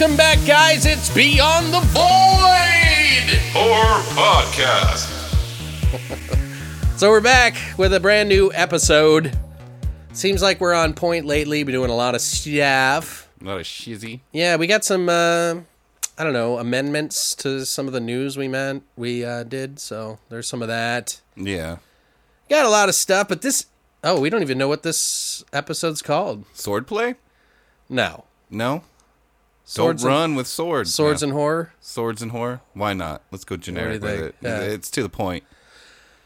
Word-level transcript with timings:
Welcome 0.00 0.16
back, 0.16 0.38
guys. 0.46 0.86
It's 0.86 1.14
Beyond 1.14 1.74
the 1.74 1.80
Void. 1.80 3.38
Horror 3.52 4.00
Podcast. 4.16 5.06
So 6.96 7.10
we're 7.10 7.20
back 7.20 7.54
with 7.76 7.92
a 7.92 8.00
brand 8.00 8.30
new 8.30 8.50
episode. 8.54 9.36
Seems 10.14 10.40
like 10.40 10.58
we're 10.58 10.72
on 10.72 10.94
point 10.94 11.26
lately. 11.26 11.62
Been 11.64 11.74
doing 11.74 11.90
a 11.90 11.94
lot 11.94 12.14
of 12.14 12.22
stuff. 12.22 13.28
A 13.42 13.44
shizzy. 13.44 14.20
Yeah, 14.32 14.56
we 14.56 14.66
got 14.66 14.84
some. 14.84 15.10
Uh, 15.10 15.56
I 16.16 16.24
don't 16.24 16.32
know 16.32 16.56
amendments 16.58 17.34
to 17.36 17.66
some 17.66 17.86
of 17.86 17.92
the 17.92 18.00
news 18.00 18.38
we 18.38 18.48
meant 18.48 18.84
we 18.96 19.22
uh, 19.22 19.42
did. 19.42 19.78
So 19.80 20.18
there's 20.30 20.48
some 20.48 20.62
of 20.62 20.68
that. 20.68 21.20
Yeah. 21.36 21.76
Got 22.48 22.64
a 22.64 22.70
lot 22.70 22.88
of 22.88 22.94
stuff, 22.94 23.28
but 23.28 23.42
this. 23.42 23.66
Oh, 24.02 24.18
we 24.18 24.30
don't 24.30 24.40
even 24.40 24.56
know 24.56 24.68
what 24.68 24.82
this 24.82 25.44
episode's 25.52 26.00
called. 26.00 26.46
Swordplay? 26.54 27.16
No, 27.90 28.24
No. 28.48 28.82
Swords 29.70 30.02
Don't 30.02 30.10
and- 30.10 30.20
run 30.20 30.34
with 30.34 30.48
swords. 30.48 30.92
swords 30.92 31.22
No. 31.22 31.26
and 31.28 31.32
horror. 31.32 31.72
swords 31.80 32.22
and 32.22 32.32
horror. 32.32 32.60
Why 32.74 32.92
not? 32.92 33.22
Let's 33.30 33.44
go 33.44 33.56
generic 33.56 34.02
with 34.02 34.20
it. 34.20 34.34
Yeah. 34.40 34.58
It's 34.62 34.90
to 34.90 35.02
the 35.04 35.08
point. 35.08 35.44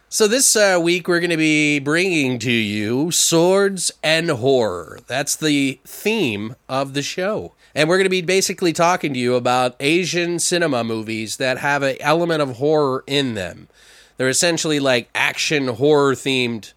So 0.08 0.26
this 0.26 0.56
uh, 0.56 0.78
week 0.82 1.06
we're 1.08 1.20
going 1.20 1.28
to 1.28 1.36
be 1.36 1.78
bringing 1.78 2.38
to 2.38 2.50
you 2.50 3.10
swords 3.10 3.92
and 4.02 4.30
horror. 4.30 4.98
That's 5.06 5.36
the 5.36 5.78
theme 5.84 6.56
of 6.70 6.94
the 6.94 7.02
show. 7.02 7.52
And 7.74 7.86
we're 7.86 7.98
going 7.98 8.06
to 8.06 8.08
be 8.10 8.22
basically 8.22 8.72
talking 8.72 9.12
to 9.12 9.20
you 9.20 9.34
about 9.34 9.76
Asian 9.78 10.38
cinema 10.38 10.82
movies 10.82 11.36
that 11.36 11.58
have 11.58 11.82
an 11.82 11.96
element 12.00 12.40
of 12.40 12.56
horror 12.56 13.04
in 13.06 13.34
them. 13.34 13.68
They're 14.16 14.30
essentially 14.30 14.80
like 14.80 15.10
action 15.14 15.68
horror 15.68 16.14
themed 16.14 16.72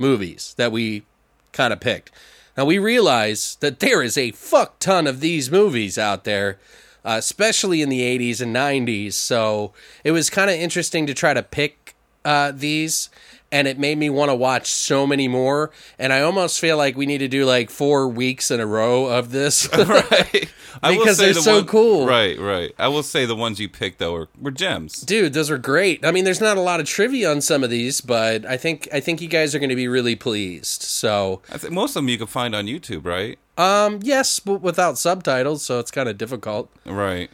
movies 0.00 0.54
that 0.58 0.72
we 0.72 1.04
kind 1.52 1.72
of 1.72 1.78
picked. 1.78 2.10
Now 2.58 2.64
we 2.64 2.80
realize 2.80 3.56
that 3.60 3.78
there 3.78 4.02
is 4.02 4.18
a 4.18 4.32
fuck 4.32 4.80
ton 4.80 5.06
of 5.06 5.20
these 5.20 5.48
movies 5.48 5.96
out 5.96 6.24
there, 6.24 6.58
uh, 7.04 7.14
especially 7.16 7.82
in 7.82 7.88
the 7.88 8.00
80s 8.00 8.40
and 8.40 8.52
90s. 8.54 9.12
So 9.12 9.72
it 10.02 10.10
was 10.10 10.28
kind 10.28 10.50
of 10.50 10.56
interesting 10.56 11.06
to 11.06 11.14
try 11.14 11.34
to 11.34 11.42
pick 11.44 11.94
uh, 12.24 12.50
these, 12.52 13.10
and 13.50 13.66
it 13.66 13.78
made 13.78 13.98
me 13.98 14.10
want 14.10 14.30
to 14.30 14.34
watch 14.34 14.70
so 14.70 15.06
many 15.06 15.28
more. 15.28 15.70
And 15.98 16.12
I 16.12 16.20
almost 16.20 16.60
feel 16.60 16.76
like 16.76 16.96
we 16.96 17.06
need 17.06 17.18
to 17.18 17.28
do 17.28 17.44
like 17.44 17.70
four 17.70 18.08
weeks 18.08 18.50
in 18.50 18.60
a 18.60 18.66
row 18.66 19.06
of 19.06 19.30
this. 19.30 19.68
right. 19.76 20.48
Because 20.80 21.18
they're 21.18 21.34
the 21.34 21.40
so 21.40 21.56
one- 21.56 21.66
cool. 21.66 22.06
Right, 22.06 22.38
right. 22.38 22.72
I 22.78 22.86
will 22.86 23.02
say 23.02 23.26
the 23.26 23.34
ones 23.34 23.58
you 23.58 23.68
picked 23.68 23.98
though 23.98 24.12
were, 24.12 24.28
were 24.40 24.52
gems. 24.52 25.00
Dude, 25.00 25.32
those 25.32 25.50
are 25.50 25.58
great. 25.58 26.04
I 26.04 26.12
mean, 26.12 26.22
there's 26.24 26.40
not 26.40 26.56
a 26.56 26.60
lot 26.60 26.78
of 26.78 26.86
trivia 26.86 27.30
on 27.32 27.40
some 27.40 27.64
of 27.64 27.70
these, 27.70 28.00
but 28.00 28.46
I 28.46 28.56
think 28.56 28.86
I 28.92 29.00
think 29.00 29.20
you 29.20 29.26
guys 29.26 29.56
are 29.56 29.58
going 29.58 29.70
to 29.70 29.74
be 29.76 29.88
really 29.88 30.14
pleased. 30.14 30.82
So, 30.82 31.42
I 31.50 31.58
think 31.58 31.72
most 31.72 31.90
of 31.90 31.94
them 31.94 32.08
you 32.08 32.18
can 32.18 32.28
find 32.28 32.54
on 32.54 32.66
YouTube, 32.66 33.04
right? 33.06 33.38
um, 33.56 33.98
yes, 34.04 34.38
but 34.38 34.60
without 34.60 34.98
subtitles, 34.98 35.64
so 35.64 35.80
it's 35.80 35.90
kind 35.90 36.08
of 36.08 36.16
difficult. 36.16 36.70
Right. 36.86 37.28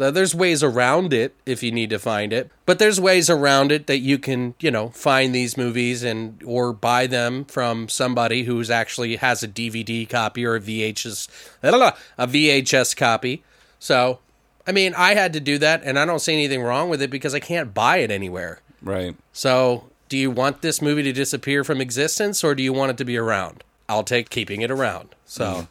So 0.00 0.10
there's 0.10 0.34
ways 0.34 0.62
around 0.62 1.12
it 1.12 1.36
if 1.44 1.62
you 1.62 1.70
need 1.70 1.90
to 1.90 1.98
find 1.98 2.32
it. 2.32 2.50
But 2.64 2.78
there's 2.78 2.98
ways 2.98 3.28
around 3.28 3.70
it 3.70 3.86
that 3.86 3.98
you 3.98 4.18
can, 4.18 4.54
you 4.58 4.70
know, 4.70 4.88
find 4.88 5.34
these 5.34 5.58
movies 5.58 6.02
and 6.02 6.42
or 6.42 6.72
buy 6.72 7.06
them 7.06 7.44
from 7.44 7.86
somebody 7.90 8.44
who's 8.44 8.70
actually 8.70 9.16
has 9.16 9.42
a 9.42 9.48
DVD 9.48 10.08
copy 10.08 10.46
or 10.46 10.54
a 10.54 10.60
VHS 10.60 11.28
a 11.62 12.26
VHS 12.26 12.96
copy. 12.96 13.44
So, 13.78 14.20
I 14.66 14.72
mean, 14.72 14.94
I 14.96 15.12
had 15.12 15.34
to 15.34 15.40
do 15.40 15.58
that 15.58 15.82
and 15.84 15.98
I 15.98 16.06
don't 16.06 16.20
see 16.20 16.32
anything 16.32 16.62
wrong 16.62 16.88
with 16.88 17.02
it 17.02 17.10
because 17.10 17.34
I 17.34 17.40
can't 17.40 17.74
buy 17.74 17.98
it 17.98 18.10
anywhere. 18.10 18.62
Right. 18.80 19.14
So, 19.34 19.90
do 20.08 20.16
you 20.16 20.30
want 20.30 20.62
this 20.62 20.80
movie 20.80 21.02
to 21.02 21.12
disappear 21.12 21.62
from 21.62 21.82
existence 21.82 22.42
or 22.42 22.54
do 22.54 22.62
you 22.62 22.72
want 22.72 22.92
it 22.92 22.96
to 22.96 23.04
be 23.04 23.18
around? 23.18 23.64
I'll 23.86 24.04
take 24.04 24.30
keeping 24.30 24.62
it 24.62 24.70
around. 24.70 25.14
So, 25.26 25.44
mm-hmm. 25.44 25.64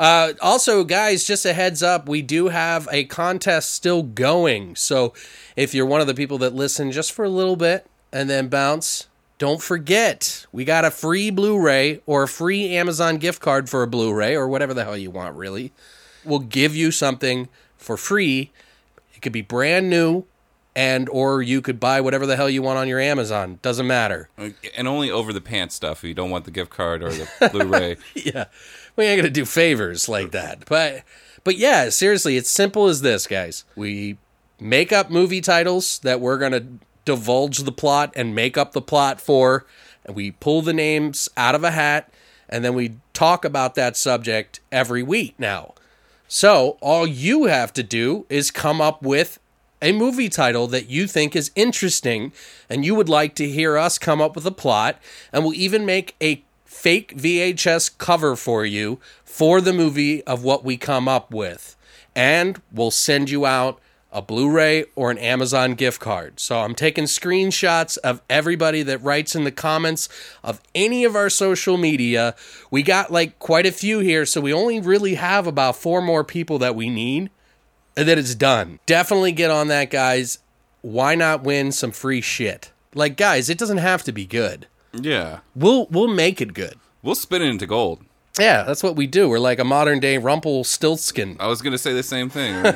Uh, 0.00 0.32
also, 0.40 0.82
guys, 0.82 1.24
just 1.24 1.44
a 1.44 1.52
heads 1.52 1.82
up, 1.82 2.08
we 2.08 2.22
do 2.22 2.48
have 2.48 2.88
a 2.90 3.04
contest 3.04 3.72
still 3.72 4.02
going. 4.02 4.74
So, 4.74 5.12
if 5.56 5.74
you're 5.74 5.84
one 5.84 6.00
of 6.00 6.06
the 6.06 6.14
people 6.14 6.38
that 6.38 6.54
listen 6.54 6.90
just 6.90 7.12
for 7.12 7.22
a 7.22 7.28
little 7.28 7.54
bit 7.54 7.86
and 8.10 8.30
then 8.30 8.48
bounce, 8.48 9.08
don't 9.36 9.60
forget 9.60 10.46
we 10.52 10.64
got 10.64 10.86
a 10.86 10.90
free 10.90 11.30
Blu 11.30 11.60
ray 11.60 12.00
or 12.06 12.22
a 12.22 12.28
free 12.28 12.74
Amazon 12.74 13.18
gift 13.18 13.42
card 13.42 13.68
for 13.68 13.82
a 13.82 13.86
Blu 13.86 14.14
ray 14.14 14.34
or 14.34 14.48
whatever 14.48 14.72
the 14.72 14.84
hell 14.84 14.96
you 14.96 15.10
want, 15.10 15.36
really. 15.36 15.70
We'll 16.24 16.38
give 16.38 16.74
you 16.74 16.90
something 16.90 17.50
for 17.76 17.98
free. 17.98 18.52
It 19.14 19.20
could 19.20 19.32
be 19.32 19.42
brand 19.42 19.90
new 19.90 20.24
and 20.74 21.08
or 21.08 21.42
you 21.42 21.60
could 21.60 21.80
buy 21.80 22.00
whatever 22.00 22.26
the 22.26 22.36
hell 22.36 22.48
you 22.48 22.62
want 22.62 22.78
on 22.78 22.88
your 22.88 23.00
Amazon. 23.00 23.58
Doesn't 23.60 23.86
matter. 23.86 24.28
And 24.76 24.88
only 24.88 25.10
over 25.10 25.32
the 25.32 25.40
pants 25.40 25.74
stuff 25.74 26.04
if 26.04 26.08
you 26.08 26.14
don't 26.14 26.30
want 26.30 26.44
the 26.44 26.50
gift 26.50 26.70
card 26.70 27.02
or 27.02 27.10
the 27.10 27.28
Blu-ray. 27.52 27.96
yeah, 28.14 28.46
we 29.00 29.06
ain't 29.06 29.18
gonna 29.18 29.30
do 29.30 29.44
favors 29.44 30.08
like 30.08 30.30
that. 30.30 30.66
But 30.66 31.02
but 31.42 31.56
yeah, 31.56 31.88
seriously, 31.88 32.36
it's 32.36 32.50
simple 32.50 32.86
as 32.86 33.00
this, 33.00 33.26
guys. 33.26 33.64
We 33.74 34.18
make 34.60 34.92
up 34.92 35.10
movie 35.10 35.40
titles 35.40 35.98
that 36.00 36.20
we're 36.20 36.38
gonna 36.38 36.66
divulge 37.04 37.58
the 37.58 37.72
plot 37.72 38.12
and 38.14 38.34
make 38.34 38.58
up 38.58 38.72
the 38.72 38.82
plot 38.82 39.20
for, 39.20 39.64
and 40.04 40.14
we 40.14 40.32
pull 40.32 40.62
the 40.62 40.74
names 40.74 41.28
out 41.36 41.54
of 41.54 41.64
a 41.64 41.70
hat, 41.70 42.12
and 42.48 42.64
then 42.64 42.74
we 42.74 42.96
talk 43.14 43.44
about 43.44 43.74
that 43.74 43.96
subject 43.96 44.60
every 44.70 45.02
week 45.02 45.34
now. 45.38 45.74
So 46.28 46.76
all 46.80 47.06
you 47.06 47.46
have 47.46 47.72
to 47.72 47.82
do 47.82 48.26
is 48.28 48.50
come 48.50 48.80
up 48.80 49.02
with 49.02 49.40
a 49.82 49.92
movie 49.92 50.28
title 50.28 50.66
that 50.68 50.90
you 50.90 51.06
think 51.06 51.34
is 51.34 51.50
interesting 51.56 52.32
and 52.68 52.84
you 52.84 52.94
would 52.94 53.08
like 53.08 53.34
to 53.36 53.48
hear 53.48 53.78
us 53.78 53.98
come 53.98 54.20
up 54.20 54.36
with 54.36 54.46
a 54.46 54.52
plot, 54.52 55.00
and 55.32 55.42
we'll 55.42 55.54
even 55.54 55.86
make 55.86 56.14
a 56.20 56.44
fake 56.70 57.16
VHS 57.16 57.98
cover 57.98 58.36
for 58.36 58.64
you 58.64 59.00
for 59.24 59.60
the 59.60 59.72
movie 59.72 60.22
of 60.24 60.44
what 60.44 60.64
we 60.64 60.76
come 60.76 61.08
up 61.08 61.34
with. 61.34 61.76
And 62.14 62.62
we'll 62.72 62.92
send 62.92 63.28
you 63.28 63.44
out 63.44 63.80
a 64.12 64.22
Blu 64.22 64.48
ray 64.48 64.84
or 64.94 65.10
an 65.10 65.18
Amazon 65.18 65.74
gift 65.74 66.00
card. 66.00 66.38
So 66.38 66.60
I'm 66.60 66.76
taking 66.76 67.04
screenshots 67.04 67.98
of 67.98 68.22
everybody 68.30 68.82
that 68.84 69.02
writes 69.02 69.34
in 69.34 69.42
the 69.44 69.50
comments 69.50 70.08
of 70.44 70.60
any 70.72 71.04
of 71.04 71.16
our 71.16 71.28
social 71.28 71.76
media. 71.76 72.36
We 72.70 72.82
got 72.82 73.12
like 73.12 73.38
quite 73.40 73.66
a 73.66 73.72
few 73.72 73.98
here, 73.98 74.24
so 74.24 74.40
we 74.40 74.52
only 74.52 74.80
really 74.80 75.16
have 75.16 75.48
about 75.48 75.76
four 75.76 76.00
more 76.00 76.24
people 76.24 76.58
that 76.60 76.76
we 76.76 76.88
need 76.88 77.30
and 77.96 78.08
then 78.08 78.18
it's 78.18 78.36
done. 78.36 78.78
Definitely 78.86 79.32
get 79.32 79.50
on 79.50 79.68
that, 79.68 79.90
guys. 79.90 80.38
Why 80.82 81.16
not 81.16 81.42
win 81.42 81.72
some 81.72 81.90
free 81.90 82.20
shit? 82.20 82.70
Like, 82.94 83.16
guys, 83.16 83.50
it 83.50 83.58
doesn't 83.58 83.78
have 83.78 84.04
to 84.04 84.12
be 84.12 84.24
good. 84.24 84.66
Yeah. 84.92 85.40
We'll 85.54 85.86
we'll 85.90 86.08
make 86.08 86.40
it 86.40 86.54
good. 86.54 86.74
We'll 87.02 87.14
spin 87.14 87.42
it 87.42 87.46
into 87.46 87.66
gold. 87.66 88.02
Yeah, 88.38 88.62
that's 88.62 88.82
what 88.82 88.96
we 88.96 89.06
do. 89.06 89.28
We're 89.28 89.38
like 89.38 89.58
a 89.58 89.64
modern 89.64 90.00
day 90.00 90.16
Rumpelstiltskin. 90.18 91.36
I 91.40 91.46
was 91.48 91.60
going 91.62 91.72
to 91.72 91.78
say 91.78 91.92
the 91.92 92.02
same 92.02 92.28
thing. 92.30 92.64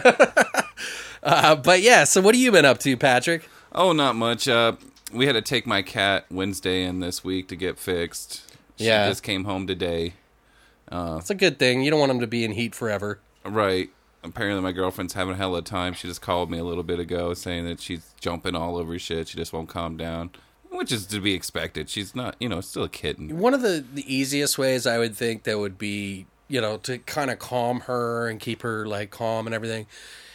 Uh, 1.23 1.57
but 1.57 1.81
yeah, 1.81 2.05
so 2.05 2.21
what 2.21 2.35
have 2.35 2.43
you 2.43 2.53
been 2.53 2.67
up 2.67 2.79
to, 2.79 2.97
Patrick? 2.99 3.49
oh, 3.73 3.93
not 3.93 4.15
much. 4.15 4.47
Uh, 4.47 4.73
we 5.11 5.25
had 5.25 5.33
to 5.33 5.41
take 5.41 5.67
my 5.67 5.81
cat 5.81 6.27
Wednesday 6.31 6.85
in 6.85 7.01
this 7.01 7.25
week 7.25 7.49
to 7.49 7.57
get 7.57 7.79
fixed. 7.79 8.55
She 8.77 8.85
Yeah. 8.85 9.09
just 9.09 9.23
came 9.23 9.45
home 9.45 9.67
today. 9.67 10.13
It's 10.93 11.31
a 11.31 11.35
good 11.35 11.59
thing. 11.59 11.83
You 11.83 11.91
don't 11.91 11.99
want 11.99 12.11
them 12.11 12.21
to 12.21 12.27
be 12.27 12.45
in 12.45 12.53
heat 12.53 12.75
forever. 12.75 13.21
Right. 13.43 13.89
Apparently, 14.23 14.61
my 14.63 14.73
girlfriend's 14.73 15.15
having 15.15 15.33
a 15.33 15.37
hell 15.39 15.57
of 15.57 15.65
a 15.65 15.67
time. 15.67 15.95
She 15.95 16.07
just 16.09 16.21
called 16.21 16.51
me 16.51 16.59
a 16.59 16.65
little 16.65 16.83
bit 16.85 16.99
ago 17.01 17.33
saying 17.33 17.65
that 17.65 17.81
she's 17.81 18.13
jumping 18.21 18.55
all 18.55 18.77
over 18.77 18.99
shit. 18.99 19.29
She 19.29 19.39
just 19.39 19.53
won't 19.55 19.71
calm 19.71 19.97
down. 19.97 20.29
Which 20.77 20.91
is 20.91 21.07
to 21.07 21.21
be 21.21 21.35
expected. 21.35 21.89
She's 21.89 22.15
not, 22.17 22.35
you 22.41 22.49
know, 22.49 22.61
still 22.61 22.83
a 22.85 22.89
kitten. 22.89 23.39
One 23.39 23.55
of 23.55 23.63
the, 23.63 23.85
the 23.95 24.13
easiest 24.13 24.59
ways 24.59 24.87
I 24.87 24.99
would 24.99 25.15
think 25.15 25.45
that 25.45 25.59
would 25.59 25.79
be, 25.79 26.27
you 26.49 26.61
know, 26.61 26.79
to 26.79 26.99
kind 26.99 27.31
of 27.31 27.39
calm 27.39 27.81
her 27.83 28.29
and 28.29 28.41
keep 28.41 28.63
her 28.63 28.85
like 28.85 29.11
calm 29.11 29.47
and 29.47 29.55
everything. 29.55 29.87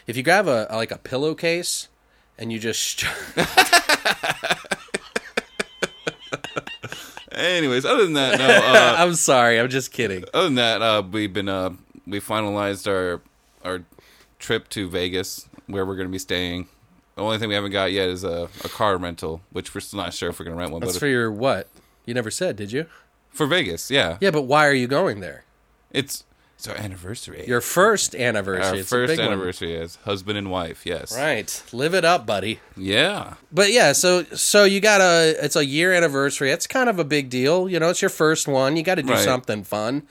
If 0.08 0.16
you 0.16 0.24
grab 0.24 0.48
a 0.48 0.66
like 0.72 0.92
a 0.92 0.98
pillowcase 0.98 1.90
and 2.38 2.54
you 2.54 2.60
just 2.60 3.04
Anyways, 7.32 7.86
other 7.86 8.04
than 8.04 8.14
that, 8.14 8.40
no. 8.40 8.48
Uh, 8.48 8.96
I'm 9.04 9.14
sorry, 9.16 9.60
I'm 9.60 9.70
just 9.70 9.92
kidding. 9.92 10.24
other 10.34 10.46
than 10.46 10.56
that, 10.56 10.82
uh, 10.82 11.04
we've 11.10 11.32
been 11.34 11.50
uh, 11.50 11.72
we 12.08 12.20
finalized 12.20 12.88
our 12.88 13.22
our 13.64 13.84
trip 14.40 14.70
to 14.70 14.90
Vegas, 14.90 15.48
where 15.68 15.86
we're 15.86 15.96
going 15.96 16.08
to 16.08 16.12
be 16.12 16.18
staying. 16.20 16.68
The 17.20 17.26
only 17.26 17.38
thing 17.38 17.50
we 17.50 17.56
haven't 17.56 17.72
got 17.72 17.92
yet 17.92 18.08
is 18.08 18.24
a, 18.24 18.48
a 18.64 18.70
car 18.70 18.96
rental, 18.98 19.42
which 19.52 19.76
we're 19.76 19.82
still 19.82 19.98
not 20.00 20.14
sure 20.14 20.30
if 20.30 20.40
we're 20.40 20.46
going 20.46 20.56
to 20.56 20.60
rent 20.62 20.72
one. 20.72 20.80
That's 20.80 20.94
but 20.94 21.00
for 21.00 21.08
your 21.08 21.30
what? 21.30 21.68
You 22.06 22.14
never 22.14 22.32
said, 22.32 22.56
did 22.56 22.72
you? 22.72 22.86
for 23.30 23.46
Vegas, 23.46 23.92
yeah, 23.92 24.18
Yeah, 24.22 24.32
but 24.32 24.44
why 24.44 24.66
are 24.66 24.74
you 24.74 24.88
going 24.88 25.20
there? 25.20 25.44
it's 25.92 26.24
it's 26.56 26.66
our 26.68 26.78
anniversary. 26.78 27.46
Your 27.48 27.60
first 27.62 28.16
anniversary. 28.16 28.66
our 28.66 28.76
it's 28.76 28.88
a 28.92 28.96
first 28.96 29.18
one. 29.18 29.28
anniversary 29.28 29.78
as 29.78 29.96
husband 30.06 30.38
and 30.38 30.50
wife. 30.50 30.86
Yes, 30.86 31.14
Right. 31.16 31.62
Live 31.74 31.94
it 31.94 32.06
up, 32.06 32.26
buddy. 32.26 32.60
Yeah, 32.78 33.34
But 33.52 33.72
yeah, 33.74 33.92
so 33.92 34.24
so 34.24 34.64
you 34.64 34.80
got 34.80 35.02
a 35.02 35.36
it's 35.44 35.58
a 35.58 35.66
year 35.66 35.94
anniversary. 35.94 36.52
It's 36.52 36.68
kind 36.68 36.90
of 36.90 37.00
a 37.00 37.04
big 37.04 37.30
deal. 37.30 37.68
You 37.70 37.80
know, 37.82 37.90
it's 37.90 38.02
your 38.02 38.10
first 38.10 38.48
one. 38.48 38.78
You 38.78 38.84
got 38.84 38.96
to 38.96 39.04
do 39.04 39.12
Right. 39.14 39.24
something 39.26 39.64
fun 39.66 40.04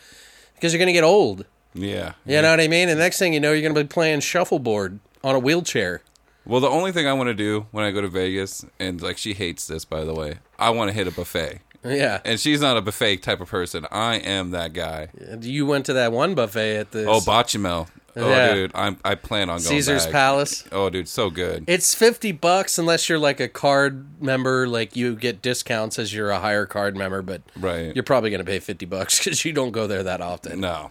because 0.56 0.72
you're 0.74 0.78
going 0.78 0.88
to 0.88 0.92
get 0.92 1.04
old. 1.04 1.46
yeah. 1.74 2.12
You 2.26 2.42
know 2.42 2.50
what 2.50 2.60
I 2.60 2.68
mean? 2.68 2.88
And 2.90 2.98
next 2.98 3.18
thing 3.18 3.32
you 3.32 3.40
know, 3.40 3.52
you're 3.52 3.62
going 3.62 3.74
to 3.74 3.82
be 3.82 3.88
playing 3.88 4.20
shuffleboard 4.20 5.00
on 5.24 5.34
a 5.34 5.38
wheelchair. 5.38 6.02
Well, 6.48 6.60
the 6.60 6.68
only 6.68 6.90
thing 6.92 7.06
I 7.06 7.12
want 7.12 7.28
to 7.28 7.34
do 7.34 7.66
when 7.70 7.84
I 7.84 7.90
go 7.92 8.00
to 8.00 8.08
Vegas, 8.08 8.64
and 8.80 9.00
like 9.00 9.18
she 9.18 9.34
hates 9.34 9.66
this, 9.66 9.84
by 9.84 10.02
the 10.04 10.14
way, 10.14 10.38
I 10.58 10.70
want 10.70 10.88
to 10.88 10.94
hit 10.94 11.06
a 11.06 11.10
buffet. 11.12 11.60
Yeah. 11.84 12.20
And 12.24 12.40
she's 12.40 12.60
not 12.60 12.76
a 12.76 12.80
buffet 12.82 13.18
type 13.18 13.40
of 13.40 13.48
person. 13.48 13.86
I 13.92 14.16
am 14.16 14.50
that 14.50 14.72
guy. 14.72 15.08
You 15.40 15.64
went 15.66 15.86
to 15.86 15.92
that 15.92 16.10
one 16.10 16.34
buffet 16.34 16.76
at 16.76 16.90
the 16.90 17.06
Oh, 17.06 17.20
Bacchanal. 17.20 17.88
Oh, 18.16 18.28
Yeah. 18.28 18.54
dude, 18.54 18.72
I'm, 18.74 18.98
I 19.04 19.14
plan 19.14 19.42
on 19.48 19.58
going 19.58 19.62
to 19.62 19.68
Caesar's 19.68 20.04
back. 20.06 20.12
Palace. 20.12 20.64
Oh, 20.72 20.90
dude, 20.90 21.06
so 21.06 21.30
good. 21.30 21.64
It's 21.68 21.94
50 21.94 22.32
bucks 22.32 22.78
unless 22.78 23.08
you're 23.08 23.18
like 23.20 23.38
a 23.38 23.46
card 23.46 24.20
member, 24.20 24.66
like 24.66 24.96
you 24.96 25.14
get 25.14 25.40
discounts 25.40 26.00
as 26.00 26.12
you're 26.12 26.30
a 26.30 26.40
higher 26.40 26.66
card 26.66 26.96
member, 26.96 27.22
but 27.22 27.42
Right. 27.56 27.94
you're 27.94 28.02
probably 28.02 28.30
going 28.30 28.44
to 28.44 28.50
pay 28.50 28.58
50 28.58 28.86
bucks 28.86 29.20
cuz 29.24 29.44
you 29.44 29.52
don't 29.52 29.70
go 29.70 29.86
there 29.86 30.02
that 30.02 30.20
often. 30.20 30.60
No. 30.60 30.90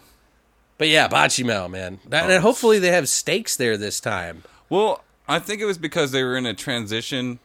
But 0.77 0.87
yeah, 0.87 1.09
Bocce 1.09 1.43
man. 1.69 1.99
That, 2.07 2.25
and 2.25 2.33
oh, 2.33 2.39
hopefully 2.39 2.79
they 2.79 2.91
have 2.91 3.09
steaks 3.09 3.57
there 3.57 3.75
this 3.75 3.99
time. 3.99 4.43
Well, 4.69 5.03
I 5.27 5.39
think 5.39 5.61
it 5.61 5.65
was 5.65 5.77
because 5.77 6.11
they 6.11 6.23
were 6.23 6.37
in 6.37 6.45
a 6.45 6.53
transition 6.53 7.39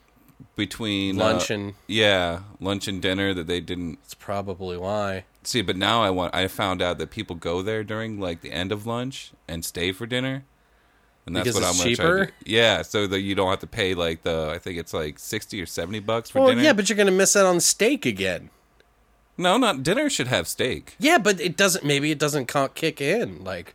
between 0.57 1.21
uh, 1.21 1.25
Lunch 1.25 1.51
and 1.51 1.75
yeah, 1.87 2.41
lunch 2.61 2.89
and 2.89 3.01
dinner 3.01 3.33
that 3.35 3.47
they 3.47 3.61
didn't 3.61 3.99
it's 4.05 4.15
probably 4.15 4.77
why. 4.77 5.25
see. 5.43 5.63
But 5.63 5.77
now 5.77 6.03
I 6.03 6.11
want. 6.11 6.35
I 6.35 6.49
found 6.49 6.83
out 6.83 6.99
that 6.99 7.11
people 7.11 7.37
go 7.37 7.63
there 7.63 7.85
during 7.85 8.21
like 8.21 8.41
the 8.41 8.53
end 8.53 8.73
of 8.73 8.87
lunch 8.87 9.33
and 9.49 9.65
stay 9.65 9.93
for 9.93 10.05
dinner, 10.07 10.45
and 11.27 11.37
that's 11.37 11.45
Because 11.45 11.55
what 11.61 11.65
I'm 11.65 11.73
gonna 11.79 11.97
try 11.97 12.05
to 12.07 12.27
cheaper? 12.27 12.31
Yeah, 12.45 12.83
so 12.83 13.07
that 13.07 13.21
you 13.21 13.35
don't 13.35 13.51
have 13.51 13.61
to 13.61 13.67
pay 13.67 13.95
like 13.95 14.23
the. 14.23 14.51
I 14.53 14.59
think 14.59 14.79
it's 14.79 14.93
like 14.93 15.19
sixty 15.19 15.61
or 15.63 15.67
seventy 15.67 16.01
bucks 16.01 16.31
for 16.31 16.41
Well, 16.41 16.49
dinner. 16.51 16.63
yeah, 16.63 16.73
but 16.73 16.89
you're 16.89 16.97
going 16.97 17.07
to 17.07 17.13
miss 17.13 17.37
out 17.37 17.47
on 17.47 17.61
steak 17.61 18.05
again. 18.07 18.51
no, 19.39 19.57
not 19.59 19.83
dinner 19.83 20.11
should 20.11 20.27
have 20.29 20.47
steak. 20.49 20.95
Yeah, 20.99 21.19
but 21.19 21.41
it 21.41 21.57
doesn't. 21.57 21.85
Maybe 21.85 22.11
it 22.11 22.19
doesn't 22.19 22.47
kick 22.75 23.01
in. 23.01 23.43
Like, 23.45 23.75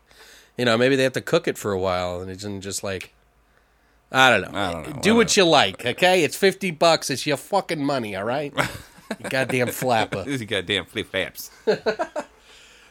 you 0.57 0.65
know, 0.65 0.77
maybe 0.77 0.95
they 0.97 1.03
have 1.03 1.13
to 1.13 1.21
cook 1.21 1.47
it 1.47 1.57
for 1.57 1.71
a 1.71 1.79
while, 1.79 2.19
and 2.21 2.29
it's 2.29 2.43
just 2.63 2.83
like, 2.83 3.13
I 4.11 4.29
don't 4.37 4.51
know. 4.51 4.57
I 4.59 4.71
don't 4.71 4.95
know. 4.95 5.01
Do 5.01 5.13
I 5.13 5.17
what 5.17 5.35
you 5.37 5.43
like, 5.45 5.85
okay? 5.85 6.23
It's 6.23 6.35
fifty 6.35 6.71
bucks. 6.71 7.09
It's 7.09 7.25
your 7.27 7.37
fucking 7.37 7.83
money, 7.83 8.15
all 8.15 8.23
right? 8.23 8.53
you 9.23 9.29
goddamn 9.29 9.67
flapper. 9.67 10.23
These 10.25 10.43
goddamn 10.43 10.85
flip 10.85 11.09
flaps. 11.11 11.51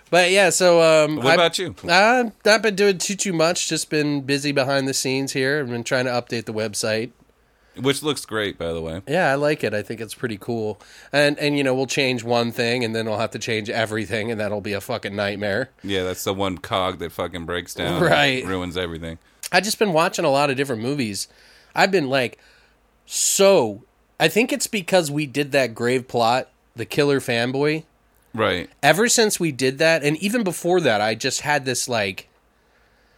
But 0.09 0.31
yeah, 0.31 0.51
so 0.51 0.81
um, 1.05 1.17
What 1.17 1.27
I- 1.27 1.35
about 1.35 1.59
you? 1.59 1.75
I've 1.89 2.31
not 2.45 2.63
been 2.63 2.77
doing 2.77 2.99
too 2.99 3.17
too 3.17 3.33
much. 3.33 3.69
Just 3.69 3.91
been 3.91 4.21
busy 4.21 4.53
behind 4.53 4.87
the 4.87 4.95
scenes 4.95 5.33
here. 5.33 5.59
I've 5.61 5.69
been 5.69 5.83
trying 5.83 6.05
to 6.05 6.13
update 6.13 6.45
the 6.45 6.53
website. 6.55 7.11
Which 7.77 8.03
looks 8.03 8.25
great, 8.25 8.57
by 8.57 8.73
the 8.73 8.81
way. 8.81 9.03
Yeah, 9.09 9.31
I 9.31 9.35
like 9.35 9.63
it. 9.65 9.75
I 9.75 9.83
think 9.83 10.01
it's 10.01 10.15
pretty 10.15 10.39
cool. 10.39 10.81
And 11.13 11.37
and 11.41 11.59
you 11.59 11.65
know, 11.65 11.75
we'll 11.75 11.87
change 11.89 12.23
one 12.23 12.53
thing, 12.53 12.85
and 12.85 12.95
then 12.95 13.07
we'll 13.07 13.19
have 13.19 13.33
to 13.33 13.39
change 13.41 13.69
everything, 13.69 14.31
and 14.31 14.41
that'll 14.41 14.61
be 14.63 14.73
a 14.75 14.81
fucking 14.81 15.15
nightmare. 15.15 15.71
Yeah, 15.83 16.05
that's 16.05 16.23
the 16.25 16.33
one 16.33 16.59
cog 16.59 17.01
that 17.01 17.11
fucking 17.13 17.45
breaks 17.45 17.75
down, 17.75 18.01
Right. 18.01 18.43
and 18.43 18.49
ruins 18.49 18.77
everything. 18.77 19.19
I 19.53 19.61
just 19.61 19.79
been 19.79 19.93
watching 19.93 20.25
a 20.25 20.31
lot 20.31 20.51
of 20.51 20.57
different 20.57 20.83
movies. 20.83 21.29
I've 21.75 21.91
been 21.91 22.09
like, 22.09 22.39
so. 23.05 23.83
I 24.19 24.29
think 24.29 24.53
it's 24.53 24.67
because 24.67 25.11
we 25.11 25.27
did 25.27 25.53
that 25.53 25.75
grave 25.75 26.09
plot, 26.09 26.49
the 26.75 26.87
killer 26.87 27.21
fanboy. 27.21 27.85
Right. 28.35 28.71
Ever 28.83 29.09
since 29.09 29.39
we 29.39 29.53
did 29.53 29.79
that, 29.79 30.03
and 30.03 30.17
even 30.19 30.43
before 30.43 30.81
that, 30.81 31.01
I 31.01 31.15
just 31.15 31.43
had 31.43 31.65
this 31.65 31.89
like. 31.89 32.29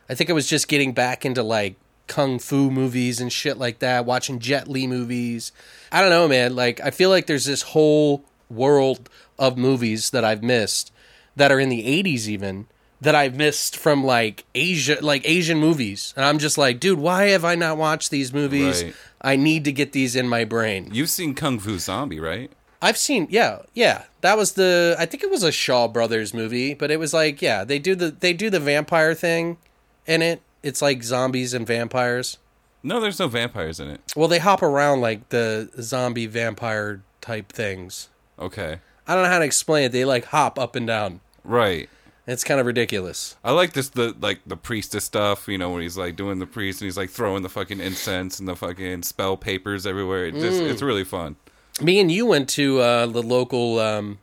I 0.09 0.15
think 0.15 0.31
I 0.31 0.33
was 0.33 0.49
just 0.49 0.69
getting 0.69 0.93
back 0.93 1.25
into 1.25 1.43
like 1.43 1.77
kung 2.07 2.39
fu 2.39 2.71
movies 2.71 3.21
and 3.21 3.33
shit 3.33 3.59
like 3.59 3.79
that, 3.79 4.07
watching 4.07 4.39
Jet 4.41 4.67
Li 4.67 4.87
movies. 4.87 5.53
I 5.93 6.01
don't 6.01 6.11
know, 6.11 6.27
man. 6.27 6.57
Like, 6.57 6.81
I 6.81 6.91
feel 6.91 7.11
like 7.11 7.27
there's 7.27 7.45
this 7.45 7.63
whole 7.63 8.25
world 8.51 9.09
of 9.39 9.57
movies 9.57 10.11
that 10.11 10.25
I've 10.25 10.43
missed 10.43 10.91
that 11.37 11.53
are 11.53 11.61
in 11.61 11.69
the 11.69 11.85
80s, 12.03 12.27
even 12.27 12.67
that 13.01 13.15
I've 13.15 13.37
missed 13.37 13.77
from 13.77 14.05
like 14.05 14.45
Asia, 14.55 14.99
like 15.01 15.23
Asian 15.29 15.59
movies. 15.59 16.13
And 16.17 16.25
I'm 16.25 16.39
just 16.39 16.59
like, 16.59 16.81
dude, 16.81 16.99
why 16.99 17.29
have 17.29 17.45
I 17.45 17.55
not 17.55 17.77
watched 17.77 18.11
these 18.11 18.33
movies? 18.33 18.83
Right. 18.83 18.95
I 19.21 19.37
need 19.37 19.65
to 19.65 19.73
get 19.73 19.93
these 19.93 20.17
in 20.17 20.29
my 20.29 20.45
brain. 20.45 20.91
You've 20.93 21.11
seen 21.11 21.35
Kung 21.35 21.59
Fu 21.59 21.79
Zombie, 21.79 22.21
right? 22.21 22.51
I've 22.81 22.97
seen, 22.97 23.27
yeah, 23.31 23.63
yeah. 23.75 24.05
That 24.21 24.37
was 24.37 24.53
the, 24.53 24.95
I 24.99 25.07
think 25.07 25.23
it 25.23 25.31
was 25.31 25.43
a 25.43 25.51
Shaw 25.51 25.89
Brothers 25.89 26.33
movie, 26.33 26.75
but 26.75 26.91
it 26.91 26.99
was 26.99 27.13
like, 27.13 27.43
yeah, 27.43 27.65
they 27.65 27.81
do 27.81 27.95
the, 27.97 28.11
they 28.13 28.33
do 28.33 28.51
the 28.51 28.61
vampire 28.61 29.15
thing 29.15 29.59
in 30.07 30.23
it. 30.23 30.43
It's 30.63 30.81
like 30.81 31.03
zombies 31.03 31.55
and 31.55 31.67
vampires. 31.67 32.39
No, 32.83 33.01
there's 33.01 33.19
no 33.19 33.27
vampires 33.27 33.81
in 33.81 33.89
it. 33.89 34.01
Well, 34.15 34.29
they 34.29 34.39
hop 34.39 34.63
around 34.63 35.01
like 35.01 35.29
the 35.31 35.71
zombie 35.81 36.27
vampire 36.27 37.03
type 37.21 37.53
things. 37.53 38.09
Okay. 38.39 38.79
I 39.07 39.15
don't 39.15 39.25
know 39.25 39.31
how 39.31 39.41
to 39.41 39.45
explain 39.45 39.85
it. 39.85 39.93
They 39.93 40.05
like 40.05 40.27
hop 40.27 40.59
up 40.59 40.77
and 40.77 40.87
down. 40.87 41.21
Right. 41.43 41.89
It's 42.29 42.45
kind 42.45 42.61
of 42.61 42.67
ridiculous. 42.67 43.37
I 43.43 43.53
like 43.53 43.73
this 43.73 43.89
the 43.89 44.15
like 44.21 44.41
the 44.47 44.57
priestess 44.57 45.05
stuff, 45.05 45.49
you 45.49 45.57
know, 45.57 45.71
when 45.71 45.81
he's 45.83 45.97
like 45.97 46.15
doing 46.15 46.39
the 46.41 46.47
priest 46.47 46.83
and 46.83 46.87
he's 46.87 46.97
like 46.99 47.09
throwing 47.09 47.43
the 47.43 47.49
fucking 47.49 47.81
incense 47.81 48.39
and 48.39 48.47
the 48.47 48.55
fucking 48.55 49.03
spell 49.05 49.37
papers 49.39 49.87
everywhere. 49.87 50.27
It 50.27 50.35
just 50.35 50.61
Mm. 50.61 50.71
it's 50.71 50.83
really 50.83 51.05
fun. 51.05 51.37
Me 51.81 51.99
and 51.99 52.13
you 52.13 52.27
went 52.27 52.49
to 52.51 52.81
uh, 52.81 53.07
the 53.07 53.23
local 53.23 53.79
um, 53.79 54.19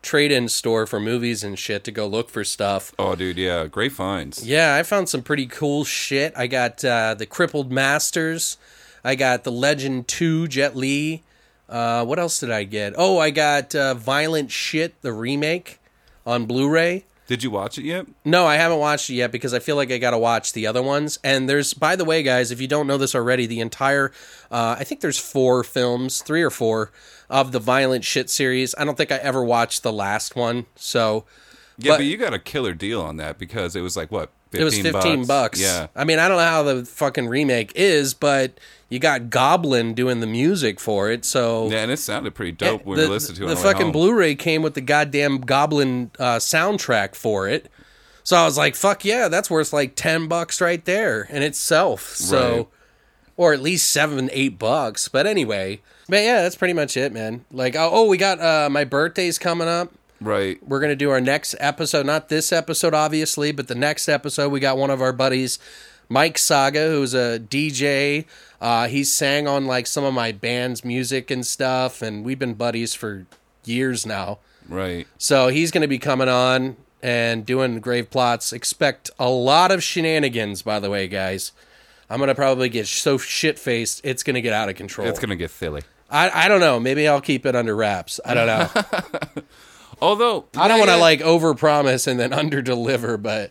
trade-in 0.00 0.48
store 0.48 0.86
for 0.86 0.98
movies 0.98 1.44
and 1.44 1.58
shit 1.58 1.84
to 1.84 1.90
go 1.92 2.06
look 2.06 2.30
for 2.30 2.44
stuff. 2.44 2.92
Oh 2.98 3.14
dude, 3.14 3.36
yeah, 3.36 3.66
great 3.66 3.92
finds. 3.92 4.46
Yeah, 4.46 4.74
I 4.74 4.82
found 4.82 5.10
some 5.10 5.22
pretty 5.22 5.46
cool 5.46 5.84
shit. 5.84 6.32
I 6.36 6.46
got 6.46 6.82
uh, 6.82 7.12
the 7.14 7.26
Crippled 7.26 7.70
Masters. 7.70 8.56
I 9.04 9.16
got 9.16 9.44
the 9.44 9.52
Legend 9.52 10.08
2 10.08 10.48
Jet 10.48 10.74
Li. 10.76 11.22
Uh, 11.68 12.04
what 12.06 12.18
else 12.18 12.40
did 12.40 12.50
I 12.50 12.64
get? 12.64 12.94
Oh, 12.96 13.18
I 13.18 13.28
got 13.30 13.74
uh, 13.74 13.92
Violent 13.94 14.50
Shit, 14.50 15.00
the 15.02 15.12
remake 15.12 15.78
on 16.26 16.46
Blu 16.46 16.66
ray. 16.68 17.04
Did 17.30 17.44
you 17.44 17.50
watch 17.52 17.78
it 17.78 17.84
yet? 17.84 18.06
No, 18.24 18.44
I 18.44 18.56
haven't 18.56 18.80
watched 18.80 19.08
it 19.08 19.14
yet 19.14 19.30
because 19.30 19.54
I 19.54 19.60
feel 19.60 19.76
like 19.76 19.92
I 19.92 19.98
got 19.98 20.10
to 20.10 20.18
watch 20.18 20.52
the 20.52 20.66
other 20.66 20.82
ones. 20.82 21.16
And 21.22 21.48
there's, 21.48 21.74
by 21.74 21.94
the 21.94 22.04
way, 22.04 22.24
guys, 22.24 22.50
if 22.50 22.60
you 22.60 22.66
don't 22.66 22.88
know 22.88 22.98
this 22.98 23.14
already, 23.14 23.46
the 23.46 23.60
entire, 23.60 24.10
uh, 24.50 24.74
I 24.76 24.82
think 24.82 25.00
there's 25.00 25.16
four 25.16 25.62
films, 25.62 26.22
three 26.22 26.42
or 26.42 26.50
four 26.50 26.90
of 27.28 27.52
the 27.52 27.60
Violent 27.60 28.02
Shit 28.04 28.30
series. 28.30 28.74
I 28.76 28.84
don't 28.84 28.96
think 28.96 29.12
I 29.12 29.18
ever 29.18 29.44
watched 29.44 29.84
the 29.84 29.92
last 29.92 30.34
one. 30.34 30.66
So 30.74 31.24
Yeah, 31.78 31.92
But- 31.92 31.98
but, 31.98 32.06
you 32.06 32.16
got 32.16 32.34
a 32.34 32.40
killer 32.40 32.74
deal 32.74 33.00
on 33.00 33.16
that 33.18 33.38
because 33.38 33.76
it 33.76 33.80
was 33.82 33.96
like 33.96 34.10
what? 34.10 34.32
15 34.50 34.60
it 34.60 34.64
was 34.64 35.02
15 35.04 35.26
bucks. 35.26 35.60
Yeah. 35.60 35.88
I 35.94 36.04
mean, 36.04 36.18
I 36.18 36.28
don't 36.28 36.38
know 36.38 36.44
how 36.44 36.62
the 36.62 36.84
fucking 36.84 37.28
remake 37.28 37.72
is, 37.76 38.14
but 38.14 38.58
you 38.88 38.98
got 38.98 39.30
Goblin 39.30 39.94
doing 39.94 40.20
the 40.20 40.26
music 40.26 40.80
for 40.80 41.10
it. 41.10 41.24
So 41.24 41.70
Yeah, 41.70 41.82
and 41.82 41.92
it 41.92 41.98
sounded 41.98 42.34
pretty 42.34 42.52
dope 42.52 42.84
when 42.84 42.98
the, 42.98 43.04
we 43.04 43.10
listened 43.10 43.38
to 43.38 43.44
it. 43.44 43.48
the 43.48 43.54
the 43.54 43.60
fucking. 43.60 43.92
Blu-ray 43.92 44.34
came 44.34 44.62
with 44.62 44.74
the 44.74 44.80
goddamn 44.80 45.38
Goblin 45.42 46.10
uh, 46.18 46.36
soundtrack 46.36 47.14
for 47.14 47.48
it. 47.48 47.70
So 48.22 48.36
I 48.36 48.44
was 48.44 48.58
like, 48.58 48.74
"Fuck 48.74 49.04
yeah, 49.04 49.28
that's 49.28 49.48
worth 49.50 49.72
like 49.72 49.94
ten 49.96 50.28
bucks 50.28 50.60
right 50.60 50.84
there 50.84 51.22
in 51.30 51.42
itself." 51.42 52.14
So, 52.14 52.56
Right. 52.56 52.66
or 53.36 53.52
at 53.54 53.62
least 53.62 53.90
seven, 53.90 54.28
eight 54.32 54.58
bucks. 54.58 55.08
But 55.08 55.26
anyway, 55.26 55.80
but 56.08 56.22
yeah, 56.22 56.42
that's 56.42 56.54
pretty 56.54 56.74
much 56.74 56.96
it, 56.96 57.12
man. 57.12 57.44
Like, 57.50 57.76
oh, 57.76 57.88
oh 57.90 58.06
we 58.08 58.18
got 58.18 58.40
uh, 58.40 58.68
my 58.70 58.84
birthday's 58.84 59.38
coming 59.38 59.68
up. 59.68 59.92
Right. 60.20 60.62
We're 60.66 60.80
gonna 60.80 60.96
do 60.96 61.10
our 61.10 61.20
next 61.20 61.54
episode, 61.58 62.04
not 62.06 62.28
this 62.28 62.52
episode, 62.52 62.92
obviously, 62.94 63.52
but 63.52 63.68
the 63.68 63.74
next 63.74 64.08
episode. 64.08 64.50
We 64.50 64.60
got 64.60 64.76
one 64.76 64.90
of 64.90 65.00
our 65.00 65.12
buddies, 65.12 65.58
Mike 66.08 66.36
Saga, 66.36 66.88
who's 66.88 67.14
a 67.14 67.38
DJ. 67.38 68.26
Uh, 68.60 68.86
he 68.88 69.02
sang 69.02 69.48
on 69.48 69.66
like 69.66 69.86
some 69.86 70.04
of 70.04 70.12
my 70.12 70.32
band's 70.32 70.84
music 70.84 71.30
and 71.30 71.46
stuff, 71.46 72.02
and 72.02 72.24
we've 72.24 72.38
been 72.38 72.54
buddies 72.54 72.94
for 72.94 73.26
years 73.64 74.04
now. 74.04 74.38
Right. 74.68 75.06
So 75.16 75.48
he's 75.48 75.70
gonna 75.70 75.88
be 75.88 75.98
coming 75.98 76.28
on 76.28 76.76
and 77.02 77.46
doing 77.46 77.80
grave 77.80 78.10
plots. 78.10 78.52
Expect 78.52 79.10
a 79.18 79.30
lot 79.30 79.70
of 79.72 79.82
shenanigans, 79.82 80.60
by 80.60 80.80
the 80.80 80.90
way, 80.90 81.08
guys. 81.08 81.52
I'm 82.10 82.20
gonna 82.20 82.34
probably 82.34 82.68
get 82.68 82.86
so 82.88 83.16
shit 83.16 83.58
faced, 83.58 84.02
it's 84.04 84.22
gonna 84.22 84.42
get 84.42 84.52
out 84.52 84.68
of 84.68 84.74
control. 84.74 85.08
It's 85.08 85.18
gonna 85.18 85.36
get 85.36 85.50
silly. 85.50 85.82
I 86.10 86.44
I 86.44 86.48
don't 86.48 86.60
know. 86.60 86.78
Maybe 86.78 87.08
I'll 87.08 87.22
keep 87.22 87.46
it 87.46 87.56
under 87.56 87.74
wraps. 87.74 88.20
I 88.22 88.34
don't 88.34 88.46
know. 88.46 89.42
Although 90.00 90.46
I 90.56 90.68
don't 90.68 90.78
want 90.78 90.90
to 90.90 90.96
yeah, 90.96 91.02
like 91.02 91.20
overpromise 91.20 92.06
and 92.06 92.18
then 92.18 92.30
underdeliver, 92.32 93.20
but 93.22 93.50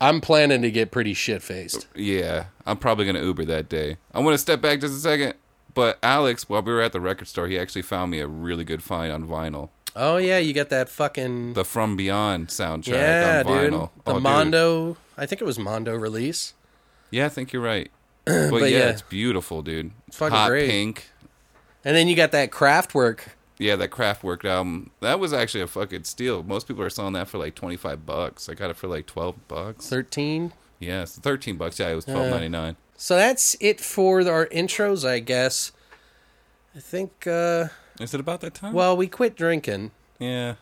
I'm 0.00 0.20
planning 0.20 0.62
to 0.62 0.70
get 0.70 0.90
pretty 0.90 1.14
shit 1.14 1.42
faced. 1.42 1.86
Yeah, 1.94 2.46
I'm 2.66 2.76
probably 2.76 3.06
gonna 3.06 3.22
Uber 3.22 3.44
that 3.46 3.68
day. 3.68 3.96
I 4.12 4.20
want 4.20 4.34
to 4.34 4.38
step 4.38 4.60
back 4.60 4.80
just 4.80 4.94
a 4.94 4.98
second. 4.98 5.34
But 5.74 5.98
Alex, 6.02 6.48
while 6.48 6.62
we 6.62 6.72
were 6.72 6.80
at 6.80 6.92
the 6.92 7.00
record 7.02 7.28
store, 7.28 7.48
he 7.48 7.58
actually 7.58 7.82
found 7.82 8.10
me 8.10 8.20
a 8.20 8.26
really 8.26 8.64
good 8.64 8.82
find 8.82 9.12
on 9.12 9.26
vinyl. 9.28 9.68
Oh 9.94 10.16
yeah, 10.16 10.38
you 10.38 10.52
got 10.54 10.70
that 10.70 10.88
fucking 10.88 11.52
The 11.54 11.64
From 11.64 11.96
Beyond 11.96 12.48
soundtrack 12.48 12.92
yeah, 12.92 13.42
on 13.46 13.52
dude. 13.52 13.72
vinyl. 13.72 13.90
The 14.04 14.10
Oh, 14.10 14.14
dude. 14.14 14.22
Mondo. 14.22 14.96
I 15.18 15.26
think 15.26 15.40
it 15.40 15.44
was 15.44 15.58
Mondo 15.58 15.94
release. 15.94 16.54
Yeah, 17.10 17.26
I 17.26 17.28
think 17.28 17.52
you're 17.52 17.62
right. 17.62 17.90
But, 18.24 18.50
But 18.50 18.70
yeah, 18.70 18.78
yeah. 18.78 18.88
it's 18.90 19.02
beautiful, 19.02 19.62
dude. 19.62 19.92
It's 20.08 20.16
fucking 20.16 20.34
Hot 20.36 20.48
great. 20.48 20.68
pink. 20.68 21.10
And 21.84 21.94
then 21.96 22.08
you 22.08 22.16
got 22.16 22.32
that 22.32 22.50
Kraftwerk. 22.50 23.20
Yeah, 23.58 23.76
that 23.76 23.90
Kraftwerk 23.90 24.44
album. 24.44 24.90
That 25.00 25.18
was 25.18 25.32
actually 25.32 25.62
a 25.62 25.66
fucking 25.66 26.04
steal. 26.04 26.42
Most 26.42 26.68
people 26.68 26.82
are 26.82 26.90
selling 26.90 27.14
that 27.14 27.28
for 27.28 27.38
like 27.38 27.54
25 27.54 28.04
bucks. 28.04 28.48
I 28.48 28.54
got 28.54 28.68
it 28.70 28.76
for 28.76 28.86
like 28.86 29.06
12 29.06 29.48
bucks. 29.48 29.88
13. 29.88 30.52
Yeah, 30.78 31.02
it's 31.02 31.18
13 31.18 31.56
bucks. 31.56 31.78
Yeah, 31.78 31.88
it 31.88 31.94
was 31.94 32.04
12.99. 32.04 32.76
So 32.96 33.16
that's 33.16 33.56
it 33.60 33.80
for 33.80 34.20
our 34.28 34.46
intros, 34.46 35.08
I 35.08 35.20
guess. 35.20 35.72
I 36.74 36.80
think, 36.80 37.26
uh, 37.26 37.68
Is 37.98 38.12
it 38.12 38.20
about 38.20 38.40
that 38.42 38.52
time? 38.54 38.74
well, 38.74 38.94
we 38.96 39.06
quit 39.06 39.36
drinking. 39.36 39.90
yeah. 40.18 40.56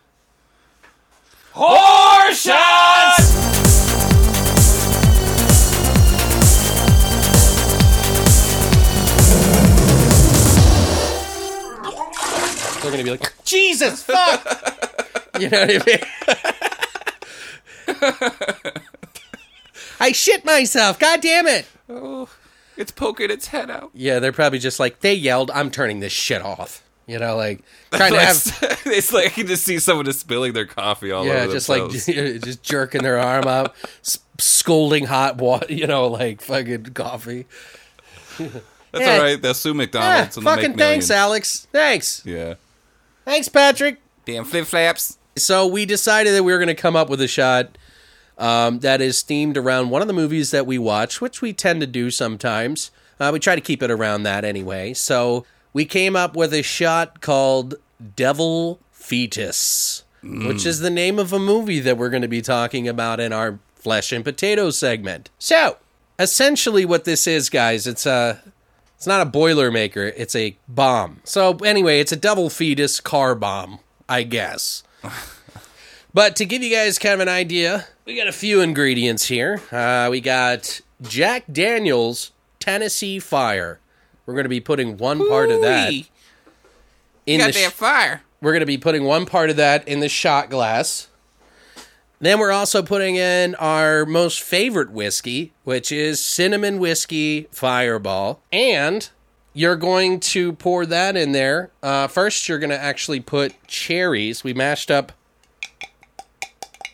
They're 12.85 12.93
going 12.93 13.05
to 13.05 13.11
be 13.11 13.17
like, 13.17 13.33
Jesus, 13.45 14.03
fuck! 14.03 14.43
you 15.39 15.49
know 15.49 15.61
what 15.65 15.71
I 15.71 15.83
mean? 18.67 18.73
I 19.99 20.11
shit 20.11 20.45
myself. 20.45 20.99
God 20.99 21.19
damn 21.21 21.47
it. 21.47 21.65
Oh, 21.89 22.29
it's 22.77 22.91
poking 22.91 23.31
its 23.31 23.47
head 23.47 23.71
out. 23.71 23.89
Yeah, 23.95 24.19
they're 24.19 24.31
probably 24.31 24.59
just 24.59 24.79
like, 24.79 24.99
they 24.99 25.15
yelled, 25.15 25.49
I'm 25.49 25.71
turning 25.71 25.99
this 25.99 26.13
shit 26.13 26.43
off. 26.43 26.83
You 27.07 27.17
know, 27.17 27.35
like, 27.35 27.63
trying 27.91 28.13
to 28.13 28.19
have. 28.19 28.81
it's 28.85 29.11
like 29.11 29.25
I 29.25 29.29
can 29.29 29.47
just 29.47 29.63
see 29.63 29.79
someone 29.79 30.05
just 30.05 30.19
spilling 30.19 30.53
their 30.53 30.65
coffee 30.67 31.11
all 31.11 31.25
Yeah, 31.25 31.33
over 31.33 31.45
Yeah, 31.47 31.51
just 31.53 31.69
like 31.69 31.89
just 31.89 32.61
jerking 32.61 33.01
their 33.01 33.17
arm 33.17 33.47
out, 33.47 33.75
scolding 34.37 35.05
hot 35.05 35.37
water, 35.37 35.73
you 35.73 35.87
know, 35.87 36.05
like 36.07 36.41
fucking 36.41 36.85
coffee. 36.93 37.47
That's 38.37 39.07
yeah. 39.07 39.13
all 39.13 39.21
right. 39.21 39.41
They'll 39.41 39.53
sue 39.55 39.69
Yeah, 39.69 39.75
McDonald's 39.77 40.37
and 40.37 40.45
they'll 40.45 40.55
fucking 40.55 40.71
make 40.71 40.79
thanks. 40.79 41.11
Alex. 41.11 41.67
Thanks, 41.71 42.21
Yeah. 42.25 42.55
Thanks, 43.25 43.49
Patrick. 43.49 43.99
Damn 44.25 44.45
flip 44.45 44.65
flaps. 44.65 45.17
So 45.35 45.67
we 45.67 45.85
decided 45.85 46.33
that 46.33 46.43
we 46.43 46.53
were 46.53 46.57
going 46.57 46.67
to 46.67 46.75
come 46.75 46.95
up 46.95 47.09
with 47.09 47.21
a 47.21 47.27
shot 47.27 47.77
um, 48.37 48.79
that 48.79 49.01
is 49.01 49.23
themed 49.23 49.57
around 49.57 49.89
one 49.89 50.01
of 50.01 50.07
the 50.07 50.13
movies 50.13 50.51
that 50.51 50.65
we 50.65 50.77
watch, 50.77 51.21
which 51.21 51.41
we 51.41 51.53
tend 51.53 51.81
to 51.81 51.87
do 51.87 52.09
sometimes. 52.09 52.91
Uh, 53.19 53.29
we 53.33 53.39
try 53.39 53.55
to 53.55 53.61
keep 53.61 53.81
it 53.83 53.91
around 53.91 54.23
that 54.23 54.43
anyway. 54.43 54.93
So 54.93 55.45
we 55.73 55.85
came 55.85 56.15
up 56.15 56.35
with 56.35 56.53
a 56.53 56.61
shot 56.61 57.21
called 57.21 57.75
Devil 58.15 58.79
Fetus, 58.91 60.03
which 60.23 60.65
is 60.65 60.79
the 60.79 60.89
name 60.89 61.19
of 61.19 61.31
a 61.31 61.39
movie 61.39 61.79
that 61.79 61.97
we're 61.97 62.09
going 62.09 62.21
to 62.23 62.27
be 62.27 62.41
talking 62.41 62.87
about 62.87 63.19
in 63.19 63.31
our 63.31 63.59
flesh 63.75 64.11
and 64.11 64.23
potatoes 64.23 64.77
segment. 64.77 65.29
So 65.37 65.77
essentially, 66.17 66.85
what 66.85 67.05
this 67.05 67.27
is, 67.27 67.49
guys, 67.49 67.87
it's 67.87 68.05
a 68.05 68.41
it's 69.05 69.07
not 69.07 69.21
a 69.21 69.29
boilermaker, 69.29 70.11
it's 70.17 70.35
a 70.35 70.57
bomb. 70.67 71.21
So 71.25 71.57
anyway, 71.57 71.99
it's 71.99 72.11
a 72.11 72.15
double 72.15 72.49
fetus 72.49 72.99
car 72.99 73.35
bomb, 73.35 73.77
I 74.09 74.23
guess. 74.23 74.81
but 76.13 76.35
to 76.37 76.43
give 76.45 76.63
you 76.63 76.75
guys 76.75 76.97
kind 76.97 77.13
of 77.13 77.19
an 77.19 77.29
idea, 77.29 77.85
we 78.05 78.15
got 78.15 78.27
a 78.27 78.31
few 78.31 78.61
ingredients 78.61 79.25
here. 79.25 79.61
Uh, 79.71 80.07
we 80.09 80.21
got 80.21 80.81
Jack 81.03 81.43
Daniels 81.51 82.31
Tennessee 82.59 83.19
Fire. 83.19 83.79
We're 84.25 84.33
going 84.33 84.45
to 84.45 84.49
be 84.49 84.59
putting 84.59 84.97
one 84.97 85.29
part 85.29 85.51
of 85.51 85.61
that 85.61 85.89
Ooh-wee. 85.89 86.09
in 87.27 87.41
the 87.41 87.51
sh- 87.51 87.67
fire. 87.67 88.23
we're 88.41 88.53
going 88.53 88.61
to 88.61 88.65
be 88.65 88.79
putting 88.79 89.03
one 89.03 89.27
part 89.27 89.51
of 89.51 89.57
that 89.57 89.87
in 89.87 89.99
the 89.99 90.09
shot 90.09 90.49
glass. 90.49 91.09
Then 92.19 92.39
we're 92.39 92.51
also 92.51 92.81
putting 92.81 93.15
in 93.15 93.55
our 93.55 94.05
most 94.05 94.41
favorite 94.41 94.91
whiskey, 94.91 95.51
which 95.63 95.91
is 95.91 96.23
cinnamon 96.23 96.79
whiskey 96.79 97.47
fireball. 97.51 98.41
And 98.51 99.09
you're 99.53 99.75
going 99.75 100.19
to 100.19 100.53
pour 100.53 100.85
that 100.85 101.15
in 101.15 101.31
there. 101.31 101.71
Uh, 101.81 102.07
first, 102.07 102.47
you're 102.47 102.59
going 102.59 102.69
to 102.69 102.81
actually 102.81 103.19
put 103.19 103.53
cherries. 103.67 104.43
We 104.43 104.53
mashed 104.53 104.91
up 104.91 105.11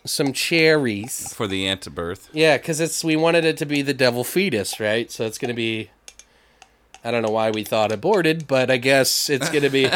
some 0.06 0.34
cherries. 0.34 1.34
For 1.34 1.48
the 1.48 1.66
antibirth. 1.66 2.30
Yeah, 2.34 2.58
because 2.58 2.80
it's 2.80 3.04
we 3.04 3.16
wanted 3.16 3.46
it 3.46 3.58
to 3.58 3.66
be 3.66 3.82
the 3.82 3.94
devil 3.94 4.24
fetus, 4.24 4.80
right? 4.80 5.12
So 5.12 5.26
it's 5.26 5.38
going 5.38 5.50
to 5.50 5.56
be. 5.56 5.90
I 7.04 7.10
don't 7.10 7.24
know 7.24 7.32
why 7.32 7.50
we 7.50 7.64
thought 7.64 7.92
aborted, 7.92 8.46
but 8.46 8.70
I 8.70 8.78
guess 8.78 9.28
it's 9.28 9.50
going 9.50 9.64
to 9.64 9.70
be. 9.70 9.90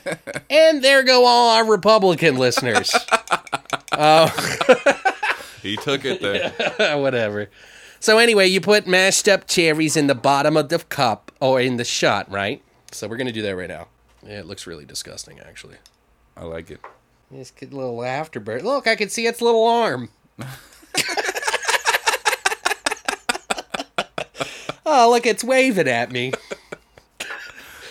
and 0.50 0.82
there 0.82 1.02
go 1.02 1.26
all 1.26 1.50
our 1.50 1.66
Republican 1.66 2.36
listeners. 2.36 2.94
He 5.62 5.76
took 5.76 6.04
it 6.04 6.20
there. 6.20 6.98
Whatever. 6.98 7.50
So 7.98 8.18
anyway, 8.18 8.46
you 8.46 8.60
put 8.60 8.86
mashed 8.86 9.26
up 9.26 9.48
cherries 9.48 9.96
in 9.96 10.06
the 10.06 10.14
bottom 10.14 10.56
of 10.56 10.68
the 10.68 10.78
cup 10.78 11.32
or 11.40 11.60
in 11.60 11.76
the 11.76 11.84
shot, 11.84 12.30
right? 12.30 12.62
So 12.92 13.08
we're 13.08 13.16
going 13.16 13.26
to 13.26 13.32
do 13.32 13.42
that 13.42 13.56
right 13.56 13.68
now. 13.68 13.88
Yeah, 14.22 14.38
it 14.38 14.46
looks 14.46 14.66
really 14.66 14.84
disgusting, 14.84 15.40
actually. 15.40 15.76
I 16.36 16.44
like 16.44 16.70
it. 16.70 16.80
This 17.30 17.50
good 17.50 17.74
little 17.74 18.04
afterbirth. 18.04 18.62
Look, 18.62 18.86
I 18.86 18.94
can 18.94 19.08
see 19.08 19.26
its 19.26 19.40
little 19.40 19.66
arm. 19.66 20.10
oh, 24.86 25.10
look, 25.10 25.26
it's 25.26 25.42
waving 25.42 25.88
at 25.88 26.12
me. 26.12 26.32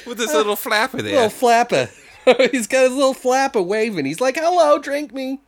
With 0.05 0.17
this 0.17 0.33
little 0.33 0.55
flapper 0.55 1.01
there. 1.01 1.15
Little 1.15 1.29
flapper. 1.29 1.89
He's 2.51 2.67
got 2.67 2.83
his 2.83 2.93
little 2.93 3.13
flapper 3.13 3.61
waving. 3.61 4.05
He's 4.05 4.21
like, 4.21 4.35
hello, 4.35 4.79
drink 4.79 5.13
me. 5.13 5.39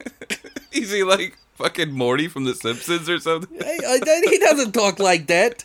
Is 0.72 0.90
he 0.90 1.02
like 1.02 1.36
fucking 1.54 1.92
Morty 1.92 2.28
from 2.28 2.44
The 2.44 2.54
Simpsons 2.54 3.08
or 3.08 3.18
something? 3.18 3.58
Hey, 3.64 3.78
uh, 3.86 3.98
he 4.30 4.38
doesn't 4.38 4.72
talk 4.72 4.98
like 4.98 5.26
that. 5.28 5.64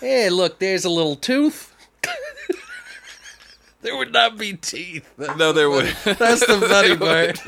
Hey, 0.00 0.30
look, 0.30 0.58
there's 0.58 0.84
a 0.84 0.90
little 0.90 1.16
tooth. 1.16 1.74
there 3.82 3.96
would 3.96 4.12
not 4.12 4.36
be 4.36 4.54
teeth. 4.54 5.08
No, 5.36 5.52
there 5.52 5.70
would. 5.70 5.94
That's 6.04 6.44
the 6.46 6.60
funny 6.60 6.96
part. 6.96 7.40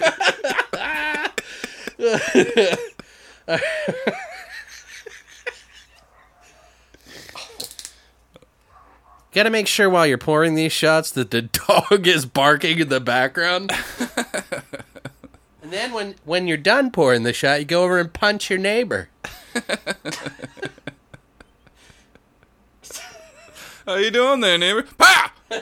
Got 9.35 9.43
to 9.43 9.51
make 9.51 9.67
sure 9.67 9.91
while 9.91 10.07
you're 10.07 10.17
pouring 10.17 10.55
these 10.55 10.73
shots 10.73 11.11
that 11.11 11.33
the 11.33 11.43
dog 11.91 12.07
is 12.07 12.25
barking 12.25 12.79
in 12.79 12.89
the 12.89 13.01
background. 13.01 13.73
and 15.61 15.73
then 15.73 15.93
when 15.93 16.15
when 16.25 16.47
you're 16.47 16.57
done 16.57 16.93
pouring 16.93 17.25
the 17.25 17.33
shot, 17.33 17.59
you 17.59 17.65
go 17.65 17.83
over 17.83 17.99
and 17.99 18.13
punch 18.13 18.49
your 18.49 18.61
neighbor. 18.61 19.09
How 23.87 23.97
you 23.97 24.11
doing 24.11 24.41
there, 24.41 24.57
neighbor? 24.57 24.85
Pa! 24.97 25.33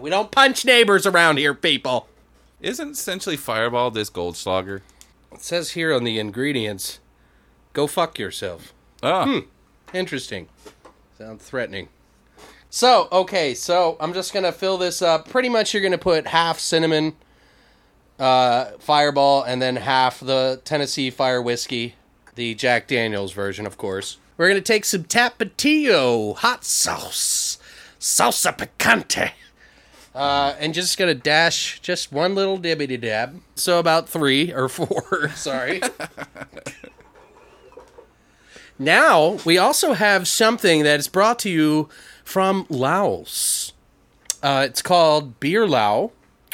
We 0.00 0.08
don't 0.08 0.30
punch 0.30 0.64
neighbors 0.64 1.04
around 1.06 1.36
here, 1.36 1.52
people. 1.52 2.08
Isn't 2.62 2.92
essentially 2.92 3.36
Fireball 3.36 3.90
this 3.90 4.08
Goldschlager? 4.08 4.80
It 5.30 5.42
says 5.42 5.72
here 5.72 5.92
on 5.92 6.04
the 6.04 6.18
ingredients, 6.18 7.00
go 7.74 7.86
fuck 7.86 8.18
yourself. 8.18 8.72
Oh, 9.02 9.42
Interesting. 9.92 10.48
Sounds 11.18 11.44
threatening. 11.44 11.90
So, 12.72 13.08
okay, 13.10 13.54
so 13.54 13.96
I'm 13.98 14.14
just 14.14 14.32
going 14.32 14.44
to 14.44 14.52
fill 14.52 14.78
this 14.78 15.02
up. 15.02 15.28
Pretty 15.28 15.48
much 15.48 15.74
you're 15.74 15.80
going 15.80 15.90
to 15.90 15.98
put 15.98 16.28
half 16.28 16.60
cinnamon 16.60 17.16
uh, 18.16 18.66
fireball 18.78 19.42
and 19.42 19.60
then 19.60 19.74
half 19.74 20.20
the 20.20 20.60
Tennessee 20.64 21.10
Fire 21.10 21.42
Whiskey, 21.42 21.96
the 22.36 22.54
Jack 22.54 22.86
Daniels 22.86 23.32
version, 23.32 23.66
of 23.66 23.76
course. 23.76 24.18
We're 24.36 24.48
going 24.48 24.62
to 24.62 24.72
take 24.72 24.84
some 24.84 25.02
Tapatio 25.02 26.36
hot 26.36 26.64
sauce, 26.64 27.58
salsa 27.98 28.56
picante. 28.56 29.32
Uh, 30.14 30.54
and 30.58 30.74
just 30.74 30.98
gonna 30.98 31.14
dash 31.14 31.78
just 31.82 32.10
one 32.10 32.34
little 32.34 32.58
dibbity 32.58 33.00
dab. 33.00 33.40
So 33.54 33.78
about 33.78 34.08
three 34.08 34.52
or 34.52 34.68
four, 34.68 35.28
sorry. 35.36 35.80
Now, 38.82 39.32
we 39.44 39.58
also 39.58 39.92
have 39.92 40.26
something 40.26 40.84
that 40.84 40.98
is 40.98 41.06
brought 41.06 41.38
to 41.40 41.50
you 41.50 41.90
from 42.30 42.64
Laos. 42.68 43.72
Uh, 44.40 44.62
it's 44.64 44.82
called 44.82 45.40
beer 45.40 45.66
lao, 45.66 46.12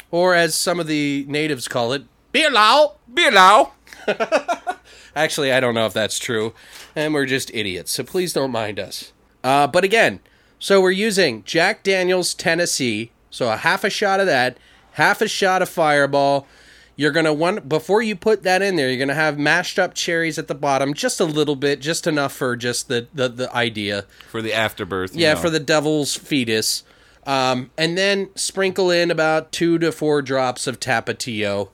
or 0.09 0.33
as 0.33 0.55
some 0.55 0.79
of 0.79 0.87
the 0.87 1.23
natives 1.27 1.67
call 1.67 1.93
it, 1.93 2.03
beer 2.31 2.49
lao. 2.49 2.95
beer 3.13 3.29
now. 3.29 3.73
Actually, 5.15 5.51
I 5.51 5.59
don't 5.59 5.75
know 5.75 5.85
if 5.85 5.93
that's 5.93 6.17
true, 6.17 6.53
and 6.95 7.13
we're 7.13 7.27
just 7.27 7.51
idiots, 7.53 7.91
so 7.91 8.03
please 8.03 8.33
don't 8.33 8.51
mind 8.51 8.79
us. 8.79 9.13
Uh, 9.43 9.67
but 9.67 9.83
again, 9.83 10.19
So 10.59 10.81
we're 10.81 10.89
using 10.89 11.43
Jack 11.43 11.83
Daniels 11.83 12.33
Tennessee. 12.33 13.11
So 13.29 13.51
a 13.51 13.57
half 13.57 13.83
a 13.83 13.91
shot 13.91 14.19
of 14.19 14.25
that, 14.25 14.57
half 14.93 15.21
a 15.21 15.27
shot 15.27 15.61
of 15.61 15.69
Fireball. 15.69 16.47
You're 16.97 17.11
gonna 17.11 17.33
want 17.33 17.69
before 17.69 18.01
you 18.01 18.15
put 18.15 18.43
that 18.43 18.61
in 18.61 18.75
there. 18.75 18.89
You're 18.89 18.99
gonna 18.99 19.13
have 19.13 19.37
mashed 19.37 19.77
up 19.77 19.93
cherries 19.93 20.37
at 20.37 20.47
the 20.47 20.55
bottom, 20.55 20.93
just 20.95 21.19
a 21.19 21.25
little 21.25 21.55
bit, 21.55 21.79
just 21.79 22.07
enough 22.07 22.33
for 22.33 22.57
just 22.57 22.89
the 22.89 23.07
the, 23.13 23.29
the 23.29 23.55
idea. 23.55 24.05
For 24.29 24.41
the 24.41 24.51
afterbirth. 24.51 25.15
Yeah, 25.15 25.35
know. 25.35 25.39
for 25.39 25.49
the 25.49 25.59
devil's 25.59 26.17
fetus. 26.17 26.83
Um, 27.27 27.71
and 27.77 27.97
then 27.97 28.29
sprinkle 28.35 28.89
in 28.89 29.11
about 29.11 29.51
two 29.51 29.77
to 29.79 29.91
four 29.91 30.21
drops 30.21 30.65
of 30.65 30.79
Tapatio. 30.79 31.69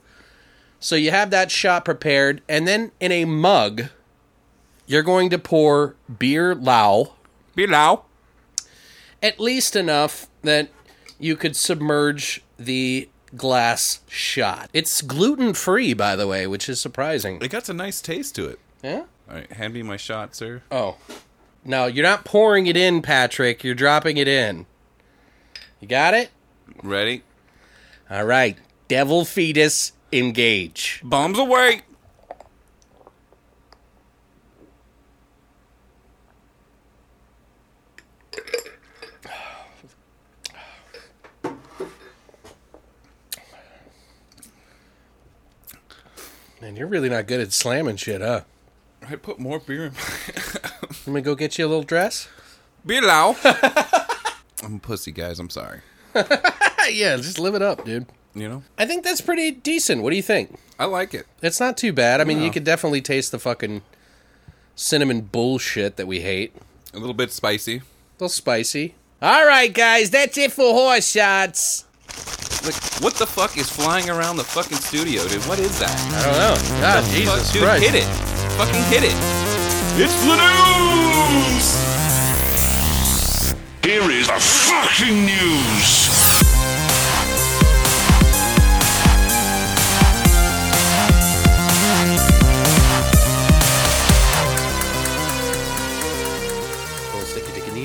So 0.80 0.96
you 0.96 1.12
have 1.12 1.30
that 1.30 1.50
shot 1.50 1.84
prepared, 1.84 2.42
and 2.48 2.68
then 2.68 2.90
in 3.00 3.10
a 3.10 3.24
mug, 3.24 3.84
you're 4.86 5.02
going 5.02 5.30
to 5.30 5.38
pour 5.38 5.94
beer 6.18 6.54
lao, 6.54 7.14
Below. 7.54 8.04
at 9.22 9.40
least 9.40 9.76
enough 9.76 10.26
that 10.42 10.68
you 11.18 11.36
could 11.36 11.56
submerge 11.56 12.42
the 12.58 13.08
glass 13.36 14.00
shot. 14.08 14.70
It's 14.72 15.02
gluten 15.02 15.54
free, 15.54 15.94
by 15.94 16.16
the 16.16 16.26
way, 16.26 16.46
which 16.46 16.68
is 16.68 16.80
surprising. 16.80 17.40
It 17.42 17.50
got 17.50 17.68
a 17.68 17.74
nice 17.74 18.00
taste 18.00 18.34
to 18.36 18.46
it. 18.46 18.58
Yeah. 18.82 19.04
All 19.28 19.36
right, 19.36 19.50
hand 19.52 19.74
me 19.74 19.82
my 19.82 19.96
shot, 19.96 20.34
sir. 20.34 20.62
Oh. 20.70 20.96
No, 21.64 21.86
you're 21.86 22.04
not 22.04 22.24
pouring 22.24 22.66
it 22.66 22.76
in, 22.76 23.00
Patrick. 23.00 23.64
You're 23.64 23.74
dropping 23.74 24.18
it 24.18 24.28
in. 24.28 24.66
You 25.80 25.88
got 25.88 26.12
it? 26.12 26.30
Ready? 26.82 27.22
All 28.10 28.24
right. 28.24 28.58
Devil 28.88 29.24
fetus, 29.24 29.92
engage. 30.12 31.00
Bombs 31.02 31.38
away. 31.38 31.82
Man, 46.74 46.80
you're 46.80 46.88
really 46.88 47.08
not 47.08 47.28
good 47.28 47.38
at 47.38 47.52
slamming 47.52 47.94
shit, 47.94 48.20
huh? 48.20 48.40
I 49.08 49.14
put 49.14 49.38
more 49.38 49.60
beer 49.60 49.86
in 49.86 49.92
my 49.92 50.70
Let 51.06 51.06
me 51.06 51.20
go 51.20 51.36
get 51.36 51.56
you 51.56 51.66
a 51.66 51.68
little 51.68 51.84
dress? 51.84 52.26
Be 52.84 52.98
Below. 52.98 53.36
I'm 54.64 54.74
a 54.74 54.78
pussy, 54.80 55.12
guys. 55.12 55.38
I'm 55.38 55.50
sorry. 55.50 55.82
yeah, 56.90 57.14
just 57.16 57.38
live 57.38 57.54
it 57.54 57.62
up, 57.62 57.84
dude. 57.84 58.06
You 58.34 58.48
know? 58.48 58.62
I 58.76 58.86
think 58.86 59.04
that's 59.04 59.20
pretty 59.20 59.52
decent. 59.52 60.02
What 60.02 60.10
do 60.10 60.16
you 60.16 60.22
think? 60.22 60.58
I 60.76 60.86
like 60.86 61.14
it. 61.14 61.28
It's 61.42 61.60
not 61.60 61.76
too 61.76 61.92
bad. 61.92 62.20
I 62.20 62.24
mean, 62.24 62.38
you 62.38 62.46
No. 62.46 62.52
could 62.52 62.64
definitely 62.64 63.02
taste 63.02 63.30
the 63.30 63.38
fucking 63.38 63.82
cinnamon 64.74 65.20
bullshit 65.20 65.94
that 65.96 66.08
we 66.08 66.22
hate. 66.22 66.56
A 66.92 66.98
little 66.98 67.14
bit 67.14 67.30
spicy. 67.30 67.76
A 67.76 67.82
little 68.18 68.28
spicy. 68.28 68.96
All 69.22 69.46
right, 69.46 69.72
guys, 69.72 70.10
that's 70.10 70.36
it 70.38 70.50
for 70.50 70.72
horse 70.74 71.08
shots. 71.12 71.84
Like, 72.64 72.74
what 73.02 73.14
the 73.14 73.26
fuck 73.26 73.56
is 73.58 73.68
flying 73.68 74.08
around 74.08 74.36
the 74.36 74.44
fucking 74.44 74.78
studio, 74.78 75.26
dude? 75.28 75.42
What 75.46 75.58
is 75.58 75.78
that? 75.80 75.90
I 75.90 76.22
don't 76.24 76.38
know. 76.38 76.80
God, 76.80 77.04
Fuck, 77.04 77.12
Jesus 77.14 77.52
dude, 77.52 77.62
Christ. 77.62 77.84
hit 77.84 77.94
it. 77.94 78.08
Fucking 78.56 78.82
hit 78.84 79.04
it. 79.04 79.16
It's 80.00 80.16
the 80.24 80.34
news! 80.34 81.66
Here 83.84 84.10
is 84.10 84.26
the 84.28 84.40
fucking 84.40 85.26
news. 85.26 86.43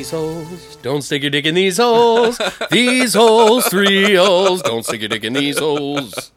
These 0.09 0.19
holes. 0.19 0.75
Don't 0.77 1.01
stick 1.01 1.21
your 1.21 1.31
dick 1.31 1.45
in 1.45 1.55
these 1.55 1.77
holes. 1.77 2.39
these 2.71 3.13
holes, 3.13 3.67
three 3.67 4.15
holes. 4.15 4.61
Don't 4.61 4.83
stick 4.83 5.01
your 5.01 5.09
dick 5.09 5.23
in 5.23 5.33
these 5.33 5.59
holes. 5.59 6.31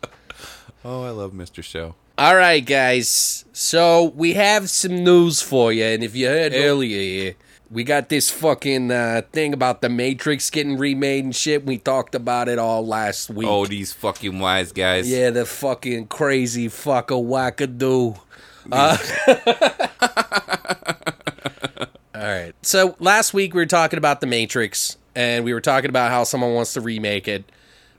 Oh, 0.84 1.04
I 1.04 1.10
love 1.10 1.32
Mr. 1.32 1.62
Show. 1.62 1.94
All 2.18 2.36
right, 2.36 2.64
guys. 2.64 3.44
So 3.52 4.12
we 4.14 4.34
have 4.34 4.68
some 4.68 5.02
news 5.04 5.40
for 5.40 5.72
you, 5.72 5.84
and 5.84 6.04
if 6.04 6.14
you 6.14 6.26
heard 6.26 6.52
earlier, 6.54 7.34
we 7.70 7.84
got 7.84 8.10
this 8.10 8.30
fucking 8.30 8.90
uh, 8.90 9.22
thing 9.32 9.54
about 9.54 9.80
the 9.80 9.88
Matrix 9.88 10.50
getting 10.50 10.76
remade 10.76 11.24
and 11.24 11.34
shit. 11.34 11.64
We 11.64 11.78
talked 11.78 12.14
about 12.14 12.48
it 12.48 12.58
all 12.58 12.86
last 12.86 13.30
week. 13.30 13.48
Oh, 13.48 13.64
these 13.66 13.92
fucking 13.92 14.38
wise 14.38 14.72
guys. 14.72 15.10
yeah, 15.10 15.30
the 15.30 15.46
fucking 15.46 16.08
crazy 16.08 16.68
fucker 16.68 17.24
wackadoo. 17.24 18.18
Uh, 18.70 18.98
all 22.22 22.28
right. 22.28 22.54
So 22.62 22.94
last 23.00 23.34
week 23.34 23.52
we 23.52 23.60
were 23.60 23.66
talking 23.66 23.98
about 23.98 24.20
the 24.20 24.28
Matrix, 24.28 24.96
and 25.16 25.44
we 25.44 25.52
were 25.52 25.60
talking 25.60 25.90
about 25.90 26.12
how 26.12 26.22
someone 26.22 26.54
wants 26.54 26.72
to 26.74 26.80
remake 26.80 27.26
it. 27.26 27.44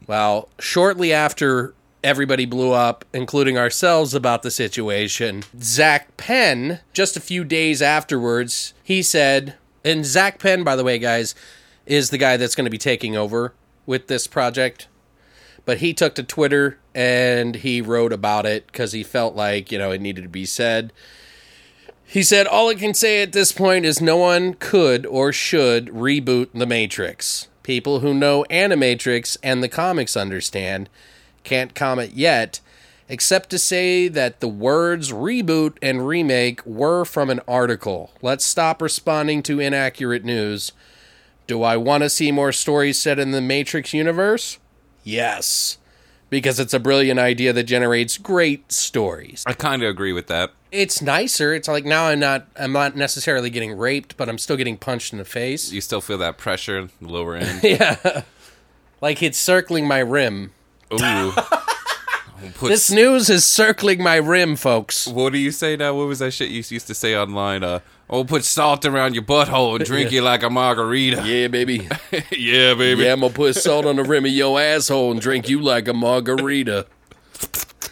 Well, 0.08 0.48
shortly 0.60 1.12
after 1.12 1.74
everybody 2.06 2.46
blew 2.46 2.72
up, 2.72 3.04
including 3.14 3.58
ourselves, 3.58 4.14
about 4.14 4.42
the 4.42 4.52
situation, 4.52 5.44
Zak 5.60 6.16
Penn, 6.16 6.80
just 6.94 7.18
a 7.18 7.22
few 7.22 7.44
days 7.44 7.82
afterwards, 7.82 8.74
he 8.82 9.02
said, 9.02 9.56
and 9.84 10.06
Zak 10.06 10.40
Penn, 10.40 10.64
by 10.64 10.78
the 10.78 10.86
way, 10.86 11.00
guys, 11.00 11.36
is 11.86 12.10
the 12.10 12.18
guy 12.18 12.38
that's 12.38 12.56
going 12.56 12.66
to 12.66 12.72
be 12.72 12.78
taking 12.78 13.18
over 13.18 13.54
with 13.86 14.08
this 14.08 14.26
project. 14.26 14.88
But 15.66 15.80
he 15.80 15.94
took 15.94 16.16
to 16.16 16.24
Twitter 16.24 16.80
and 16.96 17.56
he 17.56 17.82
wrote 17.82 18.14
about 18.14 18.46
it 18.46 18.68
because 18.68 18.94
he 18.94 19.04
felt 19.04 19.36
like, 19.36 19.70
you 19.70 19.78
know, 19.78 19.92
it 19.92 20.02
needed 20.02 20.24
to 20.24 20.30
be 20.30 20.46
said. 20.46 20.94
He 22.06 22.24
said, 22.24 22.48
All 22.48 22.70
I 22.70 22.76
can 22.76 22.94
say 22.94 23.22
at 23.22 23.32
this 23.32 23.52
point 23.52 23.86
is 23.86 24.02
no 24.02 24.18
one 24.18 24.54
could 24.56 25.06
or 25.06 25.32
should 25.32 25.88
reboot 25.88 26.50
The 26.54 26.66
Matrix. 26.66 27.48
People 27.64 28.02
who 28.02 28.14
know 28.14 28.46
Animatrix 28.50 29.38
and 29.42 29.64
the 29.64 29.70
comics 29.70 30.18
understand 30.18 30.90
can't 31.44 31.74
comment 31.74 32.14
yet, 32.14 32.60
except 33.10 33.50
to 33.50 33.60
say 33.60 34.08
that 34.08 34.40
the 34.42 34.48
words 34.48 35.12
reboot 35.12 35.78
and 35.82 36.08
remake 36.08 36.66
were 36.66 37.06
from 37.06 37.30
an 37.30 37.40
article. 37.48 38.12
Let's 38.22 38.46
stop 38.46 38.82
responding 38.82 39.44
to 39.44 39.60
inaccurate 39.60 40.24
news. 40.24 40.72
Do 41.48 41.64
I 41.64 41.78
want 41.78 42.04
to 42.04 42.10
see 42.10 42.32
more 42.32 42.52
stories 42.52 43.00
set 43.00 43.20
in 43.20 43.32
the 43.32 43.42
Matrix 43.42 43.94
universe? 43.94 44.60
Yes. 45.04 45.78
Because 46.30 46.60
it's 46.60 46.74
a 46.74 46.80
brilliant 46.80 47.20
idea 47.20 47.54
that 47.54 47.64
generates 47.64 48.18
great 48.18 48.72
stories 48.72 49.44
I 49.46 49.54
kind 49.54 49.84
of 49.84 49.90
agree 49.90 50.14
with 50.14 50.28
that. 50.28 50.52
It's 50.74 51.02
nicer. 51.02 51.54
It's 51.54 51.68
like 51.68 51.86
now 51.86 52.08
I'm 52.08 52.20
not 52.20 52.48
I'm 52.58 52.74
not 52.74 52.96
necessarily 52.96 53.50
getting 53.50 53.78
raped, 53.78 54.18
but 54.18 54.28
I'm 54.28 54.38
still 54.38 54.58
getting 54.58 54.78
punched 54.78 55.14
in 55.14 55.20
the 55.20 55.26
face. 55.26 55.72
You 55.72 55.82
still 55.82 56.02
feel 56.02 56.18
that 56.18 56.38
pressure 56.38 56.90
the 57.00 57.08
lower 57.08 57.36
end. 57.36 57.64
yeah. 57.64 58.24
Like 59.00 59.22
it's 59.22 59.38
circling 59.38 59.88
my 59.88 60.00
rim. 60.00 60.52
Ooh. 60.92 61.34
This 62.62 62.92
news 62.92 63.30
is 63.30 63.46
circling 63.46 64.04
my 64.04 64.18
rim, 64.18 64.58
folks. 64.58 65.08
What 65.08 65.32
do 65.32 65.40
you 65.40 65.50
say 65.50 65.78
now? 65.78 65.94
What 65.94 66.08
was 66.08 66.20
that 66.20 66.32
shit 66.32 66.50
you 66.50 66.58
used 66.58 66.88
to 66.88 66.94
say 66.94 67.16
online? 67.16 67.64
Uh, 67.64 67.80
oh, 68.10 68.26
put 68.26 68.44
salt 68.44 68.86
around 68.86 69.14
your 69.14 69.24
butthole 69.24 69.78
and 69.78 69.86
drink 69.86 70.12
you 70.12 70.22
like 70.22 70.44
a 70.44 70.50
margarita. 70.50 71.24
Yeah, 71.26 71.48
baby. 71.48 71.88
Yeah, 72.32 72.74
baby. 72.74 73.04
Yeah, 73.04 73.14
I'm 73.14 73.22
gonna 73.22 73.34
put 73.34 73.56
salt 73.56 73.86
on 73.86 73.96
the 73.96 74.04
rim 74.04 74.26
of 74.26 74.32
your 74.32 74.60
asshole 74.60 75.12
and 75.12 75.22
drink 75.22 75.48
you 75.48 75.62
like 75.62 75.88
a 75.88 75.94
margarita. 75.94 76.86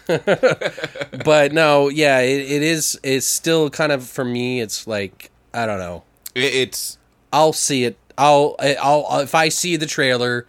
but 1.24 1.52
no, 1.52 1.88
yeah, 1.88 2.20
it, 2.20 2.40
it 2.50 2.62
is. 2.62 2.98
It's 3.02 3.26
still 3.26 3.70
kind 3.70 3.92
of 3.92 4.06
for 4.06 4.24
me. 4.24 4.60
It's 4.60 4.86
like 4.86 5.30
I 5.54 5.66
don't 5.66 5.78
know. 5.78 6.04
It- 6.34 6.54
it's 6.54 6.98
I'll 7.32 7.52
see 7.52 7.84
it. 7.84 7.96
I'll 8.18 8.56
I'll 8.60 9.20
if 9.20 9.34
I 9.34 9.48
see 9.48 9.76
the 9.76 9.86
trailer, 9.86 10.46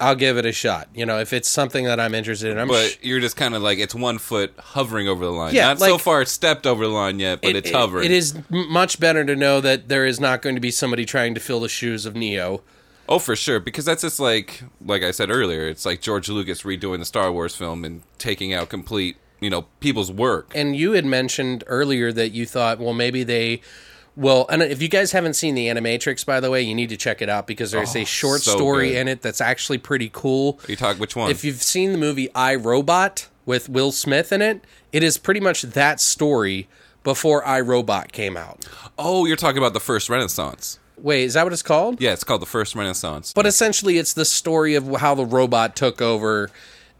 I'll 0.00 0.14
give 0.14 0.36
it 0.38 0.46
a 0.46 0.52
shot. 0.52 0.88
You 0.94 1.06
know, 1.06 1.18
if 1.18 1.32
it's 1.32 1.48
something 1.50 1.84
that 1.86 1.98
I'm 1.98 2.14
interested 2.14 2.50
in, 2.52 2.58
I'm 2.58 2.68
but 2.68 2.86
sh- 2.90 2.96
you're 3.02 3.20
just 3.20 3.36
kind 3.36 3.54
of 3.54 3.62
like 3.62 3.78
it's 3.78 3.94
one 3.94 4.18
foot 4.18 4.52
hovering 4.58 5.08
over 5.08 5.24
the 5.24 5.32
line. 5.32 5.54
Yeah, 5.54 5.66
Not 5.68 5.80
so 5.80 5.98
far 5.98 6.24
stepped 6.24 6.66
over 6.66 6.86
the 6.86 6.92
line 6.92 7.18
yet, 7.18 7.40
but 7.42 7.50
it- 7.50 7.56
it's 7.56 7.70
it- 7.70 7.74
hovering. 7.74 8.04
It 8.06 8.12
is 8.12 8.34
much 8.48 9.00
better 9.00 9.24
to 9.24 9.34
know 9.34 9.60
that 9.60 9.88
there 9.88 10.06
is 10.06 10.20
not 10.20 10.40
going 10.40 10.54
to 10.54 10.60
be 10.60 10.70
somebody 10.70 11.04
trying 11.04 11.34
to 11.34 11.40
fill 11.40 11.60
the 11.60 11.68
shoes 11.68 12.06
of 12.06 12.14
Neo. 12.14 12.62
Oh, 13.08 13.18
for 13.18 13.34
sure, 13.34 13.58
because 13.60 13.84
that's 13.84 14.02
just 14.02 14.20
like 14.20 14.62
like 14.84 15.02
I 15.02 15.10
said 15.12 15.30
earlier. 15.30 15.66
It's 15.66 15.86
like 15.86 16.00
George 16.00 16.28
Lucas 16.28 16.62
redoing 16.62 16.98
the 16.98 17.04
Star 17.06 17.32
Wars 17.32 17.54
film 17.56 17.84
and 17.84 18.02
taking 18.18 18.52
out 18.52 18.68
complete, 18.68 19.16
you 19.40 19.48
know, 19.50 19.62
people's 19.80 20.12
work. 20.12 20.52
And 20.54 20.76
you 20.76 20.92
had 20.92 21.06
mentioned 21.06 21.64
earlier 21.66 22.12
that 22.12 22.30
you 22.30 22.44
thought, 22.46 22.78
well, 22.78 22.94
maybe 22.94 23.22
they. 23.24 23.62
Well, 24.14 24.46
and 24.50 24.62
if 24.62 24.82
you 24.82 24.88
guys 24.88 25.12
haven't 25.12 25.34
seen 25.34 25.54
the 25.54 25.68
Animatrix, 25.68 26.26
by 26.26 26.40
the 26.40 26.50
way, 26.50 26.60
you 26.60 26.74
need 26.74 26.88
to 26.88 26.96
check 26.96 27.22
it 27.22 27.28
out 27.28 27.46
because 27.46 27.70
there's 27.70 27.94
Oh, 27.94 28.00
a 28.00 28.04
short 28.04 28.40
so 28.40 28.56
story 28.56 28.88
good. 28.90 28.96
in 28.98 29.08
it 29.08 29.22
that's 29.22 29.40
actually 29.40 29.78
pretty 29.78 30.10
cool. 30.12 30.58
You 30.68 30.74
talk 30.74 30.96
which 30.98 31.14
one? 31.14 31.30
If 31.30 31.44
you've 31.44 31.62
seen 31.62 31.92
the 31.92 31.98
movie 31.98 32.28
I 32.34 32.56
Robot 32.56 33.28
with 33.46 33.68
Will 33.68 33.92
Smith 33.92 34.32
in 34.32 34.42
it, 34.42 34.64
it 34.92 35.04
is 35.04 35.18
pretty 35.18 35.38
much 35.38 35.62
that 35.62 36.00
story 36.00 36.66
before 37.04 37.44
I 37.46 37.60
Robot 37.60 38.10
came 38.12 38.36
out. 38.36 38.66
oh, 38.98 39.24
you're 39.24 39.36
talking 39.36 39.58
about 39.58 39.72
the 39.72 39.78
first 39.80 40.10
Renaissance. 40.10 40.80
Wait, 41.02 41.24
is 41.24 41.34
that 41.34 41.44
what 41.44 41.52
it's 41.52 41.62
called? 41.62 42.00
Yeah, 42.00 42.12
it's 42.12 42.24
called 42.24 42.42
the 42.42 42.46
first 42.46 42.74
Renaissance. 42.74 43.32
But 43.32 43.46
essentially, 43.46 43.98
it's 43.98 44.12
the 44.12 44.24
story 44.24 44.74
of 44.74 44.88
how 44.96 45.14
the 45.14 45.24
robot 45.24 45.76
took 45.76 46.00
over 46.00 46.50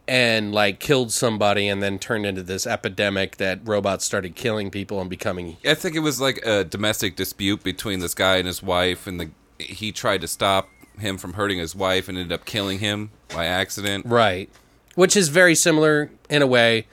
and 0.07 0.53
like 0.53 0.81
killed 0.81 1.13
somebody, 1.13 1.69
and 1.69 1.83
then 1.83 1.99
turned 1.99 2.25
into 2.25 2.43
this 2.43 2.67
epidemic 2.67 3.37
that 3.37 3.61
robots 3.65 4.07
started 4.07 4.35
killing 4.35 4.71
people 4.71 5.01
and 5.01 5.11
becoming. 5.11 5.59
I 5.67 5.75
think 5.75 5.95
it 5.95 6.01
was 6.01 6.19
like 6.21 6.45
a 6.47 6.65
domestic 6.65 7.15
dispute 7.15 7.63
between 7.63 8.01
this 8.01 8.15
guy 8.15 8.37
and 8.37 8.47
his 8.47 8.63
wife, 8.63 9.07
and 9.07 9.21
the 9.21 9.31
he 9.59 9.93
tried 9.93 10.21
to 10.23 10.29
stop 10.29 10.69
him 10.99 11.19
from 11.19 11.35
hurting 11.35 11.59
his 11.59 11.75
wife 11.75 12.09
and 12.09 12.17
ended 12.17 12.33
up 12.33 12.45
killing 12.45 12.79
him 12.79 13.11
by 13.29 13.47
accident. 13.47 14.07
Right. 14.07 14.49
Which 14.95 15.17
is 15.17 15.29
very 15.29 15.55
similar 15.55 16.11
in 16.29 16.43
a 16.43 16.47
way 16.47 16.87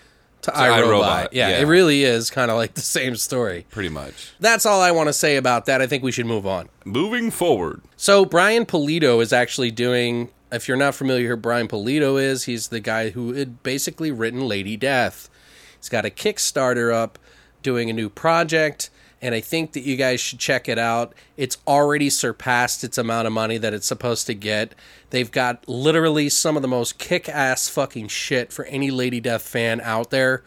to, 0.45 0.51
iRobot. 0.51 1.03
iRobot, 1.03 1.27
Yeah, 1.31 1.49
yeah. 1.49 1.59
it 1.59 1.65
really 1.65 2.03
is 2.03 2.29
kind 2.29 2.49
of 2.49 2.57
like 2.57 2.73
the 2.73 2.81
same 2.81 3.15
story. 3.15 3.65
Pretty 3.69 3.89
much. 3.89 4.31
That's 4.39 4.65
all 4.65 4.81
I 4.81 4.91
want 4.91 5.07
to 5.07 5.13
say 5.13 5.35
about 5.37 5.65
that. 5.65 5.81
I 5.81 5.87
think 5.87 6.03
we 6.03 6.11
should 6.11 6.25
move 6.25 6.47
on. 6.47 6.69
Moving 6.85 7.29
forward. 7.31 7.81
So 7.97 8.25
Brian 8.25 8.65
Pulido 8.65 9.21
is 9.21 9.31
actually 9.33 9.71
doing. 9.71 10.29
If 10.51 10.67
you're 10.67 10.77
not 10.77 10.95
familiar 10.95 11.27
who 11.29 11.35
Brian 11.37 11.67
Pulido 11.67 12.21
is, 12.21 12.43
he's 12.45 12.69
the 12.69 12.79
guy 12.79 13.09
who 13.09 13.33
had 13.33 13.61
basically 13.63 14.11
written 14.11 14.47
Lady 14.47 14.77
Death. 14.77 15.29
He's 15.77 15.89
got 15.89 16.05
a 16.05 16.09
Kickstarter 16.09 16.93
up, 16.93 17.19
doing 17.61 17.89
a 17.89 17.93
new 17.93 18.09
project, 18.09 18.89
and 19.21 19.33
I 19.33 19.41
think 19.41 19.73
that 19.73 19.81
you 19.81 19.95
guys 19.95 20.19
should 20.19 20.39
check 20.39 20.67
it 20.69 20.77
out. 20.77 21.13
It's 21.37 21.57
already 21.67 22.09
surpassed 22.09 22.83
its 22.83 22.97
amount 22.97 23.27
of 23.27 23.33
money 23.33 23.57
that 23.57 23.73
it's 23.73 23.87
supposed 23.87 24.27
to 24.27 24.33
get. 24.33 24.75
They've 25.09 25.31
got 25.31 25.67
literally 25.67 26.29
some 26.29 26.55
of 26.55 26.61
the 26.61 26.67
most 26.67 26.97
kick-ass 26.97 27.69
fucking 27.69 28.09
shit 28.09 28.51
for 28.51 28.65
any 28.65 28.91
Lady 28.91 29.19
Death 29.19 29.43
fan 29.43 29.81
out 29.81 30.11
there 30.11 30.43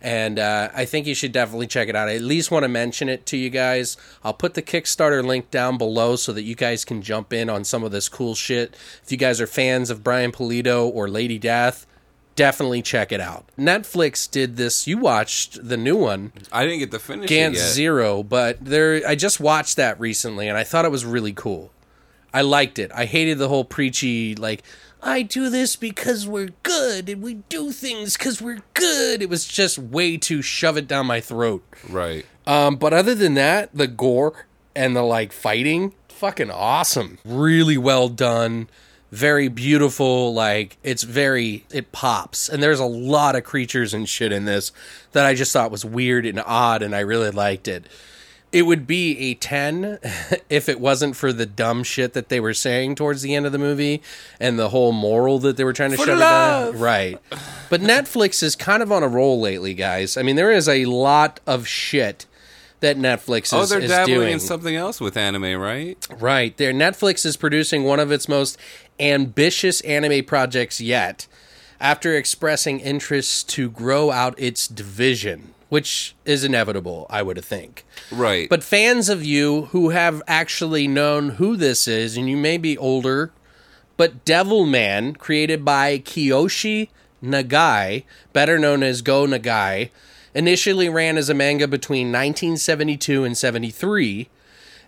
and 0.00 0.38
uh, 0.38 0.68
I 0.74 0.84
think 0.84 1.06
you 1.06 1.14
should 1.14 1.32
definitely 1.32 1.66
check 1.66 1.88
it 1.88 1.96
out. 1.96 2.08
I 2.08 2.14
at 2.14 2.22
least 2.22 2.50
want 2.50 2.64
to 2.64 2.68
mention 2.68 3.08
it 3.08 3.26
to 3.26 3.36
you 3.36 3.50
guys. 3.50 3.96
I'll 4.22 4.34
put 4.34 4.54
the 4.54 4.62
Kickstarter 4.62 5.24
link 5.24 5.50
down 5.50 5.78
below 5.78 6.16
so 6.16 6.32
that 6.32 6.42
you 6.42 6.54
guys 6.54 6.84
can 6.84 7.02
jump 7.02 7.32
in 7.32 7.48
on 7.48 7.64
some 7.64 7.82
of 7.82 7.92
this 7.92 8.08
cool 8.08 8.34
shit. 8.34 8.76
If 9.02 9.10
you 9.10 9.18
guys 9.18 9.40
are 9.40 9.46
fans 9.46 9.90
of 9.90 10.04
Brian 10.04 10.32
Pulido 10.32 10.86
or 10.86 11.08
Lady 11.08 11.38
Death, 11.38 11.86
definitely 12.36 12.82
check 12.82 13.10
it 13.10 13.20
out. 13.20 13.46
Netflix 13.58 14.30
did 14.30 14.56
this. 14.56 14.86
You 14.86 14.98
watched 14.98 15.66
the 15.66 15.76
new 15.76 15.96
one, 15.96 16.32
I 16.52 16.64
didn't 16.64 16.78
get 16.78 16.90
to 16.92 16.98
finish 16.98 17.28
Gantz. 17.28 17.56
Zero, 17.56 18.22
but 18.22 18.64
there 18.64 19.02
I 19.06 19.16
just 19.16 19.40
watched 19.40 19.76
that 19.76 19.98
recently 19.98 20.48
and 20.48 20.56
I 20.56 20.62
thought 20.64 20.84
it 20.84 20.90
was 20.90 21.04
really 21.04 21.32
cool. 21.32 21.72
I 22.32 22.42
liked 22.42 22.78
it. 22.78 22.92
I 22.94 23.06
hated 23.06 23.38
the 23.38 23.48
whole 23.48 23.64
preachy 23.64 24.34
like 24.34 24.62
I 25.02 25.22
do 25.22 25.50
this 25.50 25.76
because 25.76 26.26
we're 26.26 26.50
good 26.62 27.08
and 27.08 27.22
we 27.22 27.34
do 27.48 27.72
things 27.72 28.16
because 28.16 28.42
we're 28.42 28.62
good. 28.74 29.22
It 29.22 29.28
was 29.28 29.46
just 29.46 29.78
way 29.78 30.16
too 30.16 30.42
shove 30.42 30.76
it 30.76 30.86
down 30.86 31.06
my 31.06 31.20
throat. 31.20 31.64
Right. 31.88 32.26
Um, 32.46 32.76
but 32.76 32.92
other 32.92 33.14
than 33.14 33.34
that, 33.34 33.70
the 33.74 33.86
gore 33.86 34.46
and 34.74 34.94
the 34.94 35.02
like 35.02 35.32
fighting, 35.32 35.94
fucking 36.08 36.50
awesome. 36.50 37.18
Really 37.24 37.78
well 37.78 38.08
done. 38.08 38.68
Very 39.16 39.48
beautiful. 39.48 40.34
Like 40.34 40.76
it's 40.82 41.02
very 41.02 41.64
it 41.72 41.90
pops. 41.90 42.50
And 42.50 42.62
there's 42.62 42.80
a 42.80 42.84
lot 42.84 43.34
of 43.34 43.44
creatures 43.44 43.94
and 43.94 44.06
shit 44.06 44.30
in 44.30 44.44
this 44.44 44.72
that 45.12 45.24
I 45.24 45.34
just 45.34 45.52
thought 45.54 45.70
was 45.70 45.86
weird 45.86 46.26
and 46.26 46.38
odd, 46.44 46.82
and 46.82 46.94
I 46.94 47.00
really 47.00 47.30
liked 47.30 47.66
it. 47.66 47.86
It 48.52 48.62
would 48.62 48.86
be 48.86 49.18
a 49.30 49.34
10 49.34 49.98
if 50.50 50.68
it 50.68 50.80
wasn't 50.80 51.16
for 51.16 51.32
the 51.32 51.46
dumb 51.46 51.82
shit 51.82 52.12
that 52.12 52.28
they 52.28 52.40
were 52.40 52.54
saying 52.54 52.94
towards 52.94 53.22
the 53.22 53.34
end 53.34 53.46
of 53.46 53.52
the 53.52 53.58
movie 53.58 54.02
and 54.38 54.58
the 54.58 54.68
whole 54.68 54.92
moral 54.92 55.38
that 55.40 55.56
they 55.56 55.64
were 55.64 55.72
trying 55.72 55.92
to 55.92 55.96
shove 55.96 56.18
love. 56.18 56.74
down. 56.74 56.80
Right. 56.82 57.18
But 57.70 57.80
Netflix 57.80 58.42
is 58.42 58.54
kind 58.54 58.82
of 58.82 58.92
on 58.92 59.02
a 59.02 59.08
roll 59.08 59.40
lately, 59.40 59.72
guys. 59.72 60.16
I 60.18 60.22
mean, 60.22 60.36
there 60.36 60.52
is 60.52 60.68
a 60.68 60.84
lot 60.84 61.40
of 61.46 61.66
shit 61.66 62.26
that 62.80 62.96
Netflix 62.96 63.46
is, 63.46 63.52
Oh, 63.54 63.66
they're 63.66 63.80
is 63.80 63.90
dabbling 63.90 64.16
doing. 64.20 64.32
in 64.34 64.40
something 64.40 64.76
else 64.76 65.00
with 65.00 65.16
anime, 65.16 65.58
right? 65.58 65.96
Right. 66.18 66.56
There 66.56 66.72
Netflix 66.72 67.24
is 67.26 67.36
producing 67.36 67.84
one 67.84 68.00
of 68.00 68.12
its 68.12 68.28
most 68.28 68.58
ambitious 68.98 69.80
anime 69.82 70.24
projects 70.24 70.80
yet 70.80 71.26
after 71.80 72.14
expressing 72.14 72.80
interest 72.80 73.48
to 73.50 73.70
grow 73.70 74.10
out 74.10 74.38
its 74.38 74.66
division, 74.66 75.54
which 75.68 76.14
is 76.24 76.44
inevitable, 76.44 77.06
I 77.10 77.22
would 77.22 77.44
think. 77.44 77.84
Right. 78.10 78.48
But 78.48 78.64
fans 78.64 79.08
of 79.08 79.24
you 79.24 79.62
who 79.66 79.90
have 79.90 80.22
actually 80.26 80.88
known 80.88 81.30
who 81.30 81.56
this 81.56 81.86
is, 81.86 82.16
and 82.16 82.28
you 82.28 82.36
may 82.36 82.56
be 82.56 82.78
older, 82.78 83.32
but 83.96 84.24
Devilman, 84.24 85.18
created 85.18 85.64
by 85.64 85.98
Kiyoshi 85.98 86.88
Nagai, 87.22 88.04
better 88.32 88.58
known 88.58 88.82
as 88.82 89.02
Go 89.02 89.26
Nagai, 89.26 89.90
initially 90.34 90.88
ran 90.88 91.16
as 91.16 91.28
a 91.28 91.34
manga 91.34 91.66
between 91.66 92.08
1972 92.08 93.24
and 93.24 93.36
73, 93.36 94.28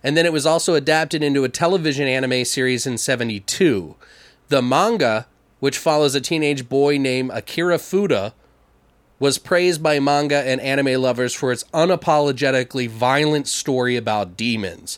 and 0.03 0.15
then 0.15 0.25
it 0.25 0.33
was 0.33 0.45
also 0.45 0.75
adapted 0.75 1.23
into 1.23 1.43
a 1.43 1.49
television 1.49 2.07
anime 2.07 2.45
series 2.45 2.87
in 2.87 2.97
72. 2.97 3.95
The 4.47 4.61
manga, 4.61 5.27
which 5.59 5.77
follows 5.77 6.15
a 6.15 6.21
teenage 6.21 6.69
boy 6.69 6.97
named 6.97 7.31
Akira 7.31 7.77
Fudo, 7.77 8.33
was 9.19 9.37
praised 9.37 9.83
by 9.83 9.99
manga 9.99 10.37
and 10.37 10.61
anime 10.61 11.01
lovers 11.01 11.33
for 11.33 11.51
its 11.51 11.65
unapologetically 11.73 12.87
violent 12.87 13.47
story 13.47 13.97
about 13.97 14.37
demons. 14.37 14.97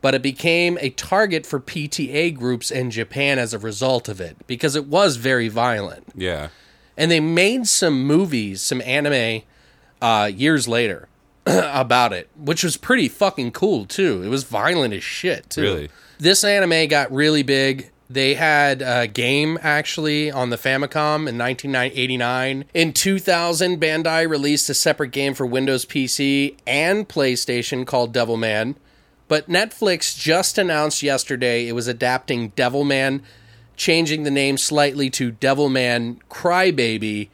But 0.00 0.14
it 0.14 0.22
became 0.22 0.78
a 0.80 0.90
target 0.90 1.44
for 1.44 1.58
PTA 1.58 2.36
groups 2.36 2.70
in 2.70 2.92
Japan 2.92 3.40
as 3.40 3.52
a 3.52 3.58
result 3.58 4.08
of 4.08 4.20
it, 4.20 4.36
because 4.46 4.76
it 4.76 4.86
was 4.86 5.16
very 5.16 5.48
violent. 5.48 6.06
yeah. 6.14 6.48
And 6.96 7.12
they 7.12 7.20
made 7.20 7.68
some 7.68 8.04
movies, 8.04 8.60
some 8.60 8.82
anime, 8.82 9.42
uh, 10.02 10.30
years 10.34 10.66
later 10.66 11.08
about 11.72 12.12
it, 12.12 12.28
which 12.36 12.62
was 12.62 12.76
pretty 12.76 13.08
fucking 13.08 13.52
cool, 13.52 13.86
too. 13.86 14.22
It 14.22 14.28
was 14.28 14.44
violent 14.44 14.94
as 14.94 15.02
shit, 15.02 15.50
too. 15.50 15.62
Really? 15.62 15.90
This 16.18 16.44
anime 16.44 16.88
got 16.88 17.12
really 17.12 17.42
big. 17.42 17.90
They 18.10 18.34
had 18.34 18.80
a 18.80 19.06
game 19.06 19.58
actually 19.62 20.30
on 20.30 20.50
the 20.50 20.56
Famicom 20.56 21.28
in 21.28 21.36
1989. 21.36 22.64
In 22.72 22.92
2000, 22.92 23.80
Bandai 23.80 24.28
released 24.28 24.70
a 24.70 24.74
separate 24.74 25.10
game 25.10 25.34
for 25.34 25.44
Windows 25.44 25.84
PC 25.84 26.56
and 26.66 27.06
PlayStation 27.08 27.86
called 27.86 28.14
Devilman. 28.14 28.76
But 29.28 29.48
Netflix 29.48 30.18
just 30.18 30.56
announced 30.56 31.02
yesterday 31.02 31.68
it 31.68 31.72
was 31.72 31.86
adapting 31.86 32.52
Devilman, 32.52 33.20
changing 33.76 34.22
the 34.22 34.30
name 34.30 34.56
slightly 34.56 35.10
to 35.10 35.32
Devilman 35.32 36.18
Crybaby, 36.30 37.28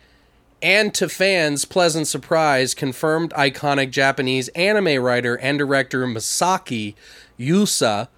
and 0.64 0.94
to 0.94 1.10
fans, 1.10 1.66
pleasant 1.66 2.08
surprise, 2.08 2.72
confirmed 2.72 3.34
iconic 3.34 3.90
Japanese 3.90 4.48
anime 4.48 5.00
writer 5.00 5.36
and 5.36 5.58
director 5.58 6.06
Masaaki 6.06 6.94
Yuasa 7.38 8.08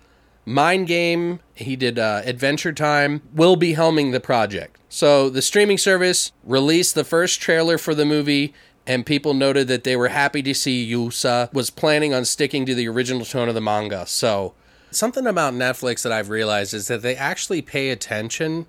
Mind 0.44 0.86
Game, 0.86 1.40
he 1.54 1.74
did 1.74 1.98
uh, 1.98 2.22
Adventure 2.24 2.72
Time, 2.72 3.20
will 3.34 3.56
be 3.56 3.74
helming 3.74 4.12
the 4.12 4.20
project. 4.20 4.78
So 4.88 5.28
the 5.28 5.42
streaming 5.42 5.76
service 5.76 6.30
released 6.44 6.94
the 6.94 7.02
first 7.02 7.40
trailer 7.40 7.78
for 7.78 7.96
the 7.96 8.06
movie, 8.06 8.54
and 8.86 9.04
people 9.04 9.34
noted 9.34 9.66
that 9.66 9.82
they 9.82 9.96
were 9.96 10.08
happy 10.08 10.40
to 10.42 10.54
see 10.54 10.88
Yuasa 10.88 11.52
was 11.52 11.70
planning 11.70 12.14
on 12.14 12.24
sticking 12.24 12.64
to 12.66 12.76
the 12.76 12.86
original 12.86 13.24
tone 13.24 13.48
of 13.48 13.56
the 13.56 13.60
manga. 13.60 14.06
So 14.06 14.54
something 14.92 15.26
about 15.26 15.52
Netflix 15.52 16.04
that 16.04 16.12
I've 16.12 16.28
realized 16.28 16.74
is 16.74 16.86
that 16.86 17.02
they 17.02 17.16
actually 17.16 17.60
pay 17.60 17.90
attention 17.90 18.66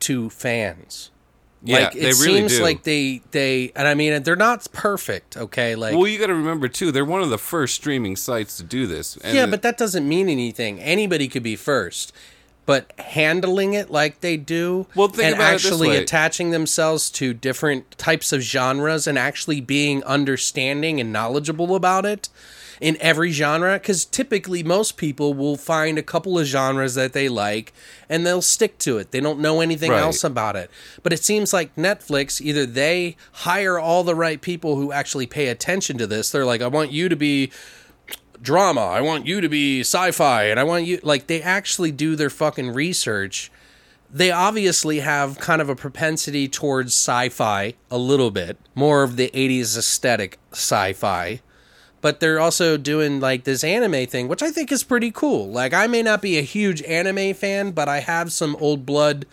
to 0.00 0.30
fans. 0.30 1.12
Yeah, 1.62 1.78
like 1.78 1.96
it 1.96 2.00
they 2.00 2.06
really 2.06 2.40
seems 2.40 2.58
do. 2.58 2.62
like 2.62 2.82
they 2.84 3.20
they 3.32 3.72
and 3.74 3.88
I 3.88 3.94
mean 3.94 4.22
they're 4.22 4.36
not 4.36 4.66
perfect, 4.72 5.36
okay? 5.36 5.74
Like 5.74 5.96
Well, 5.96 6.06
you 6.06 6.18
got 6.18 6.28
to 6.28 6.34
remember 6.34 6.68
too, 6.68 6.92
they're 6.92 7.04
one 7.04 7.22
of 7.22 7.30
the 7.30 7.38
first 7.38 7.74
streaming 7.74 8.16
sites 8.16 8.56
to 8.58 8.62
do 8.62 8.86
this. 8.86 9.16
And 9.18 9.36
yeah, 9.36 9.46
but 9.46 9.62
that 9.62 9.76
doesn't 9.76 10.08
mean 10.08 10.28
anything. 10.28 10.78
Anybody 10.78 11.28
could 11.28 11.42
be 11.42 11.56
first. 11.56 12.12
But 12.64 12.92
handling 12.98 13.72
it 13.72 13.90
like 13.90 14.20
they 14.20 14.36
do, 14.36 14.86
Well, 14.94 15.08
and 15.08 15.14
about 15.34 15.54
it 15.54 15.54
this 15.54 15.64
actually 15.64 15.96
attaching 15.96 16.50
themselves 16.50 17.08
to 17.12 17.32
different 17.32 17.96
types 17.96 18.30
of 18.30 18.42
genres 18.42 19.06
and 19.06 19.18
actually 19.18 19.62
being 19.62 20.04
understanding 20.04 21.00
and 21.00 21.10
knowledgeable 21.10 21.74
about 21.74 22.04
it 22.04 22.28
in 22.80 22.96
every 23.00 23.32
genre, 23.32 23.74
because 23.74 24.04
typically 24.04 24.62
most 24.62 24.96
people 24.96 25.34
will 25.34 25.56
find 25.56 25.98
a 25.98 26.02
couple 26.02 26.38
of 26.38 26.46
genres 26.46 26.94
that 26.94 27.12
they 27.12 27.28
like 27.28 27.72
and 28.08 28.26
they'll 28.26 28.42
stick 28.42 28.78
to 28.78 28.98
it. 28.98 29.10
They 29.10 29.20
don't 29.20 29.40
know 29.40 29.60
anything 29.60 29.90
Right. 29.90 30.00
else 30.02 30.22
about 30.24 30.56
it. 30.56 30.70
But 31.02 31.12
it 31.12 31.24
seems 31.24 31.52
like 31.52 31.74
Netflix, 31.76 32.40
either 32.40 32.64
they 32.66 33.16
hire 33.32 33.78
all 33.78 34.04
the 34.04 34.14
right 34.14 34.40
people 34.40 34.76
who 34.76 34.92
actually 34.92 35.26
pay 35.26 35.48
attention 35.48 35.98
to 35.98 36.06
this. 36.06 36.30
They're 36.30 36.44
like, 36.46 36.62
I 36.62 36.68
want 36.68 36.92
you 36.92 37.08
to 37.08 37.16
be 37.16 37.50
drama. 38.40 38.82
I 38.86 39.00
want 39.00 39.26
you 39.26 39.40
to 39.40 39.48
be 39.48 39.80
sci-fi, 39.80 40.44
and 40.44 40.60
I 40.60 40.64
want 40.64 40.84
you 40.84 41.00
like 41.02 41.26
they 41.26 41.42
actually 41.42 41.90
do 41.90 42.14
their 42.14 42.30
fucking 42.30 42.70
research. 42.72 43.50
They 44.10 44.30
obviously 44.30 45.00
have 45.00 45.38
kind 45.38 45.60
of 45.60 45.68
a 45.68 45.74
propensity 45.76 46.48
towards 46.48 46.94
sci-fi 46.94 47.74
a 47.90 47.98
little 47.98 48.30
bit, 48.30 48.56
more 48.74 49.02
of 49.02 49.16
the 49.16 49.30
'80s 49.34 49.76
aesthetic 49.76 50.38
sci-fi. 50.52 51.40
But 52.00 52.20
they're 52.20 52.38
also 52.38 52.76
doing 52.76 53.18
like 53.20 53.42
this 53.44 53.64
anime 53.64 54.06
thing, 54.06 54.28
which 54.28 54.42
I 54.42 54.50
think 54.50 54.70
is 54.70 54.84
pretty 54.84 55.10
cool. 55.10 55.48
Like 55.48 55.74
I 55.74 55.86
may 55.88 56.02
not 56.02 56.22
be 56.22 56.38
a 56.38 56.42
huge 56.42 56.82
anime 56.82 57.34
fan, 57.34 57.72
but 57.72 57.88
I 57.88 58.00
have 58.00 58.32
some 58.32 58.54
old 58.60 58.86
blood 58.86 59.26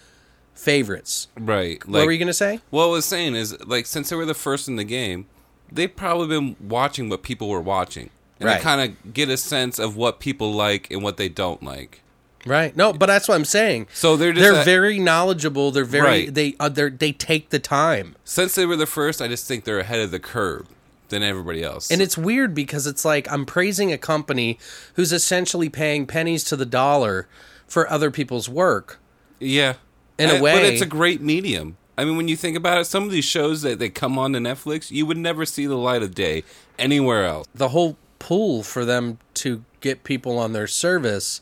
favorites. 0.53 1.27
right. 1.37 1.79
Like, 1.87 1.93
what 1.99 2.05
were 2.05 2.11
you 2.11 2.19
gonna 2.19 2.33
say? 2.33 2.59
What 2.69 2.85
I 2.85 2.87
was 2.89 3.05
saying 3.05 3.35
is, 3.35 3.55
like, 3.65 3.85
since 3.85 4.09
they 4.09 4.15
were 4.15 4.25
the 4.25 4.33
first 4.33 4.67
in 4.67 4.77
the 4.77 4.83
game, 4.83 5.25
they've 5.71 5.93
probably 5.93 6.27
been 6.27 6.55
watching 6.59 7.09
what 7.09 7.23
people 7.23 7.49
were 7.49 7.61
watching, 7.61 8.09
and 8.39 8.47
Right. 8.47 8.57
they 8.57 8.63
kind 8.63 8.81
of 8.81 9.13
get 9.13 9.29
a 9.29 9.37
sense 9.37 9.79
of 9.79 9.95
what 9.97 10.19
people 10.19 10.53
like 10.53 10.89
and 10.91 11.03
what 11.03 11.17
they 11.17 11.29
don't 11.29 11.61
like. 11.61 12.01
Right. 12.45 12.75
No, 12.75 12.93
but 12.93 13.07
that's 13.07 13.27
what 13.27 13.35
I'm 13.35 13.45
saying. 13.45 13.87
So 13.93 14.15
they're 14.15 14.31
just 14.31 14.43
they're 14.43 14.63
very 14.63 14.99
knowledgeable. 14.99 15.71
They're 15.71 15.83
very 15.83 16.05
Right. 16.25 16.33
they 16.33 16.55
uh, 16.59 16.69
they 16.69 16.89
they 16.89 17.11
take 17.11 17.49
the 17.49 17.59
time. 17.59 18.15
Since 18.23 18.53
they 18.55 18.65
were 18.67 18.75
the 18.75 18.85
first, 18.85 19.19
I 19.21 19.27
just 19.27 19.47
think 19.47 19.63
they're 19.65 19.79
ahead 19.79 19.99
of 19.99 20.11
the 20.11 20.19
curve 20.19 20.67
than 21.09 21.23
everybody 21.23 21.63
else. 21.63 21.91
And 21.91 22.01
it's 22.01 22.17
weird 22.17 22.53
because 22.53 22.87
it's 22.87 23.05
like 23.05 23.31
I'm 23.31 23.45
praising 23.45 23.91
a 23.91 23.97
company 23.97 24.59
who's 24.95 25.11
essentially 25.13 25.69
paying 25.69 26.05
pennies 26.05 26.43
to 26.45 26.55
the 26.55 26.65
dollar 26.65 27.27
for 27.67 27.89
other 27.89 28.11
people's 28.11 28.47
work. 28.47 28.99
yeah, 29.39 29.75
In 30.17 30.29
a 30.29 30.35
Uh, 30.35 30.41
but 30.41 30.63
it's 30.63 30.81
a 30.81 30.85
great 30.85 31.21
medium. 31.21 31.77
I 31.97 32.03
mean, 32.05 32.17
when 32.17 32.27
you 32.27 32.35
think 32.35 32.57
about 32.57 32.77
it, 32.79 32.85
some 32.85 33.03
of 33.03 33.11
these 33.11 33.25
shows 33.25 33.61
that 33.61 33.79
they 33.79 33.89
come 33.89 34.19
on 34.19 34.33
to 34.33 34.39
Netflix, 34.39 34.91
you 34.91 35.05
would 35.05 35.17
never 35.17 35.45
see 35.45 35.65
the 35.65 35.77
light 35.77 36.03
of 36.03 36.13
day 36.13 36.43
anywhere 36.77 37.25
else. 37.25 37.47
The 37.55 37.69
whole 37.69 37.97
pool 38.19 38.63
for 38.63 38.83
them 38.83 39.19
to 39.35 39.63
get 39.81 40.03
people 40.03 40.37
on 40.37 40.53
their 40.53 40.67
service 40.67 41.41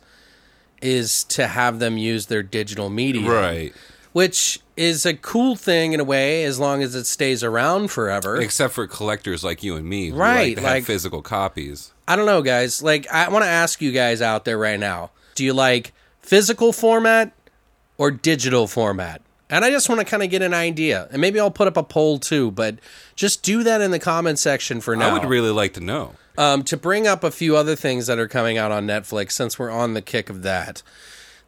is 0.82 1.24
to 1.24 1.48
have 1.48 1.80
them 1.80 1.98
use 1.98 2.28
their 2.28 2.44
digital 2.44 2.90
media. 2.90 3.30
Right. 3.30 3.74
Which 4.14 4.60
is 4.78 5.06
a 5.06 5.14
cool 5.14 5.56
thing 5.56 5.94
in 5.94 6.00
a 6.00 6.04
way 6.04 6.44
as 6.46 6.60
long 6.60 6.82
as 6.82 6.96
it 6.96 7.06
stays 7.06 7.44
around 7.44 7.90
forever. 7.90 8.38
Except 8.38 8.74
for 8.74 8.88
collectors 8.88 9.44
like 9.44 9.64
you 9.64 9.76
and 9.76 9.88
me, 9.88 10.10
who 10.10 10.16
Right, 10.18 10.50
Like, 10.50 10.56
to 10.56 10.62
have 10.62 10.72
like- 10.72 10.86
physical 10.86 11.22
copies. 11.22 11.92
I 12.08 12.16
don't 12.16 12.26
know, 12.26 12.42
guys. 12.42 12.82
Like, 12.84 13.08
I 13.12 13.30
want 13.30 13.44
to 13.44 13.50
ask 13.50 13.82
you 13.82 13.92
guys 13.92 14.22
out 14.22 14.46
there 14.46 14.58
right 14.58 14.80
now 14.80 15.12
do 15.36 15.44
you 15.44 15.54
like 15.54 15.94
physical 16.22 16.72
format 16.72 17.32
or 17.98 18.12
digital 18.12 18.68
format? 18.68 19.22
And 19.50 19.64
I 19.66 19.70
just 19.72 19.90
want 19.90 20.00
to 20.00 20.06
kind 20.06 20.22
of 20.24 20.30
get 20.30 20.42
an 20.42 20.54
idea. 20.54 21.08
And 21.12 21.20
maybe 21.22 21.40
I'll 21.40 21.52
put 21.52 21.68
up 21.68 21.78
a 21.78 21.84
poll 21.84 22.18
too, 22.20 22.52
but 22.52 22.78
just 23.16 23.42
do 23.44 23.64
that 23.64 23.82
in 23.82 23.92
the 23.92 24.00
comment 24.00 24.38
section 24.40 24.80
for 24.82 24.96
now. 24.96 25.10
I 25.10 25.14
would 25.14 25.28
really 25.30 25.52
like 25.52 25.74
to 25.74 25.80
know. 25.80 26.14
um, 26.38 26.64
to 26.64 26.76
bring 26.78 27.06
up 27.08 27.24
a 27.24 27.30
few 27.32 27.56
other 27.56 27.76
things 27.76 28.08
that 28.08 28.18
are 28.20 28.28
coming 28.28 28.58
out 28.58 28.72
on 28.72 28.86
Netflix 28.88 29.32
since 29.34 29.58
we're 29.60 29.70
on 29.72 29.94
the 29.94 30.02
kick 30.02 30.30
of 30.30 30.42
that. 30.44 30.82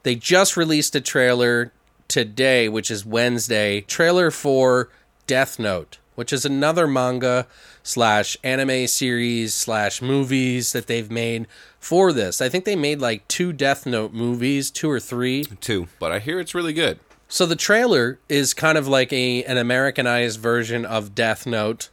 They 0.04 0.14
just 0.14 0.56
released 0.56 0.94
a 0.94 1.00
trailer 1.00 1.72
today, 2.08 2.68
which 2.68 2.90
is 2.90 3.04
Wednesday, 3.04 3.82
trailer 3.82 4.30
for 4.30 4.90
Death 5.26 5.58
Note, 5.58 5.98
which 6.14 6.32
is 6.32 6.44
another 6.44 6.86
manga 6.86 7.46
slash 7.82 8.36
anime 8.42 8.86
series 8.86 9.54
slash 9.54 10.02
movies 10.02 10.72
that 10.72 10.86
they've 10.86 11.10
made 11.10 11.46
for 11.78 12.12
this. 12.12 12.40
I 12.40 12.48
think 12.48 12.64
they 12.64 12.76
made 12.76 13.00
like 13.00 13.26
two 13.28 13.52
Death 13.52 13.86
Note 13.86 14.12
movies, 14.12 14.70
two 14.70 14.90
or 14.90 15.00
three. 15.00 15.44
Two, 15.60 15.88
but 15.98 16.12
I 16.12 16.18
hear 16.18 16.40
it's 16.40 16.54
really 16.54 16.72
good. 16.72 16.98
So 17.28 17.44
the 17.46 17.56
trailer 17.56 18.18
is 18.28 18.54
kind 18.54 18.78
of 18.78 18.86
like 18.86 19.12
a 19.12 19.42
an 19.44 19.56
Americanized 19.56 20.40
version 20.40 20.84
of 20.84 21.14
Death 21.14 21.46
Note. 21.46 21.90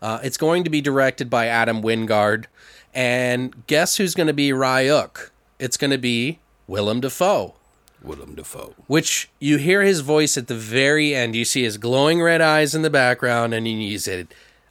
Uh, 0.00 0.18
it's 0.22 0.36
going 0.36 0.64
to 0.64 0.70
be 0.70 0.80
directed 0.80 1.30
by 1.30 1.46
Adam 1.46 1.82
Wingard, 1.82 2.46
and 2.92 3.66
guess 3.66 3.96
who's 3.96 4.14
going 4.14 4.26
to 4.26 4.32
be 4.32 4.50
Ryuk? 4.50 5.30
It's 5.58 5.76
going 5.76 5.92
to 5.92 5.98
be 5.98 6.40
Willem 6.66 7.00
Dafoe, 7.00 7.54
Willem 8.04 8.34
Dafoe. 8.34 8.74
which 8.86 9.30
you 9.38 9.56
hear 9.58 9.82
his 9.82 10.00
voice 10.00 10.36
at 10.36 10.46
the 10.48 10.54
very 10.54 11.14
end. 11.14 11.34
You 11.34 11.44
see 11.44 11.62
his 11.62 11.78
glowing 11.78 12.22
red 12.22 12.40
eyes 12.40 12.74
in 12.74 12.82
the 12.82 12.90
background, 12.90 13.54
and 13.54 13.66
you 13.66 13.98
said, 13.98 14.28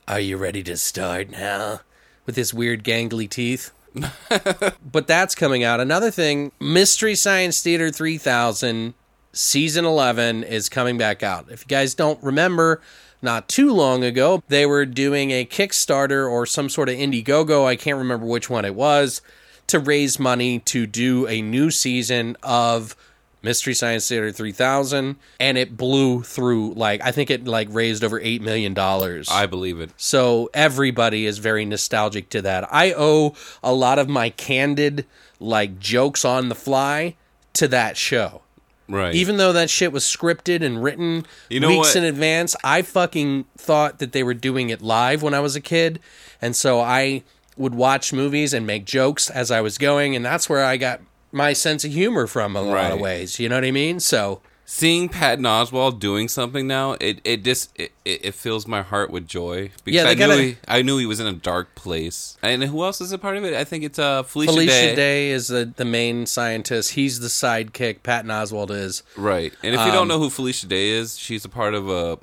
"Are 0.08 0.20
you 0.20 0.38
ready 0.38 0.64
to 0.64 0.78
start 0.78 1.30
now?" 1.30 1.82
With 2.26 2.36
his 2.36 2.54
weird 2.54 2.84
gangly 2.84 3.30
teeth. 3.30 3.72
but 4.92 5.08
that's 5.08 5.36
coming 5.36 5.64
out. 5.64 5.80
Another 5.80 6.12
thing, 6.12 6.52
Mystery 6.60 7.16
Science 7.16 7.62
Theater 7.62 7.92
3000 7.92 8.94
season 9.34 9.86
11 9.86 10.44
is 10.44 10.70
coming 10.70 10.98
back 10.98 11.24
out. 11.24 11.52
If 11.52 11.62
you 11.62 11.68
guys 11.68 11.94
don't 11.94 12.22
remember, 12.24 12.82
not 13.22 13.48
too 13.48 13.74
long 13.74 14.04
ago, 14.04 14.44
they 14.48 14.66
were 14.66 14.86
doing 14.86 15.32
a 15.32 15.46
Kickstarter 15.46 16.30
or 16.30 16.46
some 16.46 16.70
sort 16.70 16.90
of 16.90 16.96
Indiegogo, 16.96 17.66
I 17.66 17.76
can't 17.76 17.98
remember 17.98 18.26
which 18.26 18.50
one 18.50 18.66
it 18.66 18.76
was, 18.76 19.22
to 19.68 19.80
raise 19.80 20.20
money 20.20 20.60
to 20.60 20.86
do 20.86 21.28
a 21.28 21.42
new 21.42 21.72
season 21.72 22.36
of 22.44 22.96
Mystery 23.44 23.74
Science 23.74 24.08
Theater 24.08 24.32
3000 24.32 25.16
and 25.40 25.58
it 25.58 25.76
blew 25.76 26.22
through 26.22 26.74
like 26.74 27.02
I 27.04 27.12
think 27.12 27.32
it 27.32 27.46
like 27.46 27.68
raised 27.72 28.04
over 28.04 28.20
8 28.20 28.42
million 28.42 28.74
dollars. 28.74 29.30
I 29.32 29.46
believe 29.48 29.80
it. 29.80 29.90
So 29.98 30.50
everybody 30.54 31.26
is 31.26 31.40
very 31.40 31.66
nostalgic 31.66 32.30
to 32.30 32.42
that. 32.44 32.72
I 32.72 32.94
owe 32.96 33.34
a 33.64 33.74
lot 33.74 33.98
of 34.00 34.08
my 34.08 34.30
candid 34.30 35.06
like 35.40 35.80
jokes 35.80 36.24
on 36.24 36.50
the 36.50 36.56
fly 36.56 37.16
to 37.54 37.68
that 37.70 37.98
show. 37.98 38.42
Right. 38.88 39.16
Even 39.16 39.38
though 39.38 39.54
that 39.54 39.70
shit 39.70 39.92
was 39.92 40.04
scripted 40.04 40.62
and 40.62 40.84
written 40.84 41.26
You 41.50 41.62
know 41.62 41.70
weeks 41.70 41.90
what? 41.90 41.96
in 41.98 42.04
advance, 42.04 42.56
I 42.64 42.82
fucking 42.82 43.46
thought 43.58 44.00
that 44.00 44.12
they 44.12 44.22
were 44.22 44.34
doing 44.34 44.70
it 44.70 44.82
live 44.82 45.24
when 45.24 45.34
I 45.34 45.40
was 45.40 45.56
a 45.56 45.62
kid. 45.62 46.00
And 46.42 46.56
so 46.56 46.82
I 46.82 47.24
would 47.56 47.74
watch 47.74 48.12
movies 48.12 48.54
and 48.54 48.68
make 48.68 48.86
jokes 48.86 49.30
as 49.30 49.50
I 49.50 49.62
was 49.62 49.78
going 49.78 50.16
and 50.16 50.26
that's 50.26 50.50
where 50.50 50.64
I 50.64 50.78
got 50.78 51.00
my 51.32 51.54
sense 51.54 51.84
of 51.86 51.92
humor 51.92 52.28
from 52.28 52.56
a 52.56 52.62
lot 52.62 52.92
of 52.92 53.00
ways. 53.00 53.40
You 53.40 53.50
know 53.50 53.56
what 53.56 53.66
I 53.66 53.72
mean? 53.72 54.00
So 54.00 54.42
seeing 54.66 55.10
Patton 55.10 55.44
Oswalt 55.46 56.00
doing 56.00 56.28
something 56.28 56.66
now, 56.68 56.94
it 57.02 57.20
it 57.24 57.44
just 57.44 57.72
it, 57.80 57.92
it 58.06 58.34
fills 58.36 58.68
my 58.68 58.82
heart 58.82 59.10
with 59.12 59.28
joy 59.28 59.72
because 59.84 60.04
Yeah, 60.04 60.10
I 60.10 60.14
knew 60.14 60.20
gotta- 60.20 60.42
he, 60.42 60.58
I 60.68 60.82
knew 60.82 60.98
he 60.98 61.06
was 61.06 61.20
in 61.20 61.28
a 61.28 61.34
dark 61.34 61.76
place. 61.76 62.38
And 62.42 62.64
who 62.64 62.84
else 62.84 63.02
is 63.02 63.12
a 63.12 63.18
part 63.18 63.38
of 63.38 63.44
it? 63.44 63.54
I 63.54 63.64
think 63.64 63.84
it's 63.84 64.00
uh 64.00 64.24
Felicia, 64.24 64.52
Day. 64.52 64.58
Felicia 64.58 64.72
Day. 64.88 64.96
Day. 64.96 65.30
is 65.32 65.48
the, 65.48 65.72
the 65.76 65.86
main 65.86 66.26
scientist. 66.26 66.92
He's 66.92 67.20
the 67.20 67.28
sidekick. 67.28 68.04
Patton 68.04 68.30
Oswalt 68.32 68.72
is. 68.72 69.04
Right. 69.18 69.54
And 69.64 69.74
if 69.76 69.80
you 69.82 69.88
Um, 69.88 69.94
don't 69.94 70.08
know 70.08 70.20
who 70.20 70.30
Felicia 70.30 70.68
Day 70.68 70.90
is, 70.90 71.18
she's 71.18 71.44
a 71.46 71.50
part 71.50 71.74
of 71.74 71.90
a 71.90 72.18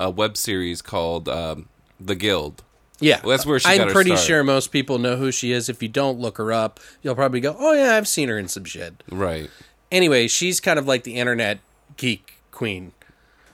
a 0.00 0.10
web 0.10 0.36
series 0.36 0.82
called 0.82 1.28
um, 1.28 1.68
The 2.00 2.16
Guild. 2.16 2.64
Yeah, 3.02 3.20
Well, 3.22 3.30
that's 3.30 3.44
where 3.46 3.58
she 3.58 3.68
I'm 3.68 3.88
pretty 3.90 4.10
start. 4.10 4.26
sure 4.26 4.44
most 4.44 4.68
people 4.72 4.98
know 4.98 5.16
who 5.16 5.30
she 5.32 5.52
is. 5.52 5.68
If 5.68 5.82
you 5.82 5.88
don't 5.88 6.18
look 6.18 6.38
her 6.38 6.52
up, 6.52 6.80
you'll 7.02 7.14
probably 7.14 7.40
go, 7.40 7.56
"Oh 7.58 7.72
yeah, 7.72 7.96
I've 7.96 8.08
seen 8.08 8.28
her 8.28 8.38
in 8.38 8.48
some 8.48 8.64
shit." 8.64 9.02
Right. 9.10 9.50
Anyway, 9.90 10.28
she's 10.28 10.60
kind 10.60 10.78
of 10.78 10.86
like 10.86 11.04
the 11.04 11.16
internet 11.16 11.58
geek 11.96 12.34
queen, 12.50 12.92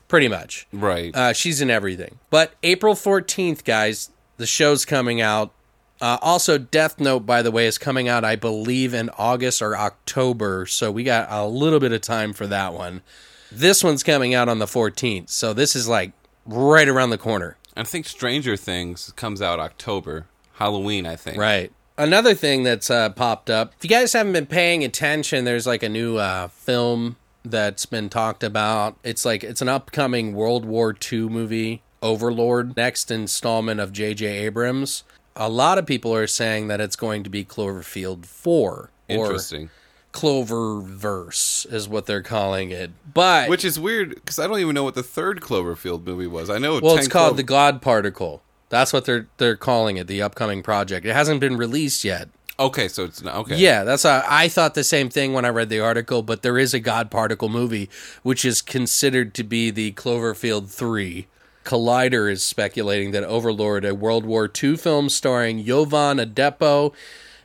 pretty 0.07 0.29
much. 0.29 0.67
Right. 0.73 1.15
Uh, 1.17 1.33
she's 1.33 1.61
in 1.61 1.71
everything. 1.71 2.19
But 2.31 2.53
April 2.63 2.95
14th, 2.95 3.65
guys, 3.65 4.11
the 4.37 4.47
show's 4.47 4.85
coming 4.85 5.21
out. 5.21 5.53
Uh, 6.01 6.17
also, 6.23 6.57
Death 6.59 7.01
Note, 7.01 7.27
by 7.27 7.43
the 7.43 7.51
way, 7.51 7.67
is 7.67 7.77
coming 7.77 8.07
out, 8.09 8.25
I 8.25 8.37
believe, 8.37 8.95
in 8.95 9.11
August 9.19 9.61
or 9.61 9.77
October. 9.77 10.65
So 10.67 10.93
we 10.93 11.03
got 11.03 11.27
a 11.29 11.45
little 11.45 11.81
bit 11.81 11.91
of 11.91 12.01
time 12.03 12.33
for 12.33 12.47
that 12.47 12.73
one. 12.73 13.03
This 13.51 13.83
one's 13.83 14.05
coming 14.05 14.33
out 14.33 14.49
on 14.49 14.61
the 14.61 14.67
14th. 14.67 15.31
So 15.31 15.53
this 15.53 15.75
is 15.75 15.89
like 15.89 16.13
right 16.47 16.87
around 16.89 17.11
the 17.11 17.19
corner. 17.19 17.57
I 17.79 17.85
think 17.85 18.07
Stranger 18.07 18.57
Things 18.57 19.13
comes 19.15 19.41
out 19.41 19.61
October, 19.61 20.27
Halloween, 20.55 21.07
I 21.07 21.15
think. 21.15 21.39
Right. 21.39 21.73
Another 21.97 22.35
thing 22.35 22.65
that's 22.65 22.91
uh, 22.91 23.11
popped 23.11 23.49
up. 23.49 23.73
If 23.79 23.85
you 23.85 23.91
guys 23.91 24.13
haven't 24.13 24.33
been 24.33 24.47
paying 24.47 24.83
attention, 24.83 25.45
there's 25.45 25.67
like 25.67 25.85
a 25.85 25.89
new 25.89 26.17
uh, 26.17 26.49
film 26.49 27.17
that's 27.45 27.87
been 27.87 28.09
talked 28.09 28.43
about. 28.43 28.97
It's 29.05 29.25
like 29.25 29.45
it's 29.45 29.63
an 29.63 29.69
upcoming 29.69 30.35
World 30.35 30.65
War 30.65 30.95
II 31.13 31.29
movie, 31.29 31.83
Overlord, 32.03 32.77
next 32.77 33.13
installment 33.13 33.79
of 33.79 33.93
J.J. 33.93 34.27
Abrams. 34.27 35.05
A 35.37 35.49
lot 35.49 35.79
of 35.79 35.87
people 35.87 36.13
are 36.13 36.27
saying 36.27 36.67
that 36.67 36.81
it's 36.81 36.97
going 36.97 37.23
to 37.23 37.31
be 37.31 37.45
Cloverfield 37.45 38.27
4 38.27 38.73
or 38.73 38.91
Interesting. 39.09 39.71
Cloververse 40.19 41.73
is 41.73 41.89
what 41.89 42.07
they're 42.07 42.23
calling 42.23 42.71
it. 42.71 42.91
But 43.13 43.49
Which 43.49 43.65
is 43.65 43.79
weird 43.79 44.15
because 44.17 44.39
I 44.39 44.47
don't 44.47 44.59
even 44.59 44.75
know 44.75 44.85
what 44.85 44.95
the 44.95 45.03
third 45.03 45.41
Cloverfield 45.41 46.05
movie 46.05 46.27
was. 46.27 46.51
I 46.51 46.59
know. 46.59 46.81
well, 46.81 46.97
it's 46.97 47.09
called 47.09 47.37
the 47.37 47.43
God 47.43 47.81
Particle. 47.81 48.43
That's 48.69 48.93
what 48.93 49.05
they're 49.05 49.29
they're 49.39 49.57
calling 49.57 49.97
it, 49.97 50.09
the 50.09 50.21
upcoming 50.21 50.63
project. 50.63 51.07
It 51.07 51.15
hasn't 51.15 51.41
been 51.41 51.57
released 51.57 52.05
yet. 52.05 52.29
Okay, 52.61 52.89
so 52.89 53.05
it's 53.05 53.23
not 53.23 53.37
okay. 53.37 53.57
Yeah, 53.57 53.85
that's 53.85 54.03
how 54.03 54.25
I 54.29 54.49
thought 54.49 54.75
the 54.75 54.83
same 54.83 55.09
thing 55.09 55.33
when 55.33 55.45
I 55.45 55.51
read 55.51 55.69
the 55.69 55.79
article, 55.81 56.23
but 56.23 56.43
there 56.43 56.59
is 56.59 56.75
a 56.75 56.81
God 56.81 57.11
Particle 57.11 57.49
movie 57.49 57.89
which 58.25 58.45
is 58.45 58.61
considered 58.61 59.33
to 59.35 59.45
be 59.45 59.71
the 59.71 59.93
Cloverfield 59.93 60.69
3. 60.69 61.29
Collider 61.65 62.31
is 62.31 62.43
speculating 62.43 63.13
that 63.13 63.23
Overlord, 63.25 63.85
a 63.85 63.95
World 63.95 64.25
War 64.25 64.51
II 64.63 64.77
film 64.77 65.09
starring 65.09 65.65
Jovan 65.65 66.19
Adepo 66.19 66.95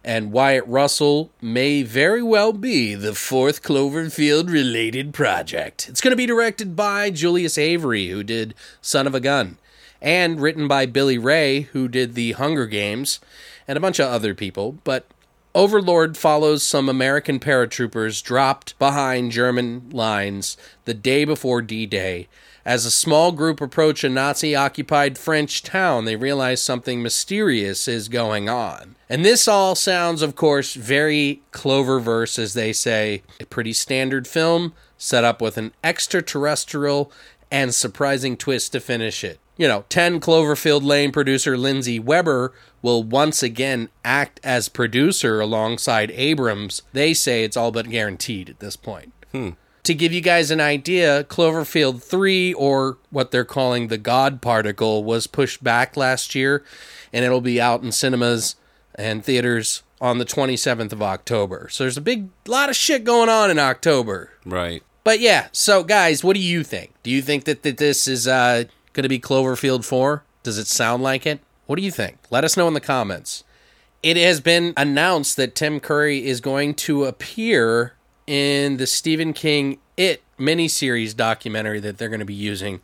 and 0.04 0.32
Wyatt 0.32 0.66
Russell, 0.68 1.32
may 1.42 1.84
very 1.84 2.22
well 2.22 2.54
be 2.54 2.94
the 2.96 3.16
fourth 3.16 3.64
Cloverfield 3.64 4.52
related 4.52 5.14
project. 5.14 5.88
It's 5.90 6.02
going 6.02 6.12
to 6.12 6.18
be 6.18 6.26
directed 6.26 6.76
by 6.76 7.10
Julius 7.10 7.58
Avery, 7.58 8.08
who 8.10 8.24
did 8.24 8.54
Son 8.82 9.08
of 9.08 9.16
a 9.16 9.20
Gun, 9.20 9.58
and 10.02 10.42
written 10.42 10.68
by 10.68 10.86
Billy 10.86 11.18
Ray, 11.18 11.62
who 11.62 11.88
did 11.88 12.16
The 12.16 12.34
Hunger 12.34 12.68
Games, 12.68 13.20
and 13.68 13.78
a 13.78 13.82
bunch 13.82 14.00
of 14.00 14.10
other 14.10 14.34
people. 14.34 14.78
But 14.84 15.06
Overlord 15.56 16.18
follows 16.18 16.64
some 16.64 16.90
American 16.90 17.40
paratroopers 17.40 18.24
dropped 18.24 18.78
behind 18.80 19.32
German 19.32 19.90
lines 19.92 20.58
the 20.86 20.94
day 20.94 21.26
before 21.26 21.62
D 21.62 21.86
Day. 21.86 22.28
As 22.66 22.86
a 22.86 22.92
small 22.92 23.34
group 23.34 23.60
approach 23.60 24.06
a 24.06 24.10
Nazi 24.10 24.56
occupied 24.56 25.18
French 25.18 25.64
town, 25.64 26.06
they 26.06 26.16
realize 26.16 26.62
something 26.62 27.02
mysterious 27.02 27.90
is 27.90 28.08
going 28.08 28.48
on. 28.48 28.96
And 29.10 29.26
this 29.26 29.50
all 29.50 29.76
sounds, 29.76 30.22
of 30.22 30.36
course, 30.36 30.74
very 30.74 31.42
Cloververse, 31.52 32.40
as 32.40 32.54
they 32.54 32.72
say. 32.72 33.22
A 33.42 33.46
pretty 33.46 33.74
standard 33.74 34.28
film, 34.28 34.74
set 34.98 35.26
up 35.26 35.42
with 35.42 35.58
an 35.58 35.74
extraterrestrial 35.84 37.12
and 37.52 37.76
surprising 37.76 38.38
twist 38.38 38.72
to 38.72 38.80
finish 38.80 39.26
it. 39.26 39.40
You 39.58 39.68
know, 39.68 39.84
10 39.90 40.20
Cloverfield 40.20 40.84
Lane 40.84 41.12
producer 41.12 41.58
Lindsey 41.58 42.00
Weber 42.00 42.54
will 42.82 43.04
once 43.04 43.44
again 43.44 43.90
act 44.04 44.40
as 44.44 44.70
producer 44.70 45.40
alongside 45.40 46.12
Abrams. 46.12 46.82
They 46.94 47.14
say 47.14 47.44
it's 47.44 47.58
all 47.58 47.72
but 47.72 47.90
guaranteed 47.90 48.50
at 48.50 48.60
this 48.60 48.76
point. 48.76 49.12
Hmm. 49.32 49.50
To 49.84 49.94
give 49.94 50.14
you 50.14 50.22
guys 50.22 50.50
an 50.50 50.62
idea, 50.62 51.26
Cloverfield 51.26 52.02
3, 52.02 52.54
or 52.54 52.98
what 53.10 53.32
they're 53.32 53.44
calling 53.44 53.88
the 53.90 53.98
God 53.98 54.42
Particle, 54.42 55.04
was 55.04 55.28
pushed 55.28 55.62
back 55.62 55.98
last 55.98 56.36
year, 56.36 56.64
and 57.12 57.26
it'll 57.26 57.42
be 57.42 57.60
out 57.60 57.84
in 57.84 57.92
cinemas 57.92 58.56
and 58.96 59.26
theaters 59.26 59.84
on 60.00 60.20
the 60.20 60.26
27th 60.26 60.92
of 60.94 61.02
October. 61.02 61.68
So 61.70 61.84
there's 61.84 61.98
a 61.98 62.02
big 62.02 62.30
lot 62.48 62.70
of 62.70 62.76
shit 62.76 63.04
going 63.04 63.30
on 63.30 63.52
in 63.52 63.60
October. 63.60 64.32
Right. 64.46 64.84
But 65.04 65.20
yeah, 65.20 65.48
so 65.52 65.84
guys, 65.84 66.24
what 66.24 66.36
do 66.36 66.42
you 66.42 66.64
think? 66.64 66.92
Do 67.04 67.12
you 67.12 67.22
think 67.22 67.44
that, 67.44 67.64
that 67.64 67.78
this 67.78 68.08
is 68.08 68.28
uh, 68.28 68.66
going 68.94 69.04
to 69.04 69.10
be 69.10 69.20
Cloverfield 69.20 69.84
4? 69.84 70.24
Does 70.44 70.58
it 70.58 70.68
sound 70.68 71.04
like 71.04 71.26
it? 71.26 71.40
What 71.66 71.78
do 71.78 71.82
you 71.84 71.92
think? 71.92 72.18
Let 72.30 72.44
us 72.44 72.56
know 72.56 72.68
in 72.68 72.74
the 72.74 72.82
comments. 72.82 73.44
It 74.02 74.18
has 74.18 74.42
been 74.42 74.74
announced 74.76 75.38
that 75.38 75.56
Tim 75.56 75.80
Curry 75.80 76.26
is 76.26 76.42
going 76.42 76.74
to 76.76 77.06
appear 77.06 77.94
in 78.28 78.78
the 78.78 78.88
Stephen 78.88 79.34
King 79.34 79.80
It 79.98 80.24
miniseries 80.40 81.16
documentary 81.16 81.80
that 81.80 81.98
they're 81.98 82.10
going 82.10 82.20
to 82.20 82.26
be 82.26 82.34
using 82.34 82.82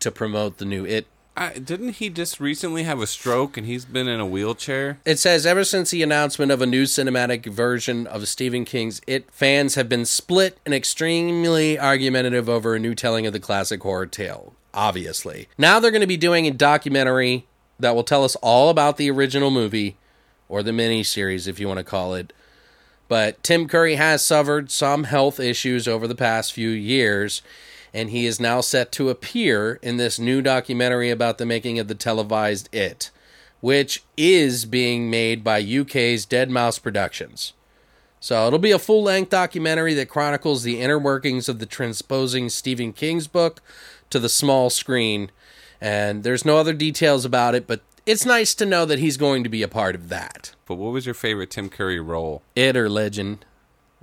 to 0.00 0.10
promote 0.10 0.58
the 0.58 0.64
new 0.64 0.84
It 0.84 1.06
I, 1.34 1.54
didn't 1.54 1.94
he 1.94 2.10
just 2.10 2.40
recently 2.40 2.82
have 2.82 3.00
a 3.00 3.06
stroke 3.06 3.56
and 3.56 3.66
he's 3.66 3.86
been 3.86 4.06
in 4.06 4.20
a 4.20 4.26
wheelchair? 4.26 4.98
It 5.06 5.18
says 5.18 5.46
ever 5.46 5.64
since 5.64 5.90
the 5.90 6.02
announcement 6.02 6.52
of 6.52 6.60
a 6.60 6.66
new 6.66 6.84
cinematic 6.84 7.46
version 7.46 8.06
of 8.06 8.28
Stephen 8.28 8.66
King's 8.66 9.00
It, 9.06 9.30
fans 9.30 9.74
have 9.76 9.88
been 9.88 10.04
split 10.04 10.58
and 10.66 10.74
extremely 10.74 11.78
argumentative 11.78 12.50
over 12.50 12.74
a 12.74 12.78
new 12.78 12.94
telling 12.94 13.26
of 13.26 13.32
the 13.32 13.40
classic 13.40 13.82
horror 13.82 14.06
tale. 14.06 14.54
Obviously, 14.74 15.48
now 15.56 15.80
they're 15.80 15.90
going 15.90 16.02
to 16.02 16.06
be 16.06 16.18
doing 16.18 16.46
a 16.46 16.50
documentary 16.50 17.46
that 17.80 17.94
will 17.94 18.04
tell 18.04 18.24
us 18.24 18.36
all 18.36 18.68
about 18.68 18.98
the 18.98 19.10
original 19.10 19.50
movie 19.50 19.96
or 20.48 20.62
the 20.62 20.70
miniseries, 20.70 21.48
if 21.48 21.58
you 21.58 21.66
want 21.66 21.78
to 21.78 21.84
call 21.84 22.14
it. 22.14 22.32
But 23.12 23.42
Tim 23.42 23.68
Curry 23.68 23.96
has 23.96 24.24
suffered 24.24 24.70
some 24.70 25.04
health 25.04 25.38
issues 25.38 25.86
over 25.86 26.08
the 26.08 26.14
past 26.14 26.50
few 26.50 26.70
years, 26.70 27.42
and 27.92 28.08
he 28.08 28.24
is 28.24 28.40
now 28.40 28.62
set 28.62 28.90
to 28.92 29.10
appear 29.10 29.78
in 29.82 29.98
this 29.98 30.18
new 30.18 30.40
documentary 30.40 31.10
about 31.10 31.36
the 31.36 31.44
making 31.44 31.78
of 31.78 31.88
the 31.88 31.94
televised 31.94 32.74
It, 32.74 33.10
which 33.60 34.02
is 34.16 34.64
being 34.64 35.10
made 35.10 35.44
by 35.44 35.62
UK's 35.62 36.24
Dead 36.24 36.48
Mouse 36.48 36.78
Productions. 36.78 37.52
So 38.18 38.46
it'll 38.46 38.58
be 38.58 38.72
a 38.72 38.78
full 38.78 39.02
length 39.02 39.28
documentary 39.28 39.92
that 39.92 40.08
chronicles 40.08 40.62
the 40.62 40.80
inner 40.80 40.98
workings 40.98 41.50
of 41.50 41.58
the 41.58 41.66
transposing 41.66 42.48
Stephen 42.48 42.94
King's 42.94 43.26
book 43.26 43.60
to 44.08 44.18
the 44.18 44.30
small 44.30 44.70
screen. 44.70 45.30
And 45.82 46.24
there's 46.24 46.46
no 46.46 46.56
other 46.56 46.72
details 46.72 47.26
about 47.26 47.54
it, 47.54 47.66
but 47.66 47.82
it's 48.06 48.26
nice 48.26 48.54
to 48.56 48.66
know 48.66 48.84
that 48.84 48.98
he's 48.98 49.16
going 49.16 49.44
to 49.44 49.48
be 49.48 49.62
a 49.62 49.68
part 49.68 49.94
of 49.94 50.08
that. 50.08 50.54
But 50.66 50.74
what 50.76 50.92
was 50.92 51.06
your 51.06 51.14
favorite 51.14 51.50
Tim 51.50 51.68
Curry 51.68 52.00
role? 52.00 52.42
It 52.54 52.76
or 52.76 52.88
Legend. 52.88 53.44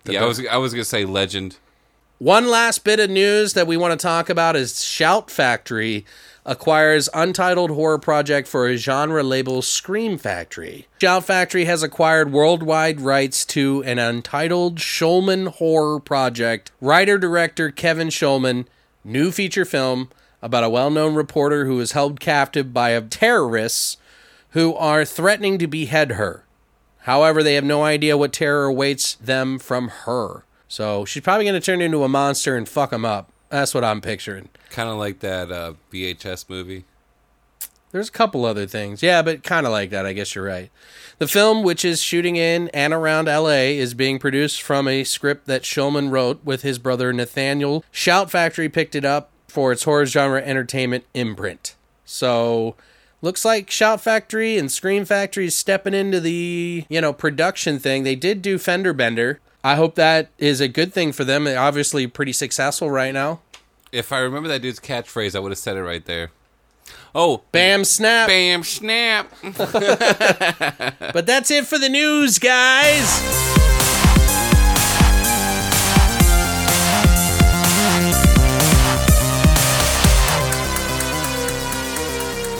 yeah, 0.05 0.23
I 0.23 0.25
was 0.25 0.45
I 0.45 0.57
was 0.57 0.73
gonna 0.73 0.85
say 0.85 1.05
Legend. 1.05 1.57
One 2.19 2.49
last 2.49 2.83
bit 2.83 2.99
of 2.99 3.09
news 3.09 3.53
that 3.53 3.65
we 3.65 3.77
want 3.77 3.97
to 3.97 4.03
talk 4.03 4.29
about 4.29 4.57
is 4.57 4.83
Shout 4.83 5.31
Factory 5.31 6.05
acquires 6.45 7.07
untitled 7.13 7.71
horror 7.71 7.97
project 7.97 8.47
for 8.47 8.67
a 8.67 8.75
genre 8.75 9.23
label 9.23 9.61
Scream 9.61 10.17
Factory. 10.17 10.87
Shout 10.99 11.23
Factory 11.23 11.65
has 11.65 11.81
acquired 11.81 12.33
worldwide 12.33 12.99
rights 12.99 13.45
to 13.45 13.83
an 13.83 13.99
untitled 13.99 14.79
Shulman 14.79 15.47
horror 15.47 15.99
project. 16.01 16.71
Writer 16.81 17.17
director 17.17 17.71
Kevin 17.71 18.09
Shulman, 18.09 18.65
new 19.05 19.31
feature 19.31 19.65
film 19.65 20.09
about 20.41 20.63
a 20.63 20.69
well-known 20.69 21.15
reporter 21.15 21.65
who 21.65 21.79
is 21.79 21.91
held 21.91 22.19
captive 22.19 22.73
by 22.73 22.99
terrorists 22.99 23.97
who 24.51 24.73
are 24.75 25.05
threatening 25.05 25.57
to 25.57 25.67
behead 25.67 26.11
her. 26.13 26.45
However, 27.03 27.43
they 27.43 27.55
have 27.55 27.63
no 27.63 27.83
idea 27.83 28.17
what 28.17 28.33
terror 28.33 28.65
awaits 28.65 29.15
them 29.15 29.59
from 29.59 29.89
her. 30.05 30.43
So 30.67 31.05
she's 31.05 31.23
probably 31.23 31.45
going 31.45 31.59
to 31.59 31.65
turn 31.65 31.81
into 31.81 32.03
a 32.03 32.09
monster 32.09 32.55
and 32.55 32.67
fuck 32.67 32.91
them 32.91 33.05
up. 33.05 33.31
That's 33.49 33.73
what 33.73 33.83
I'm 33.83 34.01
picturing. 34.01 34.49
Kind 34.69 34.89
of 34.89 34.97
like 34.97 35.19
that 35.19 35.51
uh, 35.51 35.73
VHS 35.91 36.49
movie. 36.49 36.85
There's 37.91 38.09
a 38.09 38.11
couple 38.11 38.45
other 38.45 38.67
things. 38.67 39.01
Yeah, 39.01 39.23
but 39.23 39.43
kind 39.43 39.65
of 39.65 39.71
like 39.71 39.89
that. 39.89 40.05
I 40.05 40.13
guess 40.13 40.35
you're 40.35 40.45
right. 40.45 40.69
The 41.17 41.27
film, 41.27 41.63
which 41.63 41.83
is 41.83 42.01
shooting 42.01 42.35
in 42.35 42.69
and 42.69 42.93
around 42.93 43.25
LA, 43.25 43.71
is 43.73 43.95
being 43.95 44.19
produced 44.19 44.61
from 44.61 44.87
a 44.87 45.03
script 45.03 45.47
that 45.47 45.63
Shulman 45.63 46.11
wrote 46.11 46.43
with 46.45 46.61
his 46.61 46.77
brother 46.77 47.11
Nathaniel. 47.11 47.83
Shout 47.91 48.29
Factory 48.29 48.69
picked 48.69 48.93
it 48.93 49.05
up 49.05 49.31
for 49.51 49.71
its 49.71 49.83
horror 49.83 50.05
genre 50.05 50.41
entertainment 50.41 51.05
imprint. 51.13 51.75
So 52.05 52.75
looks 53.21 53.43
like 53.45 53.69
Shout 53.69 54.01
Factory 54.01 54.57
and 54.57 54.71
Scream 54.71 55.05
Factory 55.05 55.45
is 55.45 55.55
stepping 55.55 55.93
into 55.93 56.19
the, 56.19 56.85
you 56.89 57.01
know, 57.01 57.13
production 57.13 57.79
thing. 57.79 58.03
They 58.03 58.15
did 58.15 58.41
do 58.41 58.57
Fender 58.57 58.93
Bender. 58.93 59.39
I 59.63 59.75
hope 59.75 59.95
that 59.95 60.29
is 60.37 60.61
a 60.61 60.67
good 60.67 60.93
thing 60.93 61.11
for 61.11 61.23
them. 61.25 61.43
They're 61.43 61.59
obviously 61.59 62.07
pretty 62.07 62.31
successful 62.33 62.89
right 62.89 63.13
now. 63.13 63.41
If 63.91 64.13
I 64.13 64.19
remember 64.19 64.47
that 64.49 64.61
dude's 64.61 64.79
catchphrase, 64.79 65.35
I 65.35 65.39
would 65.39 65.51
have 65.51 65.57
said 65.59 65.75
it 65.75 65.83
right 65.83 66.05
there. 66.05 66.31
Oh, 67.13 67.41
Bam 67.51 67.83
snap. 67.85 68.27
bam, 68.27 68.63
snap. 68.63 69.31
But 71.11 71.25
that's 71.25 71.49
it 71.51 71.65
for 71.65 71.77
the 71.79 71.89
news, 71.89 72.39
guys. 72.39 73.78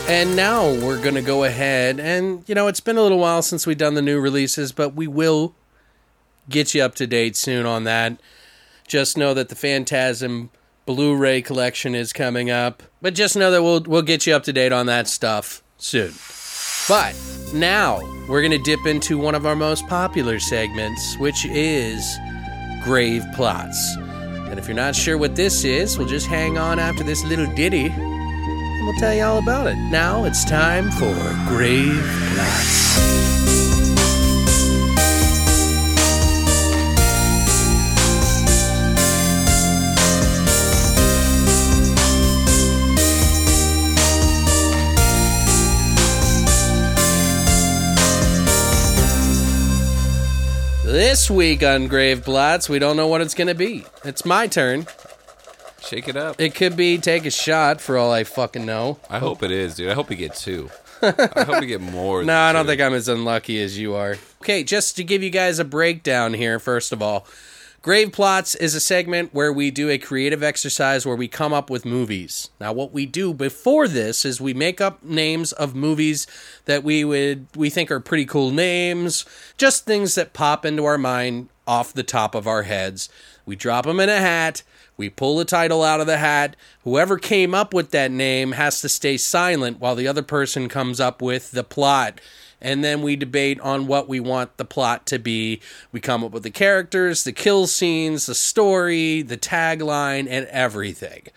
And 0.10 0.36
now 0.36 0.74
we're 0.74 1.00
going 1.00 1.14
to 1.14 1.22
go 1.22 1.44
ahead 1.44 2.00
and, 2.00 2.44
you 2.48 2.56
know, 2.56 2.66
it's 2.66 2.80
been 2.80 2.98
a 2.98 3.02
little 3.04 3.20
while 3.20 3.44
since 3.44 3.68
we've 3.68 3.78
done 3.78 3.94
the 3.94 4.02
new 4.02 4.20
releases, 4.20 4.72
but 4.72 4.96
we 4.96 5.06
will 5.06 5.54
get 6.50 6.74
you 6.74 6.82
up 6.82 6.96
to 6.96 7.06
date 7.06 7.36
soon 7.36 7.68
on 7.68 7.84
that. 7.84 8.20
Just 8.88 9.20
know 9.20 9.36
that 9.36 9.50
the 9.50 9.56
Phantasm 9.56 10.50
Blu-ray 10.88 11.44
collection 11.44 11.94
is 11.94 12.12
coming 12.12 12.50
up. 12.50 12.82
But 13.04 13.14
just 13.14 13.36
know 13.36 13.52
that 13.52 13.62
we'll 13.62 13.82
we'll 13.82 14.02
get 14.02 14.26
you 14.26 14.34
up 14.34 14.42
to 14.46 14.52
date 14.52 14.72
on 14.72 14.88
that 14.88 15.08
stuff 15.08 15.62
soon. 15.78 16.12
But 16.88 17.16
now 17.54 18.00
we're 18.28 18.42
going 18.42 18.52
to 18.52 18.64
dip 18.64 18.88
into 18.88 19.20
one 19.20 19.36
of 19.36 19.46
our 19.46 19.56
most 19.56 19.86
popular 19.86 20.40
segments, 20.40 21.18
which 21.20 21.46
is 21.46 22.18
Grave 22.84 23.24
Plots. 23.36 23.96
And 23.96 24.58
if 24.58 24.68
you're 24.68 24.76
not 24.76 24.96
sure 24.96 25.20
what 25.20 25.36
this 25.36 25.64
is, 25.64 26.00
we'll 26.00 26.08
just 26.08 26.26
hang 26.26 26.58
on 26.58 26.80
after 26.80 27.04
this 27.04 27.24
little 27.26 27.46
ditty 27.54 27.94
and 28.80 28.88
we'll 28.88 28.96
tell 28.96 29.14
you 29.14 29.24
all 29.24 29.40
about 29.40 29.68
it. 29.68 29.76
Now 29.76 30.24
it's 30.24 30.46
time 30.46 30.90
for 30.90 31.14
Grave. 31.48 32.02
This 50.86 51.30
week 51.30 51.64
on 51.64 51.88
Grave 51.88 52.24
Plots, 52.24 52.70
we 52.70 52.80
don't 52.80 52.96
know 52.96 53.08
what 53.08 53.22
it's 53.22 53.34
going 53.34 53.48
to 53.48 53.56
be. 53.56 53.86
It's 54.06 54.26
my 54.26 54.48
turn. 54.48 54.88
Shake 55.90 56.08
it 56.08 56.16
up. 56.16 56.40
It 56.40 56.54
could 56.54 56.78
be 56.78 57.00
take 57.00 57.26
a 57.26 57.32
shot 57.32 57.82
for 57.82 57.98
all 57.98 58.12
I 58.12 58.24
fucking 58.24 58.64
know. 58.64 59.00
I 59.10 59.18
hope 59.18 59.42
it 59.42 59.50
is, 59.50 59.74
dude. 59.74 59.90
I 59.90 59.96
hope 59.96 60.10
we 60.10 60.16
get 60.16 60.36
two. 60.36 60.70
I 61.02 61.44
hope 61.48 61.62
we 61.62 61.66
get 61.66 61.82
more. 61.82 62.24
No, 62.24 62.38
I 62.38 62.54
don't 62.54 62.68
think 62.68 62.80
I'm 62.80 62.94
as 62.94 63.08
unlucky 63.08 63.60
as 63.60 63.80
you 63.80 63.96
are. 63.96 64.18
Okay, 64.44 64.64
just 64.64 64.96
to 64.98 65.04
give 65.04 65.24
you 65.24 65.32
guys 65.32 65.58
a 65.58 65.66
breakdown 65.66 66.36
here, 66.36 66.60
first 66.60 66.92
of 66.92 67.02
all, 67.02 67.26
Grave 67.82 68.12
Plots 68.12 68.54
is 68.54 68.76
a 68.76 68.80
segment 68.80 69.34
where 69.34 69.52
we 69.52 69.72
do 69.72 69.90
a 69.90 69.98
creative 69.98 70.44
exercise 70.44 71.08
where 71.08 71.16
we 71.16 71.28
come 71.28 71.54
up 71.54 71.72
with 71.72 71.86
movies. 71.86 72.52
Now, 72.62 72.72
what 72.72 72.92
we 72.92 73.08
do 73.08 73.34
before 73.34 73.88
this 73.88 74.26
is 74.26 74.40
we 74.40 74.54
make 74.54 74.80
up 74.80 75.02
names 75.02 75.54
of 75.54 75.74
movies 75.74 76.28
that 76.66 76.84
we 76.84 77.04
would 77.04 77.48
we 77.56 77.72
think 77.72 77.90
are 77.90 78.00
pretty 78.00 78.26
cool 78.26 78.52
names, 78.52 79.26
just 79.58 79.86
things 79.86 80.14
that 80.14 80.34
pop 80.34 80.66
into 80.66 80.86
our 80.86 81.00
mind 81.00 81.50
off 81.66 81.94
the 81.94 82.04
top 82.04 82.36
of 82.36 82.46
our 82.46 82.64
heads. 82.64 83.10
We 83.44 83.56
drop 83.56 83.86
them 83.86 84.00
in 84.00 84.10
a 84.10 84.18
hat. 84.18 84.62
We 85.00 85.10
pull 85.10 85.38
the 85.38 85.46
title 85.46 85.82
out 85.82 86.02
of 86.02 86.08
the 86.08 86.18
hat. 86.18 86.58
Whoever 86.84 87.18
came 87.18 87.56
up 87.56 87.74
with 87.74 87.92
that 87.92 88.12
name 88.12 88.52
has 88.52 88.82
to 88.82 88.90
stay 88.90 89.16
silent 89.16 89.80
while 89.80 89.96
the 89.96 90.10
other 90.10 90.22
person 90.22 90.68
comes 90.68 91.00
up 91.00 91.22
with 91.22 91.52
the 91.52 91.64
plot. 91.64 92.20
And 92.60 92.84
then 92.84 93.02
we 93.02 93.16
debate 93.16 93.62
on 93.62 93.88
what 93.88 94.10
we 94.10 94.20
want 94.20 94.58
the 94.58 94.66
plot 94.66 95.06
to 95.06 95.18
be. 95.18 95.62
We 95.94 96.02
come 96.02 96.22
up 96.22 96.32
with 96.32 96.44
the 96.44 96.52
characters, 96.52 97.24
the 97.24 97.32
kill 97.32 97.66
scenes, 97.66 98.26
the 98.26 98.36
story, 98.36 99.22
the 99.22 99.38
tagline, 99.38 100.28
and 100.30 100.46
everything. 100.48 101.28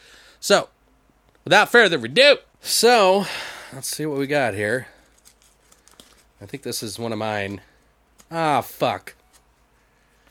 So, 0.40 0.68
without 1.44 1.70
further 1.70 2.04
ado, 2.04 2.38
so 2.60 3.26
let's 3.72 3.86
see 3.86 4.06
what 4.06 4.18
we 4.18 4.26
got 4.26 4.54
here. 4.54 4.88
I 6.40 6.46
think 6.46 6.64
this 6.64 6.82
is 6.82 6.98
one 6.98 7.12
of 7.12 7.18
mine. 7.20 7.60
Ah, 8.28 8.60
fuck. 8.60 9.14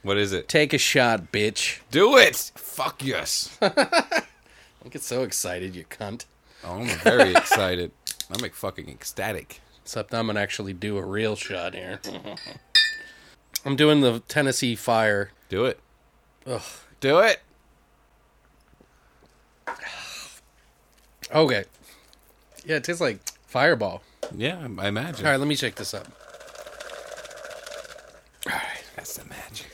What 0.03 0.17
is 0.17 0.33
it? 0.33 0.49
Take 0.49 0.73
a 0.73 0.77
shot, 0.77 1.31
bitch. 1.31 1.79
Do 1.91 2.17
it. 2.17 2.51
Fuck 2.71 3.03
yes. 3.03 3.57
Don't 3.59 4.91
get 4.91 5.03
so 5.03 5.23
excited, 5.23 5.75
you 5.75 5.83
cunt. 5.83 6.23
Oh, 6.63 6.79
I'm 6.79 6.87
very 6.99 7.31
excited. 7.31 7.91
I'm 8.33 8.41
like 8.41 8.55
fucking 8.55 8.87
ecstatic. 8.87 9.59
Except 9.83 10.13
I'm 10.13 10.27
gonna 10.27 10.39
actually 10.39 10.71
do 10.71 10.97
a 10.97 11.03
real 11.03 11.35
shot 11.35 11.73
here. 11.73 11.99
I'm 13.65 13.75
doing 13.75 13.99
the 13.99 14.21
Tennessee 14.29 14.75
Fire. 14.75 15.31
Do 15.49 15.65
it. 15.65 15.81
Ugh. 16.47 16.61
Do 17.01 17.19
it. 17.19 17.41
Okay. 21.33 21.65
Yeah, 22.63 22.77
it 22.77 22.85
tastes 22.85 23.01
like 23.01 23.19
Fireball. 23.47 24.01
Yeah, 24.33 24.65
I 24.79 24.87
imagine. 24.87 25.25
All 25.25 25.31
right, 25.33 25.37
let 25.37 25.47
me 25.47 25.57
check 25.57 25.75
this 25.75 25.93
up. 25.93 26.07
All 28.47 28.53
right, 28.53 28.83
that's 28.95 29.17
the 29.17 29.25
magic. 29.25 29.70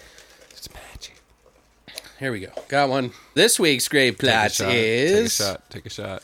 Here 2.20 2.32
we 2.32 2.40
go. 2.40 2.50
Got 2.68 2.90
one. 2.90 3.12
This 3.36 3.60
week's 3.60 3.88
Great 3.88 4.12
Take 4.12 4.20
Plot 4.20 4.52
shot. 4.52 4.74
is. 4.74 5.38
Take 5.38 5.46
a 5.48 5.52
shot. 5.52 5.70
Take 5.70 5.86
a 5.86 5.90
shot. 5.90 6.24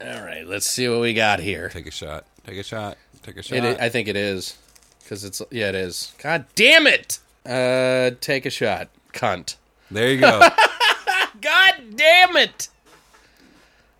All 0.00 0.22
right, 0.22 0.46
let's 0.46 0.66
see 0.66 0.88
what 0.88 1.00
we 1.00 1.12
got 1.12 1.40
here. 1.40 1.68
Take 1.68 1.86
a 1.86 1.90
shot. 1.90 2.24
Take 2.46 2.56
a 2.56 2.62
shot. 2.62 2.96
Take 3.22 3.36
a 3.36 3.42
shot. 3.42 3.58
It, 3.58 3.80
I 3.80 3.90
think 3.90 4.08
it 4.08 4.16
is. 4.16 4.56
Because 5.02 5.24
it's. 5.24 5.42
Yeah, 5.50 5.68
it 5.68 5.74
is. 5.74 6.14
God 6.18 6.46
damn 6.54 6.86
it! 6.86 7.18
Uh, 7.44 8.16
take 8.20 8.46
a 8.46 8.50
shot. 8.50 8.88
Cunt. 9.12 9.56
there 9.90 10.10
you 10.10 10.20
go. 10.20 10.40
God 11.40 11.74
damn 11.94 12.36
it! 12.36 12.68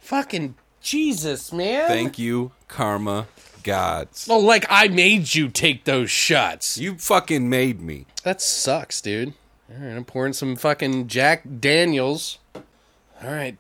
Fucking 0.01 0.55
Jesus, 0.81 1.53
man. 1.53 1.87
Thank 1.89 2.19
you, 2.19 2.53
karma 2.69 3.27
gods. 3.63 4.27
Oh, 4.31 4.39
like 4.39 4.65
I 4.71 4.89
made 4.89 5.35
you 5.35 5.49
take 5.49 5.85
those 5.85 6.11
shots. 6.11 6.79
You 6.79 6.97
fucking 6.97 7.49
made 7.49 7.81
me. 7.83 8.07
That 8.25 8.41
sucks, 8.41 9.01
dude. 9.01 9.35
All 9.75 9.87
right, 9.87 9.97
I'm 9.97 10.05
pouring 10.05 10.33
some 10.35 10.57
fucking 10.57 11.07
Jack 11.09 11.43
Daniels. 11.61 12.39
All 12.55 13.31
right, 13.31 13.57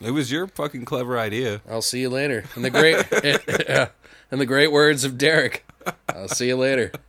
It 0.00 0.10
was 0.12 0.30
your 0.30 0.46
fucking 0.46 0.84
clever 0.84 1.18
idea. 1.18 1.62
I'll 1.68 1.82
see 1.82 2.00
you 2.00 2.10
later. 2.10 2.44
In 2.54 2.62
the 2.62 2.70
great, 2.70 2.96
in 4.30 4.38
the 4.38 4.46
great 4.46 4.70
words 4.70 5.04
of 5.04 5.18
Derek, 5.18 5.64
I'll 6.08 6.28
see 6.28 6.48
you 6.48 6.56
later. 6.56 6.92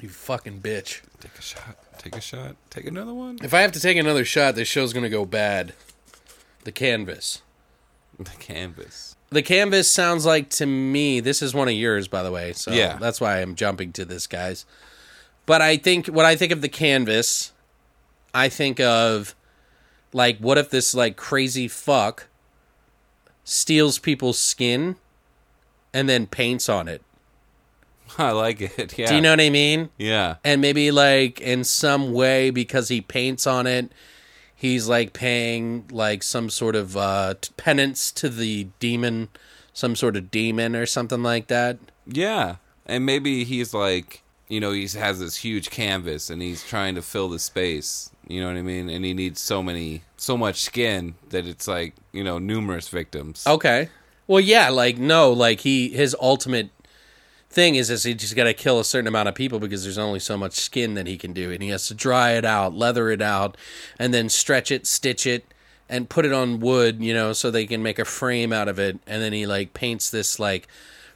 You 0.00 0.10
fucking 0.10 0.60
bitch. 0.60 1.00
Take 1.20 1.38
a 1.38 1.42
shot. 1.42 1.78
Take 1.96 2.16
a 2.16 2.20
shot. 2.20 2.56
Take 2.68 2.84
another 2.86 3.14
one. 3.14 3.38
If 3.42 3.54
I 3.54 3.62
have 3.62 3.72
to 3.72 3.80
take 3.80 3.96
another 3.96 4.24
shot, 4.24 4.54
this 4.54 4.68
show's 4.68 4.92
gonna 4.92 5.08
go 5.08 5.24
bad. 5.24 5.72
The 6.64 6.72
canvas. 6.72 7.40
The 8.18 8.30
canvas. 8.38 9.13
The 9.34 9.42
canvas 9.42 9.90
sounds 9.90 10.24
like 10.24 10.48
to 10.50 10.66
me. 10.66 11.20
This 11.20 11.42
is 11.42 11.52
one 11.54 11.68
of 11.68 11.74
yours, 11.74 12.08
by 12.08 12.22
the 12.22 12.30
way. 12.32 12.52
So 12.54 12.70
Yeah. 12.72 12.96
that's 12.98 13.20
why 13.20 13.40
I'm 13.42 13.54
jumping 13.54 13.92
to 13.92 14.04
this, 14.04 14.26
guys. 14.26 14.64
But 15.46 15.60
I 15.60 15.76
think 15.76 16.06
when 16.06 16.24
I 16.24 16.36
think 16.36 16.52
of 16.52 16.62
the 16.62 16.68
canvas, 16.68 17.52
I 18.32 18.48
think 18.48 18.80
of 18.80 19.34
like, 20.12 20.38
what 20.38 20.56
if 20.58 20.70
this 20.70 20.94
like 20.94 21.16
crazy 21.16 21.68
fuck 21.68 22.28
steals 23.44 23.98
people's 23.98 24.38
skin 24.38 24.96
and 25.92 26.08
then 26.08 26.26
paints 26.26 26.68
on 26.68 26.88
it? 26.88 27.02
I 28.18 28.30
like 28.30 28.60
it. 28.60 28.96
Yeah. 28.98 29.08
Do 29.08 29.14
you 29.16 29.20
know 29.20 29.30
what 29.32 29.40
I 29.40 29.50
mean? 29.50 29.90
Yeah. 29.98 30.36
and 30.44 30.60
maybe 30.60 30.90
like 30.90 31.40
in 31.40 31.64
some 31.64 32.12
way 32.12 32.50
because 32.50 32.88
he 32.88 33.00
paints 33.00 33.46
on 33.46 33.66
it 33.66 33.90
he's 34.54 34.88
like 34.88 35.12
paying 35.12 35.84
like 35.90 36.22
some 36.22 36.48
sort 36.50 36.76
of 36.76 36.96
uh 36.96 37.34
t- 37.40 37.52
penance 37.56 38.10
to 38.12 38.28
the 38.28 38.68
demon 38.78 39.28
some 39.72 39.96
sort 39.96 40.16
of 40.16 40.30
demon 40.30 40.76
or 40.76 40.86
something 40.86 41.22
like 41.22 41.48
that 41.48 41.78
Yeah. 42.06 42.56
And 42.86 43.06
maybe 43.06 43.44
he's 43.44 43.72
like, 43.72 44.22
you 44.48 44.60
know, 44.60 44.72
he 44.72 44.82
has 44.88 45.18
this 45.18 45.36
huge 45.36 45.70
canvas 45.70 46.28
and 46.28 46.42
he's 46.42 46.62
trying 46.62 46.94
to 46.96 47.02
fill 47.02 47.30
the 47.30 47.38
space. 47.38 48.10
You 48.28 48.42
know 48.42 48.48
what 48.48 48.58
I 48.58 48.62
mean? 48.62 48.90
And 48.90 49.04
he 49.06 49.14
needs 49.14 49.40
so 49.40 49.62
many, 49.62 50.02
so 50.18 50.36
much 50.36 50.60
skin 50.60 51.14
that 51.30 51.46
it's 51.46 51.66
like, 51.66 51.94
you 52.12 52.22
know, 52.22 52.38
numerous 52.38 52.88
victims. 52.88 53.44
okay 53.46 53.88
well 54.26 54.40
yeah 54.40 54.68
like 54.70 54.96
no 54.98 55.32
like 55.32 55.60
he 55.60 55.88
his 55.90 56.14
ultimate 56.20 56.68
thing 57.54 57.76
is 57.76 57.88
is 57.88 58.02
he 58.02 58.14
just 58.14 58.34
got 58.36 58.44
to 58.44 58.52
kill 58.54 58.80
a 58.80 58.84
certain 58.84 59.06
amount 59.06 59.28
of 59.28 59.34
people 59.34 59.58
because 59.60 59.84
there's 59.84 59.96
only 59.98 60.18
so 60.20 60.36
much 60.36 60.52
skin 60.54 60.94
that 60.94 61.06
he 61.06 61.16
can 61.16 61.32
do 61.32 61.50
and 61.52 61.62
he 61.62 61.68
has 61.70 61.86
to 61.86 61.94
dry 61.94 62.32
it 62.32 62.44
out 62.44 62.74
leather 62.74 63.10
it 63.10 63.22
out 63.22 63.56
and 63.98 64.12
then 64.12 64.28
stretch 64.28 64.70
it 64.70 64.86
stitch 64.86 65.26
it 65.26 65.44
and 65.88 66.08
put 66.08 66.24
it 66.24 66.32
on 66.32 66.58
wood 66.60 67.00
you 67.00 67.14
know 67.14 67.32
so 67.32 67.50
they 67.50 67.66
can 67.66 67.82
make 67.82 67.98
a 67.98 68.04
frame 68.04 68.52
out 68.52 68.68
of 68.68 68.78
it 68.78 68.98
and 69.06 69.22
then 69.22 69.32
he 69.32 69.46
like 69.46 69.72
paints 69.72 70.10
this 70.10 70.38
like 70.40 70.66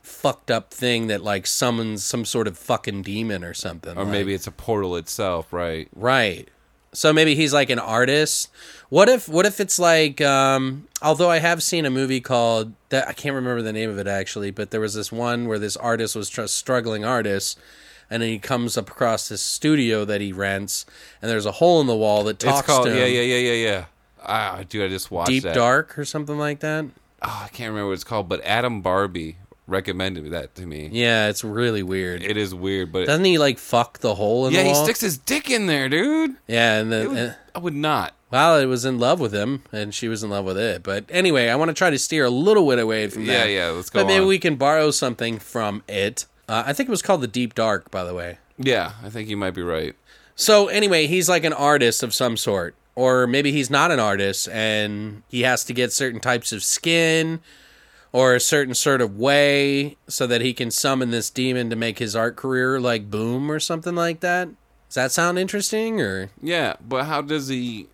fucked 0.02 0.50
up 0.50 0.72
thing 0.72 1.08
that 1.08 1.22
like 1.22 1.46
summons 1.46 2.02
some 2.04 2.24
sort 2.24 2.46
of 2.46 2.56
fucking 2.56 3.02
demon 3.02 3.42
or 3.44 3.52
something 3.52 3.96
Or 3.98 4.04
like- 4.04 4.12
maybe 4.12 4.32
it's 4.32 4.46
a 4.46 4.52
portal 4.52 4.96
itself, 4.96 5.52
right? 5.52 5.88
Right. 5.94 6.48
So 6.94 7.12
maybe 7.12 7.34
he's 7.34 7.52
like 7.52 7.68
an 7.68 7.78
artist. 7.78 8.48
What 8.90 9.08
if 9.08 9.28
what 9.28 9.44
if 9.44 9.60
it's 9.60 9.78
like 9.78 10.20
um 10.20 10.88
although 11.02 11.30
I 11.30 11.38
have 11.38 11.62
seen 11.62 11.84
a 11.84 11.90
movie 11.90 12.20
called 12.20 12.72
that 12.88 13.06
I 13.06 13.12
can't 13.12 13.34
remember 13.34 13.60
the 13.62 13.72
name 13.72 13.90
of 13.90 13.98
it 13.98 14.06
actually, 14.06 14.50
but 14.50 14.70
there 14.70 14.80
was 14.80 14.94
this 14.94 15.12
one 15.12 15.46
where 15.46 15.58
this 15.58 15.76
artist 15.76 16.16
was 16.16 16.30
just 16.30 16.54
struggling 16.54 17.04
artist 17.04 17.58
and 18.10 18.22
then 18.22 18.30
he 18.30 18.38
comes 18.38 18.78
up 18.78 18.88
across 18.90 19.28
this 19.28 19.42
studio 19.42 20.06
that 20.06 20.20
he 20.22 20.32
rents 20.32 20.86
and 21.20 21.30
there's 21.30 21.44
a 21.46 21.52
hole 21.52 21.80
in 21.82 21.86
the 21.86 21.94
wall 21.96 22.24
that 22.24 22.38
talks 22.38 22.66
called, 22.66 22.86
to 22.86 22.90
him. 22.92 22.98
yeah, 22.98 23.04
yeah, 23.04 23.20
yeah, 23.20 23.52
yeah, 23.52 23.68
yeah. 23.70 23.84
Ah, 24.24 24.62
dude, 24.68 24.84
I 24.84 24.88
just 24.88 25.10
watched 25.10 25.28
Deep 25.28 25.42
that. 25.44 25.54
Dark 25.54 25.98
or 25.98 26.04
something 26.04 26.38
like 26.38 26.60
that. 26.60 26.86
Oh, 27.22 27.42
I 27.44 27.48
can't 27.48 27.68
remember 27.70 27.88
what 27.88 27.94
it's 27.94 28.04
called, 28.04 28.28
but 28.28 28.42
Adam 28.44 28.80
Barbie 28.80 29.36
recommended 29.66 30.30
that 30.30 30.54
to 30.54 30.66
me. 30.66 30.88
Yeah, 30.92 31.28
it's 31.28 31.44
really 31.44 31.82
weird. 31.82 32.22
It 32.22 32.36
is 32.38 32.54
weird, 32.54 32.90
but 32.90 33.06
Doesn't 33.06 33.24
he 33.24 33.36
like 33.38 33.58
fuck 33.58 33.98
the 33.98 34.14
hole 34.14 34.46
in 34.46 34.54
yeah, 34.54 34.62
the 34.62 34.70
he 34.70 34.74
sticks 34.74 35.00
his 35.00 35.18
dick 35.18 35.50
in 35.50 35.66
there, 35.66 35.88
dude. 35.90 36.36
yeah, 36.46 36.78
and 36.80 36.90
then 36.90 37.08
would- 37.10 37.18
uh, 37.18 37.32
I 37.54 37.58
would 37.58 37.74
not. 37.74 38.14
Well, 38.30 38.58
it 38.58 38.66
was 38.66 38.84
in 38.84 38.98
love 38.98 39.20
with 39.20 39.32
him, 39.34 39.62
and 39.72 39.94
she 39.94 40.08
was 40.08 40.22
in 40.22 40.30
love 40.30 40.44
with 40.44 40.58
it. 40.58 40.82
But 40.82 41.04
anyway, 41.08 41.48
I 41.48 41.56
want 41.56 41.68
to 41.70 41.74
try 41.74 41.90
to 41.90 41.98
steer 41.98 42.24
a 42.24 42.30
little 42.30 42.68
bit 42.68 42.78
away 42.78 43.08
from 43.08 43.24
Yeah, 43.24 43.38
that. 43.44 43.48
yeah, 43.50 43.66
yeah, 43.66 43.70
let's 43.70 43.90
go 43.90 44.00
But 44.00 44.06
maybe 44.08 44.22
on. 44.22 44.28
we 44.28 44.38
can 44.38 44.56
borrow 44.56 44.90
something 44.90 45.38
from 45.38 45.82
it. 45.88 46.26
Uh, 46.48 46.64
I 46.66 46.72
think 46.72 46.88
it 46.88 46.92
was 46.92 47.02
called 47.02 47.20
the 47.20 47.26
Deep 47.28 47.54
Dark, 47.54 47.90
by 47.90 48.04
the 48.04 48.14
way. 48.14 48.38
Yeah, 48.58 48.92
I 49.04 49.08
think 49.10 49.28
you 49.28 49.36
might 49.36 49.52
be 49.54 49.62
right. 49.62 49.94
So 50.36 50.68
anyway, 50.68 51.06
he's 51.06 51.28
like 51.28 51.44
an 51.44 51.52
artist 51.52 52.02
of 52.02 52.12
some 52.14 52.36
sort, 52.36 52.74
or 52.94 53.26
maybe 53.26 53.52
he's 53.52 53.70
not 53.70 53.90
an 53.90 54.00
artist, 54.00 54.48
and 54.50 55.22
he 55.28 55.42
has 55.42 55.64
to 55.64 55.72
get 55.72 55.92
certain 55.92 56.20
types 56.20 56.52
of 56.52 56.62
skin 56.62 57.40
or 58.12 58.34
a 58.34 58.40
certain 58.40 58.74
sort 58.74 59.00
of 59.00 59.18
way 59.18 59.96
so 60.06 60.26
that 60.26 60.40
he 60.40 60.54
can 60.54 60.70
summon 60.70 61.10
this 61.10 61.28
demon 61.28 61.68
to 61.70 61.76
make 61.76 61.98
his 61.98 62.16
art 62.16 62.36
career 62.36 62.80
like 62.80 63.10
boom 63.10 63.50
or 63.50 63.60
something 63.60 63.94
like 63.94 64.20
that. 64.20 64.48
Does 64.88 64.94
that 64.94 65.12
sound 65.12 65.38
interesting? 65.38 66.00
Or 66.00 66.30
Yeah, 66.42 66.74
but 66.80 67.04
how 67.04 67.20
does 67.20 67.48
he 67.48 67.86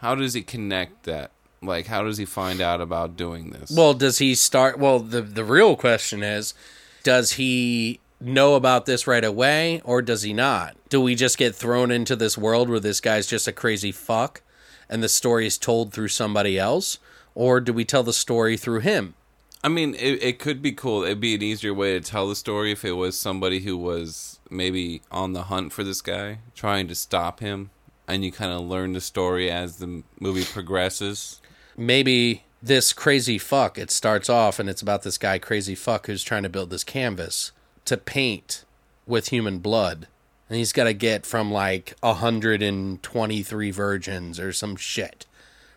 how 0.00 0.14
does 0.14 0.34
he 0.34 0.42
connect 0.42 1.04
that? 1.04 1.30
Like 1.62 1.86
how 1.86 2.02
does 2.02 2.18
he 2.18 2.24
find 2.24 2.60
out 2.60 2.80
about 2.80 3.16
doing 3.16 3.50
this? 3.50 3.70
well, 3.70 3.94
does 3.94 4.18
he 4.18 4.34
start? 4.34 4.78
Well, 4.78 4.98
the 5.00 5.22
the 5.22 5.44
real 5.44 5.76
question 5.76 6.22
is, 6.22 6.54
does 7.02 7.32
he 7.32 8.00
know 8.20 8.54
about 8.54 8.86
this 8.86 9.06
right 9.06 9.24
away 9.24 9.80
or 9.84 10.02
does 10.02 10.22
he 10.22 10.32
not? 10.32 10.76
Do 10.88 11.00
we 11.00 11.14
just 11.14 11.38
get 11.38 11.54
thrown 11.54 11.90
into 11.90 12.16
this 12.16 12.38
world 12.38 12.68
where 12.68 12.80
this 12.80 13.00
guy's 13.00 13.26
just 13.26 13.48
a 13.48 13.52
crazy 13.52 13.92
fuck 13.92 14.42
and 14.88 15.02
the 15.02 15.08
story 15.08 15.46
is 15.46 15.58
told 15.58 15.92
through 15.92 16.08
somebody 16.08 16.58
else? 16.58 16.98
Or 17.34 17.60
do 17.60 17.72
we 17.72 17.84
tell 17.84 18.02
the 18.02 18.14
story 18.14 18.56
through 18.56 18.80
him? 18.80 19.14
I 19.62 19.68
mean, 19.68 19.94
it, 19.94 20.22
it 20.22 20.38
could 20.38 20.62
be 20.62 20.72
cool. 20.72 21.02
It'd 21.02 21.20
be 21.20 21.34
an 21.34 21.42
easier 21.42 21.74
way 21.74 21.98
to 21.98 22.00
tell 22.00 22.28
the 22.28 22.36
story 22.36 22.72
if 22.72 22.84
it 22.84 22.92
was 22.92 23.18
somebody 23.18 23.60
who 23.60 23.76
was 23.76 24.38
maybe 24.48 25.02
on 25.10 25.32
the 25.32 25.44
hunt 25.44 25.72
for 25.72 25.82
this 25.82 26.00
guy, 26.00 26.38
trying 26.54 26.88
to 26.88 26.94
stop 26.94 27.40
him, 27.40 27.70
and 28.08 28.24
you 28.24 28.32
kind 28.32 28.52
of 28.52 28.62
learn 28.62 28.92
the 28.92 29.00
story 29.00 29.50
as 29.50 29.76
the 29.76 30.02
movie 30.20 30.44
progresses. 30.44 31.40
Maybe 31.76 32.44
this 32.62 32.92
crazy 32.92 33.38
fuck, 33.38 33.78
it 33.78 33.90
starts 33.90 34.28
off 34.28 34.58
and 34.58 34.68
it's 34.68 34.82
about 34.82 35.02
this 35.02 35.18
guy, 35.18 35.38
crazy 35.38 35.74
fuck, 35.74 36.06
who's 36.06 36.22
trying 36.22 36.42
to 36.42 36.48
build 36.48 36.70
this 36.70 36.84
canvas 36.84 37.52
to 37.84 37.96
paint 37.96 38.64
with 39.06 39.28
human 39.28 39.58
blood. 39.58 40.06
And 40.48 40.58
he's 40.58 40.72
got 40.72 40.84
to 40.84 40.92
get 40.92 41.26
from 41.26 41.50
like 41.50 41.94
123 42.00 43.70
virgins 43.70 44.38
or 44.38 44.52
some 44.52 44.76
shit, 44.76 45.26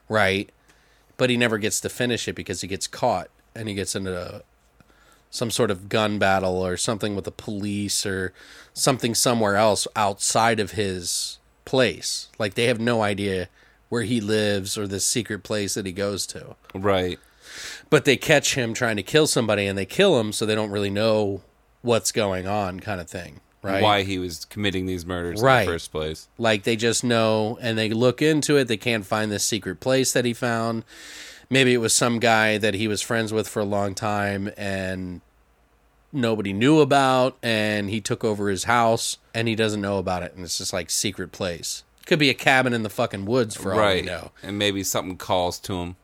right? 0.07 0.51
But 1.17 1.29
he 1.29 1.37
never 1.37 1.57
gets 1.57 1.81
to 1.81 1.89
finish 1.89 2.27
it 2.27 2.33
because 2.33 2.61
he 2.61 2.67
gets 2.67 2.87
caught 2.87 3.29
and 3.55 3.67
he 3.67 3.73
gets 3.73 3.95
into 3.95 4.15
a, 4.15 4.41
some 5.31 5.51
sort 5.51 5.71
of 5.71 5.89
gun 5.89 6.19
battle 6.19 6.63
or 6.63 6.77
something 6.77 7.15
with 7.15 7.25
the 7.25 7.31
police 7.31 8.05
or 8.05 8.33
something 8.73 9.15
somewhere 9.15 9.55
else 9.55 9.87
outside 9.95 10.59
of 10.59 10.71
his 10.71 11.39
place. 11.69 12.29
Like 12.39 12.55
they 12.55 12.65
have 12.65 12.79
no 12.79 13.03
idea 13.03 13.47
where 13.89 14.01
he 14.01 14.19
lives 14.19 14.75
or 14.77 14.87
this 14.87 15.05
secret 15.05 15.43
place 15.43 15.75
that 15.75 15.85
he 15.85 15.91
goes 15.91 16.25
to. 16.27 16.55
Right. 16.73 17.19
But 17.91 18.05
they 18.05 18.17
catch 18.17 18.55
him 18.55 18.73
trying 18.73 18.97
to 18.97 19.03
kill 19.03 19.27
somebody 19.27 19.67
and 19.67 19.77
they 19.77 19.85
kill 19.85 20.19
him 20.19 20.31
so 20.33 20.45
they 20.45 20.55
don't 20.55 20.71
really 20.71 20.89
know 20.89 21.41
what's 21.81 22.11
going 22.11 22.47
on 22.47 22.79
kind 22.79 22.99
of 22.99 23.07
thing, 23.09 23.39
right? 23.61 23.81
Why 23.83 24.01
he 24.03 24.17
was 24.17 24.45
committing 24.45 24.87
these 24.87 25.05
murders 25.05 25.41
Right. 25.41 25.61
in 25.61 25.65
the 25.67 25.71
first 25.73 25.91
place. 25.91 26.27
Like 26.39 26.63
they 26.63 26.75
just 26.75 27.03
know 27.03 27.57
and 27.61 27.77
they 27.77 27.89
look 27.91 28.21
into 28.21 28.57
it, 28.57 28.67
they 28.67 28.77
can't 28.77 29.05
find 29.05 29.31
this 29.31 29.43
secret 29.45 29.79
place 29.79 30.11
that 30.13 30.25
he 30.25 30.33
found. 30.33 30.83
Maybe 31.51 31.73
it 31.73 31.77
was 31.77 31.93
some 31.93 32.19
guy 32.19 32.57
that 32.57 32.73
he 32.73 32.87
was 32.87 33.01
friends 33.01 33.31
with 33.31 33.47
for 33.47 33.59
a 33.59 33.65
long 33.65 33.93
time 33.95 34.51
and 34.57 35.21
nobody 36.11 36.53
knew 36.53 36.79
about 36.79 37.37
and 37.43 37.89
he 37.89 38.01
took 38.01 38.23
over 38.23 38.49
his 38.49 38.63
house 38.65 39.17
and 39.33 39.47
he 39.47 39.55
doesn't 39.55 39.81
know 39.81 39.97
about 39.97 40.23
it 40.23 40.33
and 40.35 40.43
it's 40.43 40.57
just 40.57 40.73
like 40.73 40.89
secret 40.89 41.31
place. 41.31 41.83
Could 42.05 42.19
be 42.19 42.29
a 42.29 42.33
cabin 42.33 42.73
in 42.73 42.83
the 42.83 42.89
fucking 42.89 43.25
woods 43.25 43.55
for 43.55 43.73
all 43.73 43.93
we 43.93 44.01
know. 44.01 44.31
And 44.41 44.57
maybe 44.57 44.83
something 44.83 45.17
calls 45.17 45.59
to 45.59 45.75
him. 45.75 45.95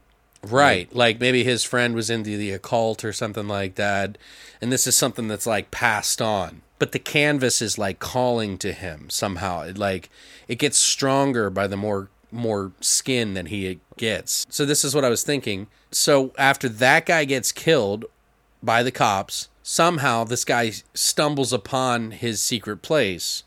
Right. 0.43 0.93
Like 0.95 1.19
maybe 1.19 1.43
his 1.43 1.63
friend 1.63 1.95
was 1.95 2.11
into 2.11 2.37
the 2.37 2.51
occult 2.51 3.03
or 3.03 3.11
something 3.11 3.47
like 3.47 3.75
that. 3.75 4.17
And 4.61 4.71
this 4.71 4.85
is 4.85 4.95
something 4.95 5.27
that's 5.27 5.47
like 5.47 5.71
passed 5.71 6.21
on. 6.21 6.61
but 6.77 6.91
the 6.91 6.99
canvas 6.99 7.61
is 7.61 7.77
like 7.77 7.99
calling 7.99 8.57
to 8.59 8.71
him 8.73 9.09
somehow. 9.09 9.61
It 9.61 9.77
like 9.77 10.09
it 10.47 10.59
gets 10.59 10.77
stronger 10.77 11.49
by 11.49 11.67
the 11.67 11.77
more 11.77 12.09
more 12.31 12.73
skin 12.81 13.33
that 13.33 13.47
he 13.47 13.79
gets. 13.97 14.45
So 14.49 14.65
this 14.65 14.83
is 14.83 14.93
what 14.93 15.05
I 15.05 15.09
was 15.09 15.23
thinking. 15.23 15.67
So 15.91 16.33
after 16.37 16.67
that 16.67 17.05
guy 17.05 17.23
gets 17.25 17.51
killed 17.51 18.05
by 18.61 18.83
the 18.83 18.91
cops, 18.91 19.47
somehow 19.67 20.23
this 20.23 20.45
guy 20.45 20.71
stumbles 20.93 21.51
upon 21.51 22.11
his 22.11 22.39
secret 22.39 22.83
place 22.83 23.41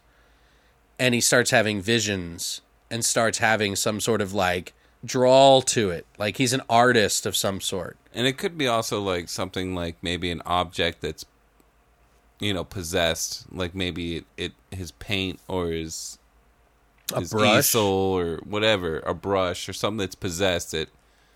and 0.99 1.15
he 1.15 1.21
starts 1.21 1.53
having 1.53 1.81
visions 1.81 2.61
and 2.91 3.05
starts 3.05 3.39
having 3.39 3.77
some 3.77 4.01
sort 4.01 4.21
of 4.21 4.35
like 4.35 4.75
drawl 5.05 5.63
to 5.63 5.91
it. 5.91 6.05
Like 6.19 6.39
he's 6.39 6.53
an 6.53 6.63
artist 6.69 7.25
of 7.25 7.37
some 7.37 7.61
sort. 7.61 7.97
And 8.13 8.27
it 8.27 8.37
could 8.37 8.59
be 8.59 8.67
also 8.67 9.01
like 9.01 9.29
something 9.29 9.77
like 9.77 9.95
maybe 10.03 10.33
an 10.33 10.43
object 10.45 11.03
that's 11.03 11.25
you 12.41 12.53
know 12.53 12.65
possessed, 12.65 13.47
like 13.53 13.77
maybe 13.77 14.17
it, 14.17 14.25
it 14.37 14.53
his 14.73 14.91
paint 14.91 15.39
or 15.47 15.69
his 15.69 16.19
A 17.15 17.21
his 17.21 17.31
brush. 17.31 17.59
easel 17.61 17.87
or 17.87 18.39
whatever, 18.39 18.99
a 19.07 19.15
brush 19.15 19.69
or 19.69 19.73
something 19.73 19.99
that's 19.99 20.17
possessed. 20.17 20.75
It 20.75 20.89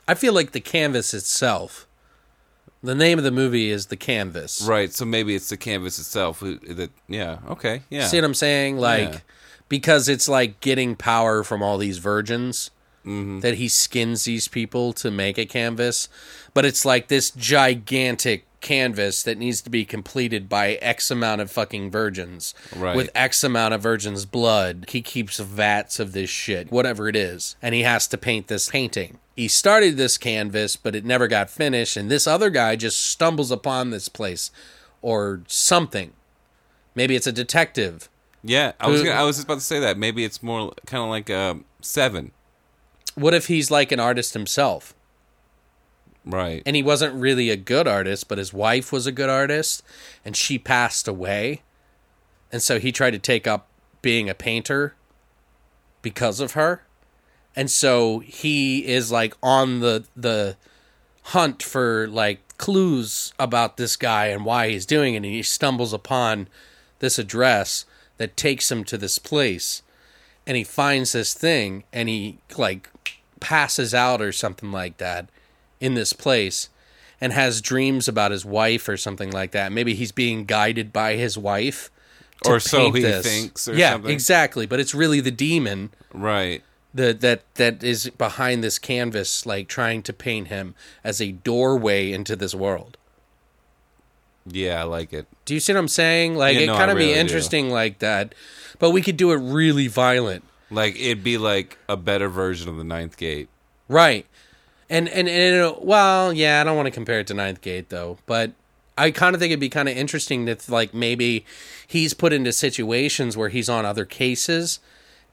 I 0.08 0.14
feel 0.14 0.32
like 0.32 0.50
the 0.50 0.60
canvas 0.60 1.14
itself. 1.14 1.86
The 2.82 2.94
name 2.94 3.18
of 3.18 3.24
the 3.24 3.30
movie 3.30 3.70
is 3.70 3.86
The 3.86 3.96
Canvas. 3.96 4.62
right. 4.62 4.92
So 4.92 5.04
maybe 5.04 5.34
it's 5.34 5.48
the 5.48 5.56
canvas 5.56 5.98
itself. 5.98 6.40
who- 6.40 6.58
That 6.58 6.90
yeah. 7.08 7.38
Okay. 7.48 7.82
Yeah. 7.90 8.06
See 8.06 8.16
what 8.16 8.24
I'm 8.24 8.34
saying? 8.34 8.76
Like 8.78 9.12
Yeah. 9.12 9.20
because 9.68 10.08
it's 10.08 10.28
like 10.28 10.60
getting 10.60 10.96
power 10.96 11.44
from 11.44 11.62
all 11.62 11.78
these 11.78 11.98
virgins 11.98 12.70
Mm-hmm. 13.04 13.40
that 13.40 13.54
he 13.54 13.68
skins 13.68 14.22
these 14.24 14.46
people 14.46 14.92
to 14.92 15.10
make 15.10 15.36
a 15.36 15.44
canvas, 15.44 16.08
but 16.54 16.64
it's 16.64 16.84
like 16.84 17.08
this 17.08 17.30
gigantic 17.32 18.46
canvas 18.62 19.22
that 19.24 19.36
needs 19.36 19.60
to 19.62 19.68
be 19.70 19.84
completed 19.84 20.48
by 20.48 20.74
X 20.74 21.10
amount 21.10 21.40
of 21.42 21.50
fucking 21.50 21.90
virgins 21.90 22.54
Right. 22.74 22.96
with 22.96 23.10
X 23.14 23.44
amount 23.44 23.74
of 23.74 23.82
virgins' 23.82 24.24
blood. 24.24 24.86
He 24.88 25.02
keeps 25.02 25.38
vats 25.38 26.00
of 26.00 26.12
this 26.12 26.30
shit, 26.30 26.72
whatever 26.72 27.08
it 27.08 27.16
is, 27.16 27.56
and 27.60 27.74
he 27.74 27.82
has 27.82 28.06
to 28.08 28.16
paint 28.16 28.48
this 28.48 28.70
painting. 28.70 29.18
He 29.36 29.48
started 29.48 29.96
this 29.96 30.16
canvas, 30.18 30.76
but 30.76 30.94
it 30.94 31.04
never 31.04 31.26
got 31.28 31.50
finished, 31.50 31.96
and 31.96 32.10
this 32.10 32.26
other 32.26 32.48
guy 32.50 32.76
just 32.76 33.00
stumbles 33.00 33.50
upon 33.50 33.90
this 33.90 34.08
place 34.08 34.50
or 35.02 35.42
something. 35.46 36.12
Maybe 36.94 37.16
it's 37.16 37.26
a 37.26 37.32
detective 37.32 38.08
Yeah, 38.44 38.72
I 38.80 38.88
was 38.88 39.02
gonna, 39.02 39.14
I 39.14 39.22
was 39.24 39.36
just 39.36 39.46
about 39.46 39.54
to 39.60 39.60
say 39.64 39.80
that. 39.80 39.96
Maybe 39.98 40.24
it's 40.24 40.42
more 40.42 40.72
kind 40.86 41.02
of 41.02 41.08
like 41.08 41.30
um, 41.30 41.64
seven, 41.80 42.32
What 43.14 43.34
if 43.34 43.46
he's 43.48 43.70
like 43.70 43.92
an 43.92 44.00
artist 44.00 44.34
himself? 44.34 44.94
Right? 46.24 46.62
And 46.64 46.76
he 46.76 46.82
wasn't 46.82 47.14
really 47.14 47.50
a 47.50 47.56
good 47.56 47.86
artist, 47.86 48.28
but 48.28 48.38
his 48.38 48.52
wife 48.52 48.92
was 48.92 49.06
a 49.06 49.12
good 49.12 49.30
artist 49.30 49.82
and 50.24 50.36
she 50.36 50.58
passed 50.58 51.08
away. 51.08 51.62
And 52.50 52.62
so 52.62 52.78
he 52.78 52.92
tried 52.92 53.12
to 53.12 53.18
take 53.18 53.46
up 53.46 53.68
being 54.02 54.28
a 54.28 54.34
painter 54.34 54.94
because 56.02 56.40
of 56.40 56.52
her. 56.52 56.82
And 57.54 57.70
so 57.70 58.20
he 58.20 58.86
is 58.86 59.12
like 59.12 59.34
on 59.42 59.80
the 59.80 60.04
the 60.16 60.56
hunt 61.26 61.62
for 61.62 62.08
like 62.08 62.40
clues 62.58 63.32
about 63.38 63.76
this 63.76 63.96
guy 63.96 64.26
and 64.26 64.44
why 64.44 64.68
he's 64.68 64.86
doing 64.86 65.14
it 65.14 65.18
and 65.18 65.26
he 65.26 65.42
stumbles 65.42 65.92
upon 65.92 66.48
this 66.98 67.18
address 67.18 67.84
that 68.16 68.36
takes 68.36 68.70
him 68.70 68.84
to 68.84 68.98
this 68.98 69.18
place 69.18 69.82
and 70.46 70.56
he 70.56 70.64
finds 70.64 71.12
this 71.12 71.34
thing 71.34 71.84
and 71.92 72.08
he 72.08 72.38
like 72.56 72.90
passes 73.40 73.94
out 73.94 74.20
or 74.20 74.32
something 74.32 74.72
like 74.72 74.98
that 74.98 75.28
in 75.82 75.94
this 75.94 76.12
place 76.12 76.68
and 77.20 77.32
has 77.32 77.60
dreams 77.60 78.08
about 78.08 78.30
his 78.30 78.44
wife 78.44 78.88
or 78.88 78.96
something 78.96 79.30
like 79.30 79.50
that. 79.50 79.72
Maybe 79.72 79.94
he's 79.94 80.12
being 80.12 80.44
guided 80.44 80.92
by 80.92 81.16
his 81.16 81.36
wife. 81.36 81.90
Or 82.46 82.58
so 82.58 82.90
he 82.90 83.02
this. 83.02 83.24
thinks 83.24 83.68
or 83.68 83.74
yeah, 83.74 83.92
something. 83.92 84.10
exactly. 84.10 84.66
But 84.66 84.80
it's 84.80 84.94
really 84.94 85.20
the 85.20 85.30
demon 85.30 85.90
right. 86.12 86.62
that 86.92 87.20
that 87.20 87.42
that 87.54 87.84
is 87.84 88.10
behind 88.18 88.64
this 88.64 88.80
canvas, 88.80 89.46
like 89.46 89.68
trying 89.68 90.02
to 90.02 90.12
paint 90.12 90.48
him 90.48 90.74
as 91.04 91.20
a 91.20 91.30
doorway 91.30 92.10
into 92.10 92.34
this 92.34 92.54
world. 92.54 92.96
Yeah, 94.44 94.80
I 94.80 94.82
like 94.84 95.12
it. 95.12 95.26
Do 95.44 95.54
you 95.54 95.60
see 95.60 95.72
what 95.72 95.78
I'm 95.78 95.86
saying? 95.88 96.34
Like 96.34 96.56
Yeah, 96.56 96.62
it 96.62 96.66
no, 96.66 96.76
kind 96.76 96.90
of 96.90 96.96
really 96.96 97.10
be 97.10 97.14
do. 97.14 97.20
interesting 97.20 97.70
like 97.70 98.00
that, 98.00 98.34
but 98.80 98.90
we 98.90 99.02
could 99.02 99.16
do 99.16 99.30
it 99.30 99.36
really 99.36 99.86
violent. 99.86 100.42
Like 100.68 100.96
it'd 100.96 101.22
be 101.22 101.38
like 101.38 101.78
a 101.88 101.96
better 101.96 102.28
version 102.28 102.68
of 102.68 102.76
the 102.76 102.84
Ninth 102.84 103.16
Gate. 103.16 103.48
Right. 103.88 104.26
And 104.92 105.08
and, 105.08 105.26
and 105.26 105.62
uh, 105.62 105.74
well, 105.80 106.34
yeah, 106.34 106.60
I 106.60 106.64
don't 106.64 106.76
want 106.76 106.84
to 106.84 106.90
compare 106.90 107.18
it 107.18 107.26
to 107.28 107.34
Ninth 107.34 107.62
Gate 107.62 107.88
though, 107.88 108.18
but 108.26 108.52
I 108.98 109.10
kind 109.10 109.34
of 109.34 109.40
think 109.40 109.50
it'd 109.50 109.58
be 109.58 109.70
kind 109.70 109.88
of 109.88 109.96
interesting 109.96 110.44
that 110.44 110.68
like 110.68 110.92
maybe 110.92 111.46
he's 111.86 112.12
put 112.12 112.30
into 112.34 112.52
situations 112.52 113.34
where 113.34 113.48
he's 113.48 113.70
on 113.70 113.86
other 113.86 114.04
cases 114.04 114.80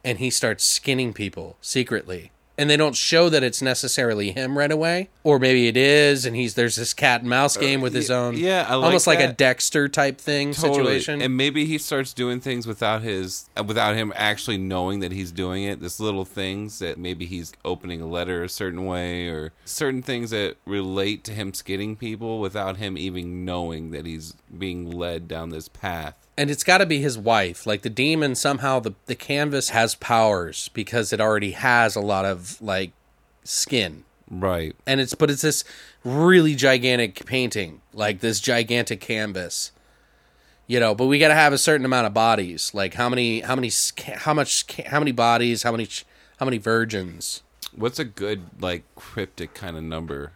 and 0.02 0.18
he 0.18 0.30
starts 0.30 0.64
skinning 0.64 1.12
people 1.12 1.58
secretly. 1.60 2.32
And 2.60 2.70
they 2.70 2.78
don't 2.78 2.96
show 2.96 3.30
that 3.30 3.42
it's 3.42 3.62
necessarily 3.62 4.32
him 4.32 4.58
right 4.58 4.72
away, 4.72 5.10
or 5.24 5.40
maybe 5.40 5.68
it 5.68 5.78
is, 5.78 6.26
and 6.26 6.36
he's 6.36 6.56
there's 6.56 6.76
this 6.76 6.94
cat 6.94 7.22
and 7.22 7.30
mouse 7.30 7.56
game 7.58 7.80
with 7.80 7.94
his 7.94 8.12
Uh, 8.12 8.20
own, 8.20 8.38
yeah, 8.38 8.66
I 8.68 8.76
like 8.76 8.86
almost 8.86 9.08
like 9.08 9.20
a. 9.22 9.34
Dexter 9.40 9.88
type 9.88 10.20
thing 10.20 10.52
situation. 10.54 11.22
And 11.22 11.38
maybe 11.38 11.66
he 11.66 11.78
starts 11.78 12.14
doing 12.14 12.42
things 12.42 12.68
without 12.68 13.02
his 13.02 13.50
uh, 13.58 13.64
without 13.64 13.96
him 13.96 14.12
actually 14.16 14.58
knowing 14.58 15.00
that 15.00 15.14
he's 15.14 15.32
doing 15.32 15.64
it. 15.64 15.80
This 15.80 16.00
little 16.02 16.26
things 16.26 16.80
that 16.80 16.98
maybe 16.98 17.26
he's 17.26 17.54
opening 17.64 18.02
a 18.02 18.08
letter 18.08 18.44
a 18.44 18.50
certain 18.50 18.86
way 18.86 19.28
or 19.30 19.54
certain 19.64 20.02
things 20.02 20.32
that 20.32 20.58
relate 20.66 21.24
to 21.24 21.32
him 21.32 21.54
skidding 21.54 21.96
people 21.96 22.42
without 22.42 22.76
him 22.78 22.98
even 22.98 23.46
knowing 23.46 23.92
that 23.92 24.06
he's 24.06 24.34
being 24.58 24.90
led 24.92 25.28
down 25.30 25.50
this 25.50 25.70
path. 25.70 26.28
And 26.40 26.50
it's 26.50 26.64
got 26.64 26.78
to 26.80 26.86
be 26.86 27.00
his 27.02 27.18
wife 27.18 27.68
like 27.68 27.82
the 27.82 27.90
demon 27.90 28.34
somehow 28.34 28.80
the, 28.80 28.94
the 29.08 29.16
canvas 29.16 29.70
has 29.70 29.94
powers 29.96 30.70
because 30.74 31.12
it 31.14 31.20
already 31.22 31.52
has 31.52 31.96
a 31.96 32.02
lot 32.02 32.26
of 32.26 32.62
like 32.62 32.92
skin 33.44 34.04
Right. 34.32 34.76
and 34.86 35.02
it's 35.02 35.16
but 35.16 35.30
it's 35.32 35.42
this 35.42 35.64
really 36.04 36.56
gigantic 36.56 37.26
painting 37.26 37.82
like 37.94 38.20
this 38.20 38.40
gigantic 38.40 39.02
canvas 39.02 39.72
you 40.68 40.80
know 40.80 40.94
but 40.96 41.08
we 41.08 41.18
got 41.20 41.30
to 41.30 41.34
have 41.36 41.52
a 41.52 41.58
certain 41.58 41.86
amount 41.86 42.08
of 42.08 42.14
bodies 42.14 42.72
like 42.74 42.94
how 42.94 43.10
many 43.10 43.42
how 43.42 43.56
many 43.56 43.72
how 44.18 44.34
much 44.34 44.66
how 44.88 45.00
many 45.00 45.12
bodies 45.12 45.64
how 45.64 45.72
many 45.72 45.88
how 46.38 46.46
many 46.46 46.58
virgins 46.58 47.44
What's 47.76 48.00
a 48.00 48.06
good 48.06 48.42
like 48.60 48.84
cryptic 48.96 49.54
kind 49.54 49.78
of 49.78 49.84
number? 49.84 50.32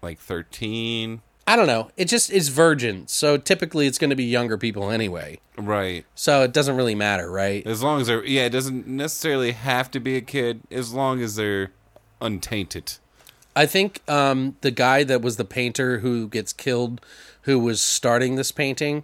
Like 0.00 0.18
13? 0.20 1.22
I 1.52 1.56
don't 1.56 1.66
know 1.66 1.90
it 1.96 2.06
just 2.06 2.30
is 2.30 2.48
virgin 2.48 3.06
so 3.08 3.36
typically 3.36 3.86
it's 3.86 3.98
going 3.98 4.10
to 4.10 4.16
be 4.16 4.24
younger 4.24 4.56
people 4.56 4.90
anyway 4.90 5.38
Right. 5.56 6.04
so 6.14 6.42
it 6.42 6.52
doesn't 6.52 6.76
really 6.76 6.94
matter 6.94 7.30
right 7.30 7.66
As 7.66 7.82
long 7.82 8.00
as 8.00 8.06
they're 8.06 8.24
yeah, 8.24 8.46
it 8.46 8.50
doesn't 8.50 8.86
necessarily 8.86 9.52
have 9.52 9.90
to 9.90 10.00
be 10.00 10.16
a 10.16 10.20
kid 10.20 10.60
as 10.70 10.92
long 10.92 11.20
as 11.20 11.36
they're 11.36 11.72
untainted. 12.20 12.94
I 13.56 13.66
think 13.66 14.00
um, 14.08 14.56
the 14.60 14.70
guy 14.70 15.04
that 15.04 15.22
was 15.22 15.36
the 15.36 15.44
painter 15.44 15.98
who 15.98 16.28
gets 16.28 16.52
killed, 16.52 17.00
who 17.42 17.58
was 17.58 17.80
starting 17.80 18.36
this 18.36 18.52
painting, 18.52 19.02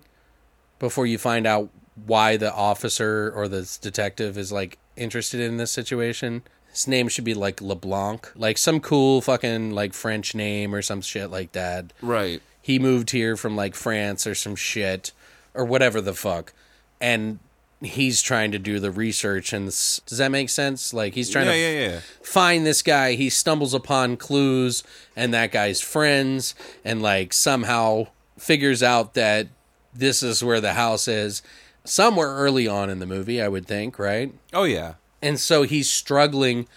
before 0.79 1.07
you 1.07 1.19
find 1.19 1.47
out 1.47 1.69
why 2.07 2.37
the 2.37 2.53
officer 2.55 3.33
or 3.35 3.49
the 3.49 3.69
detective 3.81 4.39
is 4.39 4.53
like 4.53 4.79
interested 4.97 5.41
in 5.41 5.57
this 5.57 5.73
situation. 5.73 6.43
His 6.77 6.87
name 6.87 7.09
should 7.09 7.25
be 7.25 7.33
like 7.33 7.63
LeBlanc, 7.63 8.31
like 8.37 8.59
some 8.59 8.81
cool 8.81 9.23
fucking 9.23 9.71
like 9.71 9.95
French 9.95 10.35
name 10.35 10.75
or 10.75 10.83
some 10.83 11.01
shit 11.01 11.31
like 11.31 11.53
that. 11.53 11.91
Right. 12.03 12.43
He 12.61 12.79
moved 12.79 13.13
here 13.13 13.35
from 13.35 13.57
like 13.57 13.75
France 13.75 14.27
or 14.27 14.35
some 14.35 14.57
shit 14.57 15.13
or 15.55 15.65
whatever 15.65 16.03
the 16.03 16.13
fuck, 16.13 16.53
and 17.01 17.39
he's 17.81 18.21
trying 18.21 18.53
to 18.53 18.59
do 18.59 18.79
the 18.79 18.91
research. 18.91 19.55
And 19.55 19.69
this, 19.69 20.03
does 20.05 20.19
that 20.19 20.31
make 20.31 20.51
sense? 20.51 20.93
Like 20.93 21.15
he's 21.15 21.31
trying 21.31 21.47
Yeah, 21.47 21.53
to 21.53 21.59
yeah, 21.59 21.89
yeah. 21.93 22.01
find 22.23 22.67
this 22.67 22.83
guy. 22.83 23.13
He 23.13 23.31
stumbles 23.31 23.73
upon 23.73 24.19
clues 24.19 24.83
and 25.17 25.33
that 25.33 25.53
guy's 25.53 25.81
friends, 25.81 26.55
and 26.85 27.01
like 27.01 27.33
somehow 27.33 28.09
figures 28.37 28.83
out 28.83 29.15
that 29.15 29.47
this 29.95 30.23
is 30.23 30.45
where 30.45 30.61
the 30.61 30.75
house 30.75 31.09
is. 31.09 31.41
Somewhere 31.85 32.29
early 32.35 32.69
on 32.69 32.91
in 32.91 32.99
the 32.99 33.07
movie, 33.07 33.41
I 33.41 33.49
would 33.49 33.67
think, 33.67 33.99
right? 33.99 34.35
Oh 34.53 34.65
yeah. 34.65 34.95
And 35.23 35.41
so 35.41 35.63
he's 35.63 35.89
struggling 35.89 36.69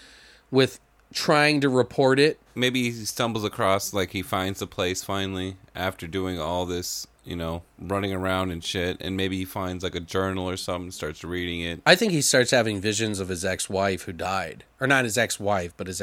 with 0.51 0.79
trying 1.13 1.61
to 1.61 1.69
report 1.69 2.19
it. 2.19 2.39
Maybe 2.55 2.83
he 2.83 2.91
stumbles 3.05 3.43
across 3.43 3.93
like 3.93 4.11
he 4.11 4.21
finds 4.21 4.59
the 4.59 4.67
place 4.67 5.03
finally 5.03 5.57
after 5.75 6.07
doing 6.07 6.39
all 6.39 6.65
this, 6.65 7.07
you 7.23 7.35
know, 7.35 7.63
running 7.79 8.13
around 8.13 8.51
and 8.51 8.63
shit, 8.63 8.97
and 9.01 9.15
maybe 9.15 9.37
he 9.37 9.45
finds 9.45 9.83
like 9.83 9.95
a 9.95 9.99
journal 9.99 10.49
or 10.49 10.57
something, 10.57 10.91
starts 10.91 11.23
reading 11.23 11.61
it. 11.61 11.81
I 11.85 11.95
think 11.95 12.11
he 12.11 12.21
starts 12.21 12.51
having 12.51 12.81
visions 12.81 13.19
of 13.19 13.29
his 13.29 13.45
ex-wife 13.45 14.03
who 14.03 14.13
died, 14.13 14.65
or 14.79 14.87
not 14.87 15.05
his 15.05 15.17
ex-wife, 15.17 15.73
but 15.77 15.87
his 15.87 16.01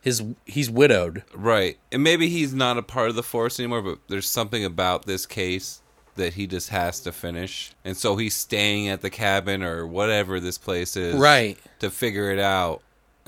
his 0.00 0.22
he's 0.44 0.70
widowed. 0.70 1.24
Right. 1.34 1.78
And 1.90 2.02
maybe 2.02 2.28
he's 2.28 2.54
not 2.54 2.78
a 2.78 2.82
part 2.82 3.08
of 3.10 3.16
the 3.16 3.22
force 3.22 3.58
anymore, 3.58 3.82
but 3.82 3.98
there's 4.08 4.28
something 4.28 4.64
about 4.64 5.06
this 5.06 5.26
case 5.26 5.82
that 6.18 6.34
he 6.34 6.46
just 6.46 6.68
has 6.68 7.00
to 7.00 7.10
finish. 7.12 7.72
And 7.84 7.96
so 7.96 8.16
he's 8.16 8.36
staying 8.36 8.88
at 8.88 9.00
the 9.00 9.10
cabin 9.10 9.62
or 9.62 9.86
whatever 9.86 10.38
this 10.38 10.58
place 10.58 10.96
is. 10.96 11.14
Right. 11.16 11.58
To 11.80 11.90
figure 11.90 12.30
it 12.30 12.38
out. 12.38 12.82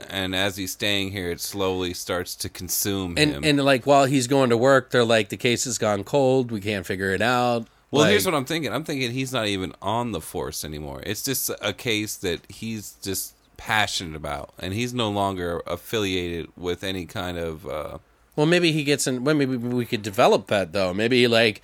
And 0.09 0.35
as 0.35 0.57
he's 0.57 0.73
staying 0.73 1.11
here, 1.13 1.31
it 1.31 1.41
slowly 1.41 1.93
starts 1.95 2.35
to 2.37 2.49
consume 2.49 3.15
And 3.19 3.33
him. 3.33 3.45
and 3.45 3.65
like 3.65 3.87
while 3.87 4.05
he's 4.07 4.27
going 4.29 4.51
to 4.51 4.57
work, 4.57 4.91
they're 4.91 5.05
like 5.05 5.29
the 5.31 5.37
case 5.37 5.65
has 5.65 5.77
gone 5.79 6.05
cold. 6.05 6.51
We 6.51 6.61
can't 6.61 6.87
figure 6.87 7.13
it 7.13 7.21
out. 7.23 7.67
Well, 7.91 8.03
Like- 8.03 8.11
here's 8.13 8.25
what 8.25 8.35
I'm 8.35 8.45
thinking. 8.45 8.73
I'm 8.73 8.85
thinking 8.85 9.11
he's 9.11 9.33
not 9.33 9.47
even 9.47 9.73
on 9.83 10.13
the 10.13 10.21
force 10.21 10.65
anymore. 10.65 11.03
It's 11.05 11.23
just 11.25 11.51
a 11.61 11.73
case 11.73 12.17
that 12.17 12.41
he's 12.49 12.93
just 13.03 13.35
passionate 13.57 14.17
about, 14.17 14.55
and 14.59 14.73
he's 14.73 14.95
no 14.95 15.11
longer 15.11 15.61
affiliated 15.67 16.49
with 16.57 16.83
any 16.85 17.05
kind 17.05 17.37
of. 17.37 17.67
Uh, 17.67 17.99
Well, 18.37 18.47
maybe 18.47 18.73
he 18.73 18.85
gets 18.85 19.07
in. 19.07 19.23
Well, 19.25 19.35
maybe 19.35 19.57
we 19.59 19.85
could 19.85 20.03
develop 20.03 20.47
that 20.47 20.73
though. 20.73 20.95
Maybe 20.95 21.27
like 21.29 21.61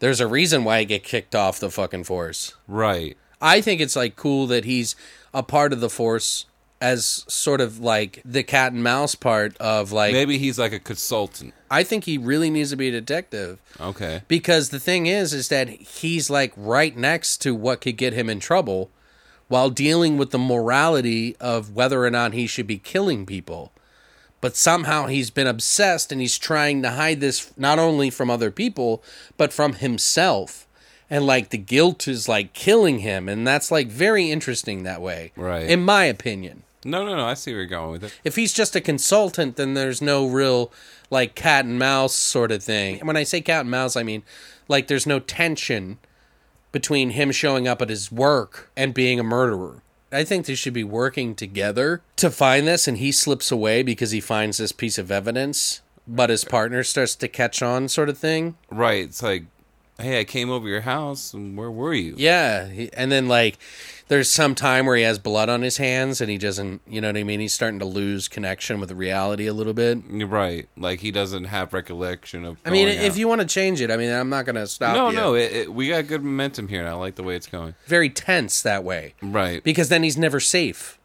there's 0.00 0.20
a 0.20 0.26
reason 0.26 0.64
why 0.64 0.78
I 0.78 0.84
get 0.84 1.04
kicked 1.04 1.34
off 1.34 1.60
the 1.60 1.70
fucking 1.70 2.04
force. 2.04 2.54
right. 2.66 3.16
I 3.42 3.62
think 3.62 3.80
it's 3.80 3.96
like 3.96 4.16
cool 4.16 4.46
that 4.48 4.66
he's 4.66 4.94
a 5.32 5.42
part 5.42 5.72
of 5.72 5.80
the 5.80 5.88
force 5.88 6.44
as 6.78 7.24
sort 7.26 7.62
of 7.62 7.78
like 7.78 8.20
the 8.22 8.42
cat 8.42 8.72
and 8.74 8.82
mouse 8.84 9.14
part 9.14 9.56
of 9.56 9.92
like. 9.92 10.12
Maybe 10.12 10.36
he's 10.36 10.58
like 10.58 10.72
a 10.74 10.78
consultant. 10.78 11.54
I 11.70 11.82
think 11.82 12.04
he 12.04 12.18
really 12.18 12.50
needs 12.50 12.68
to 12.70 12.76
be 12.76 12.88
a 12.88 12.92
detective 13.00 13.58
Okay. 13.80 14.20
because 14.28 14.68
the 14.68 14.78
thing 14.78 15.06
is, 15.06 15.32
is 15.32 15.48
that 15.48 15.68
he's 15.70 16.28
like 16.28 16.52
right 16.54 16.94
next 16.94 17.38
to 17.42 17.54
what 17.54 17.80
could 17.80 17.96
get 17.96 18.12
him 18.12 18.28
in 18.28 18.40
trouble, 18.40 18.90
while 19.48 19.70
dealing 19.70 20.18
with 20.18 20.32
the 20.32 20.38
morality 20.38 21.34
of 21.40 21.74
whether 21.74 22.04
or 22.04 22.10
not 22.10 22.34
he 22.34 22.46
should 22.46 22.66
be 22.66 22.76
killing 22.78 23.24
people. 23.24 23.72
But 24.40 24.56
somehow 24.56 25.06
he's 25.06 25.30
been 25.30 25.46
obsessed 25.46 26.12
and 26.12 26.20
he's 26.20 26.38
trying 26.38 26.82
to 26.82 26.90
hide 26.90 27.20
this 27.20 27.52
not 27.56 27.78
only 27.78 28.08
from 28.10 28.30
other 28.30 28.50
people, 28.50 29.02
but 29.36 29.52
from 29.52 29.74
himself. 29.74 30.66
And 31.10 31.26
like 31.26 31.50
the 31.50 31.58
guilt 31.58 32.08
is 32.08 32.28
like 32.28 32.52
killing 32.52 33.00
him. 33.00 33.28
And 33.28 33.46
that's 33.46 33.70
like 33.70 33.88
very 33.88 34.30
interesting 34.30 34.82
that 34.84 35.02
way. 35.02 35.32
Right. 35.36 35.68
In 35.68 35.84
my 35.84 36.04
opinion. 36.04 36.62
No, 36.84 37.04
no, 37.04 37.14
no. 37.14 37.26
I 37.26 37.34
see 37.34 37.50
where 37.50 37.60
you're 37.60 37.68
going 37.68 37.90
with 37.90 38.04
it. 38.04 38.18
If 38.24 38.36
he's 38.36 38.54
just 38.54 38.74
a 38.74 38.80
consultant, 38.80 39.56
then 39.56 39.74
there's 39.74 40.00
no 40.00 40.26
real 40.26 40.72
like 41.10 41.34
cat 41.34 41.64
and 41.66 41.78
mouse 41.78 42.14
sort 42.14 42.52
of 42.52 42.62
thing. 42.62 42.98
And 42.98 43.06
when 43.06 43.16
I 43.16 43.24
say 43.24 43.40
cat 43.42 43.62
and 43.62 43.70
mouse, 43.70 43.96
I 43.96 44.02
mean 44.02 44.22
like 44.68 44.86
there's 44.86 45.06
no 45.06 45.18
tension 45.18 45.98
between 46.72 47.10
him 47.10 47.32
showing 47.32 47.66
up 47.66 47.82
at 47.82 47.90
his 47.90 48.10
work 48.10 48.70
and 48.76 48.94
being 48.94 49.18
a 49.18 49.24
murderer. 49.24 49.82
I 50.12 50.24
think 50.24 50.46
they 50.46 50.54
should 50.54 50.72
be 50.72 50.84
working 50.84 51.34
together 51.34 52.02
to 52.16 52.30
find 52.30 52.66
this, 52.66 52.88
and 52.88 52.98
he 52.98 53.12
slips 53.12 53.52
away 53.52 53.82
because 53.82 54.10
he 54.10 54.20
finds 54.20 54.58
this 54.58 54.72
piece 54.72 54.98
of 54.98 55.10
evidence, 55.10 55.82
but 56.06 56.30
his 56.30 56.44
partner 56.44 56.82
starts 56.82 57.14
to 57.16 57.28
catch 57.28 57.62
on, 57.62 57.88
sort 57.88 58.08
of 58.08 58.18
thing. 58.18 58.56
Right. 58.70 59.04
It's 59.04 59.22
like, 59.22 59.44
hey, 60.00 60.20
I 60.20 60.24
came 60.24 60.50
over 60.50 60.68
your 60.68 60.80
house, 60.82 61.32
and 61.34 61.56
where 61.56 61.70
were 61.70 61.94
you? 61.94 62.14
Yeah, 62.16 62.68
he, 62.68 62.92
and 62.92 63.10
then 63.12 63.28
like 63.28 63.58
there's 64.08 64.28
some 64.30 64.54
time 64.54 64.86
where 64.86 64.96
he 64.96 65.02
has 65.04 65.18
blood 65.18 65.48
on 65.48 65.62
his 65.62 65.76
hands, 65.76 66.20
and 66.20 66.28
he 66.30 66.36
doesn't, 66.38 66.82
you 66.86 67.00
know 67.00 67.08
what 67.08 67.16
I 67.16 67.22
mean? 67.22 67.38
He's 67.40 67.54
starting 67.54 67.78
to 67.78 67.84
lose 67.84 68.26
connection 68.28 68.80
with 68.80 68.90
reality 68.92 69.46
a 69.46 69.52
little 69.54 69.72
bit. 69.74 69.98
You're 70.10 70.26
right. 70.26 70.68
Like 70.76 71.00
he 71.00 71.10
doesn't 71.10 71.44
have 71.44 71.72
recollection 71.72 72.44
of. 72.44 72.58
I 72.64 72.70
mean, 72.70 72.88
going 72.88 72.98
if 73.00 73.12
out. 73.12 73.18
you 73.18 73.28
want 73.28 73.40
to 73.40 73.46
change 73.46 73.80
it, 73.80 73.90
I 73.90 73.96
mean, 73.96 74.10
I'm 74.12 74.28
not 74.28 74.44
going 74.46 74.56
to 74.56 74.66
stop 74.66 74.94
No, 74.96 75.10
you. 75.10 75.16
no. 75.16 75.34
It, 75.34 75.52
it, 75.52 75.72
we 75.74 75.88
got 75.88 76.06
good 76.06 76.22
momentum 76.24 76.68
here, 76.68 76.80
and 76.80 76.88
I 76.88 76.94
like 76.94 77.14
the 77.14 77.22
way 77.22 77.36
it's 77.36 77.46
going. 77.46 77.74
Very 77.86 78.10
tense 78.10 78.62
that 78.62 78.84
way 78.84 79.14
Right. 79.22 79.62
because 79.64 79.88
then 79.88 80.02
he's 80.02 80.16
never 80.18 80.40
safe. 80.40 80.98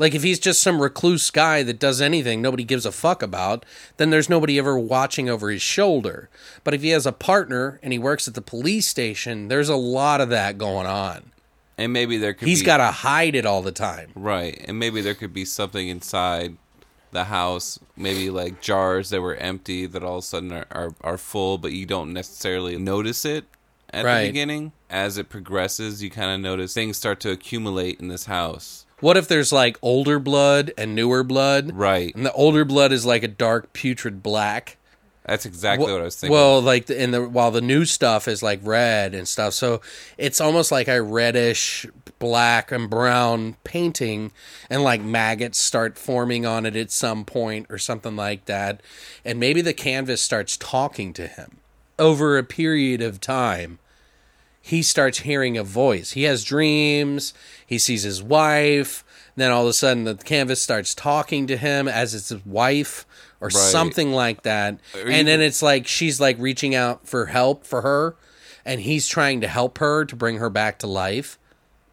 Like 0.00 0.14
if 0.14 0.22
he's 0.22 0.38
just 0.40 0.62
some 0.62 0.80
recluse 0.80 1.30
guy 1.30 1.62
that 1.62 1.78
does 1.78 2.00
anything 2.00 2.40
nobody 2.40 2.64
gives 2.64 2.86
a 2.86 2.90
fuck 2.90 3.22
about, 3.22 3.64
then 3.98 4.08
there's 4.10 4.30
nobody 4.30 4.58
ever 4.58 4.78
watching 4.78 5.28
over 5.28 5.50
his 5.50 5.60
shoulder. 5.62 6.28
But 6.64 6.72
if 6.74 6.80
he 6.82 6.88
has 6.88 7.04
a 7.06 7.12
partner 7.12 7.78
and 7.82 7.92
he 7.92 7.98
works 7.98 8.26
at 8.26 8.32
the 8.34 8.40
police 8.40 8.88
station, 8.88 9.48
there's 9.48 9.68
a 9.68 9.76
lot 9.76 10.22
of 10.22 10.30
that 10.30 10.56
going 10.56 10.86
on. 10.86 11.30
and 11.76 11.92
maybe 11.92 12.16
there 12.16 12.32
could. 12.32 12.48
He's 12.48 12.60
be, 12.62 12.66
got 12.66 12.78
to 12.78 12.86
hide 12.86 13.34
it 13.34 13.44
all 13.44 13.60
the 13.62 13.72
time. 13.72 14.10
Right, 14.14 14.58
and 14.66 14.78
maybe 14.78 15.02
there 15.02 15.14
could 15.14 15.34
be 15.34 15.44
something 15.44 15.88
inside 15.88 16.56
the 17.12 17.24
house, 17.24 17.78
maybe 17.96 18.30
like 18.30 18.60
jars 18.62 19.10
that 19.10 19.20
were 19.20 19.34
empty 19.36 19.84
that 19.84 20.02
all 20.02 20.18
of 20.18 20.24
a 20.24 20.26
sudden 20.26 20.52
are, 20.52 20.66
are, 20.70 20.94
are 21.02 21.18
full, 21.18 21.58
but 21.58 21.72
you 21.72 21.84
don't 21.84 22.12
necessarily 22.12 22.78
notice 22.78 23.24
it 23.24 23.44
at 23.92 24.04
Right. 24.04 24.22
the 24.22 24.28
beginning. 24.28 24.72
As 24.88 25.18
it 25.18 25.28
progresses, 25.28 26.02
you 26.02 26.08
kind 26.10 26.30
of 26.30 26.40
notice 26.40 26.72
things 26.72 26.96
start 26.96 27.20
to 27.20 27.30
accumulate 27.30 28.00
in 28.00 28.08
this 28.08 28.24
house. 28.26 28.86
What 29.00 29.16
if 29.16 29.28
there's 29.28 29.52
like 29.52 29.78
older 29.82 30.18
blood 30.18 30.72
and 30.78 30.94
newer 30.94 31.22
blood? 31.24 31.72
Right, 31.74 32.14
And 32.14 32.24
the 32.26 32.32
older 32.32 32.64
blood 32.64 32.92
is 32.92 33.04
like 33.06 33.22
a 33.22 33.28
dark 33.28 33.72
putrid 33.72 34.22
black. 34.22 34.76
that's 35.24 35.46
exactly 35.46 35.86
Well- 35.86 35.94
what 35.96 36.02
I 36.02 36.04
was 36.04 36.16
thinking. 36.16 36.34
Well, 36.34 36.60
like 36.60 36.86
the, 36.86 37.00
in 37.02 37.10
the 37.12 37.28
while 37.28 37.50
the 37.50 37.60
new 37.60 37.84
stuff 37.84 38.26
is 38.28 38.42
like 38.42 38.60
red 38.62 39.14
and 39.14 39.26
stuff, 39.28 39.54
so 39.54 39.80
it's 40.18 40.40
almost 40.40 40.70
like 40.72 40.88
a 40.88 41.00
reddish, 41.02 41.86
black 42.18 42.70
and 42.72 42.90
brown 42.90 43.56
painting, 43.64 44.32
and 44.68 44.82
like 44.82 45.00
maggots 45.00 45.58
start 45.58 45.96
forming 45.96 46.44
on 46.46 46.66
it 46.66 46.76
at 46.76 46.90
some 46.90 47.24
point 47.24 47.66
or 47.70 47.78
something 47.78 48.16
like 48.16 48.44
that, 48.46 48.82
and 49.24 49.38
maybe 49.40 49.60
the 49.62 49.72
canvas 49.72 50.20
starts 50.20 50.56
talking 50.56 51.12
to 51.14 51.26
him 51.26 51.58
over 51.98 52.36
a 52.36 52.42
period 52.44 53.00
of 53.00 53.20
time. 53.20 53.78
He 54.70 54.82
starts 54.82 55.18
hearing 55.18 55.58
a 55.58 55.64
voice. 55.64 56.12
He 56.12 56.22
has 56.22 56.44
dreams. 56.44 57.34
He 57.66 57.76
sees 57.76 58.04
his 58.04 58.22
wife. 58.22 59.04
Then 59.34 59.50
all 59.50 59.62
of 59.62 59.68
a 59.68 59.72
sudden, 59.72 60.04
the 60.04 60.14
canvas 60.14 60.62
starts 60.62 60.94
talking 60.94 61.48
to 61.48 61.56
him 61.56 61.88
as 61.88 62.14
it's 62.14 62.28
his 62.28 62.46
wife 62.46 63.04
or 63.40 63.50
something 63.50 64.12
like 64.12 64.42
that. 64.42 64.78
Or 64.94 65.08
and 65.08 65.26
then 65.26 65.40
it's 65.40 65.60
like 65.60 65.88
she's 65.88 66.20
like 66.20 66.36
reaching 66.38 66.76
out 66.76 67.08
for 67.08 67.26
help 67.26 67.66
for 67.66 67.82
her, 67.82 68.14
and 68.64 68.82
he's 68.82 69.08
trying 69.08 69.40
to 69.40 69.48
help 69.48 69.78
her 69.78 70.04
to 70.04 70.14
bring 70.14 70.36
her 70.36 70.48
back 70.48 70.78
to 70.78 70.86
life 70.86 71.36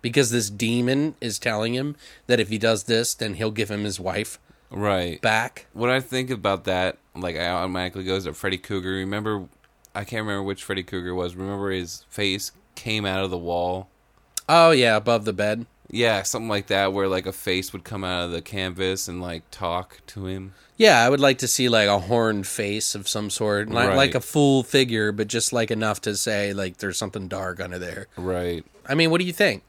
because 0.03 0.29
this 0.29 0.51
demon 0.51 1.15
is 1.19 1.39
telling 1.39 1.73
him 1.73 1.95
that 2.27 2.39
if 2.39 2.49
he 2.49 2.59
does 2.59 2.83
this, 2.83 3.15
then 3.15 3.33
he'll 3.33 3.49
give 3.49 3.71
him 3.71 3.85
his 3.85 3.99
wife 3.99 4.37
right. 4.69 5.19
back. 5.19 5.65
When 5.73 5.89
I 5.89 5.99
think 5.99 6.29
about 6.29 6.65
that, 6.65 6.99
like 7.15 7.37
I 7.37 7.47
automatically 7.47 8.03
goes 8.03 8.25
to 8.25 8.33
Freddy 8.33 8.59
Krueger. 8.59 8.91
Remember, 8.91 9.47
I 9.95 10.03
can't 10.03 10.21
remember 10.21 10.43
which 10.43 10.63
Freddy 10.63 10.83
Krueger 10.83 11.15
was. 11.15 11.35
Remember 11.35 11.71
his 11.71 12.05
face 12.09 12.51
came 12.77 13.05
out 13.05 13.25
of 13.25 13.29
the 13.31 13.37
wall. 13.37 13.89
Oh 14.47 14.71
yeah, 14.71 14.95
above 14.95 15.25
the 15.25 15.33
bed. 15.33 15.65
Yeah, 15.89 16.21
something 16.23 16.47
like 16.49 16.67
that, 16.67 16.93
where 16.93 17.07
like 17.09 17.25
a 17.25 17.33
face 17.33 17.73
would 17.73 17.83
come 17.83 18.03
out 18.03 18.23
of 18.25 18.31
the 18.31 18.41
canvas 18.41 19.07
and 19.09 19.21
like 19.21 19.43
talk 19.51 19.99
to 20.07 20.27
him. 20.27 20.53
Yeah, 20.77 21.03
I 21.03 21.09
would 21.09 21.19
like 21.19 21.39
to 21.39 21.47
see 21.47 21.67
like 21.69 21.87
a 21.89 21.99
horned 21.99 22.45
face 22.45 22.93
of 22.93 23.07
some 23.07 23.29
sort, 23.29 23.67
not 23.67 23.87
Right. 23.89 23.97
like 23.97 24.15
a 24.15 24.19
full 24.21 24.63
figure, 24.63 25.11
but 25.11 25.27
just 25.27 25.51
like 25.51 25.71
enough 25.71 25.99
to 26.01 26.15
say 26.15 26.53
like 26.53 26.77
there's 26.77 26.97
something 26.97 27.27
dark 27.27 27.59
under 27.59 27.79
there. 27.79 28.07
Right. 28.15 28.63
I 28.87 28.93
mean, 28.95 29.09
what 29.09 29.19
do 29.19 29.25
you 29.25 29.33
think? 29.33 29.63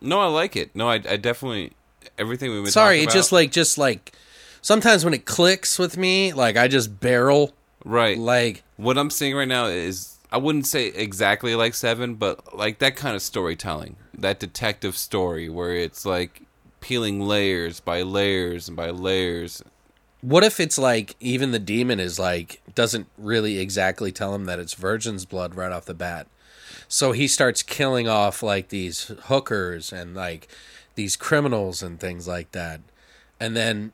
No, 0.00 0.20
I 0.20 0.26
like 0.26 0.54
it. 0.56 0.74
No, 0.74 0.88
I, 0.88 0.94
I 0.94 1.16
definitely 1.16 1.72
everything 2.18 2.50
we've 2.50 2.62
been. 2.64 2.72
Sorry, 2.72 3.00
it 3.00 3.10
just 3.10 3.32
like 3.32 3.50
just 3.52 3.78
like 3.78 4.12
sometimes 4.62 5.04
when 5.04 5.14
it 5.14 5.24
clicks 5.24 5.78
with 5.78 5.96
me, 5.96 6.32
like 6.32 6.56
I 6.56 6.68
just 6.68 7.00
barrel 7.00 7.52
right. 7.84 8.18
like 8.18 8.62
what 8.76 8.98
I'm 8.98 9.10
seeing 9.10 9.34
right 9.36 9.48
now 9.48 9.66
is 9.66 10.18
I 10.32 10.38
wouldn't 10.38 10.66
say 10.66 10.86
exactly 10.86 11.54
like 11.54 11.74
Seven, 11.74 12.14
but 12.14 12.56
like 12.56 12.78
that 12.78 12.96
kind 12.96 13.16
of 13.16 13.22
storytelling, 13.22 13.96
that 14.14 14.38
detective 14.38 14.96
story 14.96 15.48
where 15.48 15.74
it's 15.74 16.06
like 16.06 16.42
peeling 16.80 17.20
layers 17.20 17.80
by 17.80 18.02
layers 18.02 18.68
and 18.68 18.76
by 18.76 18.90
layers. 18.90 19.62
what 20.22 20.44
if 20.44 20.60
it's 20.60 20.78
like 20.78 21.16
even 21.20 21.50
the 21.50 21.58
demon 21.58 22.00
is 22.00 22.18
like 22.18 22.60
doesn't 22.74 23.06
really 23.18 23.58
exactly 23.58 24.12
tell 24.12 24.34
him 24.34 24.44
that 24.44 24.58
it's 24.58 24.74
virgin's 24.74 25.24
blood 25.24 25.54
right 25.54 25.72
off 25.72 25.84
the 25.84 25.94
bat. 25.94 26.26
So 26.88 27.12
he 27.12 27.28
starts 27.28 27.62
killing 27.62 28.08
off 28.08 28.42
like 28.42 28.68
these 28.68 29.12
hookers 29.24 29.92
and 29.92 30.14
like 30.14 30.48
these 30.94 31.16
criminals 31.16 31.82
and 31.82 31.98
things 32.00 32.26
like 32.26 32.52
that. 32.52 32.80
And 33.38 33.56
then 33.56 33.92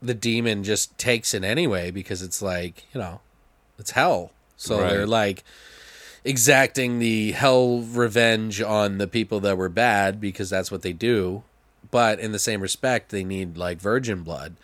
the 0.00 0.14
demon 0.14 0.64
just 0.64 0.96
takes 0.98 1.34
it 1.34 1.44
anyway 1.44 1.90
because 1.90 2.22
it's 2.22 2.42
like, 2.42 2.84
you 2.92 3.00
know, 3.00 3.20
it's 3.78 3.92
hell. 3.92 4.32
So 4.56 4.80
Right. 4.80 4.90
they're 4.90 5.06
like 5.06 5.44
exacting 6.24 6.98
the 6.98 7.32
hell 7.32 7.80
revenge 7.80 8.60
on 8.62 8.98
the 8.98 9.06
people 9.06 9.40
that 9.40 9.56
were 9.58 9.68
bad 9.68 10.20
because 10.20 10.50
that's 10.50 10.70
what 10.70 10.82
they 10.82 10.92
do. 10.92 11.42
But 11.90 12.18
in 12.18 12.32
the 12.32 12.38
same 12.38 12.60
respect, 12.60 13.10
they 13.10 13.24
need 13.24 13.56
like 13.56 13.78
virgin 13.80 14.22
blood. 14.22 14.56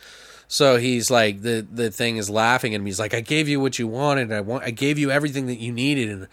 So 0.49 0.78
he's 0.78 1.11
like 1.11 1.43
the 1.43 1.64
the 1.70 1.91
thing 1.91 2.16
is 2.16 2.28
laughing 2.28 2.74
at 2.74 2.80
him. 2.80 2.86
He's 2.86 2.99
like, 2.99 3.14
I 3.14 3.20
gave 3.20 3.49
you 3.49 3.61
what 3.61 3.78
you 3.78 3.86
wanted. 3.86 4.32
I 4.32 4.41
want 4.41 4.64
I 4.64 4.70
gave 4.70 4.99
you 4.99 5.11
everything 5.11 5.47
that 5.47 5.59
you 5.61 5.70
needed 5.72 6.09
and 6.11 6.26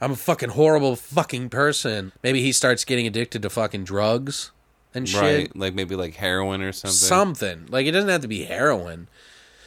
I'm 0.00 0.10
a 0.12 0.16
fucking 0.16 0.50
horrible 0.50 0.96
fucking 0.96 1.48
person. 1.48 2.12
Maybe 2.22 2.42
he 2.42 2.52
starts 2.52 2.84
getting 2.84 3.06
addicted 3.06 3.40
to 3.42 3.48
fucking 3.48 3.84
drugs 3.84 4.50
and 4.92 5.08
shit. 5.08 5.20
Right. 5.22 5.56
Like 5.56 5.72
maybe 5.74 5.94
like 5.96 6.16
heroin 6.16 6.60
or 6.60 6.72
something. 6.72 6.94
Something. 6.94 7.66
Like 7.70 7.86
it 7.86 7.92
doesn't 7.92 8.10
have 8.10 8.20
to 8.22 8.28
be 8.28 8.44
heroin. 8.44 9.08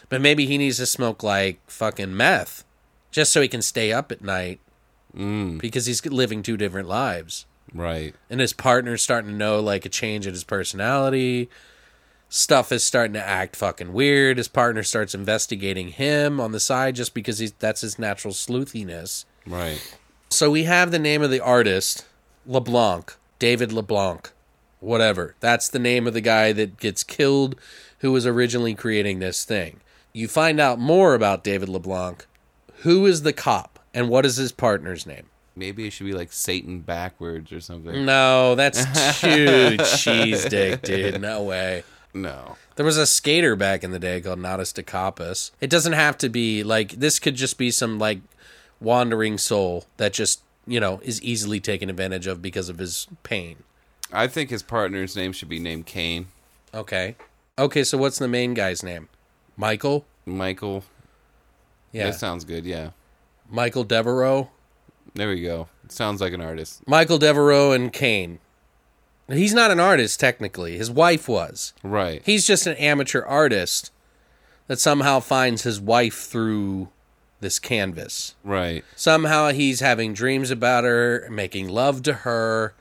But 0.10 0.22
maybe 0.22 0.46
he 0.46 0.58
needs 0.60 0.78
to 0.78 0.86
smoke 0.86 1.24
like 1.24 1.60
fucking 1.68 2.16
meth. 2.16 2.66
Just 3.12 3.32
so 3.32 3.42
he 3.42 3.48
can 3.48 3.62
stay 3.62 3.92
up 3.92 4.12
at 4.12 4.22
night. 4.22 4.60
Mm, 5.16 5.60
Because 5.60 5.86
he's 5.86 6.06
living 6.06 6.44
two 6.44 6.58
different 6.58 6.88
lives. 6.88 7.46
right. 7.74 8.14
And 8.30 8.40
his 8.40 8.54
partner's 8.54 9.02
starting 9.02 9.32
to 9.32 9.36
know 9.38 9.60
like 9.60 9.86
a 9.86 9.90
change 9.90 10.28
in 10.28 10.34
his 10.34 10.44
personality. 10.44 11.50
Stuff 12.30 12.72
is 12.74 12.84
starting 12.84 13.14
to 13.14 13.26
act 13.26 13.56
fucking 13.56 13.94
weird. 13.94 14.38
His 14.38 14.50
partner 14.50 14.84
starts 14.84 15.16
investigating 15.16 15.90
him 15.90 16.40
on 16.42 16.52
the 16.52 16.60
side 16.60 16.96
just 16.96 17.14
because 17.14 17.40
he's 17.40 17.54
that's 17.54 17.82
his 17.82 17.98
natural 17.98 18.34
sleuthiness. 18.34 19.24
Right. 19.46 19.80
So 20.30 20.52
we 20.52 20.66
have 20.66 20.92
the 20.92 21.00
name 21.00 21.22
of 21.22 21.32
the 21.32 21.40
artist, 21.40 22.06
LeBlanc, 22.46 23.16
David 23.40 23.72
LeBlanc, 23.72 24.30
whatever. 24.82 25.36
That's 25.40 25.70
the 25.70 25.80
name 25.80 26.06
of 26.06 26.14
the 26.14 26.22
guy 26.22 26.52
that 26.52 26.78
gets 26.78 27.04
killed 27.04 27.56
who 28.00 28.12
was 28.12 28.26
originally 28.28 28.76
creating 28.76 29.20
this 29.20 29.46
thing. 29.46 29.80
You 30.12 30.28
find 30.28 30.60
out 30.60 30.80
more 30.80 31.14
about 31.16 31.46
David 31.46 31.70
LeBlanc. 31.70 32.26
Who 32.82 33.06
is 33.06 33.24
the 33.24 33.34
cop 33.34 33.80
and 33.94 34.10
what 34.10 34.26
is 34.26 34.38
his 34.38 34.52
partner's 34.52 35.06
name? 35.06 35.28
maybe 35.58 35.88
it 35.88 35.90
should 35.92 36.06
be 36.06 36.14
like 36.14 36.32
Satan 36.32 36.80
backwards 36.82 37.52
or 37.52 37.60
something. 37.60 38.06
No, 38.06 38.56
that's 38.56 39.20
too 39.20 39.78
cheese 39.98 40.46
dick, 40.46 40.84
dude. 40.84 41.20
No 41.20 41.44
way. 41.44 41.84
No. 42.14 42.56
There 42.76 42.86
was 42.86 42.98
a 42.98 43.06
skater 43.06 43.56
back 43.56 43.84
in 43.84 43.92
the 43.92 44.00
day 44.00 44.22
called 44.22 44.40
Natas 44.40 44.74
Kaupas. 44.84 45.52
It 45.60 45.70
doesn't 45.70 45.94
have 45.94 46.18
to 46.20 46.30
be 46.30 46.64
like 46.64 46.92
this 46.92 47.20
could 47.20 47.36
just 47.36 47.58
be 47.58 47.72
some 47.72 48.00
like 48.00 48.20
wandering 48.80 49.38
soul 49.38 49.86
that 49.98 50.14
just, 50.14 50.42
you 50.66 50.80
know, 50.80 51.02
is 51.04 51.22
easily 51.22 51.60
taken 51.60 51.90
advantage 51.90 52.28
of 52.28 52.42
because 52.42 52.70
of 52.70 52.78
his 52.78 53.08
pain. 53.24 53.64
I 54.14 54.28
think 54.28 54.50
his 54.50 54.64
partner's 54.64 55.16
name 55.16 55.34
should 55.34 55.50
be 55.50 55.60
named 55.60 55.86
Kane. 55.86 56.28
Okay. 56.74 57.16
Okay, 57.60 57.84
so 57.84 57.98
what's 57.98 58.20
the 58.20 58.28
main 58.28 58.54
guy's 58.54 58.84
name? 58.84 59.10
Michael? 59.58 60.06
Michael. 60.26 60.84
Yeah. 61.98 62.06
That 62.12 62.16
sounds 62.20 62.46
good. 62.46 62.66
Yeah. 62.66 62.92
Michael 63.50 63.84
Devereaux. 63.84 64.50
There 65.14 65.30
we 65.30 65.42
go. 65.42 65.68
Sounds 65.90 66.22
like 66.22 66.34
an 66.34 66.42
artist. 66.42 66.88
Michael 66.88 67.18
Devereaux 67.18 67.72
and 67.72 67.92
Kane. 67.92 68.40
He's 69.30 69.54
not 69.54 69.72
an 69.72 69.80
artist 69.80 70.20
technically. 70.20 70.78
His 70.78 70.92
wife 70.92 71.28
was. 71.28 71.74
Right. 71.84 72.22
He's 72.26 72.46
just 72.46 72.68
an 72.68 72.76
amateur 72.78 73.22
artist 73.24 73.92
that 74.68 74.80
somehow 74.80 75.20
finds 75.20 75.64
his 75.64 75.80
wife 75.80 76.16
through 76.26 76.90
this 77.40 77.60
canvas. 77.60 78.36
right. 78.44 78.84
Somehow 78.96 79.50
he's 79.50 79.80
having 79.80 80.14
dreams 80.14 80.50
about 80.50 80.84
her, 80.84 81.28
making 81.32 81.70
love 81.70 82.02
to 82.04 82.14
her, 82.14 82.74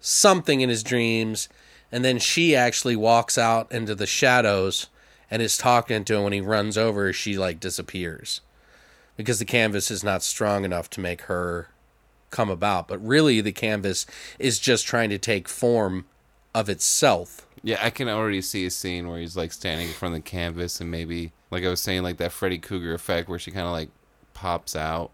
something 0.00 0.60
in 0.60 0.68
his 0.68 0.82
dreams, 0.84 1.48
and 1.90 2.04
then 2.04 2.18
she 2.18 2.54
actually 2.54 2.94
walks 2.96 3.36
out 3.36 3.70
into 3.72 3.94
the 3.96 4.06
shadows 4.06 4.86
and 5.28 5.42
is 5.42 5.56
talking 5.58 6.04
to 6.04 6.14
him 6.14 6.22
when 6.22 6.32
he 6.32 6.40
runs 6.40 6.78
over, 6.78 7.12
she 7.12 7.36
like 7.36 7.58
disappears. 7.58 8.40
Because 9.16 9.38
the 9.38 9.44
canvas 9.44 9.90
is 9.90 10.04
not 10.04 10.22
strong 10.22 10.64
enough 10.64 10.90
to 10.90 11.00
make 11.00 11.22
her 11.22 11.68
come 12.30 12.50
about. 12.50 12.88
But 12.88 13.04
really 13.04 13.40
the 13.40 13.52
canvas 13.52 14.06
is 14.38 14.58
just 14.58 14.86
trying 14.86 15.10
to 15.10 15.18
take 15.18 15.48
form 15.48 16.06
of 16.54 16.68
itself. 16.68 17.46
Yeah, 17.62 17.78
I 17.82 17.90
can 17.90 18.08
already 18.08 18.42
see 18.42 18.66
a 18.66 18.70
scene 18.70 19.08
where 19.08 19.18
he's 19.18 19.36
like 19.36 19.52
standing 19.52 19.88
in 19.88 19.94
front 19.94 20.14
of 20.14 20.22
the 20.22 20.30
canvas 20.30 20.80
and 20.80 20.90
maybe 20.90 21.32
like 21.50 21.64
I 21.64 21.68
was 21.68 21.80
saying, 21.80 22.02
like 22.02 22.18
that 22.18 22.32
Freddy 22.32 22.58
Krueger 22.58 22.94
effect 22.94 23.28
where 23.28 23.38
she 23.38 23.50
kinda 23.50 23.70
like 23.70 23.88
pops 24.34 24.76
out 24.76 25.10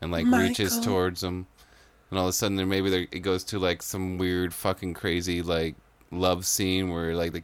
and 0.00 0.10
like 0.10 0.26
reaches 0.26 0.80
towards 0.80 1.22
him. 1.22 1.46
And 2.10 2.18
all 2.18 2.26
of 2.26 2.30
a 2.30 2.32
sudden 2.32 2.56
there 2.56 2.66
maybe 2.66 2.90
there, 2.90 3.06
it 3.10 3.20
goes 3.20 3.44
to 3.44 3.58
like 3.58 3.82
some 3.82 4.18
weird 4.18 4.54
fucking 4.54 4.94
crazy 4.94 5.42
like 5.42 5.74
love 6.10 6.46
scene 6.46 6.90
where 6.90 7.14
like 7.14 7.32
the 7.32 7.42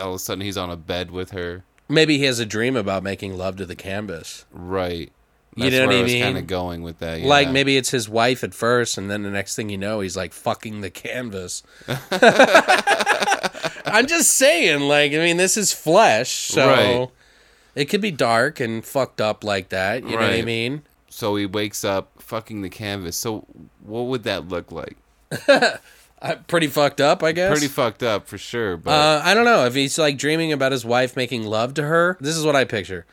all 0.00 0.10
of 0.10 0.14
a 0.16 0.18
sudden 0.18 0.42
he's 0.42 0.56
on 0.56 0.70
a 0.70 0.76
bed 0.76 1.10
with 1.10 1.30
her. 1.30 1.64
Maybe 1.88 2.18
he 2.18 2.24
has 2.24 2.40
a 2.40 2.46
dream 2.46 2.76
about 2.76 3.02
making 3.02 3.36
love 3.36 3.56
to 3.56 3.66
the 3.66 3.76
canvas. 3.76 4.44
Right. 4.50 5.12
You 5.56 5.70
know 5.70 5.86
what 5.86 5.94
I 5.96 6.02
mean? 6.02 6.22
kind 6.22 6.38
of 6.38 6.46
going 6.46 6.82
with 6.82 6.98
that. 6.98 7.20
Yeah. 7.20 7.28
Like 7.28 7.50
maybe 7.50 7.76
it's 7.76 7.90
his 7.90 8.08
wife 8.08 8.44
at 8.44 8.52
first, 8.54 8.98
and 8.98 9.10
then 9.10 9.22
the 9.22 9.30
next 9.30 9.56
thing 9.56 9.70
you 9.70 9.78
know, 9.78 10.00
he's 10.00 10.16
like 10.16 10.32
fucking 10.32 10.82
the 10.82 10.90
canvas. 10.90 11.62
I'm 13.86 14.06
just 14.06 14.30
saying, 14.30 14.80
like, 14.82 15.12
I 15.12 15.16
mean, 15.16 15.36
this 15.36 15.56
is 15.56 15.72
flesh, 15.72 16.30
so 16.30 16.66
Right. 16.66 17.08
it 17.74 17.84
could 17.86 18.00
be 18.00 18.10
dark 18.10 18.60
and 18.60 18.84
fucked 18.84 19.20
up 19.20 19.44
like 19.44 19.68
that. 19.70 20.02
You 20.02 20.10
know 20.16 20.22
what 20.22 20.32
I 20.32 20.42
mean? 20.42 20.82
So 21.08 21.36
he 21.36 21.46
wakes 21.46 21.84
up 21.84 22.10
fucking 22.18 22.62
the 22.62 22.68
canvas. 22.68 23.16
So 23.16 23.46
what 23.82 24.02
would 24.02 24.24
that 24.24 24.48
look 24.48 24.70
like? 24.72 24.96
Uh, 26.22 26.34
pretty 26.48 26.66
fucked 26.66 26.98
up, 26.98 27.22
I 27.22 27.32
guess. 27.32 27.50
Pretty 27.50 27.68
fucked 27.68 28.02
up 28.02 28.26
for 28.26 28.38
sure, 28.38 28.78
but 28.78 28.90
Uh, 28.90 29.20
I 29.22 29.34
don't 29.34 29.44
know 29.44 29.66
if 29.66 29.74
he's 29.74 29.98
like 29.98 30.16
dreaming 30.16 30.50
about 30.50 30.72
his 30.72 30.82
wife 30.82 31.14
making 31.14 31.44
love 31.44 31.74
to 31.74 31.82
her. 31.82 32.16
This 32.22 32.38
is 32.38 32.44
what 32.46 32.56
I 32.56 32.64
picture. 32.64 33.04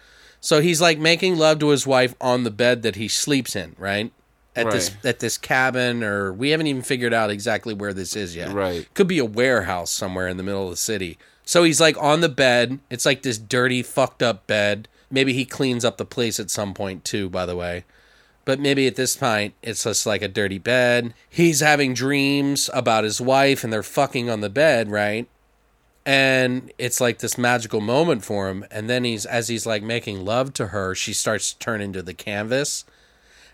So 0.44 0.60
he's 0.62 0.82
like 0.82 1.00
making 1.00 1.38
love 1.38 1.60
to 1.60 1.70
his 1.70 1.88
wife 1.88 2.16
on 2.20 2.44
the 2.44 2.52
bed 2.52 2.82
that 2.82 2.98
he 2.98 3.08
sleeps 3.08 3.56
in, 3.56 3.78
right? 3.80 4.12
At 4.58 4.70
this 4.72 4.92
at 5.06 5.20
this 5.20 5.38
cabin, 5.38 6.04
or 6.04 6.34
we 6.34 6.50
haven't 6.50 6.68
even 6.68 6.82
figured 6.82 7.14
out 7.14 7.32
exactly 7.32 7.74
where 7.74 7.94
this 7.94 8.14
is 8.14 8.36
yet. 8.36 8.52
Right. 8.52 8.86
Could 8.94 9.08
be 9.08 9.20
a 9.20 9.26
warehouse 9.26 9.90
somewhere 9.90 10.28
in 10.28 10.36
the 10.36 10.44
middle 10.44 10.66
of 10.66 10.70
the 10.70 10.76
city. 10.76 11.18
So 11.46 11.64
he's 11.64 11.80
like 11.80 11.96
on 11.98 12.20
the 12.20 12.28
bed. 12.28 12.80
It's 12.90 13.06
like 13.06 13.22
this 13.22 13.38
dirty, 13.38 13.82
fucked 13.82 14.22
up 14.22 14.46
bed. 14.46 14.90
Maybe 15.10 15.32
he 15.32 15.46
cleans 15.46 15.86
up 15.86 15.96
the 15.96 16.04
place 16.04 16.42
at 16.42 16.52
some 16.52 16.74
point 16.74 17.06
too. 17.06 17.30
By 17.30 17.46
the 17.46 17.56
way. 17.56 17.86
But 18.44 18.60
maybe 18.60 18.86
at 18.86 18.98
this 18.98 19.16
point, 19.16 19.54
it's 19.62 19.86
just 19.86 20.06
like 20.06 20.22
a 20.22 20.28
dirty 20.28 20.60
bed. 20.60 21.14
He's 21.30 21.62
having 21.62 21.94
dreams 21.94 22.70
about 22.74 23.06
his 23.06 23.22
wife 23.22 23.64
and 23.64 23.72
they're 23.72 23.82
fucking 23.82 24.30
on 24.30 24.42
the 24.42 24.50
bed, 24.50 24.92
right? 24.92 25.30
And 26.06 26.72
it's 26.78 27.00
like 27.00 27.20
this 27.20 27.38
magical 27.38 27.80
moment 27.82 28.26
for 28.26 28.50
him. 28.50 28.66
And 28.70 28.90
then 28.90 29.04
he's, 29.04 29.26
as 29.26 29.48
he's 29.48 29.66
like 29.66 29.84
making 29.84 30.26
love 30.26 30.54
to 30.54 30.68
her, 30.68 30.94
she 30.96 31.14
starts 31.14 31.54
to 31.54 31.60
turn 31.60 31.82
into 31.82 32.02
the 32.02 32.14
canvas. 32.14 32.84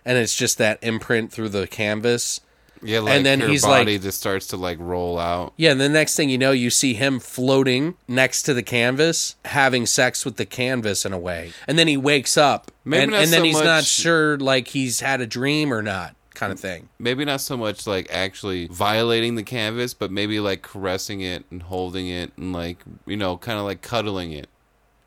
And 0.04 0.18
it's 0.18 0.36
just 0.36 0.58
that 0.58 0.80
imprint 0.82 1.32
through 1.32 1.50
the 1.50 1.68
canvas. 1.68 2.42
yeah, 2.82 3.00
like 3.02 3.22
then 3.24 3.42
her 3.42 3.48
he's 3.50 3.62
body 3.64 3.94
like- 3.94 4.02
just 4.02 4.18
starts 4.20 4.48
to 4.48 4.58
like 4.58 4.78
roll 4.80 5.20
out. 5.20 5.54
Yeah, 5.58 5.72
and 5.72 5.82
the 5.82 5.90
next 5.90 6.16
thing 6.16 6.30
you 6.30 6.38
know, 6.40 6.52
you 6.52 6.70
see 6.72 6.94
him 6.96 7.20
floating 7.20 7.96
next 8.08 8.44
to 8.44 8.54
the 8.54 8.64
canvas, 8.64 9.36
having 9.46 9.86
sex 9.86 10.26
with 10.26 10.38
the 10.38 10.46
canvas 10.46 11.06
in 11.06 11.14
a 11.14 11.20
way. 11.20 11.52
And 11.68 11.78
then 11.78 11.88
he 11.88 11.98
wakes 11.98 12.38
up. 12.38 12.72
Maybe 12.86 13.04
and, 13.04 13.14
and 13.14 13.32
then 13.32 13.42
so 13.42 13.44
he's 13.44 13.62
not 13.62 13.84
sure 13.84 14.38
like 14.38 14.70
he's 14.70 15.02
had 15.02 15.22
a 15.22 15.28
dream 15.28 15.72
or 15.72 15.84
not, 15.84 16.16
kind 16.40 16.52
of 16.54 16.60
thing. 16.60 16.90
Maybe 17.00 17.26
not 17.26 17.42
so 17.42 17.58
much 17.58 17.86
like 17.86 18.08
actually 18.12 18.68
violating 18.68 19.36
the 19.36 19.44
canvas, 19.44 19.94
but 19.94 20.12
maybe 20.12 20.40
like 20.40 20.62
caressing 20.62 21.22
it 21.22 21.44
and 21.52 21.62
holding 21.64 22.08
it 22.08 22.32
and 22.38 22.54
like 22.54 22.78
you 23.06 23.18
know, 23.18 23.38
kind 23.38 23.60
of 23.60 23.66
like 23.66 23.82
cuddling 23.82 24.32
it 24.32 24.48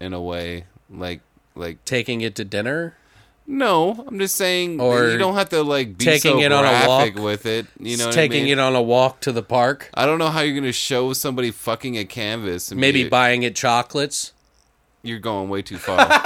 in 0.00 0.12
a 0.12 0.20
way, 0.20 0.64
like 0.90 1.20
like 1.54 1.84
Taking 1.84 2.20
it 2.22 2.34
to 2.36 2.44
dinner. 2.44 2.96
no, 3.46 4.04
I'm 4.06 4.18
just 4.18 4.36
saying 4.36 4.80
Or 4.80 5.08
you 5.10 5.18
don't 5.18 5.34
have 5.34 5.48
to 5.50 5.62
like 5.62 5.98
be 5.98 6.04
taking 6.04 6.32
so 6.32 6.40
it 6.40 6.52
on 6.52 6.64
a 6.64 6.88
walk. 6.88 7.14
with 7.16 7.46
it. 7.46 7.66
You 7.78 7.96
know, 7.96 8.06
what 8.06 8.14
taking 8.14 8.42
I 8.42 8.44
mean? 8.44 8.52
it 8.54 8.58
on 8.58 8.74
a 8.76 8.82
walk 8.82 9.20
to 9.20 9.32
the 9.32 9.42
park. 9.42 9.90
I 9.94 10.06
don't 10.06 10.18
know 10.18 10.28
how 10.28 10.40
you're 10.40 10.54
gonna 10.54 10.72
show 10.72 11.12
somebody 11.12 11.50
fucking 11.50 11.96
a 11.98 12.04
canvas. 12.04 12.70
And 12.70 12.80
Maybe 12.80 13.02
be- 13.04 13.08
buying 13.08 13.42
it 13.42 13.54
chocolates. 13.56 14.32
you're 15.02 15.18
going 15.18 15.48
way 15.48 15.62
too 15.62 15.78
far. 15.78 15.98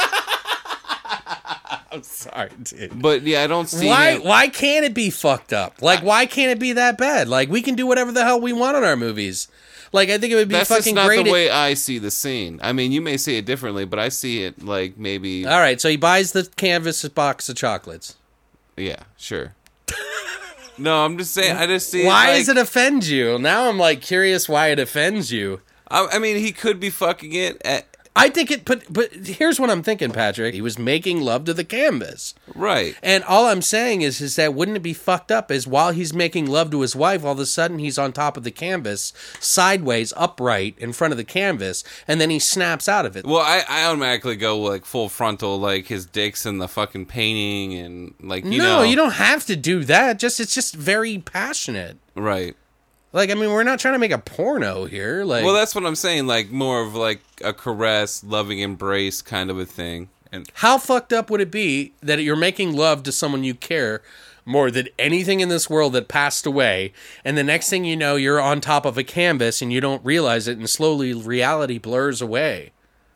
I'm 1.97 2.03
sorry, 2.03 2.51
dude. 2.62 3.01
but 3.03 3.22
yeah, 3.22 3.42
I 3.42 3.47
don't 3.47 3.68
see 3.68 3.86
Why 3.88 4.12
him- 4.12 4.22
why 4.24 4.49
can't 4.49 4.84
it 4.84 4.94
be 4.94 5.11
fucked 5.11 5.53
up? 5.53 5.80
Like 5.82 6.03
why 6.03 6.26
can't 6.26 6.51
it 6.53 6.59
be 6.59 6.72
that 6.74 6.99
bad? 6.99 7.28
Like 7.28 7.49
we 7.49 7.62
can 7.62 7.74
do 7.74 7.86
whatever 7.86 8.12
the 8.12 8.24
hell 8.24 8.40
we 8.40 8.53
want 8.53 8.76
in 8.76 8.84
our 8.84 8.97
movies. 8.97 9.49
Like 9.92 10.09
I 10.11 10.18
think 10.18 10.32
it 10.32 10.36
would 10.36 10.49
be 10.49 10.55
That's 10.55 10.68
just 10.68 10.80
fucking 10.80 10.94
not 10.94 11.07
great. 11.07 11.22
the 11.24 11.26
if- 11.28 11.32
way 11.32 11.51
I 11.51 11.74
see 11.74 11.99
the 11.99 12.11
scene. 12.11 12.61
I 12.62 12.72
mean, 12.72 12.92
you 12.92 13.01
may 13.01 13.16
see 13.16 13.36
it 13.38 13.47
differently, 13.47 13.84
but 13.84 13.99
I 13.99 14.09
see 14.11 14.42
it 14.42 14.62
like 14.62 14.99
maybe. 14.99 15.47
All 15.47 15.59
right, 15.61 15.80
so 15.80 15.88
he 15.88 15.97
buys 15.97 16.32
the 16.32 16.44
canvas 16.57 17.03
box 17.09 17.49
of 17.49 17.57
chocolates. 17.57 18.16
Yeah, 18.76 19.05
sure. 19.16 19.55
no, 20.78 21.05
I'm 21.05 21.16
just 21.16 21.32
saying. 21.32 21.57
I 21.57 21.66
just 21.66 21.90
see. 21.90 22.05
Why 22.05 22.28
like, 22.28 22.38
does 22.38 22.49
it 22.51 22.59
offend 22.59 23.07
you? 23.07 23.38
Now 23.38 23.68
I'm 23.68 23.78
like 23.78 24.03
curious 24.03 24.49
why 24.49 24.68
it 24.68 24.78
offends 24.78 25.32
you. 25.32 25.61
I, 25.88 26.09
I 26.14 26.18
mean, 26.18 26.36
he 26.36 26.53
could 26.53 26.78
be 26.80 26.90
fucking 26.90 27.32
it. 27.32 27.62
At, 27.64 27.95
I 28.17 28.31
think 28.31 28.51
it 28.51 28.64
but 28.64 28.83
but 28.91 29.12
here's 29.12 29.61
what 29.61 29.71
I'm 29.71 29.83
thinking, 29.83 30.11
Patrick. 30.11 30.55
He 30.55 30.62
was 30.62 30.79
making 30.79 31.21
love 31.21 31.45
to 31.45 31.55
the 31.55 31.64
canvas. 31.64 32.35
right. 32.55 32.97
And 33.03 33.23
all 33.25 33.47
I'm 33.47 33.62
saying 33.62 34.01
is 34.03 34.21
is 34.21 34.37
that 34.37 34.55
wouldn't 34.55 34.79
it 34.79 34.83
be 34.83 34.95
fucked 34.95 35.31
up 35.31 35.51
is 35.51 35.67
while 35.67 35.93
he's 35.93 36.14
making 36.14 36.47
love 36.47 36.71
to 36.71 36.81
his 36.81 36.97
wife, 36.97 37.25
all 37.25 37.33
of 37.33 37.39
a 37.39 37.47
sudden 37.47 37.79
he's 37.79 37.99
on 37.99 38.12
top 38.12 38.37
of 38.37 38.43
the 38.43 38.51
canvas, 38.51 39.12
sideways, 39.39 40.12
upright, 40.17 40.77
in 40.79 40.93
front 40.93 41.12
of 41.12 41.19
the 41.19 41.25
canvas, 41.25 41.85
and 42.09 42.21
then 42.21 42.31
he 42.31 42.39
snaps 42.39 42.89
out 42.89 43.05
of 43.05 43.17
it. 43.17 43.27
Well, 43.27 43.43
I, 43.43 43.64
I 43.69 43.85
automatically 43.85 44.37
go 44.37 44.59
like 44.59 44.87
full 44.87 45.09
frontal, 45.11 45.59
like 45.59 45.87
his 45.87 46.07
dick's 46.07 46.47
in 46.47 46.59
the 46.59 46.69
fucking 46.69 47.07
painting, 47.07 47.75
and 47.75 48.14
like 48.21 48.45
you 48.45 48.59
no, 48.59 48.79
know, 48.79 48.83
you 48.83 48.97
don't 48.97 49.12
have 49.12 49.45
to 49.47 49.57
do 49.57 49.85
that. 49.85 50.19
Just 50.19 50.41
it's 50.41 50.55
just 50.55 50.75
very 50.75 51.19
passionate. 51.19 51.99
right. 52.14 52.57
Like 53.12 53.30
I 53.30 53.34
mean, 53.34 53.50
we're 53.50 53.62
not 53.62 53.78
trying 53.78 53.94
to 53.94 53.98
make 53.98 54.12
a 54.12 54.18
porno 54.18 54.84
here. 54.84 55.24
Like 55.24 55.44
Well, 55.44 55.54
that's 55.54 55.74
what 55.74 55.86
I'm 55.86 55.96
saying. 55.96 56.26
Like 56.26 56.50
more 56.50 56.80
of 56.82 56.94
like 56.94 57.20
a 57.42 57.52
caress, 57.52 58.22
loving 58.24 58.59
embrace 58.61 59.22
kind 59.22 59.50
of 59.50 59.59
a 59.59 59.66
thing. 59.66 60.09
And 60.32 60.50
How 60.54 60.78
fucked 60.78 61.12
up 61.12 61.30
would 61.30 61.40
it 61.40 61.50
be 61.50 61.92
that 62.02 62.22
you're 62.22 62.36
making 62.36 62.76
love 62.76 63.02
to 63.04 63.12
someone 63.12 63.44
you 63.44 63.54
care 63.54 64.02
more 64.46 64.70
than 64.70 64.88
anything 64.98 65.40
in 65.40 65.48
this 65.48 65.68
world 65.68 65.92
that 65.92 66.09
passed 66.09 66.46
away, 66.46 66.92
and 67.24 67.36
the 67.36 67.42
next 67.42 67.68
thing 67.68 67.84
you 67.84 67.96
know, 67.96 68.14
you're 68.14 68.40
on 68.40 68.61
top 68.61 68.86
of 68.86 68.96
a 68.96 69.02
canvas 69.02 69.61
and 69.61 69.72
you 69.72 69.80
don't 69.80 70.04
realize 70.04 70.46
it, 70.46 70.57
and 70.57 70.70
slowly 70.70 71.12
reality 71.12 71.78
blurs 71.78 72.22
away? 72.22 72.70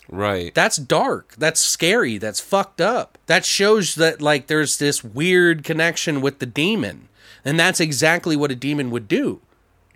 right, 0.09 0.53
That's 0.55 0.76
dark. 0.76 1.36
That's 1.38 1.61
scary. 1.61 2.18
That's 2.18 2.41
fucked 2.41 2.80
up. 2.80 3.16
That 3.26 3.45
shows 3.45 3.95
that, 3.95 4.20
like, 4.20 4.49
there's 4.49 4.78
this 4.78 5.05
weird 5.05 5.62
connection 5.62 6.20
with 6.20 6.41
the 6.41 6.47
demon. 6.47 7.09
And 7.45 7.59
that's 7.59 7.80
exactly 7.80 8.36
what 8.36 8.51
a 8.51 8.57
demon 8.57 8.91
would 8.91 9.07
do. 9.07 9.41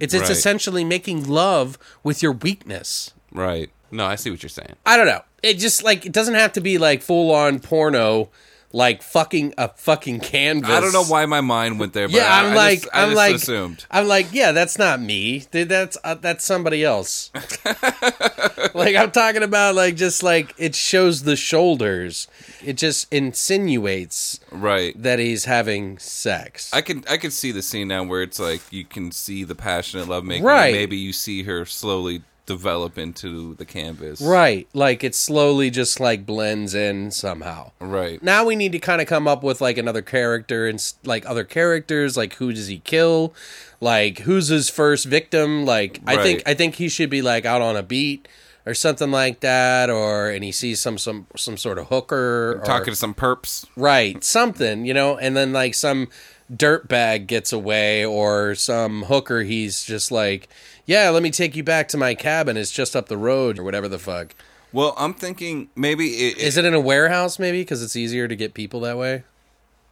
It's, 0.01 0.13
it's 0.15 0.23
Right. 0.23 0.31
essentially 0.31 0.85
making 0.85 1.29
love 1.29 1.79
with 2.03 2.23
your 2.23 2.33
weakness. 2.33 3.13
right. 3.33 3.71
No, 3.91 4.05
I 4.07 4.17
see 4.17 4.29
what 4.31 4.43
you're 4.43 4.51
saying. 4.51 4.75
I 4.85 4.97
don't 4.97 5.07
know. 5.07 5.23
It 5.41 5.55
just 5.59 5.85
like 5.85 6.05
it 6.05 6.11
doesn't 6.11 6.35
have 6.35 6.53
to 6.55 6.61
be 6.61 6.79
like 6.79 7.01
full 7.01 7.33
on 7.33 7.61
porno, 7.61 8.29
like 8.75 9.03
fucking 9.03 9.55
a 9.57 9.69
fucking 9.69 10.19
canvas. 10.19 10.69
I 10.69 10.81
don't 10.81 10.93
know 10.93 11.05
why 11.05 11.25
my 11.27 11.41
mind 11.41 11.79
went 11.79 11.93
there. 11.93 12.09
But 12.09 12.17
Yeah, 12.17 12.27
I, 12.27 12.41
I'm 12.41 12.53
I 12.53 12.57
like, 12.57 12.81
just, 12.81 12.95
I 12.95 13.03
I'm 13.03 13.09
just 13.11 13.17
like, 13.17 13.35
assumed. 13.37 13.87
I'm 13.89 14.09
like, 14.09 14.27
yeah, 14.33 14.51
that's 14.51 14.79
not 14.79 15.01
me. 15.01 15.41
Th- 15.41 15.69
That's 15.69 15.97
uh, 16.03 16.17
that's 16.17 16.45
somebody 16.45 16.83
else. 16.85 17.31
like 18.75 18.97
I'm 18.97 19.13
talking 19.13 19.45
about 19.45 19.77
like 19.77 19.95
just 19.95 20.25
like 20.25 20.55
it 20.59 20.75
shows 20.75 21.23
the 21.23 21.37
shoulders. 21.37 22.27
It 22.65 22.77
just 22.77 23.11
insinuates 23.13 24.41
right. 24.51 25.01
that 25.01 25.21
he's 25.21 25.45
having 25.45 25.99
sex. 25.99 26.73
I 26.75 26.81
can 26.81 27.05
I 27.09 27.17
can 27.17 27.31
see 27.31 27.53
the 27.53 27.63
scene 27.63 27.89
now 27.89 28.03
where 28.03 28.23
it's 28.23 28.41
like 28.41 28.61
you 28.73 28.85
can 28.85 29.13
see 29.13 29.45
the 29.45 29.55
passionate 29.55 30.09
lovemaking. 30.09 30.45
Right. 30.45 30.75
Maybe 30.75 30.97
you 30.97 31.13
see 31.13 31.45
her 31.45 31.65
slowly 31.65 32.23
develop 32.47 32.99
into 32.99 33.55
the 33.55 33.65
canvas. 33.65 34.21
right. 34.21 34.69
Like 34.75 35.03
it 35.03 35.15
slowly 35.15 35.71
just 35.71 36.01
like 36.01 36.27
blends 36.27 36.75
in 36.75 37.11
somehow. 37.11 37.73
Right. 37.81 38.23
Now 38.23 38.45
we 38.45 38.57
need 38.57 38.73
to 38.73 38.79
kind 38.79 39.01
of 39.01 39.07
come 39.07 39.27
up 39.27 39.43
with 39.43 39.61
like 39.61 39.79
another 39.79 40.03
character 40.03 40.67
and 40.67 40.93
like 41.05 41.25
other 41.29 41.45
characters 41.45 42.17
like 42.17 42.35
who 42.35 42.53
does 42.53 42.69
he 42.69 42.79
kill? 42.81 43.35
Like 43.81 44.21
who's 44.21 44.49
his 44.49 44.69
first 44.69 45.07
victim? 45.07 45.65
Like 45.65 46.01
I 46.07 46.23
think 46.23 46.43
I 46.47 46.55
think 46.55 46.77
he 46.77 46.89
should 46.89 47.11
be 47.11 47.23
like 47.23 47.45
out 47.45 47.63
on 47.63 47.77
a 47.77 47.83
beat 47.83 48.29
or 48.67 48.75
something 48.75 49.11
like 49.11 49.41
that 49.41 49.91
or 49.91 50.31
and 50.31 50.43
he 50.43 50.53
sees 50.53 50.81
some 50.81 50.99
some 50.99 51.27
some 51.37 51.57
sort 51.57 51.79
of 51.79 51.89
hooker 51.89 52.61
or, 52.61 52.65
Talking 52.65 52.93
to 52.93 52.97
some 52.97 53.15
perps. 53.15 53.67
Right, 53.77 54.23
something, 54.25 54.85
you 54.87 54.95
know, 54.95 55.17
and 55.17 55.37
then 55.37 55.53
like 55.53 55.75
some 55.75 56.09
dirt 56.55 56.89
bag 56.89 57.27
gets 57.27 57.53
away 57.53 58.05
or 58.05 58.55
some 58.55 59.03
hooker 59.05 59.43
he's 59.43 59.85
just 59.85 60.11
like, 60.11 60.49
"Yeah, 60.87 61.11
let 61.11 61.23
me 61.23 61.31
take 61.31 61.55
you 61.57 61.63
back 61.63 61.89
to 61.89 61.97
my 61.97 62.15
cabin. 62.15 62.57
It's 62.57 62.71
just 62.71 62.95
up 62.97 63.09
the 63.09 63.17
road 63.17 63.59
or 63.59 63.63
whatever 63.65 63.89
the 63.89 63.99
fuck." 63.99 64.35
Well, 64.73 64.95
I'm 64.99 65.15
thinking 65.15 65.69
maybe 65.77 66.07
it, 66.09 66.39
Is 66.39 66.57
it 66.57 66.65
in 66.65 66.75
a 66.75 66.81
warehouse 66.81 67.39
maybe 67.39 67.61
because 67.61 67.83
it's 67.83 67.95
easier 67.97 68.27
to 68.27 68.35
get 68.37 68.55
people 68.55 68.81
that 68.81 68.99
way? 68.99 69.23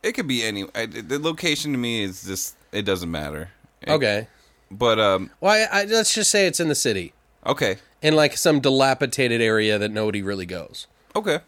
it 0.02 0.12
could 0.12 0.26
be 0.26 0.42
any. 0.42 0.64
I, 0.74 0.86
the 0.86 1.18
location 1.20 1.70
to 1.72 1.78
me 1.78 2.02
is 2.02 2.24
just 2.24 2.56
it 2.72 2.82
doesn't 2.82 3.10
matter. 3.10 3.50
It- 3.80 3.90
Okay. 3.90 4.26
But 4.70 4.98
um. 4.98 5.30
Well, 5.40 5.52
I, 5.72 5.80
I, 5.80 5.84
let's 5.84 6.14
just 6.14 6.30
say 6.30 6.46
it's 6.46 6.58
in 6.58 6.68
the 6.68 6.74
city. 6.74 7.12
Okay. 7.46 7.76
In 8.00 8.16
like 8.16 8.36
some 8.36 8.58
dilapidated 8.60 9.40
area 9.40 9.78
that 9.78 9.90
nobody 9.90 10.22
really 10.22 10.46
goes. 10.46 10.86
Okay. 11.14 11.38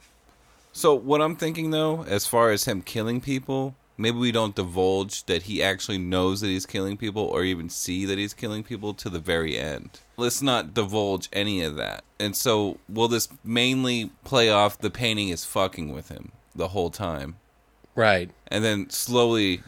So 0.72 0.94
what 0.94 1.20
I'm 1.22 1.34
thinking 1.36 1.70
though, 1.70 2.04
as 2.04 2.26
far 2.26 2.50
as 2.50 2.64
him 2.64 2.82
killing 2.82 3.20
people, 3.20 3.74
maybe 3.96 4.18
we 4.18 4.32
don't 4.32 4.54
divulge 4.54 5.24
that 5.26 5.42
he 5.42 5.62
actually 5.62 5.98
knows 5.98 6.40
that 6.40 6.48
he's 6.48 6.66
killing 6.66 6.96
people 6.96 7.22
or 7.22 7.44
even 7.44 7.68
see 7.68 8.04
that 8.06 8.18
he's 8.18 8.34
killing 8.34 8.62
people 8.62 8.94
to 8.94 9.08
the 9.08 9.18
very 9.18 9.56
end. 9.58 10.00
Let's 10.16 10.42
not 10.42 10.74
divulge 10.74 11.28
any 11.32 11.62
of 11.62 11.76
that. 11.76 12.04
And 12.18 12.34
so 12.36 12.78
will 12.88 13.08
this 13.08 13.28
mainly 13.44 14.10
play 14.24 14.50
off 14.50 14.78
the 14.78 14.90
painting 14.90 15.28
is 15.28 15.44
fucking 15.44 15.92
with 15.92 16.08
him 16.08 16.32
the 16.54 16.68
whole 16.68 16.90
time. 16.90 17.36
Right. 17.94 18.30
And 18.48 18.64
then 18.64 18.90
slowly 18.90 19.62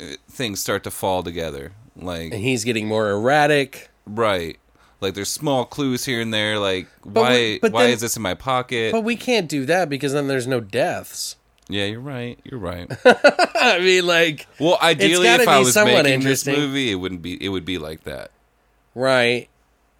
uh, 0.00 0.14
things 0.30 0.60
start 0.60 0.84
to 0.84 0.90
fall 0.90 1.22
together. 1.22 1.72
Like 1.96 2.32
And 2.32 2.42
he's 2.42 2.64
getting 2.64 2.86
more 2.86 3.10
erratic. 3.10 3.88
right. 4.06 4.58
Like 5.00 5.14
there's 5.14 5.30
small 5.30 5.64
clues 5.64 6.04
here 6.06 6.20
and 6.20 6.34
there 6.34 6.58
like 6.58 6.88
we- 7.04 7.12
why 7.12 7.58
but 7.62 7.70
why 7.72 7.84
then- 7.84 7.92
is 7.92 8.00
this 8.00 8.16
in 8.16 8.22
my 8.22 8.34
pocket? 8.34 8.90
But 8.92 9.04
we 9.04 9.14
can't 9.14 9.48
do 9.48 9.64
that 9.66 9.88
because 9.88 10.12
then 10.12 10.26
there's 10.26 10.48
no 10.48 10.58
deaths. 10.60 11.36
Yeah, 11.68 11.84
you're 11.84 12.00
right. 12.00 12.38
You're 12.44 12.60
right. 12.60 12.90
I 13.04 13.78
mean 13.80 14.06
like 14.06 14.46
Well, 14.58 14.78
ideally, 14.80 15.28
if 15.28 15.48
I 15.48 15.58
was 15.58 15.76
making 15.76 16.20
this 16.20 16.46
movie, 16.46 16.90
it 16.90 16.96
wouldn't 16.96 17.22
be. 17.22 17.42
It 17.44 17.48
would 17.50 17.64
be 17.64 17.78
like 17.78 18.04
that. 18.04 18.30
Right. 18.94 19.48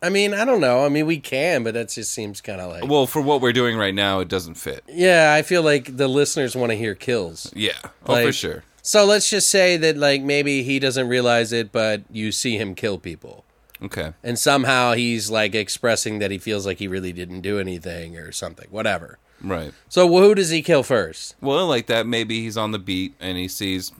I 0.00 0.10
mean, 0.10 0.32
I 0.32 0.44
don't 0.44 0.60
know. 0.60 0.84
I 0.84 0.88
mean, 0.88 1.06
we 1.06 1.18
can, 1.18 1.64
but 1.64 1.74
that 1.74 1.88
just 1.88 2.12
seems 2.12 2.40
kind 2.40 2.60
of 2.60 2.70
like. 2.70 2.88
Well, 2.88 3.06
for 3.06 3.20
what 3.20 3.40
we're 3.40 3.52
doing 3.52 3.76
right 3.76 3.94
now, 3.94 4.20
it 4.20 4.28
doesn't 4.28 4.54
fit. 4.54 4.84
yeah, 4.88 5.34
I 5.36 5.42
feel 5.42 5.62
like 5.62 5.96
the 5.96 6.06
listeners 6.06 6.54
want 6.54 6.70
to 6.70 6.76
hear 6.76 6.94
kills. 6.94 7.52
Yeah, 7.54 7.72
oh 8.06 8.22
for 8.22 8.32
sure. 8.32 8.62
So 8.80 9.04
let's 9.04 9.28
just 9.28 9.50
say 9.50 9.76
that, 9.76 9.96
like, 9.96 10.22
maybe 10.22 10.62
he 10.62 10.78
doesn't 10.78 11.08
realize 11.08 11.52
it, 11.52 11.72
but 11.72 12.02
you 12.10 12.32
see 12.32 12.56
him 12.56 12.74
kill 12.74 12.96
people. 12.98 13.44
Okay, 13.82 14.12
And 14.24 14.38
somehow 14.38 14.94
he's, 14.94 15.30
like, 15.30 15.54
expressing 15.54 16.20
that 16.20 16.30
he 16.30 16.38
feels 16.38 16.64
like 16.64 16.78
he 16.78 16.88
really 16.88 17.12
didn't 17.12 17.42
do 17.42 17.58
anything 17.58 18.16
or 18.16 18.32
something. 18.32 18.66
Whatever. 18.70 19.18
Right. 19.42 19.72
So 19.88 20.08
who 20.08 20.34
does 20.34 20.50
he 20.50 20.62
kill 20.62 20.82
first? 20.82 21.36
Well, 21.40 21.66
like 21.66 21.86
that, 21.86 22.06
maybe 22.06 22.42
he's 22.42 22.56
on 22.56 22.72
the 22.72 22.78
beat 22.78 23.14
and 23.20 23.38
he 23.38 23.48
sees 23.48 23.92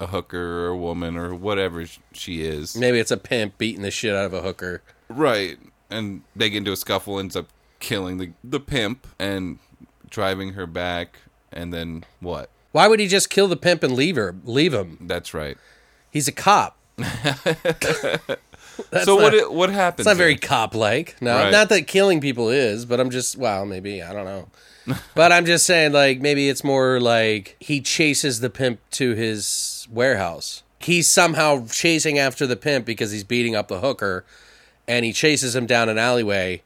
a 0.00 0.06
hooker 0.06 0.66
or 0.66 0.68
a 0.68 0.76
woman 0.76 1.16
or 1.16 1.34
whatever 1.34 1.84
she 2.12 2.42
is. 2.42 2.76
Maybe 2.76 2.98
it's 2.98 3.10
a 3.10 3.16
pimp 3.16 3.58
beating 3.58 3.82
the 3.82 3.90
shit 3.90 4.14
out 4.14 4.26
of 4.26 4.34
a 4.34 4.42
hooker. 4.42 4.82
Right, 5.08 5.58
and 5.90 6.22
they 6.34 6.50
get 6.50 6.58
into 6.58 6.72
a 6.72 6.76
scuffle, 6.76 7.18
ends 7.18 7.36
up 7.36 7.48
killing 7.80 8.18
the 8.18 8.32
the 8.42 8.60
pimp 8.60 9.06
and 9.18 9.58
driving 10.08 10.54
her 10.54 10.66
back, 10.66 11.18
and 11.52 11.72
then 11.72 12.04
what? 12.20 12.50
Why 12.72 12.88
would 12.88 12.98
he 12.98 13.06
just 13.06 13.30
kill 13.30 13.46
the 13.46 13.56
pimp 13.56 13.82
and 13.82 13.92
leave 13.94 14.16
her? 14.16 14.34
Leave 14.44 14.74
him. 14.74 14.98
That's 15.02 15.32
right. 15.32 15.56
He's 16.10 16.26
a 16.28 16.32
cop. 16.32 16.76
That's 18.90 19.04
so 19.04 19.16
not- 19.16 19.22
what? 19.22 19.34
It, 19.34 19.52
what 19.52 19.70
happens? 19.70 20.00
It's 20.06 20.06
not 20.12 20.16
very 20.16 20.36
cop 20.36 20.74
like. 20.74 21.20
No, 21.20 21.34
Right. 21.36 21.50
not 21.52 21.68
that 21.68 21.86
killing 21.86 22.20
people 22.20 22.48
is, 22.48 22.84
but 22.84 23.00
I'm 23.00 23.10
just 23.10 23.36
well, 23.36 23.64
maybe 23.66 24.02
I 24.02 24.12
don't 24.12 24.24
know. 24.24 24.48
but 25.14 25.32
I'm 25.32 25.46
just 25.46 25.64
saying, 25.66 25.92
like 25.92 26.20
maybe 26.20 26.48
it's 26.48 26.62
more 26.64 27.00
like 27.00 27.56
he 27.60 27.80
chases 27.80 28.40
the 28.40 28.50
pimp 28.50 28.80
to 28.92 29.14
his 29.14 29.86
warehouse. 29.90 30.62
He's 30.80 31.10
somehow 31.10 31.66
chasing 31.68 32.18
after 32.18 32.46
the 32.46 32.56
pimp 32.56 32.84
because 32.84 33.10
he's 33.10 33.24
beating 33.24 33.54
up 33.56 33.68
the 33.68 33.80
hooker, 33.80 34.24
and 34.86 35.04
he 35.04 35.12
chases 35.14 35.56
him 35.56 35.64
down 35.66 35.88
an 35.88 35.96
alleyway, 35.96 36.62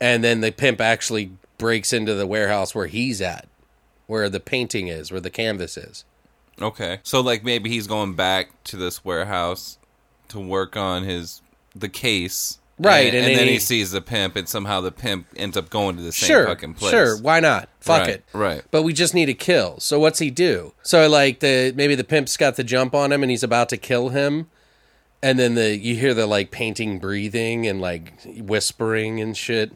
and 0.00 0.22
then 0.22 0.42
the 0.42 0.50
pimp 0.52 0.80
actually 0.80 1.30
breaks 1.56 1.92
into 1.94 2.12
the 2.14 2.26
warehouse 2.26 2.74
where 2.74 2.86
he's 2.86 3.22
at, 3.22 3.48
where 4.06 4.28
the 4.28 4.40
painting 4.40 4.88
is, 4.88 5.10
where 5.10 5.22
the 5.22 5.30
canvas 5.30 5.78
is. 5.78 6.04
Okay. 6.60 7.00
So 7.02 7.20
like 7.22 7.44
maybe 7.44 7.70
he's 7.70 7.86
going 7.86 8.12
back 8.14 8.50
to 8.64 8.76
this 8.76 9.02
warehouse 9.04 9.78
to 10.30 10.40
work 10.40 10.76
on 10.76 11.02
his 11.04 11.42
the 11.74 11.88
case. 11.88 12.58
Right, 12.78 13.06
And, 13.06 13.16
and 13.16 13.26
and 13.28 13.38
then 13.38 13.46
he- 13.46 13.54
he 13.54 13.58
sees 13.58 13.90
the 13.92 14.02
pimp 14.02 14.36
and 14.36 14.46
somehow 14.46 14.82
the 14.82 14.92
pimp 14.92 15.26
ends 15.34 15.56
up 15.56 15.70
going 15.70 15.96
to 15.96 16.02
the 16.02 16.12
same 16.12 16.26
sure, 16.28 16.46
fucking 16.46 16.74
place. 16.74 16.90
sure, 16.90 17.16
why 17.16 17.40
not? 17.40 17.70
Fuck 17.80 18.00
Right, 18.02 18.08
it. 18.10 18.24
right. 18.34 18.62
But 18.70 18.82
we 18.82 18.92
just 18.92 19.14
need 19.14 19.30
a 19.30 19.34
kill. 19.34 19.80
So 19.80 19.98
what's 19.98 20.18
he 20.18 20.30
do? 20.30 20.74
So 20.82 21.08
like 21.08 21.40
the 21.40 21.72
maybe 21.74 21.94
the 21.94 22.04
pimp's 22.04 22.36
got 22.36 22.56
the 22.56 22.64
jump 22.64 22.94
on 22.94 23.12
him 23.12 23.22
and 23.22 23.30
he's 23.30 23.42
about 23.42 23.70
to 23.70 23.78
kill 23.78 24.10
him, 24.10 24.48
and 25.22 25.38
then 25.38 25.54
the 25.54 25.74
you 25.78 25.96
hear 25.96 26.12
the 26.12 26.26
like 26.26 26.50
painting 26.50 26.98
breathing 26.98 27.66
and 27.66 27.80
like 27.80 28.12
whispering 28.26 29.20
and 29.22 29.34
shit, 29.38 29.72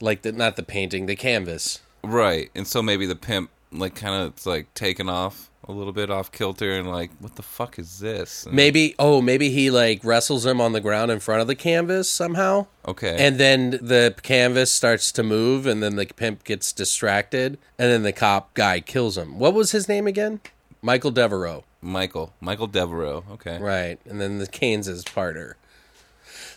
like 0.00 0.22
the 0.22 0.30
not 0.30 0.54
the 0.54 0.62
painting, 0.62 1.06
the 1.06 1.16
canvas. 1.16 1.80
Right. 2.04 2.50
And 2.54 2.68
so 2.68 2.82
maybe 2.82 3.06
the 3.06 3.16
pimp 3.16 3.50
like 3.72 3.96
kind 3.96 4.22
of 4.22 4.28
it's 4.34 4.46
like 4.46 4.72
taken 4.74 5.08
off 5.08 5.50
a 5.68 5.72
little 5.72 5.92
bit 5.92 6.10
off 6.10 6.30
kilter 6.32 6.72
and 6.72 6.88
like 6.90 7.10
what 7.18 7.36
the 7.36 7.42
fuck 7.42 7.78
is 7.78 7.98
this? 8.00 8.46
And- 8.46 8.54
Maybe 8.54 8.94
oh 8.98 9.20
maybe 9.20 9.50
he 9.50 9.70
like 9.70 10.00
wrestles 10.04 10.46
him 10.46 10.60
on 10.60 10.72
the 10.72 10.80
ground 10.80 11.10
in 11.10 11.20
front 11.20 11.40
of 11.40 11.46
the 11.46 11.54
canvas 11.54 12.08
somehow. 12.10 12.66
Okay. 12.86 13.16
And 13.18 13.38
then 13.38 13.70
the 13.70 14.14
canvas 14.22 14.70
starts 14.70 15.10
to 15.12 15.22
move, 15.22 15.66
and 15.66 15.82
then 15.82 15.96
the 15.96 16.06
pimp 16.06 16.44
gets 16.44 16.72
distracted, 16.72 17.58
and 17.78 17.90
then 17.90 18.02
the 18.04 18.12
cop 18.12 18.54
guy 18.54 18.80
kills 18.80 19.18
him. 19.18 19.38
What 19.38 19.54
was 19.54 19.72
his 19.72 19.88
name 19.88 20.06
again? 20.06 20.40
Michael 20.82 21.10
Devereaux. 21.10 21.64
Michael. 21.82 22.32
Michael 22.40 22.68
Devereaux. 22.68 23.24
Okay. 23.32 23.58
Right. 23.58 23.98
And 24.08 24.20
then 24.20 24.38
the 24.38 24.46
Kansas 24.46 25.02
partner. 25.04 25.56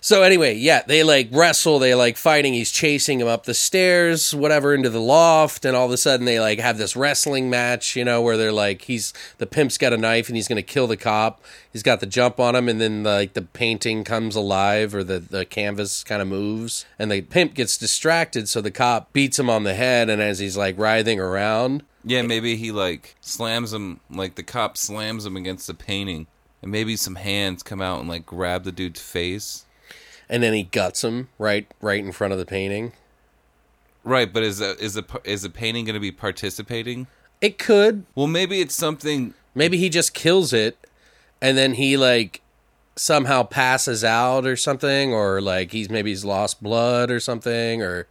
So 0.01 0.23
anyway, 0.23 0.55
yeah, 0.55 0.83
they 0.87 1.03
like 1.03 1.29
wrestle, 1.31 1.79
they 1.79 1.93
like 1.95 2.17
fighting, 2.17 2.53
he's 2.53 2.71
chasing 2.71 3.19
him 3.19 3.27
up 3.27 3.45
the 3.45 3.53
stairs, 3.53 4.33
whatever, 4.33 4.73
into 4.73 4.89
the 4.89 5.01
loft, 5.01 5.65
and 5.65 5.75
all 5.75 5.85
of 5.85 5.91
a 5.91 5.97
sudden 5.97 6.25
they 6.25 6.39
like 6.39 6.59
have 6.59 6.77
this 6.77 6.95
wrestling 6.95 7.49
match, 7.49 7.95
you 7.95 8.05
know, 8.05 8.21
where 8.21 8.37
they're 8.37 8.51
like 8.51 8.83
he's 8.83 9.13
the 9.37 9.45
pimp's 9.45 9.77
got 9.77 9.93
a 9.93 9.97
knife 9.97 10.27
and 10.29 10.35
he's 10.35 10.47
gonna 10.47 10.61
kill 10.61 10.87
the 10.87 10.97
cop. 10.97 11.41
He's 11.71 11.83
got 11.83 11.99
the 11.99 12.05
jump 12.05 12.39
on 12.39 12.55
him 12.55 12.69
and 12.69 12.79
then 12.79 13.03
like 13.03 13.33
the 13.33 13.41
painting 13.41 14.03
comes 14.03 14.35
alive 14.35 14.95
or 14.95 15.03
the, 15.03 15.19
the 15.19 15.45
canvas 15.45 16.03
kind 16.03 16.21
of 16.21 16.27
moves 16.27 16.85
and 16.97 17.11
the 17.11 17.21
pimp 17.21 17.53
gets 17.53 17.77
distracted, 17.77 18.47
so 18.47 18.61
the 18.61 18.71
cop 18.71 19.11
beats 19.13 19.37
him 19.37 19.49
on 19.49 19.63
the 19.63 19.75
head 19.75 20.09
and 20.09 20.21
as 20.21 20.39
he's 20.39 20.57
like 20.57 20.77
writhing 20.77 21.19
around, 21.19 21.83
Yeah, 22.03 22.21
maybe 22.21 22.55
he 22.55 22.71
like 22.71 23.15
slams 23.21 23.73
him 23.73 23.99
like 24.09 24.35
the 24.35 24.43
cop 24.43 24.77
slams 24.77 25.25
him 25.25 25.35
against 25.35 25.67
the 25.67 25.73
painting. 25.73 26.27
And 26.61 26.71
maybe 26.71 26.97
some 26.97 27.15
hands 27.15 27.63
come 27.63 27.81
out 27.81 27.99
and 27.99 28.09
like 28.09 28.25
grab 28.25 28.63
the 28.63 28.71
dude's 28.71 29.01
face. 29.01 29.65
And 30.29 30.43
then 30.43 30.53
he 30.53 30.63
guts 30.63 31.03
him 31.03 31.29
right 31.37 31.67
right 31.81 32.03
in 32.03 32.11
front 32.11 32.33
of 32.33 32.39
the 32.39 32.45
painting. 32.45 32.93
Right, 34.03 34.31
but 34.31 34.43
is 34.43 34.59
the 34.59 34.77
is 34.79 34.93
the 34.93 35.03
is 35.23 35.41
the 35.41 35.49
painting 35.49 35.85
going 35.85 35.95
to 35.95 35.99
be 35.99 36.11
participating? 36.11 37.07
It 37.41 37.57
could, 37.57 38.05
Well, 38.15 38.27
maybe 38.27 38.59
it's 38.59 38.75
something. 38.75 39.33
Maybe 39.55 39.77
he 39.77 39.89
just 39.89 40.13
kills 40.13 40.51
it 40.51 40.77
and 41.41 41.57
then 41.57 41.73
he 41.73 41.97
like 41.97 42.41
somehow 42.95 43.43
passes 43.43 44.03
out 44.03 44.45
or 44.45 44.55
something 44.55 45.13
or 45.13 45.41
like 45.41 45.71
he's 45.71 45.89
maybe 45.89 46.11
he's 46.11 46.25
lost 46.25 46.61
blood 46.61 47.09
or 47.09 47.19
something 47.19 47.81
or 47.81 48.07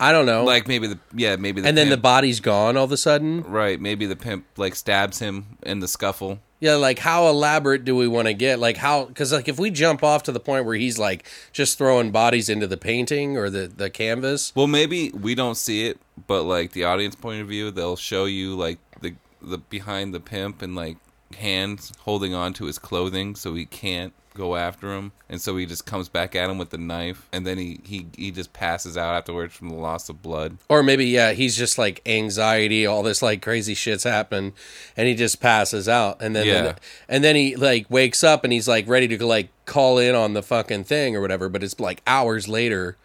I 0.00 0.12
don't 0.12 0.26
know. 0.26 0.44
Like 0.44 0.66
maybe 0.66 0.86
the 0.88 0.98
yeah 1.14 1.36
maybe 1.36 1.60
the 1.60 1.68
and 1.68 1.76
then 1.76 1.90
the 1.90 1.96
body's 1.96 2.40
gone 2.40 2.76
all 2.76 2.84
of 2.84 2.92
a 2.92 2.96
sudden. 2.96 3.42
right 3.42 3.80
maybe 3.80 4.06
the 4.06 4.16
pimp 4.16 4.46
like 4.56 4.74
stabs 4.74 5.18
him 5.18 5.58
in 5.62 5.80
the 5.80 5.88
scuffle. 5.88 6.40
Yeah, 6.64 6.76
like 6.76 6.98
how 6.98 7.26
elaborate 7.28 7.84
do 7.84 7.94
we 7.94 8.08
want 8.08 8.26
to 8.26 8.32
get? 8.32 8.58
Like 8.58 8.78
how 8.78 9.04
cuz 9.04 9.32
like 9.32 9.48
if 9.48 9.58
we 9.58 9.70
jump 9.70 10.02
off 10.02 10.22
to 10.22 10.32
the 10.32 10.40
point 10.40 10.64
where 10.64 10.76
he's 10.76 10.98
like 10.98 11.26
just 11.52 11.76
throwing 11.76 12.10
bodies 12.10 12.48
into 12.48 12.66
the 12.66 12.78
painting 12.78 13.36
or 13.36 13.50
the 13.50 13.66
the 13.68 13.90
canvas. 13.90 14.50
Well, 14.54 14.66
maybe 14.66 15.10
we 15.10 15.34
don't 15.34 15.56
see 15.56 15.86
it, 15.88 15.98
but 16.26 16.44
like 16.44 16.72
the 16.72 16.84
audience 16.84 17.16
point 17.16 17.42
of 17.42 17.48
view, 17.48 17.70
they'll 17.70 17.96
show 17.96 18.24
you 18.24 18.54
like 18.54 18.78
the 19.02 19.12
the 19.42 19.58
behind 19.58 20.14
the 20.14 20.20
pimp 20.20 20.62
and 20.62 20.74
like 20.74 20.96
hands 21.36 21.92
holding 21.98 22.32
on 22.32 22.54
to 22.54 22.64
his 22.64 22.78
clothing 22.78 23.34
so 23.34 23.52
he 23.54 23.66
can't 23.66 24.14
go 24.34 24.56
after 24.56 24.92
him, 24.94 25.12
and 25.28 25.40
so 25.40 25.56
he 25.56 25.64
just 25.64 25.86
comes 25.86 26.08
back 26.08 26.34
at 26.34 26.50
him 26.50 26.58
with 26.58 26.70
the 26.70 26.78
knife, 26.78 27.28
and 27.32 27.46
then 27.46 27.56
he 27.58 27.80
he 27.84 28.06
he 28.16 28.30
just 28.30 28.52
passes 28.52 28.96
out 28.96 29.14
afterwards 29.14 29.54
from 29.54 29.68
the 29.68 29.74
loss 29.76 30.08
of 30.08 30.20
blood. 30.22 30.58
Or 30.68 30.82
maybe 30.82 31.06
yeah, 31.06 31.32
he's 31.32 31.56
just 31.56 31.78
like 31.78 32.02
anxiety, 32.04 32.84
all 32.84 33.02
this 33.02 33.22
like 33.22 33.40
crazy 33.42 33.74
shit's 33.74 34.04
happened, 34.04 34.52
and 34.96 35.06
he 35.08 35.14
just 35.14 35.40
passes 35.40 35.88
out, 35.88 36.20
and 36.20 36.34
then 36.34 36.46
Yeah. 36.46 36.74
and 37.08 37.22
then 37.24 37.36
he 37.36 37.56
like 37.56 37.86
wakes 37.88 38.24
up 38.24 38.44
and 38.44 38.52
he's 38.52 38.68
like 38.68 38.86
ready 38.88 39.08
to 39.16 39.26
like 39.26 39.48
call 39.66 39.98
in 39.98 40.14
on 40.14 40.34
the 40.34 40.42
fucking 40.42 40.84
thing 40.84 41.16
or 41.16 41.20
whatever, 41.20 41.48
but 41.48 41.62
it's 41.62 41.78
like 41.80 42.02
hours 42.06 42.48
later, 42.48 42.96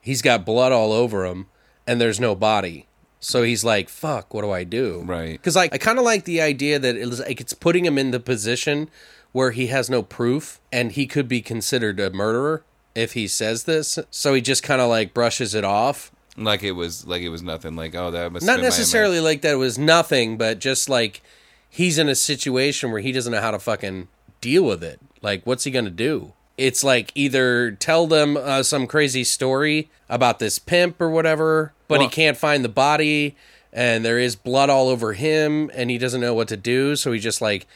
he's 0.00 0.22
got 0.22 0.44
blood 0.46 0.72
all 0.72 0.92
over 0.92 1.24
him, 1.26 1.46
and 1.86 2.00
there's 2.00 2.20
no 2.20 2.34
body. 2.34 2.86
So 3.22 3.42
he's 3.42 3.62
like, 3.62 3.90
"Fuck, 3.90 4.32
what 4.32 4.40
do 4.42 4.50
I 4.50 4.64
do?" 4.64 5.02
Right. 5.04 5.32
Because 5.32 5.54
like 5.56 5.74
I 5.74 5.78
kind 5.78 5.98
of 5.98 6.04
like 6.06 6.24
the 6.24 6.40
idea 6.40 6.78
that 6.78 6.96
it 6.96 7.06
was 7.06 7.20
like 7.20 7.38
it's 7.40 7.52
putting 7.52 7.84
him 7.84 7.98
in 7.98 8.12
the 8.12 8.20
position 8.20 8.88
where 9.32 9.52
he 9.52 9.68
has 9.68 9.88
no 9.88 10.02
proof 10.02 10.60
and 10.72 10.92
he 10.92 11.06
could 11.06 11.28
be 11.28 11.40
considered 11.40 12.00
a 12.00 12.10
murderer 12.10 12.62
if 12.94 13.12
he 13.12 13.28
says 13.28 13.64
this. 13.64 13.98
So 14.10 14.34
he 14.34 14.40
just 14.40 14.62
kind 14.62 14.80
of 14.80 14.88
like 14.88 15.14
brushes 15.14 15.54
it 15.54 15.64
off. 15.64 16.10
Like 16.36 16.62
it 16.62 16.72
was 16.72 17.06
like 17.06 17.22
it 17.22 17.28
was 17.28 17.42
nothing. 17.42 17.76
Like 17.76 17.94
oh 17.94 18.10
that 18.10 18.32
must 18.32 18.46
Not 18.46 18.54
been 18.54 18.62
my 18.62 18.66
necessarily 18.66 19.20
like 19.20 19.42
that 19.42 19.52
it 19.54 19.56
was 19.56 19.78
nothing, 19.78 20.36
but 20.36 20.58
just 20.58 20.88
like 20.88 21.22
he's 21.68 21.98
in 21.98 22.08
a 22.08 22.14
situation 22.14 22.90
where 22.90 23.00
he 23.00 23.12
doesn't 23.12 23.32
know 23.32 23.40
how 23.40 23.52
to 23.52 23.58
fucking 23.58 24.08
deal 24.40 24.64
with 24.64 24.82
it. 24.82 25.00
Like, 25.22 25.46
what's 25.46 25.64
he 25.64 25.70
gonna 25.70 25.90
do? 25.90 26.32
It's 26.58 26.84
like 26.84 27.12
either 27.14 27.70
tell 27.72 28.06
them 28.06 28.36
uh, 28.36 28.62
some 28.62 28.86
crazy 28.86 29.24
story 29.24 29.88
about 30.08 30.40
this 30.40 30.58
pimp 30.58 31.00
or 31.00 31.08
whatever, 31.08 31.72
but 31.88 32.00
he 32.02 32.08
can't 32.08 32.36
find 32.36 32.64
the 32.64 32.68
body, 32.68 33.36
and 33.72 34.04
there 34.04 34.18
is 34.18 34.36
blood 34.36 34.68
all 34.68 34.88
over 34.88 35.14
him, 35.14 35.70
and 35.74 35.90
he 35.90 35.96
doesn't 35.96 36.20
know 36.20 36.34
what 36.34 36.48
to 36.48 36.56
do, 36.56 36.96
so 36.96 37.12
he 37.12 37.18
just 37.18 37.40
like 37.40 37.66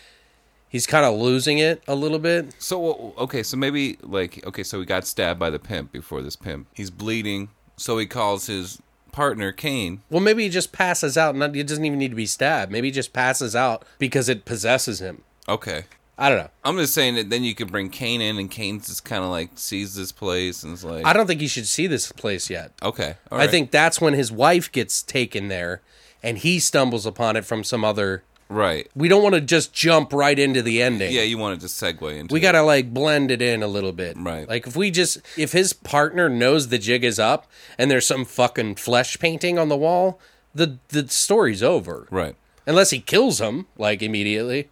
he's 0.74 0.88
kind 0.88 1.06
of 1.06 1.14
losing 1.14 1.58
it 1.58 1.80
a 1.86 1.94
little 1.94 2.18
bit. 2.18 2.52
So 2.58 3.14
okay, 3.16 3.44
so 3.44 3.56
maybe 3.56 3.96
like 4.02 4.44
okay, 4.44 4.64
so 4.64 4.80
he 4.80 4.84
got 4.84 5.06
stabbed 5.06 5.38
by 5.38 5.48
the 5.48 5.60
pimp 5.60 5.92
before 5.92 6.20
this 6.20 6.34
pimp. 6.34 6.66
He's 6.74 6.90
bleeding, 6.90 7.48
so 7.76 7.96
he 7.96 8.06
calls 8.06 8.46
his 8.46 8.82
partner 9.12 9.52
Kane. 9.52 10.02
Well, 10.10 10.20
maybe 10.20 10.42
he 10.42 10.48
just 10.48 10.72
passes 10.72 11.16
out. 11.16 11.36
Not, 11.36 11.54
it 11.54 11.68
doesn't 11.68 11.84
even 11.84 12.00
need 12.00 12.10
to 12.10 12.16
be 12.16 12.26
stabbed. 12.26 12.72
Maybe 12.72 12.88
he 12.88 12.92
just 12.92 13.12
passes 13.12 13.54
out 13.54 13.84
because 14.00 14.28
it 14.28 14.44
possesses 14.44 15.00
him. 15.00 15.22
Okay. 15.48 15.84
I 16.18 16.28
don't 16.28 16.38
know. 16.38 16.50
I'm 16.64 16.76
just 16.76 16.94
saying 16.94 17.14
that 17.16 17.30
then 17.30 17.42
you 17.44 17.54
could 17.54 17.70
bring 17.70 17.88
Kane 17.90 18.20
in, 18.20 18.38
and 18.38 18.50
Kane 18.50 18.80
just 18.80 19.04
kind 19.04 19.22
of 19.24 19.30
like 19.30 19.50
sees 19.54 19.94
this 19.94 20.10
place 20.10 20.64
and 20.64 20.72
is 20.74 20.84
like, 20.84 21.06
I 21.06 21.12
don't 21.12 21.26
think 21.28 21.40
he 21.40 21.48
should 21.48 21.66
see 21.66 21.86
this 21.86 22.10
place 22.12 22.50
yet. 22.50 22.72
okay, 22.82 23.14
all 23.30 23.38
I 23.38 23.42
right. 23.42 23.50
think 23.50 23.70
that's 23.70 24.00
when 24.00 24.14
his 24.14 24.30
wife 24.32 24.70
gets 24.70 25.02
taken 25.02 25.48
there 25.48 25.82
and 26.22 26.38
he 26.38 26.58
stumbles 26.58 27.04
upon 27.06 27.36
it 27.36 27.44
from 27.44 27.62
some 27.62 27.84
other. 27.84 28.24
Right. 28.48 28.88
We 28.94 29.08
don't 29.08 29.22
want 29.22 29.34
to 29.34 29.40
just 29.40 29.72
jump 29.72 30.12
right 30.12 30.38
into 30.38 30.62
the 30.62 30.82
ending. 30.82 31.12
Yeah, 31.12 31.22
you 31.22 31.38
wanted 31.38 31.56
to 31.60 31.66
just 31.66 31.82
segue 31.82 32.16
into. 32.18 32.32
We 32.32 32.40
got 32.40 32.52
to 32.52 32.62
like 32.62 32.92
blend 32.94 33.30
it 33.30 33.40
in 33.42 33.62
a 33.62 33.66
little 33.66 33.92
bit. 33.92 34.16
Right. 34.18 34.48
Like 34.48 34.66
if 34.66 34.76
we 34.76 34.90
just 34.90 35.18
if 35.36 35.52
his 35.52 35.72
partner 35.72 36.28
knows 36.28 36.68
the 36.68 36.78
jig 36.78 37.04
is 37.04 37.18
up 37.18 37.46
and 37.78 37.90
there's 37.90 38.06
some 38.06 38.24
fucking 38.24 38.76
flesh 38.76 39.18
painting 39.18 39.58
on 39.58 39.68
the 39.68 39.76
wall, 39.76 40.20
the 40.54 40.78
the 40.88 41.08
story's 41.08 41.62
over. 41.62 42.06
right. 42.10 42.36
Unless 42.66 42.90
he 42.90 43.00
kills 43.00 43.40
him 43.40 43.66
like 43.76 44.00
immediately. 44.02 44.68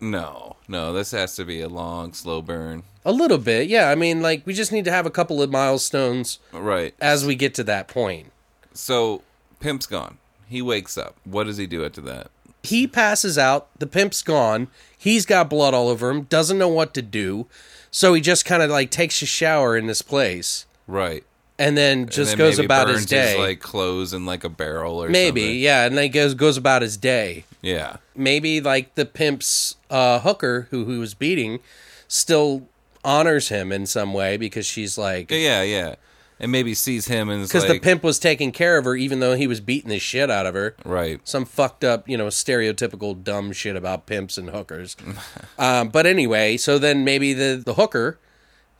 No, 0.00 0.56
no, 0.66 0.92
this 0.92 1.10
has 1.12 1.36
to 1.36 1.44
be 1.44 1.60
a 1.60 1.68
long, 1.68 2.12
slow 2.14 2.40
burn. 2.42 2.84
A 3.04 3.12
little 3.12 3.38
bit. 3.38 3.68
Yeah, 3.68 3.90
I 3.90 3.94
mean 3.94 4.20
like 4.22 4.46
we 4.46 4.54
just 4.54 4.72
need 4.72 4.84
to 4.86 4.90
have 4.90 5.06
a 5.06 5.10
couple 5.10 5.42
of 5.42 5.50
milestones 5.50 6.38
Right. 6.52 6.94
as 7.00 7.24
we 7.26 7.34
get 7.34 7.54
to 7.54 7.64
that 7.64 7.86
point. 7.88 8.32
So 8.72 9.22
Pimp's 9.60 9.86
gone. 9.86 10.18
He 10.48 10.62
wakes 10.62 10.96
up. 10.98 11.16
What 11.24 11.44
does 11.44 11.56
he 11.58 11.66
do 11.66 11.84
after 11.84 12.00
that? 12.02 12.30
He 12.62 12.86
passes 12.86 13.38
out 13.38 13.68
the 13.78 13.86
pimp's 13.86 14.22
gone 14.22 14.68
he's 14.96 15.24
got 15.26 15.48
blood 15.50 15.72
all 15.74 15.88
over 15.88 16.10
him 16.10 16.22
doesn't 16.22 16.58
know 16.58 16.68
what 16.68 16.92
to 16.94 17.02
do 17.02 17.46
so 17.90 18.14
he 18.14 18.20
just 18.20 18.44
kind 18.44 18.62
of 18.62 18.70
like 18.70 18.90
takes 18.90 19.20
a 19.22 19.26
shower 19.26 19.76
in 19.76 19.86
this 19.86 20.02
place 20.02 20.66
Right. 20.86 21.24
and 21.58 21.76
then 21.76 22.00
And 22.02 22.10
just 22.10 22.32
then 22.32 22.38
goes 22.38 22.58
about 22.58 22.88
his 22.88 23.06
day 23.06 23.38
like 23.38 23.60
clothes 23.60 24.12
in 24.12 24.26
like 24.26 24.44
a 24.44 24.48
barrel 24.48 25.02
or 25.02 25.08
maybe 25.08 25.40
something. 25.42 25.58
yeah 25.60 25.84
and 25.86 25.96
then 25.96 26.10
goes 26.10 26.34
goes 26.34 26.56
about 26.56 26.82
his 26.82 26.96
day 26.96 27.44
Yeah. 27.62 27.96
maybe 28.14 28.60
like 28.60 28.94
the 28.94 29.06
pimp's 29.06 29.76
uh, 29.90 30.20
hooker 30.20 30.68
who 30.70 30.84
he 30.86 30.98
was 30.98 31.14
beating 31.14 31.60
still 32.08 32.66
honors 33.04 33.48
him 33.48 33.72
in 33.72 33.86
some 33.86 34.12
way 34.12 34.36
because 34.36 34.66
she's 34.66 34.98
like 34.98 35.30
Yeah, 35.30 35.38
yeah, 35.38 35.62
yeah. 35.62 35.94
And 36.40 36.50
maybe 36.50 36.72
sees 36.72 37.06
him 37.06 37.28
and 37.28 37.42
because 37.42 37.68
like, 37.68 37.74
the 37.74 37.80
pimp 37.80 38.02
was 38.02 38.18
taking 38.18 38.50
care 38.50 38.78
of 38.78 38.86
her 38.86 38.96
even 38.96 39.20
though 39.20 39.34
he 39.34 39.46
was 39.46 39.60
beating 39.60 39.90
the 39.90 39.98
shit 39.98 40.30
out 40.30 40.46
of 40.46 40.54
her 40.54 40.74
right. 40.86 41.20
some 41.22 41.44
fucked 41.44 41.84
up, 41.84 42.08
you 42.08 42.16
know, 42.16 42.28
stereotypical 42.28 43.22
dumb 43.22 43.52
shit 43.52 43.76
about 43.76 44.06
pimps 44.06 44.38
and 44.38 44.48
hookers. 44.48 44.96
um, 45.58 45.90
but 45.90 46.06
anyway, 46.06 46.56
so 46.56 46.78
then 46.78 47.04
maybe 47.04 47.34
the, 47.34 47.62
the 47.64 47.74
hooker 47.74 48.18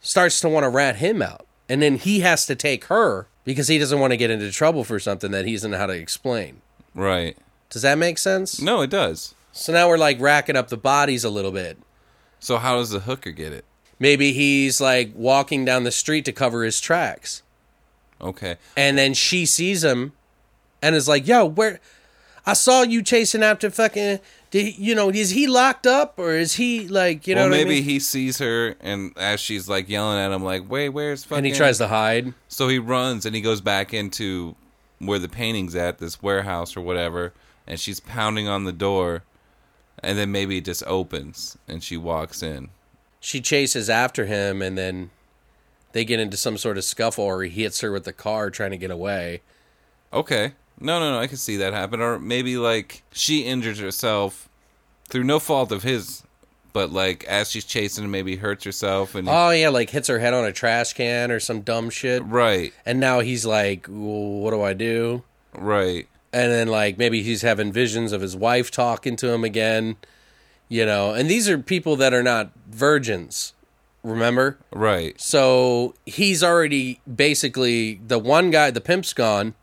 starts 0.01 0.41
to 0.41 0.49
want 0.49 0.63
to 0.63 0.69
rat 0.69 0.97
him 0.97 1.21
out. 1.21 1.45
And 1.69 1.81
then 1.81 1.97
he 1.97 2.19
has 2.21 2.45
to 2.47 2.55
take 2.55 2.85
her 2.85 3.27
because 3.45 3.67
he 3.67 3.77
doesn't 3.77 3.99
want 3.99 4.11
to 4.11 4.17
get 4.17 4.29
into 4.29 4.51
trouble 4.51 4.83
for 4.83 4.99
something 4.99 5.31
that 5.31 5.45
he 5.45 5.53
doesn't 5.53 5.71
know 5.71 5.77
how 5.77 5.85
to 5.85 5.93
explain. 5.93 6.61
Right. 6.93 7.37
Does 7.69 7.83
that 7.83 7.97
make 7.97 8.17
sense? 8.17 8.61
No, 8.61 8.81
it 8.81 8.89
does. 8.89 9.35
So 9.51 9.71
now 9.71 9.87
we're 9.87 9.97
like 9.97 10.19
racking 10.19 10.55
up 10.55 10.69
the 10.69 10.77
bodies 10.77 11.23
a 11.23 11.29
little 11.29 11.51
bit. 11.51 11.77
So 12.39 12.57
how 12.57 12.77
does 12.77 12.89
the 12.89 13.01
hooker 13.01 13.31
get 13.31 13.53
it? 13.53 13.65
Maybe 13.99 14.33
he's 14.33 14.81
like 14.81 15.11
walking 15.13 15.63
down 15.63 15.83
the 15.83 15.91
street 15.91 16.25
to 16.25 16.31
cover 16.31 16.63
his 16.63 16.81
tracks. 16.81 17.43
Okay. 18.21 18.57
And 18.77 18.97
then 18.97 19.13
she 19.13 19.45
sees 19.45 19.83
him 19.83 20.13
and 20.81 20.95
is 20.95 21.07
like, 21.07 21.27
yo, 21.27 21.45
where 21.45 21.79
I 22.45 22.53
saw 22.53 22.81
you 22.81 23.01
chasing 23.01 23.43
after 23.43 23.69
fucking 23.69 24.19
did, 24.49 24.77
you 24.77 24.95
know, 24.95 25.09
is 25.09 25.29
he 25.31 25.47
locked 25.47 25.87
up 25.87 26.17
or 26.17 26.33
is 26.33 26.55
he 26.55 26.87
like, 26.87 27.25
you 27.27 27.35
know 27.35 27.41
well, 27.41 27.49
what 27.49 27.57
maybe 27.57 27.71
I 27.71 27.75
mean? 27.75 27.83
he 27.83 27.99
sees 27.99 28.39
her, 28.39 28.75
and 28.81 29.13
as 29.17 29.39
she's 29.39 29.69
like 29.69 29.87
yelling 29.87 30.19
at 30.19 30.31
him, 30.31 30.43
like, 30.43 30.69
"Wait, 30.69 30.89
where's 30.89 31.23
fucking?" 31.23 31.37
and 31.37 31.45
he 31.45 31.53
tries 31.53 31.77
to 31.77 31.87
hide. 31.87 32.33
So 32.49 32.67
he 32.67 32.77
runs 32.77 33.25
and 33.25 33.33
he 33.33 33.41
goes 33.41 33.61
back 33.61 33.93
into 33.93 34.55
where 34.99 35.19
the 35.19 35.29
painting's 35.29 35.73
at, 35.75 35.99
this 35.99 36.21
warehouse 36.21 36.75
or 36.75 36.81
whatever, 36.81 37.33
and 37.65 37.79
she's 37.79 37.99
pounding 38.01 38.47
on 38.47 38.65
the 38.65 38.73
door, 38.73 39.23
and 39.99 40.17
then 40.17 40.31
maybe 40.31 40.57
it 40.57 40.65
just 40.65 40.83
opens 40.85 41.57
and 41.67 41.83
she 41.83 41.95
walks 41.95 42.43
in. 42.43 42.69
She 43.19 43.39
chases 43.39 43.89
after 43.89 44.25
him 44.25 44.61
and 44.61 44.77
then 44.77 45.11
they 45.93 46.05
get 46.05 46.19
into 46.19 46.37
some 46.37 46.57
sort 46.57 46.77
of 46.77 46.83
scuffle 46.83 47.23
or 47.25 47.43
he 47.43 47.63
hits 47.63 47.81
her 47.81 47.91
with 47.91 48.03
the 48.05 48.13
car 48.13 48.49
trying 48.49 48.71
to 48.71 48.77
get 48.77 48.91
away. 48.91 49.41
Okay. 50.13 50.53
No, 50.79 50.99
no, 50.99 51.11
no. 51.11 51.19
I 51.19 51.27
can 51.27 51.37
see 51.37 51.57
that 51.57 51.73
happen. 51.73 52.01
Or 52.01 52.17
maybe 52.19 52.57
like 52.57 53.03
she 53.11 53.41
injures 53.41 53.79
herself 53.79 54.49
through 55.09 55.23
no 55.23 55.39
fault 55.39 55.71
of 55.71 55.83
his, 55.83 56.23
but 56.73 56.91
like 56.91 57.23
as 57.25 57.51
she's 57.51 57.65
chasing 57.65 58.03
him, 58.05 58.11
maybe 58.11 58.37
hurts 58.37 58.63
herself 58.63 59.13
and 59.15 59.27
Oh 59.29 59.51
yeah, 59.51 59.69
like 59.69 59.89
hits 59.91 60.07
her 60.07 60.19
head 60.19 60.33
on 60.33 60.45
a 60.45 60.51
trash 60.51 60.93
can 60.93 61.31
or 61.31 61.39
some 61.39 61.61
dumb 61.61 61.89
shit. 61.89 62.23
right, 62.25 62.73
And 62.85 62.99
now 62.99 63.19
he's 63.19 63.45
like, 63.45 63.87
well, 63.89 64.39
what 64.41 64.51
do 64.51 64.61
I 64.61 64.73
do? 64.73 65.23
right, 65.53 66.07
and 66.31 66.49
then 66.49 66.69
like 66.69 66.97
maybe 66.97 67.21
he's 67.23 67.41
having 67.41 67.73
visions 67.73 68.13
of 68.13 68.21
his 68.21 68.37
wife 68.37 68.71
talking 68.71 69.17
to 69.17 69.27
him 69.33 69.43
again 69.43 69.97
you 70.69 70.85
know 70.85 71.13
and 71.13 71.29
these 71.29 71.49
are 71.49 71.57
people 71.57 71.97
that 71.97 72.13
are 72.13 72.23
not 72.23 72.51
virgins 72.69 73.51
remember? 74.03 74.57
Right, 74.71 75.19
so 75.19 75.93
he's 76.05 76.43
already 76.43 76.99
basically 77.13 77.95
the 78.05 78.19
one 78.19 78.51
guy 78.51 78.71
the 78.71 78.81
pimp's 78.81 79.13
gone. 79.13 79.53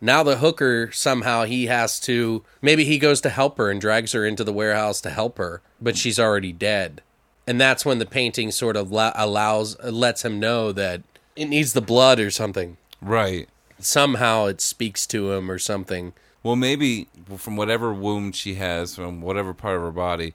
Now 0.00 0.22
the 0.22 0.36
hooker 0.38 0.90
somehow 0.92 1.44
he 1.44 1.66
has 1.66 1.98
to 2.00 2.44
maybe 2.60 2.84
he 2.84 2.98
goes 2.98 3.20
to 3.22 3.30
help 3.30 3.56
her 3.58 3.70
and 3.70 3.80
drags 3.80 4.12
her 4.12 4.26
into 4.26 4.44
the 4.44 4.52
warehouse 4.52 5.00
to 5.02 5.10
help 5.10 5.38
her 5.38 5.62
but 5.80 5.96
she's 5.96 6.18
already 6.20 6.52
dead. 6.52 7.00
And 7.46 7.60
that's 7.60 7.84
when 7.86 7.98
the 7.98 8.06
painting 8.06 8.50
sort 8.50 8.76
of 8.76 8.90
la- 8.90 9.12
allows 9.14 9.78
lets 9.82 10.24
him 10.24 10.38
know 10.38 10.70
that 10.72 11.02
it 11.34 11.46
needs 11.46 11.72
the 11.72 11.80
blood 11.80 12.18
or 12.20 12.30
something. 12.30 12.76
Right. 13.00 13.48
somehow 13.78 14.46
it 14.46 14.60
speaks 14.60 15.06
to 15.08 15.32
him 15.32 15.50
or 15.50 15.58
something. 15.58 16.12
Well, 16.42 16.56
maybe 16.56 17.08
from 17.36 17.56
whatever 17.56 17.92
wound 17.92 18.36
she 18.36 18.54
has 18.54 18.96
from 18.96 19.20
whatever 19.22 19.52
part 19.54 19.76
of 19.76 19.82
her 19.82 19.90
body, 19.92 20.34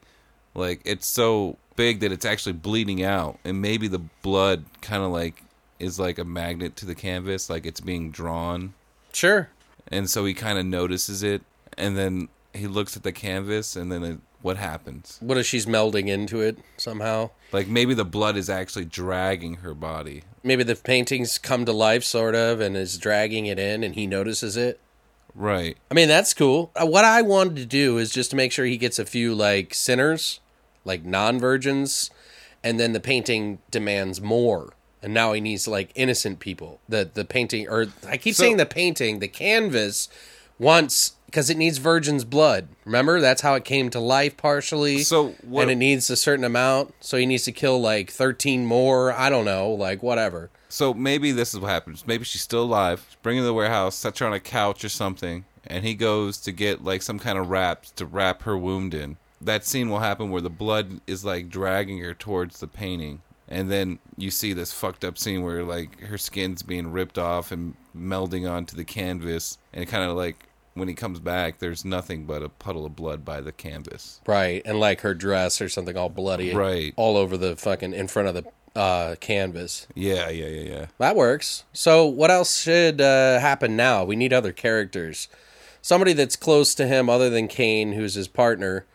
like 0.56 0.82
it's 0.86 1.08
so 1.08 1.58
big 1.76 2.00
that 2.02 2.12
it's 2.12 2.26
actually 2.26 2.54
bleeding 2.54 3.04
out, 3.04 3.40
and 3.44 3.62
maybe 3.62 3.88
the 3.88 4.00
blood 4.22 4.66
kind 4.82 5.04
of 5.04 5.12
like 5.12 5.44
is 5.80 6.00
like 6.00 6.20
a 6.20 6.26
magnet 6.26 6.76
to 6.78 6.86
the 6.86 6.96
canvas, 6.96 7.50
like 7.50 7.66
it's 7.66 7.82
being 7.82 8.12
drawn, 8.12 8.74
sure 9.14 9.50
and 9.88 10.10
so 10.10 10.26
he 10.26 10.34
kind 10.34 10.58
of 10.58 10.66
notices 10.66 11.22
it, 11.24 11.42
and 11.78 11.98
then 11.98 12.30
he 12.54 12.68
looks 12.68 12.96
at 12.96 13.04
the 13.04 13.12
canvas, 13.12 13.76
and 13.76 13.92
then 13.92 14.04
it, 14.04 14.20
what 14.42 14.58
happens? 14.58 15.18
What 15.22 15.38
if 15.38 15.46
she's 15.46 15.66
melding 15.66 16.08
into 16.08 16.42
it 16.42 16.58
somehow? 16.78 17.30
Like 17.52 17.68
maybe 17.68 17.94
the 17.94 18.06
blood 18.06 18.38
is 18.38 18.50
actually 18.50 18.86
dragging 18.86 19.56
her 19.56 19.74
body. 19.74 20.24
Maybe 20.44 20.64
the 20.64 20.76
paintings 20.76 21.38
come 21.38 21.66
to 21.66 21.74
life, 21.74 22.04
sort 22.04 22.36
of, 22.36 22.60
and 22.60 22.76
is 22.76 22.98
dragging 22.98 23.46
it 23.46 23.60
in, 23.60 23.84
and 23.84 23.96
he 23.96 24.08
notices 24.08 24.58
it. 24.58 24.80
Right. 25.36 25.78
I 25.90 25.94
mean, 25.94 26.08
that's 26.08 26.34
cool. 26.34 26.72
Uh, 26.76 26.86
What 26.86 27.06
I 27.06 27.22
wanted 27.22 27.56
to 27.58 27.66
do 27.66 27.98
is 27.98 28.12
just 28.12 28.32
to 28.32 28.36
make 28.36 28.52
sure 28.52 28.66
he 28.66 28.78
gets 28.78 29.00
a 29.00 29.06
few 29.06 29.36
like 29.36 29.74
sinners, 29.74 30.40
like 30.86 31.04
non-virgins, 31.04 32.10
and 32.64 32.80
then 32.80 32.94
the 32.94 33.00
painting 33.00 33.60
demands 33.70 34.22
more. 34.22 34.74
And 35.04 35.14
now 35.14 35.34
he 35.34 35.42
needs 35.42 35.68
like 35.68 35.92
innocent 35.96 36.40
people. 36.40 36.80
The 36.88 37.10
the 37.12 37.26
painting, 37.26 37.68
or 37.68 37.88
I 38.08 38.18
keep 38.18 38.36
So- 38.36 38.44
saying 38.44 38.58
the 38.58 38.66
painting, 38.66 39.20
the 39.20 39.28
canvas 39.28 40.08
wants 40.60 41.14
because 41.26 41.50
it 41.50 41.58
needs 41.58 41.78
virgin's 41.78 42.26
blood. 42.26 42.68
Remember, 42.86 43.22
that's 43.22 43.42
how 43.42 43.56
it 43.56 43.64
came 43.64 43.90
to 43.92 44.00
life 44.00 44.36
partially. 44.38 45.02
So 45.04 45.36
what- 45.44 45.64
and 45.64 45.72
it 45.72 45.76
needs 45.76 46.10
a 46.10 46.16
certain 46.18 46.44
amount, 46.44 46.94
so 47.00 47.18
he 47.18 47.26
needs 47.26 47.44
to 47.44 47.52
kill 47.52 47.82
like 47.82 48.12
thirteen 48.12 48.66
more. 48.66 49.12
I 49.14 49.30
don't 49.30 49.46
know, 49.46 49.70
like 49.72 50.04
whatever. 50.04 50.50
So 50.70 50.94
maybe 50.94 51.32
this 51.32 51.54
is 51.54 51.60
what 51.60 51.70
happens. 51.70 52.06
Maybe 52.06 52.24
she's 52.24 52.42
still 52.42 52.64
alive. 52.64 53.18
Bring 53.24 53.38
her 53.38 53.42
to 53.42 53.46
the 53.46 53.54
warehouse, 53.54 53.96
sets 53.96 54.20
her 54.20 54.26
on 54.26 54.34
a 54.34 54.40
couch 54.40 54.86
or 54.86 54.90
something, 54.90 55.46
and 55.66 55.84
he 55.84 55.96
goes 55.96 56.38
to 56.40 56.52
get 56.52 56.84
like 56.84 57.02
some 57.02 57.18
kind 57.18 57.38
of 57.40 57.50
wraps 57.50 57.92
to 57.92 58.06
wrap 58.06 58.44
her 58.44 58.58
wound 58.58 58.94
in. 58.94 59.18
That 59.42 59.66
scene 59.66 59.90
will 59.90 60.00
happen 60.00 60.30
where 60.30 60.42
the 60.42 60.50
blood 60.50 61.02
is 61.08 61.26
like 61.26 61.50
dragging 61.50 62.00
her 62.00 62.14
towards 62.14 62.60
the 62.60 62.68
painting. 62.68 63.22
And 63.48 63.70
then 63.70 64.00
you 64.16 64.32
see 64.32 64.54
this 64.54 64.72
fucked 64.72 65.04
up 65.04 65.18
scene 65.18 65.42
where 65.44 65.64
like 65.64 66.00
her 66.02 66.18
skin's 66.18 66.64
being 66.64 66.92
ripped 66.92 67.18
off 67.18 67.52
and 67.52 67.76
melding 67.98 68.50
onto 68.50 68.76
the 68.78 68.86
canvas 68.86 69.58
and 69.74 69.88
kind 69.90 70.10
of 70.10 70.16
like 70.16 70.48
when 70.74 70.88
he 70.88 70.94
comes 70.94 71.20
back 71.20 71.60
there's 71.60 71.84
nothing 71.84 72.24
but 72.26 72.42
a 72.42 72.48
puddle 72.48 72.86
of 72.86 72.96
blood 72.96 73.26
by 73.26 73.42
the 73.42 73.52
canvas. 73.52 74.22
Right, 74.26 74.62
and 74.64 74.80
like 74.80 75.02
her 75.02 75.14
dress 75.14 75.60
or 75.60 75.68
something 75.68 75.98
all 75.98 76.08
bloody, 76.08 76.54
Right. 76.56 76.94
all 76.96 77.18
over 77.18 77.36
the 77.36 77.58
fucking 77.58 77.94
in 77.94 78.08
front 78.08 78.30
of 78.30 78.36
the 78.36 78.80
uh, 78.80 79.16
canvas. 79.20 79.86
Yeah, 79.96 80.30
yeah, 80.30 80.48
yeah, 80.48 80.70
yeah. 80.74 80.86
That 80.98 81.18
works. 81.18 81.66
So, 81.74 82.06
what 82.06 82.32
else 82.32 82.58
should 82.62 83.02
uh, 83.02 83.40
happen 83.40 83.76
now? 83.76 84.06
We 84.06 84.16
need 84.16 84.32
other 84.32 84.54
characters. 84.54 85.28
Somebody 85.82 86.14
that's 86.14 86.38
close 86.38 86.74
to 86.76 86.88
him, 86.88 87.10
other 87.10 87.30
than 87.30 87.50
Kane, 87.50 87.92
who's 87.92 88.14
his 88.14 88.30
partner. 88.30 88.86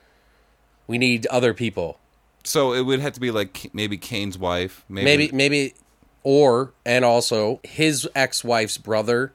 We 0.87 0.99
need 0.99 1.27
other 1.27 1.53
people. 1.55 1.99
So 2.45 2.73
it 2.73 2.83
would 2.83 3.01
have 3.01 3.13
to 3.15 3.21
be 3.21 3.31
like 3.31 3.71
maybe 3.73 3.97
Kane's 3.97 4.39
wife, 4.39 4.85
maybe, 4.89 5.05
Maybe, 5.05 5.33
maybe, 5.33 5.75
or 6.23 6.73
and 6.85 7.05
also 7.05 7.61
his 7.65 8.09
ex-wife's 8.15 8.79
brother 8.79 9.33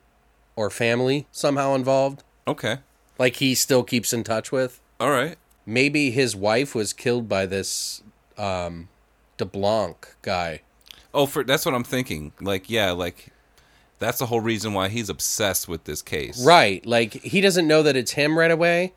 or 0.56 0.70
family 0.70 1.28
somehow 1.32 1.76
involved. 1.76 2.24
Okay. 2.48 2.78
Like 3.18 3.36
he 3.36 3.54
still 3.54 3.84
keeps 3.84 4.14
in 4.14 4.24
touch 4.24 4.52
with. 4.52 4.80
All 5.00 5.12
right. 5.12 5.38
Maybe 5.66 6.12
his 6.12 6.36
wife 6.36 6.74
was 6.74 6.94
killed 6.94 7.28
by 7.30 7.46
this 7.46 8.02
um, 8.38 8.90
DeBlanc 9.38 9.96
guy. 10.22 10.62
Oh, 11.14 11.26
for 11.26 11.44
that's 11.44 11.66
what 11.66 11.76
I'm 11.76 11.84
thinking. 11.84 12.32
Like, 12.40 12.70
yeah, 12.70 12.92
like 12.92 13.28
that's 14.00 14.20
the 14.20 14.26
whole 14.26 14.42
reason 14.42 14.74
why 14.74 14.88
he's 14.90 15.10
obsessed 15.10 15.68
with 15.68 15.84
this 15.84 16.02
case. 16.02 16.44
Right. 16.44 16.86
Like 16.86 17.14
he 17.14 17.42
doesn't 17.42 17.68
know 17.68 17.84
that 17.84 17.96
it's 17.96 18.12
him 18.12 18.38
right 18.38 18.52
away, 18.52 18.94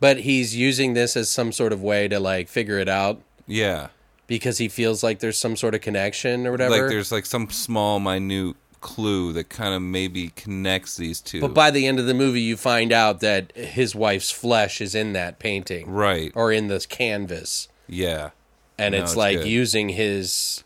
but 0.00 0.20
he's 0.20 0.54
using 0.56 0.94
this 0.94 1.16
as 1.16 1.30
some 1.30 1.52
sort 1.52 1.72
of 1.72 1.82
way 1.82 2.08
to 2.08 2.18
like 2.20 2.48
figure 2.48 2.78
it 2.78 2.88
out 2.88 3.20
Yeah. 3.46 3.88
because 4.26 4.58
he 4.58 4.68
feels 4.68 5.02
like 5.02 5.18
there's 5.20 5.38
some 5.38 5.56
sort 5.56 5.74
of 5.74 5.80
connection 5.80 6.46
or 6.46 6.52
whatever. 6.52 6.70
Like 6.82 6.88
there's 6.90 7.10
like 7.12 7.26
some 7.26 7.50
small 7.50 7.98
minute 8.00 8.56
clue 8.80 9.32
that 9.32 9.48
kind 9.48 9.74
of 9.74 9.82
maybe 9.82 10.28
connects 10.36 10.96
these 10.96 11.20
two. 11.20 11.40
but 11.40 11.52
by 11.52 11.68
the 11.70 11.84
end 11.86 11.98
of 11.98 12.06
the 12.06 12.14
movie 12.14 12.40
you 12.40 12.56
find 12.56 12.92
out 12.92 13.18
that 13.20 13.50
his 13.56 13.92
wife's 13.92 14.30
flesh 14.30 14.80
is 14.80 14.94
in 14.94 15.14
that 15.14 15.40
painting 15.40 15.90
right. 15.90 16.30
or 16.36 16.52
in 16.52 16.68
this 16.68 16.86
canvas 16.86 17.66
Yeah. 17.88 18.30
and 18.78 18.92
No, 18.92 19.00
it's 19.02 19.10
it's 19.12 19.16
like 19.16 19.38
good. 19.38 19.48
using 19.48 19.88
his 19.88 20.62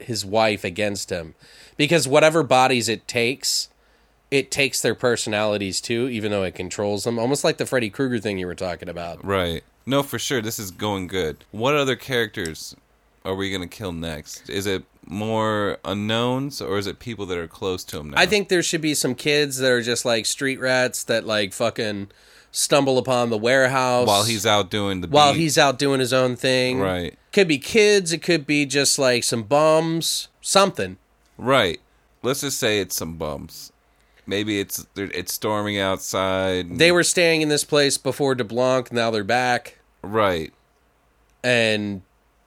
his 0.00 0.24
wife 0.24 0.64
against 0.64 1.10
him 1.10 1.34
because 1.76 2.08
whatever 2.08 2.42
bodies 2.42 2.88
it 2.88 3.06
takes 3.06 3.68
it 4.30 4.50
takes 4.50 4.80
their 4.82 4.94
personalities 4.94 5.80
too 5.80 6.08
even 6.08 6.30
though 6.30 6.42
it 6.42 6.54
controls 6.54 7.04
them 7.04 7.18
almost 7.18 7.44
like 7.44 7.56
the 7.58 7.66
Freddy 7.66 7.90
Krueger 7.90 8.18
thing 8.18 8.38
you 8.38 8.46
were 8.46 8.54
talking 8.54 8.88
about 8.88 9.24
Right. 9.24 9.62
No, 9.86 10.02
for 10.02 10.18
sure. 10.18 10.40
This 10.40 10.58
is 10.58 10.70
going 10.70 11.08
good. 11.08 11.44
What 11.50 11.74
other 11.74 11.94
characters 11.94 12.74
are 13.24 13.34
we 13.34 13.50
gonna 13.50 13.68
kill 13.68 13.92
next? 13.92 14.48
Is 14.48 14.66
it 14.66 14.84
more 15.06 15.76
unknowns 15.84 16.62
or 16.62 16.78
is 16.78 16.86
it 16.86 16.98
people 16.98 17.26
that 17.26 17.36
are 17.36 17.46
close 17.46 17.84
to 17.84 17.98
him 18.00 18.10
now? 18.10 18.18
I 18.18 18.24
think 18.26 18.48
there 18.48 18.62
should 18.62 18.80
be 18.80 18.94
some 18.94 19.14
kids 19.14 19.58
that 19.58 19.70
are 19.70 19.82
just 19.82 20.04
like 20.06 20.24
street 20.26 20.58
rats 20.58 21.04
that 21.04 21.26
like 21.26 21.52
fucking 21.52 22.08
stumble 22.50 22.98
upon 22.98 23.30
the 23.30 23.36
warehouse 23.36 24.06
while 24.06 24.24
he's 24.24 24.46
out 24.46 24.70
doing 24.70 25.00
the 25.02 25.08
while 25.08 25.32
beat. 25.34 25.40
he's 25.40 25.58
out 25.58 25.78
doing 25.78 26.00
his 26.00 26.12
own 26.12 26.34
thing. 26.36 26.80
Right. 26.80 27.18
Could 27.32 27.48
be 27.48 27.58
kids, 27.58 28.12
it 28.12 28.22
could 28.22 28.46
be 28.46 28.64
just 28.64 28.98
like 28.98 29.24
some 29.24 29.42
bums, 29.42 30.28
something. 30.40 30.96
Right. 31.36 31.80
Let's 32.22 32.40
just 32.40 32.58
say 32.58 32.78
it's 32.78 32.94
some 32.94 33.16
bums. 33.16 33.70
Maybe 34.26 34.60
it's 34.60 34.86
it's 34.96 35.34
storming 35.34 35.78
outside. 35.78 36.78
They 36.78 36.92
were 36.92 37.02
staying 37.02 37.42
in 37.42 37.48
this 37.48 37.64
place 37.64 37.98
before 37.98 38.34
DeBlanc, 38.34 38.92
now 38.92 39.10
they're 39.10 39.24
back. 39.24 39.78
right. 40.02 40.52
And 41.42 42.00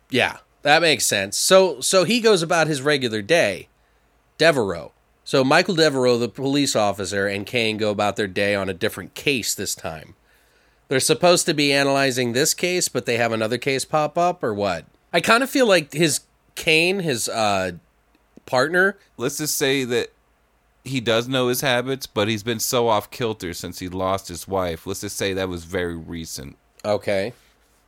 yeah, 0.09 0.37
that 0.63 0.81
makes 0.81 1.05
sense. 1.05 1.37
So 1.37 1.81
so 1.81 2.03
he 2.03 2.19
goes 2.19 2.41
about 2.41 2.67
his 2.67 2.81
regular 2.81 3.21
day. 3.21 3.67
Devereaux. 4.37 4.91
So 5.23 5.43
Michael 5.43 5.75
Devereaux, 5.75 6.17
the 6.17 6.29
police 6.29 6.75
officer, 6.75 7.27
and 7.27 7.45
Kane 7.45 7.77
go 7.77 7.91
about 7.91 8.15
their 8.15 8.27
day 8.27 8.55
on 8.55 8.69
a 8.69 8.73
different 8.73 9.13
case 9.13 9.53
this 9.53 9.75
time. 9.75 10.15
They're 10.87 10.99
supposed 11.01 11.45
to 11.47 11.53
be 11.53 11.73
analyzing 11.73 12.31
this 12.31 12.53
case, 12.53 12.87
but 12.87 13.05
they 13.05 13.17
have 13.17 13.33
another 13.33 13.57
case 13.57 13.83
pop 13.83 14.17
up, 14.17 14.41
or 14.41 14.53
what? 14.53 14.85
I 15.11 15.19
kind 15.19 15.43
of 15.43 15.49
feel 15.49 15.67
like 15.67 15.91
his 15.91 16.21
Kane, 16.55 16.99
his 16.99 17.27
uh, 17.27 17.73
partner, 18.45 18.97
Let's 19.17 19.37
just 19.37 19.57
say 19.57 19.83
that 19.83 20.11
he 20.87 20.99
does 20.99 21.27
know 21.27 21.47
his 21.47 21.61
habits, 21.61 22.07
but 22.07 22.27
he's 22.27 22.43
been 22.43 22.59
so 22.59 22.87
off 22.87 23.11
kilter 23.11 23.53
since 23.53 23.79
he 23.79 23.87
lost 23.89 24.27
his 24.27 24.47
wife. 24.47 24.85
Let's 24.87 25.01
just 25.01 25.17
say 25.17 25.33
that 25.33 25.49
was 25.49 25.63
very 25.63 25.95
recent. 25.95 26.57
okay, 26.83 27.33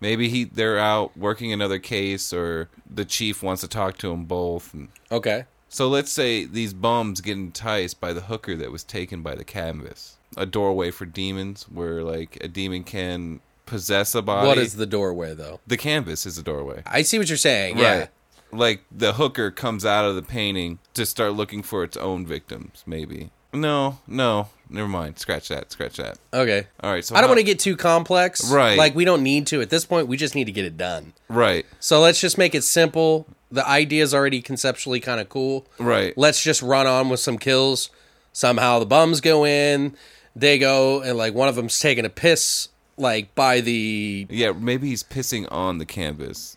Maybe 0.01 0.29
he 0.29 0.45
they're 0.45 0.79
out 0.79 1.17
working 1.17 1.51
another 1.51 1.77
case, 1.77 2.31
or 2.31 2.69
the 2.89 3.03
chief 3.03 3.43
wants 3.43 3.61
to 3.61 3.67
talk 3.67 3.97
to 3.97 4.07
them 4.09 4.23
both. 4.23 4.73
And 4.73 4.87
okay, 5.11 5.43
so 5.67 5.89
let's 5.89 6.09
say 6.11 6.45
these 6.45 6.73
bums 6.73 7.19
get 7.19 7.33
enticed 7.33 7.99
by 7.99 8.13
the 8.13 8.21
hooker 8.21 8.55
that 8.55 8.71
was 8.71 8.85
taken 8.85 9.21
by 9.21 9.35
the 9.35 9.43
canvas, 9.43 10.17
a 10.37 10.45
doorway 10.45 10.91
for 10.91 11.05
demons, 11.05 11.63
where 11.63 12.01
like 12.01 12.37
a 12.41 12.47
demon 12.47 12.85
can 12.85 13.41
possess 13.65 14.15
a 14.15 14.21
body. 14.21 14.47
what 14.47 14.57
is 14.57 14.77
the 14.77 14.85
doorway 14.85 15.33
though? 15.33 15.59
the 15.67 15.75
canvas? 15.77 16.25
Is 16.25 16.37
a 16.37 16.43
doorway. 16.43 16.81
I 16.85 17.01
see 17.01 17.17
what 17.19 17.27
you're 17.27 17.37
saying. 17.37 17.77
Yeah, 17.77 17.99
Right. 17.99 18.09
Like 18.51 18.81
the 18.91 19.13
hooker 19.13 19.51
comes 19.51 19.85
out 19.85 20.05
of 20.05 20.15
the 20.15 20.21
painting 20.21 20.79
to 20.95 21.05
start 21.05 21.33
looking 21.33 21.61
for 21.63 21.83
its 21.83 21.97
own 21.97 22.25
victims, 22.25 22.83
maybe. 22.85 23.29
No, 23.51 23.99
no, 24.07 24.49
never 24.69 24.87
mind. 24.87 25.17
Scratch 25.17 25.47
that. 25.49 25.71
Scratch 25.71 25.97
that. 25.97 26.19
okay. 26.33 26.67
All 26.81 26.91
right. 26.91 27.03
So 27.03 27.15
I 27.15 27.21
don't 27.21 27.27
how- 27.29 27.31
want 27.31 27.39
to 27.39 27.43
get 27.45 27.59
too 27.59 27.75
complex. 27.75 28.51
Right. 28.51 28.77
Like 28.77 28.93
we 28.95 29.05
don't 29.05 29.23
need 29.23 29.47
to 29.47 29.61
at 29.61 29.69
this 29.71 29.85
point. 29.85 30.07
We 30.07 30.17
just 30.17 30.35
need 30.35 30.45
to 30.45 30.51
get 30.51 30.65
it 30.65 30.77
done. 30.77 31.13
right, 31.29 31.65
So 31.79 31.99
let's 31.99 32.21
just 32.21 32.37
make 32.37 32.53
it 32.53 32.63
simple. 32.63 33.25
The 33.51 33.67
idea 33.67 34.03
is 34.03 34.13
already 34.13 34.41
conceptually 34.43 34.99
kind 34.99 35.19
of 35.19 35.27
cool. 35.29 35.65
right, 35.79 36.15
Let's 36.15 36.43
just 36.43 36.61
run 36.61 36.85
on 36.85 37.09
with 37.09 37.19
some 37.19 37.39
kills. 37.39 37.89
Somehow 38.33 38.77
the 38.77 38.85
bums 38.85 39.21
go 39.21 39.43
in. 39.45 39.95
They 40.35 40.59
go 40.59 41.01
and 41.01 41.17
like 41.17 41.33
one 41.33 41.47
of 41.49 41.55
them's 41.55 41.79
taking 41.79 42.05
a 42.05 42.09
piss 42.09 42.69
like 42.97 43.33
by 43.33 43.61
the 43.61 44.27
yeah. 44.29 44.51
Maybe 44.51 44.89
he's 44.89 45.01
pissing 45.03 45.47
on 45.51 45.79
the 45.79 45.85
canvas. 45.87 46.55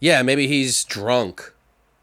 Yeah 0.00 0.22
maybe 0.22 0.46
he's 0.46 0.84
drunk 0.84 1.52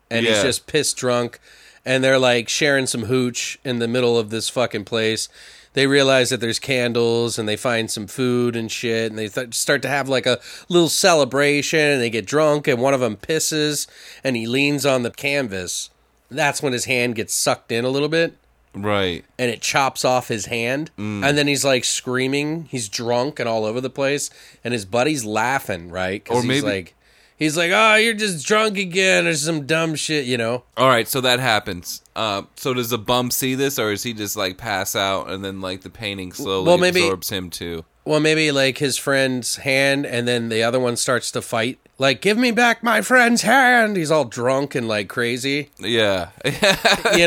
and 0.10 0.26
he's 0.26 0.42
just 0.42 0.68
pissed 0.68 0.98
drunk 0.98 1.40
and 1.86 2.04
they're 2.04 2.20
like 2.20 2.48
sharing 2.50 2.86
some 2.88 3.04
hooch 3.04 3.58
in 3.64 3.80
the 3.80 3.88
middle 3.88 4.18
of 4.18 4.30
this 4.30 4.48
fucking 4.50 4.86
place. 4.86 5.28
They 5.74 5.88
realize 5.88 6.30
that 6.30 6.40
there's 6.40 6.60
candles 6.60 7.40
and 7.40 7.50
they 7.50 7.56
find 7.58 7.90
some 7.90 8.06
food 8.08 8.56
and 8.56 8.72
shit 8.72 9.10
and 9.12 9.18
they 9.18 9.28
th- 9.28 9.56
start 9.56 9.82
to 9.82 9.88
have 9.90 10.08
like 10.08 10.26
a 10.28 10.40
little 10.70 10.88
celebration 10.88 11.80
and 11.80 12.00
they 12.02 12.10
get 12.12 12.26
drunk 12.28 12.68
and 12.68 12.80
one 12.80 12.94
of 12.94 13.00
them 13.00 13.18
pisses 13.18 13.88
and 14.24 14.36
he 14.36 14.46
leans 14.46 14.86
on 14.86 15.02
the 15.04 15.10
canvas. 15.12 15.90
That's 16.30 16.62
when 16.62 16.74
his 16.74 16.86
hand 16.86 17.16
gets 17.16 17.34
sucked 17.34 17.72
in 17.72 17.86
a 17.86 17.90
little 17.90 18.08
bit 18.10 18.38
Right. 18.76 19.26
and 19.40 19.50
it 19.52 19.62
chops 19.62 20.06
off 20.06 20.28
his 20.30 20.46
hand 20.46 20.90
Mm. 20.98 21.26
and 21.26 21.38
then 21.38 21.48
he's 21.48 21.66
like 21.66 21.84
screaming 21.86 22.66
he's 22.72 22.88
drunk 22.88 23.40
and 23.40 23.50
all 23.50 23.66
over 23.66 23.82
the 23.82 23.90
place 23.90 24.30
and 24.64 24.74
his 24.74 24.86
buddy's 24.86 25.26
laughing 25.26 25.90
right 25.90 26.26
Or 26.30 26.38
he's 26.42 26.46
maybe- 26.46 26.62
like 26.68 26.96
he's 27.44 27.58
like 27.58 27.72
oh 27.74 27.96
you're 27.96 28.14
just 28.14 28.46
drunk 28.48 28.78
again 28.78 29.28
or 29.28 29.34
some 29.36 29.66
dumb 29.66 29.96
shit 29.96 30.26
you 30.26 30.38
know 30.38 30.64
All 30.78 30.88
right. 30.88 31.08
So 31.08 31.22
that 31.22 31.40
happens. 31.40 32.02
Uh, 32.16 32.44
so 32.56 32.74
does 32.74 32.90
the 32.92 32.98
bum 32.98 33.32
see 33.32 33.56
this, 33.56 33.80
or 33.80 33.92
is 33.92 34.04
he 34.04 34.14
just 34.14 34.36
like 34.38 34.58
pass 34.58 34.96
out 34.96 35.30
and 35.30 35.44
then 35.44 35.62
like 35.62 35.82
the 35.82 35.90
painting 35.90 36.32
slowly 36.32 36.68
Well, 36.68 36.78
maybe- 36.78 37.02
absorbs 37.02 37.30
him 37.30 37.50
too? 37.50 37.86
well 38.06 38.20
maybe 38.20 38.52
like 38.52 38.80
his 38.80 38.98
friend's 38.98 39.56
hand 39.56 40.06
and 40.06 40.28
then 40.28 40.50
the 40.50 40.62
other 40.62 40.78
one 40.78 40.98
starts 40.98 41.32
to 41.32 41.42
fight 41.42 41.80
like 41.98 42.20
give 42.20 42.38
me 42.38 42.52
back 42.52 42.84
my 42.84 43.00
friend's 43.00 43.44
hand 43.44 43.96
he's 43.96 44.12
all 44.12 44.26
drunk 44.26 44.76
and 44.76 44.90
like 44.90 45.08
crazy 45.08 45.70
Yeah. 45.80 46.32
you 46.46 46.52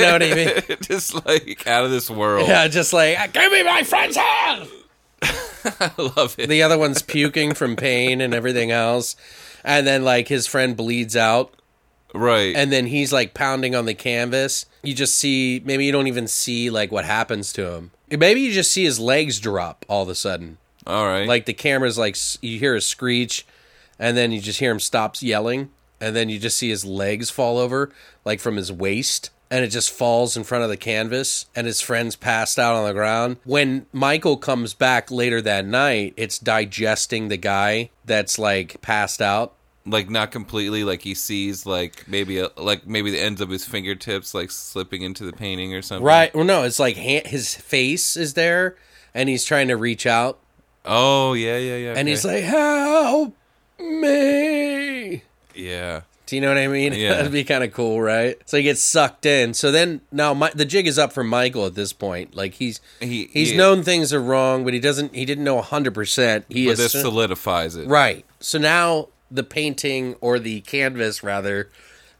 know 0.01 0.13
what 0.13 0.23
i 0.23 0.35
mean 0.35 0.51
just 0.83 1.15
like 1.27 1.67
out 1.67 1.87
of 1.87 1.91
this 1.91 2.11
world. 2.11 2.47
yeah 2.47 2.69
just 2.69 2.93
like 2.93 3.33
give 3.33 3.51
me 3.51 3.63
my 3.63 3.85
friend's 3.85 4.17
hand 4.17 4.69
I 5.81 5.91
love 5.97 6.37
it. 6.39 6.51
the 6.51 6.63
other 6.63 6.77
one's 6.77 7.01
puking 7.01 7.55
from 7.55 7.75
pain 7.75 8.21
and 8.21 8.35
everything 8.35 8.71
else 8.71 9.17
and 9.67 9.87
then 9.87 10.03
like 10.05 10.29
his 10.29 10.47
friend 10.47 10.75
bleeds 10.77 11.15
out 11.17 11.53
Right. 12.15 12.57
and 12.57 12.73
then 12.73 12.87
he's 12.87 13.13
like 13.13 13.35
pounding 13.35 13.75
on 13.75 13.85
the 13.85 13.93
canvas. 13.93 14.65
You 14.83 14.95
just 14.95 15.19
see 15.19 15.61
maybe 15.65 15.85
you 15.85 15.93
don't 15.93 16.07
even 16.07 16.27
see 16.29 16.71
like 16.71 16.91
what 16.91 17.05
happens 17.05 17.53
to 17.55 17.73
him. 17.75 17.91
Maybe 18.11 18.41
you 18.41 18.53
just 18.53 18.73
see 18.73 18.85
his 18.85 18.99
legs 18.99 19.39
drop 19.41 19.85
all 19.89 20.05
of 20.05 20.09
a 20.09 20.15
sudden. 20.15 20.57
All 20.87 21.05
right. 21.07 21.27
Like 21.29 21.45
the 21.45 21.53
camera's 21.53 21.99
like 21.99 22.17
you 22.41 22.59
hear 22.59 22.75
a 22.77 22.81
screech 22.81 23.45
and 23.99 24.17
then 24.17 24.33
you 24.33 24.41
just 24.41 24.61
hear 24.61 24.71
him 24.71 24.81
stops 24.81 25.23
yelling 25.23 25.71
and 26.01 26.15
then 26.17 26.29
you 26.31 26.39
just 26.39 26.57
see 26.57 26.69
his 26.71 26.85
legs 26.85 27.29
fall 27.29 27.59
over 27.59 27.91
like 28.25 28.39
from 28.41 28.57
his 28.57 28.71
waist 28.73 29.31
and 29.51 29.65
it 29.65 29.69
just 29.69 29.91
falls 29.91 30.37
in 30.37 30.45
front 30.45 30.65
of 30.65 30.71
the 30.71 30.77
canvas 30.77 31.47
and 31.55 31.67
his 31.67 31.81
friends 31.81 32.17
passed 32.17 32.59
out 32.59 32.75
on 32.75 32.85
the 32.87 32.93
ground. 32.93 33.37
When 33.45 33.87
Michael 33.93 34.37
comes 34.37 34.75
back 34.75 35.11
later 35.11 35.41
that 35.43 35.65
night, 35.65 36.15
it's 36.17 36.39
digesting 36.39 37.29
the 37.29 37.37
guy 37.37 37.91
that's 38.05 38.39
like 38.39 38.81
passed 38.83 39.23
out. 39.23 39.53
like 39.89 40.11
not 40.11 40.33
completely 40.33 40.83
like 40.83 41.03
he 41.03 41.15
sees 41.15 41.65
like 41.65 42.09
maybe 42.09 42.41
a, 42.41 42.51
like 42.57 42.87
maybe 42.89 43.11
the 43.13 43.21
ends 43.21 43.41
of 43.41 43.49
his 43.51 43.65
fingertips 43.65 44.35
like 44.35 44.51
slipping 44.51 45.03
into 45.03 45.25
the 45.25 45.33
painting 45.33 45.73
or 45.75 45.81
something 45.83 46.05
Right. 46.05 46.35
Well, 46.35 46.45
no, 46.45 46.65
it's 46.65 46.81
like 46.81 46.97
ha- 46.97 47.23
his 47.25 47.55
face 47.55 48.17
is 48.17 48.35
there 48.35 48.75
and 49.15 49.29
he's 49.29 49.45
trying 49.45 49.69
to 49.69 49.77
reach 49.77 50.07
out 50.07 50.39
oh 50.85 51.35
yeah 51.35 51.57
yeah 51.59 51.77
yeah 51.77 51.89
and 51.91 52.01
okay. 52.01 52.11
he's 52.11 52.25
like, 52.25 52.43
help 52.45 53.37
me. 53.79 55.23
yeah 55.55 56.03
Do 56.27 56.35
you 56.37 56.43
know 56.43 56.49
what 56.49 56.59
I 56.59 56.67
mean? 56.67 56.93
Yeah. 56.97 57.15
That'd 57.15 57.33
be 57.33 57.45
kind 57.45 57.63
of 57.65 57.73
cool, 57.73 58.01
right? 58.01 58.37
So 58.47 58.57
he 58.57 58.63
gets 58.65 58.83
sucked 58.83 59.25
in. 59.27 59.55
So 59.55 59.71
then 59.71 60.01
now 60.11 60.35
my, 60.35 60.51
the 60.55 60.65
jig 60.65 60.87
is 60.87 60.99
up 60.99 61.13
for 61.13 61.23
Michael 61.25 61.67
at 61.67 61.75
this 61.75 61.93
point. 61.93 62.35
Like 62.35 62.55
he's 62.55 62.81
He- 63.01 63.29
he's 63.33 63.51
he- 63.51 63.57
known 63.57 63.83
things 63.83 64.13
are 64.13 64.21
wrong, 64.23 64.65
but 64.65 64.75
he 64.75 64.81
doesn't. 64.81 65.15
He 65.15 65.25
didn't 65.25 65.45
know 65.45 65.61
hundred 65.63 65.95
percent. 65.95 66.45
He 66.49 66.67
but 66.67 66.73
is 66.73 66.79
this 66.79 66.93
solidifies 66.93 67.77
it 67.77 67.87
right. 67.89 68.25
So 68.41 68.59
now 68.59 69.09
the 69.31 69.43
painting 69.45 70.15
or 70.21 70.39
the 70.39 70.61
canvas 70.63 71.23
rather 71.23 71.71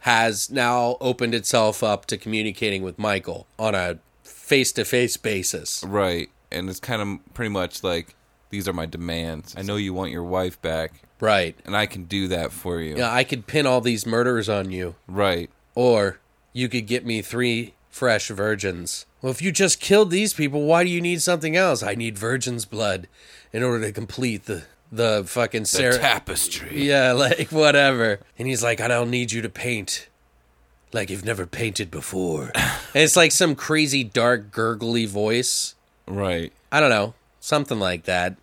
has 0.01 0.51
now 0.51 0.97
opened 1.01 1.35
itself 1.35 1.83
up 1.83 2.07
to 2.07 2.17
communicating 2.17 2.83
with 2.83 2.99
Michael 2.99 3.47
on 3.59 3.75
a 3.75 3.99
face 4.23 4.71
to 4.73 4.85
face 4.85 5.17
basis. 5.17 5.83
right 5.85 6.29
and 6.53 6.71
it's 6.71 6.79
kind 6.79 7.03
of 7.03 7.35
pretty 7.35 7.49
much 7.49 7.83
like 7.83 8.15
these 8.51 8.69
are 8.69 8.73
my 8.73 8.87
demands 8.87 9.55
i 9.59 9.63
know 9.63 9.75
you 9.75 9.93
want 9.93 10.13
your 10.13 10.23
wife 10.23 10.61
back 10.63 10.93
Right. 11.21 11.57
and 11.65 11.77
i 11.77 11.87
can 11.87 12.05
do 12.05 12.29
that 12.29 12.53
for 12.53 12.81
you 12.81 12.97
Yeah, 12.97 13.13
I 13.13 13.25
could 13.25 13.47
pin 13.47 13.67
all 13.67 13.81
these 13.81 14.05
murders 14.07 14.49
on 14.49 14.71
you. 14.71 14.95
right 15.07 15.49
Or 15.75 16.19
you 16.53 16.69
could 16.69 16.87
get 16.87 17.05
me 17.07 17.23
three 17.23 17.75
fresh 17.91 18.29
virgins. 18.29 19.07
Well, 19.23 19.31
if 19.31 19.41
you 19.43 19.51
just 19.53 19.81
killed 19.81 20.11
these 20.11 20.35
people, 20.35 20.63
why 20.65 20.85
do 20.85 20.91
you 20.91 21.01
need 21.01 21.23
something 21.23 21.57
else? 21.57 21.83
I 21.83 21.95
need 21.95 22.19
virgin's 22.19 22.65
blood 22.67 23.09
in 23.53 23.63
order 23.63 23.87
to 23.87 23.93
complete 23.93 24.45
the 24.45 24.65
the 24.93 25.25
fucking 25.27 25.63
the 25.65 25.99
tapestry 26.01 26.85
Yeah, 26.87 27.13
like 27.27 27.51
whatever. 27.51 28.21
And 28.39 28.47
he's 28.49 28.63
like, 28.63 28.81
I 28.81 28.89
don't 28.89 29.11
need 29.11 29.33
you 29.33 29.43
to 29.43 29.49
paint 29.49 30.09
like 30.93 31.11
you've 31.11 31.25
never 31.25 31.47
painted 31.47 31.91
before. 31.91 32.53
and 32.55 33.03
it's 33.03 33.17
like 33.17 33.33
some 33.33 33.55
crazy 33.55 34.05
dark 34.05 34.51
gurgly 34.53 35.07
voice. 35.07 35.75
right 36.07 36.53
I 36.71 36.81
don't 36.81 36.91
know, 36.91 37.15
something 37.41 37.79
like 37.81 38.05
that. 38.05 38.37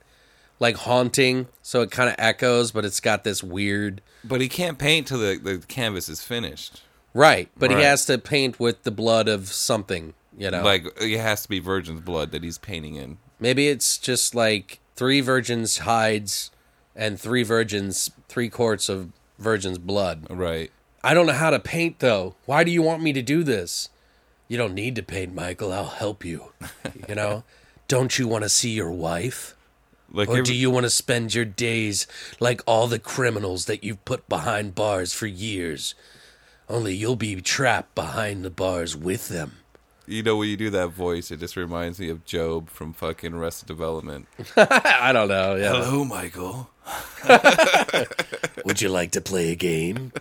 Like 0.64 0.78
haunting, 0.78 1.48
so 1.62 1.82
it 1.82 1.92
kind 1.92 2.10
of 2.10 2.16
echoes, 2.18 2.72
but 2.72 2.86
it's 2.86 3.02
got 3.02 3.24
this 3.24 3.44
weird 3.44 4.02
but 4.24 4.40
he 4.40 4.48
can't 4.48 4.80
paint 4.80 5.08
till 5.08 5.20
the, 5.20 5.38
the 5.38 5.58
canvas 5.68 6.08
is 6.08 6.24
finished 6.24 6.82
Right, 7.14 7.50
but 7.58 7.70
he 7.70 7.78
has 7.82 8.06
to 8.06 8.18
paint 8.18 8.60
with 8.60 8.84
the 8.84 8.90
blood 8.90 9.28
of 9.28 9.50
something, 9.50 10.14
you 10.38 10.50
know. 10.50 10.64
like 10.64 10.86
it 11.02 11.20
has 11.20 11.44
to 11.44 11.50
be 11.50 11.60
virgin's 11.60 12.00
blood 12.00 12.32
that 12.32 12.44
he's 12.44 12.58
painting 12.58 12.96
in 12.96 13.18
maybe 13.40 13.68
it's 13.68 13.98
just 13.98 14.34
like 14.34 14.80
three 14.96 15.20
virgins 15.20 15.80
hides 15.80 16.50
and 16.96 17.20
three 17.20 17.44
virgins, 17.44 18.12
three 18.30 18.50
quarts 18.50 18.88
of 18.88 19.12
virgin's 19.38 19.78
blood. 19.78 20.26
right 20.30 20.72
I 21.04 21.14
don't 21.14 21.26
know 21.26 21.34
how 21.34 21.50
to 21.50 21.60
paint 21.60 22.00
though. 22.00 22.36
Why 22.46 22.64
do 22.64 22.72
you 22.72 22.82
want 22.82 23.04
me 23.04 23.12
to 23.14 23.22
do 23.22 23.44
this? 23.44 23.90
You 24.48 24.58
don't 24.58 24.74
need 24.74 24.96
to 24.96 25.04
paint, 25.04 25.36
Michael. 25.36 25.74
I'll 25.74 25.86
help 25.86 26.24
you. 26.24 26.54
You 27.10 27.16
know? 27.16 27.44
don't 27.88 28.18
you 28.18 28.28
want 28.28 28.44
to 28.44 28.50
see 28.50 28.72
your 28.72 28.92
wife? 28.92 29.56
Like 30.14 30.30
Or 30.30 30.34
every- 30.34 30.44
do 30.44 30.54
you 30.54 30.70
want 30.70 30.86
to 30.86 30.90
spend 30.92 31.34
your 31.34 31.44
days 31.46 32.06
like 32.40 32.62
all 32.68 32.88
the 32.88 33.00
criminals 33.00 33.66
that 33.66 33.84
you've 33.84 34.06
put 34.06 34.30
behind 34.30 34.76
bars 34.76 35.14
for 35.14 35.26
years? 35.28 35.96
Only 36.70 36.94
you'll 36.96 37.16
be 37.18 37.42
trapped 37.42 37.94
behind 37.96 38.46
the 38.46 38.50
bars 38.50 38.96
with 38.96 39.28
them. 39.28 39.54
You 40.06 40.22
know, 40.22 40.36
when 40.38 40.50
you 40.50 40.58
do 40.58 40.70
that 40.70 40.90
voice, 40.90 41.32
it 41.32 41.40
just 41.40 41.56
reminds 41.56 42.00
me 42.00 42.10
of 42.10 42.26
Gob 42.30 42.70
from 42.70 42.94
fucking 42.94 43.34
Arrested 43.34 43.68
Development. 43.68 44.28
I 44.58 45.12
don't 45.14 45.30
know. 45.30 45.56
Yeah. 45.56 45.72
Hello, 45.84 46.04
Michael. 46.06 46.70
Would 48.66 48.82
you 48.82 48.90
like 48.90 49.12
to 49.12 49.22
play 49.22 49.52
a 49.52 49.56
game? 49.56 50.12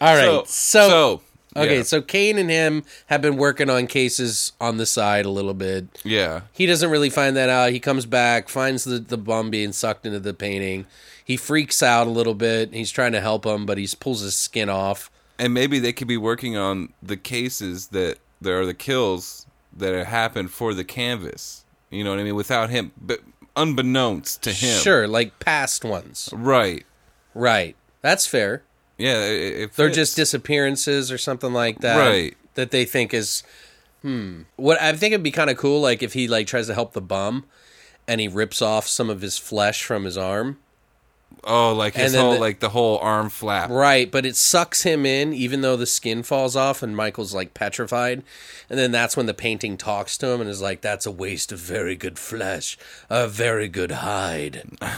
All 0.00 0.16
right. 0.16 0.46
So, 0.48 1.20
okay, 1.56 1.76
yeah, 1.78 1.82
so 1.82 2.00
Kane 2.02 2.38
and 2.38 2.50
him 2.50 2.84
have 3.06 3.20
been 3.22 3.36
working 3.36 3.68
on 3.70 3.86
cases 3.86 4.52
on 4.60 4.76
the 4.76 4.86
side 4.86 5.24
a 5.24 5.30
little 5.30 5.54
bit. 5.54 6.00
yeah, 6.04 6.42
He 6.52 6.66
doesn't 6.66 6.90
really 6.90 7.10
find 7.10 7.36
that 7.36 7.48
out. 7.48 7.70
He 7.72 7.80
comes 7.80 8.06
back, 8.06 8.48
finds 8.48 8.84
the, 8.84 8.98
the 8.98 9.18
bum 9.18 9.50
being 9.50 9.72
sucked 9.72 10.06
into 10.06 10.20
the 10.20 10.34
painting. 10.34 10.86
He 11.24 11.36
freaks 11.36 11.82
out 11.82 12.06
a 12.06 12.10
little 12.10 12.34
bit. 12.34 12.72
He's 12.74 12.90
trying 12.90 13.12
to 13.12 13.20
help 13.20 13.46
him, 13.46 13.64
but 13.66 13.78
he 13.78 13.88
pulls 13.98 14.20
his 14.22 14.34
skin 14.34 14.68
off. 14.68 15.10
and 15.38 15.54
maybe 15.54 15.78
they 15.78 15.92
could 15.92 16.08
be 16.08 16.16
working 16.16 16.56
on 16.56 16.92
the 17.02 17.16
cases 17.16 17.88
that 17.88 18.18
there 18.40 18.60
are 18.60 18.66
the 18.66 18.74
kills 18.74 19.46
that 19.76 19.94
have 19.94 20.08
happened 20.08 20.50
for 20.50 20.74
the 20.74 20.84
canvas. 20.84 21.64
You 21.90 22.04
know 22.04 22.10
what 22.10 22.18
I 22.18 22.24
mean? 22.24 22.34
Without 22.34 22.70
him, 22.70 22.90
but 23.00 23.20
unbeknownst 23.56 24.42
to 24.42 24.52
him, 24.52 24.80
Sure, 24.80 25.06
like 25.08 25.38
past 25.38 25.84
ones. 25.84 26.28
right? 26.32 26.84
Right. 27.34 27.76
That's 28.02 28.26
fair. 28.26 28.62
Yeah, 29.02 29.24
it, 29.24 29.60
it 29.60 29.72
They're 29.72 29.90
just 29.90 30.14
disappearances 30.14 31.10
or 31.10 31.18
something 31.18 31.52
like 31.52 31.80
that. 31.80 31.98
Right. 31.98 32.36
That 32.54 32.70
they 32.70 32.84
think 32.84 33.12
is 33.12 33.42
hmm. 34.02 34.42
What 34.54 34.80
I 34.80 34.92
think 34.92 35.12
it'd 35.12 35.24
be 35.24 35.32
kind 35.32 35.50
of 35.50 35.56
cool 35.56 35.80
like 35.80 36.04
if 36.04 36.12
he 36.12 36.28
like 36.28 36.46
tries 36.46 36.68
to 36.68 36.74
help 36.74 36.92
the 36.92 37.00
bum 37.00 37.44
and 38.06 38.20
he 38.20 38.28
rips 38.28 38.62
off 38.62 38.86
some 38.86 39.10
of 39.10 39.20
his 39.20 39.38
flesh 39.38 39.82
from 39.82 40.04
his 40.04 40.16
arm. 40.16 40.58
Oh, 41.44 41.74
like 41.74 41.94
his 41.94 42.14
whole 42.14 42.34
the- 42.34 42.38
like 42.40 42.60
the 42.60 42.68
whole 42.70 42.98
arm 42.98 43.30
flap. 43.30 43.70
Right, 43.70 44.10
but 44.10 44.24
it 44.26 44.36
sucks 44.36 44.82
him 44.82 45.04
in 45.06 45.32
even 45.32 45.60
though 45.60 45.76
the 45.76 45.86
skin 45.86 46.22
falls 46.22 46.56
off 46.56 46.82
and 46.82 46.96
Michael's 46.96 47.34
like 47.34 47.54
petrified. 47.54 48.22
And 48.70 48.78
then 48.78 48.90
that's 48.92 49.16
when 49.16 49.26
the 49.26 49.34
painting 49.34 49.76
talks 49.76 50.16
to 50.18 50.28
him 50.28 50.40
and 50.40 50.48
is 50.48 50.62
like 50.62 50.80
that's 50.80 51.04
a 51.06 51.10
waste 51.10 51.52
of 51.52 51.58
very 51.58 51.94
good 51.96 52.18
flesh, 52.18 52.78
a 53.10 53.26
very 53.28 53.68
good 53.68 53.90
hide. 53.90 54.62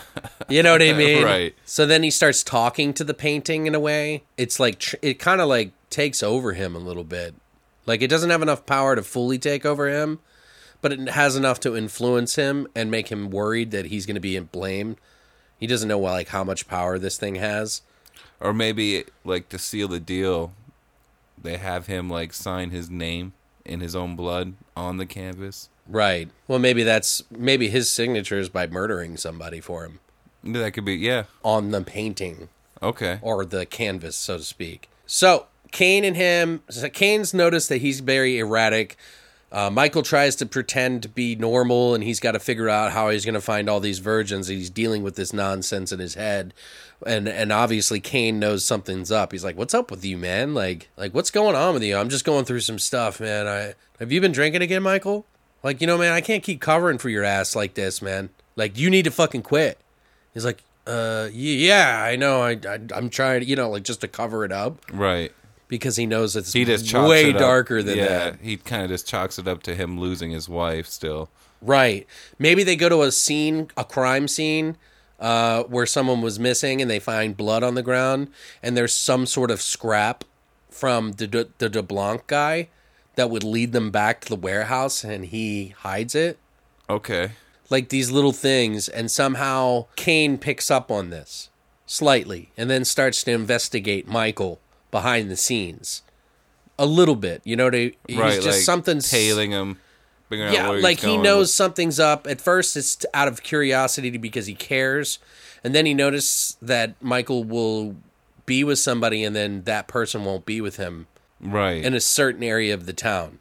You 0.47 0.63
know 0.63 0.73
what 0.73 0.83
I 0.83 0.93
mean? 0.93 1.25
Right. 1.25 1.55
So 1.65 1.87
then 1.87 2.03
he 2.03 2.11
starts 2.11 2.43
talking 2.43 2.93
to 2.95 3.05
the 3.05 3.15
painting 3.15 3.67
in 3.67 3.75
a 3.75 3.81
way. 3.81 4.25
It's 4.37 4.61
like 4.61 4.79
tr- 4.79 4.97
it 5.01 5.19
kind 5.19 5.41
of 5.41 5.49
like 5.49 5.73
takes 5.89 6.23
over 6.23 6.53
him 6.53 6.77
a 6.77 6.79
little 6.79 7.03
bit. 7.05 7.35
Like 7.87 8.03
it 8.03 8.09
doesn't 8.09 8.29
have 8.29 8.43
enough 8.43 8.67
power 8.67 8.95
to 8.95 9.03
fully 9.03 9.39
take 9.39 9.65
over 9.65 9.89
him, 9.89 10.19
but 10.83 10.93
it 10.93 11.09
has 11.09 11.35
enough 11.35 11.61
to 11.61 11.75
influence 11.75 12.37
him 12.37 12.69
and 12.75 12.91
make 12.91 13.09
him 13.09 13.31
worried 13.31 13.71
that 13.71 13.87
he's 13.87 14.05
going 14.05 14.17
to 14.17 14.21
be 14.21 14.39
blamed. 14.39 14.97
He 15.59 15.67
doesn't 15.67 15.89
know 15.89 15.99
like 15.99 16.29
how 16.29 16.45
much 16.45 16.69
power 16.69 16.99
this 16.99 17.17
thing 17.17 17.37
has. 17.37 17.83
Or 18.41 18.53
maybe 18.53 19.05
like 19.25 19.49
to 19.51 19.59
seal 19.59 19.89
the 19.89 20.01
deal, 20.01 20.53
they 21.41 21.57
have 21.57 21.87
him 21.87 22.11
like 22.11 22.33
sign 22.33 22.71
his 22.71 22.91
name 22.91 23.33
in 23.65 23.81
his 23.81 23.97
own 23.97 24.17
blood 24.17 24.55
on 24.77 24.97
the 24.99 25.07
canvas. 25.07 25.69
Right. 25.89 26.29
Well, 26.49 26.59
maybe 26.59 26.83
that's 26.83 27.23
maybe 27.31 27.69
his 27.69 27.91
signature 27.91 28.39
is 28.39 28.49
by 28.49 28.67
murdering 28.67 29.17
somebody 29.17 29.61
for 29.61 29.85
him 29.85 30.01
That 30.43 30.73
could 30.73 30.85
be 30.85 30.95
yeah. 30.97 31.25
on 31.43 31.71
the 31.71 31.83
painting 31.83 32.49
Okay. 32.83 33.19
or 33.23 33.45
the 33.45 33.65
canvas, 33.67 34.17
so 34.17 34.39
to 34.39 34.43
speak. 34.45 34.89
So 35.07 35.47
Kane 35.73 36.05
and 36.05 36.17
him, 36.17 36.63
so 36.71 36.89
Kane's 36.89 37.35
noticed 37.35 37.69
that 37.69 37.79
he's 37.79 38.01
very 38.01 38.39
erratic. 38.39 38.97
Uh, 39.55 39.71
Michael 39.71 40.03
tries 40.03 40.35
to 40.35 40.47
pretend 40.47 41.05
to 41.05 41.09
be 41.09 41.37
normal, 41.37 41.95
and 41.95 42.03
he's 42.03 42.19
got 42.19 42.33
to 42.33 42.41
figure 42.41 42.69
out 42.69 42.91
how 42.91 43.11
he's 43.11 43.25
going 43.25 43.37
to 43.37 43.41
find 43.41 43.71
all 43.71 43.79
these 43.79 44.01
virgins. 44.01 44.49
He's 44.49 44.69
dealing 44.69 45.05
with 45.05 45.15
this 45.15 45.33
nonsense 45.33 45.93
in 45.93 46.01
his 46.01 46.15
head, 46.15 46.53
and 47.07 47.29
and 47.29 47.53
obviously 47.53 48.01
Kane 48.01 48.41
knows 48.41 48.65
something's 48.65 49.13
up. 49.13 49.31
He's 49.31 49.45
like, 49.45 49.57
"What's 49.57 49.73
up 49.73 49.93
with 49.93 50.05
you, 50.05 50.17
man? 50.19 50.55
Like, 50.55 50.89
like 50.97 51.15
what's 51.15 51.31
going 51.31 51.55
on 51.55 51.73
with 51.73 51.85
you? 51.85 51.97
I'm 51.97 52.09
just 52.09 52.25
going 52.25 52.45
through 52.45 52.61
some 52.61 52.81
stuff, 52.81 53.21
man. 53.21 53.47
I 53.47 53.75
have 54.01 54.11
you 54.11 54.21
been 54.21 54.33
drinking 54.33 54.63
again, 54.63 54.83
Michael? 54.83 55.25
Like, 55.63 55.81
you 55.81 55.87
know, 55.87 55.99
man, 55.99 56.13
I 56.13 56.21
can't 56.21 56.43
keep 56.43 56.61
covering 56.61 56.99
for 56.99 57.09
your 57.09 57.23
ass 57.23 57.55
like 57.55 57.75
this, 57.75 58.03
man. 58.03 58.31
Like, 58.57 58.77
you 58.77 58.91
need 58.91 59.05
to 59.05 59.13
fucking 59.13 59.43
quit." 59.43 59.79
He's 60.33 60.45
like, 60.45 60.65
"Uh, 60.85 61.29
yeah, 61.33 62.03
I 62.03 62.17
know. 62.17 62.43
I, 62.43 62.59
I 62.67 62.81
I'm 62.93 63.09
trying, 63.09 63.45
you 63.45 63.55
know, 63.55 63.71
like 63.71 63.85
just 63.85 64.01
to 64.01 64.09
cover 64.09 64.45
it 64.45 64.51
up." 64.51 64.81
Right. 64.93 65.31
Because 65.75 65.97
he 65.97 66.07
knows 66.07 66.37
it's 66.37 66.53
He 66.53 66.65
just 66.65 66.93
way 66.95 67.33
darker 67.33 67.83
than 67.83 67.99
yeah, 67.99 68.07
that. 68.07 68.41
he 68.41 68.57
kind 68.57 68.85
of 68.85 68.91
just 68.91 69.09
chalks 69.09 69.41
it 69.41 69.49
up 69.49 69.61
to 69.65 69.75
him 69.75 69.99
losing 69.99 70.31
his 70.31 70.49
wife 70.49 70.87
still. 70.87 71.29
Right. 71.61 72.07
Maybe 72.39 72.63
they 72.63 72.77
go 72.77 72.89
to 72.89 73.03
a 73.03 73.11
scene, 73.11 73.69
a 73.77 73.85
crime 73.85 74.29
scene, 74.29 74.77
uh, 75.19 75.65
where 75.65 75.85
someone 75.85 76.21
was 76.21 76.39
missing 76.39 76.81
and 76.81 76.89
they 76.89 77.01
find 77.01 77.37
blood 77.37 77.65
on 77.65 77.75
the 77.75 77.83
ground, 77.83 78.29
and 78.63 78.77
there's 78.77 78.95
some 78.95 79.27
sort 79.27 79.51
of 79.51 79.61
scrap 79.61 80.23
from 80.71 81.13
the 81.13 81.27
De, 81.27 81.49
the 81.59 81.69
DeBlanc 81.69 82.29
guy 82.29 82.69
that 83.17 83.31
would 83.31 83.43
lead 83.43 83.73
them 83.73 83.91
back 83.91 84.21
to 84.21 84.29
the 84.29 84.37
warehouse, 84.37 85.03
and 85.03 85.27
he 85.27 85.75
hides 85.79 86.15
it. 86.15 86.39
Okay. 86.89 87.33
Like 87.69 87.89
these 87.89 88.13
little 88.13 88.33
things, 88.33 88.89
and 88.89 89.11
somehow 89.11 89.87
Kane 89.97 90.39
picks 90.39 90.71
up 90.71 90.89
on 90.89 91.11
this 91.11 91.49
slightly 91.87 92.51
and 92.57 92.71
then 92.71 92.85
starts 92.85 93.23
to 93.25 93.33
investigate 93.33 94.07
Michael 94.09 94.61
behind 94.95 95.29
the 95.29 95.37
scenes. 95.37 96.03
A 96.79 96.87
little 96.87 97.17
bit, 97.17 97.43
you 97.43 97.57
know, 97.57 97.69
to, 97.69 97.91
he's 98.07 98.17
right. 98.17 98.35
just 98.35 98.47
like 98.47 98.55
something 98.55 99.01
tailing 99.01 99.51
him. 99.51 99.79
yeah, 100.31 100.69
like 100.69 101.01
he 101.01 101.17
knows 101.17 101.53
something's 101.53 101.99
up. 101.99 102.29
At 102.29 102.41
first, 102.41 102.77
it's 102.77 103.05
out 103.13 103.27
of 103.27 103.43
curiosity 103.43 104.17
because 104.19 104.47
he 104.47 104.55
cares, 104.55 105.19
and 105.65 105.75
then 105.75 105.85
he 105.85 105.95
notices 105.95 106.57
that 106.63 106.95
Michael 107.03 107.43
will 107.43 107.97
be 108.47 108.63
with 108.63 108.79
somebody, 108.79 109.25
and 109.25 109.35
then 109.35 109.63
that 109.65 109.89
person 109.89 110.25
won't 110.25 110.47
be 110.47 110.61
with 110.61 110.77
him 110.77 111.09
Right. 111.41 111.85
in 111.85 111.93
a 111.95 112.01
certain 112.01 112.45
area 112.45 112.73
of 112.73 112.87
the 112.87 112.93
town. 112.93 113.41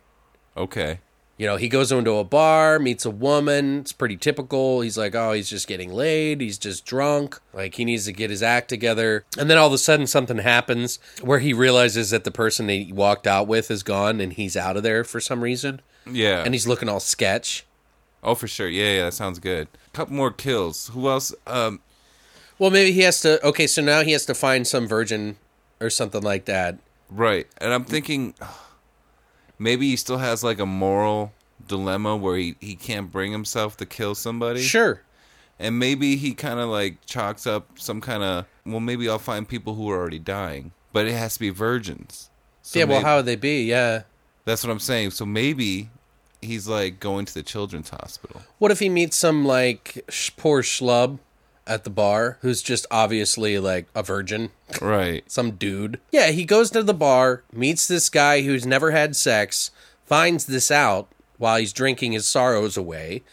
okay. 0.57 0.99
You 1.43 1.49
know, 1.49 1.57
he 1.57 1.67
goes 1.67 1.91
into 1.91 2.15
a 2.15 2.23
bar, 2.23 2.79
meets 2.79 3.05
a 3.05 3.09
woman. 3.09 3.79
It's 3.79 3.91
pretty 3.91 4.15
typical. 4.15 4.79
He's 4.79 4.97
like, 4.97 5.13
oh, 5.13 5.33
he's 5.33 5.49
just 5.49 5.67
getting 5.67 5.91
laid. 5.91 6.39
He's 6.39 6.57
just 6.57 6.85
drunk. 6.85 7.37
Like, 7.51 7.75
he 7.75 7.83
needs 7.83 8.05
to 8.05 8.13
get 8.13 8.29
his 8.29 8.41
act 8.41 8.69
together. 8.69 9.25
And 9.37 9.49
then 9.49 9.57
all 9.57 9.67
of 9.67 9.73
a 9.73 9.77
sudden, 9.77 10.07
something 10.07 10.37
happens 10.37 10.99
where 11.21 11.39
he 11.39 11.51
realizes 11.51 12.11
that 12.11 12.23
the 12.23 12.31
person 12.31 12.69
he 12.69 12.93
walked 12.93 13.27
out 13.27 13.45
with 13.45 13.69
is 13.69 13.83
gone 13.83 14.21
and 14.21 14.31
he's 14.31 14.55
out 14.55 14.77
of 14.77 14.83
there 14.83 15.03
for 15.03 15.19
some 15.19 15.43
reason. 15.43 15.81
Yeah. 16.09 16.43
And 16.45 16.53
he's 16.53 16.65
looking 16.65 16.87
all 16.87 17.01
sketch. 17.01 17.65
oh, 18.23 18.35
for 18.35 18.47
sure. 18.47 18.69
Yeah, 18.69 18.93
yeah, 18.93 19.03
that 19.03 19.13
sounds 19.13 19.39
good. 19.39 19.67
couple 19.91 20.15
more 20.15 20.31
kills. 20.31 20.91
Who 20.93 21.09
else? 21.09 21.35
Um, 21.45 21.81
Well, 22.57 22.71
maybe 22.71 22.93
he 22.93 23.01
has 23.01 23.19
to. 23.19 23.45
Okay, 23.45 23.67
so 23.67 23.81
now 23.81 24.01
he 24.03 24.13
has 24.13 24.25
to 24.27 24.33
find 24.33 24.65
some 24.65 24.87
virgin 24.87 25.35
or 25.81 25.89
something 25.89 26.23
like 26.23 26.45
that. 26.45 26.77
right. 27.09 27.47
And 27.57 27.73
I'm 27.73 27.83
thinking 27.83 28.33
maybe 29.59 29.89
he 29.89 29.95
still 29.95 30.17
has 30.17 30.43
like 30.43 30.59
a 30.59 30.65
moral 30.65 31.33
dilemma 31.67 32.15
where 32.15 32.37
he, 32.37 32.55
he 32.59 32.75
can't 32.75 33.11
bring 33.11 33.31
himself 33.31 33.77
to 33.77 33.85
kill 33.85 34.15
somebody. 34.15 34.61
Sure. 34.61 35.01
And 35.59 35.79
maybe 35.79 36.15
he 36.17 36.33
kind 36.33 36.59
of 36.59 36.69
like 36.69 37.05
chalks 37.05 37.45
up 37.47 37.79
some 37.79 38.01
kind 38.01 38.23
of, 38.23 38.45
well, 38.65 38.79
maybe 38.79 39.07
I'll 39.07 39.19
find 39.19 39.47
people 39.47 39.75
who 39.75 39.89
are 39.91 39.97
already 39.97 40.19
dying, 40.19 40.71
but 40.91 41.07
it 41.07 41.13
has 41.13 41.35
to 41.35 41.39
be 41.39 41.49
virgins. 41.51 42.29
So 42.61 42.79
yeah, 42.79 42.85
well, 42.85 42.97
maybe- 42.99 43.05
how 43.05 43.15
would 43.17 43.25
they 43.25 43.35
be? 43.35 43.63
Yeah. 43.63 44.03
That's 44.45 44.63
what 44.63 44.71
I'm 44.71 44.79
saying. 44.79 45.11
So 45.11 45.25
maybe 45.25 45.89
he's 46.41 46.67
like 46.67 46.99
going 46.99 47.25
to 47.25 47.33
the 47.33 47.43
children's 47.43 47.89
hospital. 47.89 48.41
What 48.57 48.71
if 48.71 48.79
he 48.79 48.89
meets 48.89 49.15
some 49.15 49.45
like 49.45 50.03
sh- 50.09 50.31
poor 50.35 50.63
schlub 50.63 51.19
at 51.65 51.83
the 51.83 51.89
bar 51.89 52.37
who's 52.41 52.61
just 52.61 52.85
obviously 52.91 53.57
like 53.59 53.87
a 53.95 54.03
virgin, 54.03 54.49
Right. 54.81 55.23
some 55.31 55.51
dude? 55.51 55.99
Yeah, 56.11 56.31
he 56.31 56.45
goes 56.45 56.69
to 56.71 56.83
the 56.83 56.93
bar, 56.93 57.43
meets 57.51 57.87
this 57.87 58.09
guy 58.09 58.41
who's 58.41 58.65
never 58.65 58.91
had 58.91 59.15
sex, 59.15 59.71
finds 60.05 60.45
this 60.45 60.69
out 60.71 61.07
while 61.37 61.57
he's 61.57 61.73
drinking 61.73 62.11
his 62.11 62.25
sorrows 62.27 62.77
away, 62.77 63.23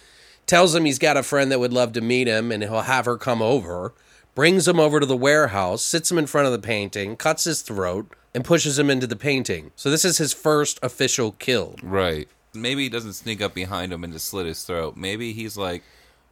tells 0.46 0.74
him 0.74 0.84
he's 0.84 0.98
got 0.98 1.16
a 1.16 1.22
friend 1.22 1.50
that 1.52 1.60
would 1.60 1.72
love 1.72 1.92
to 1.92 2.00
meet 2.00 2.26
him 2.26 2.50
and 2.52 2.62
he'll 2.62 2.82
have 2.82 3.04
her 3.04 3.16
come 3.16 3.42
over, 3.42 3.92
brings 4.34 4.66
him 4.66 4.80
over 4.80 5.00
to 5.00 5.06
the 5.06 5.16
warehouse, 5.16 5.82
sits 5.82 6.10
him 6.10 6.18
in 6.18 6.26
front 6.26 6.46
of 6.46 6.52
the 6.52 6.58
painting, 6.58 7.16
cuts 7.16 7.44
his 7.44 7.62
throat, 7.62 8.12
and 8.34 8.44
pushes 8.44 8.78
him 8.78 8.88
into 8.90 9.06
the 9.06 9.16
painting. 9.16 9.72
So 9.74 9.90
this 9.90 10.04
is 10.04 10.18
his 10.18 10.32
first 10.32 10.78
official 10.82 11.32
kill. 11.32 11.74
Right. 11.82 12.28
Maybe 12.54 12.84
he 12.84 12.88
doesn't 12.88 13.12
sneak 13.14 13.40
up 13.42 13.54
behind 13.54 13.92
him 13.92 14.02
and 14.04 14.12
just 14.12 14.26
slit 14.26 14.46
his 14.46 14.62
throat. 14.64 14.96
Maybe 14.96 15.32
he's 15.32 15.56
like, 15.56 15.82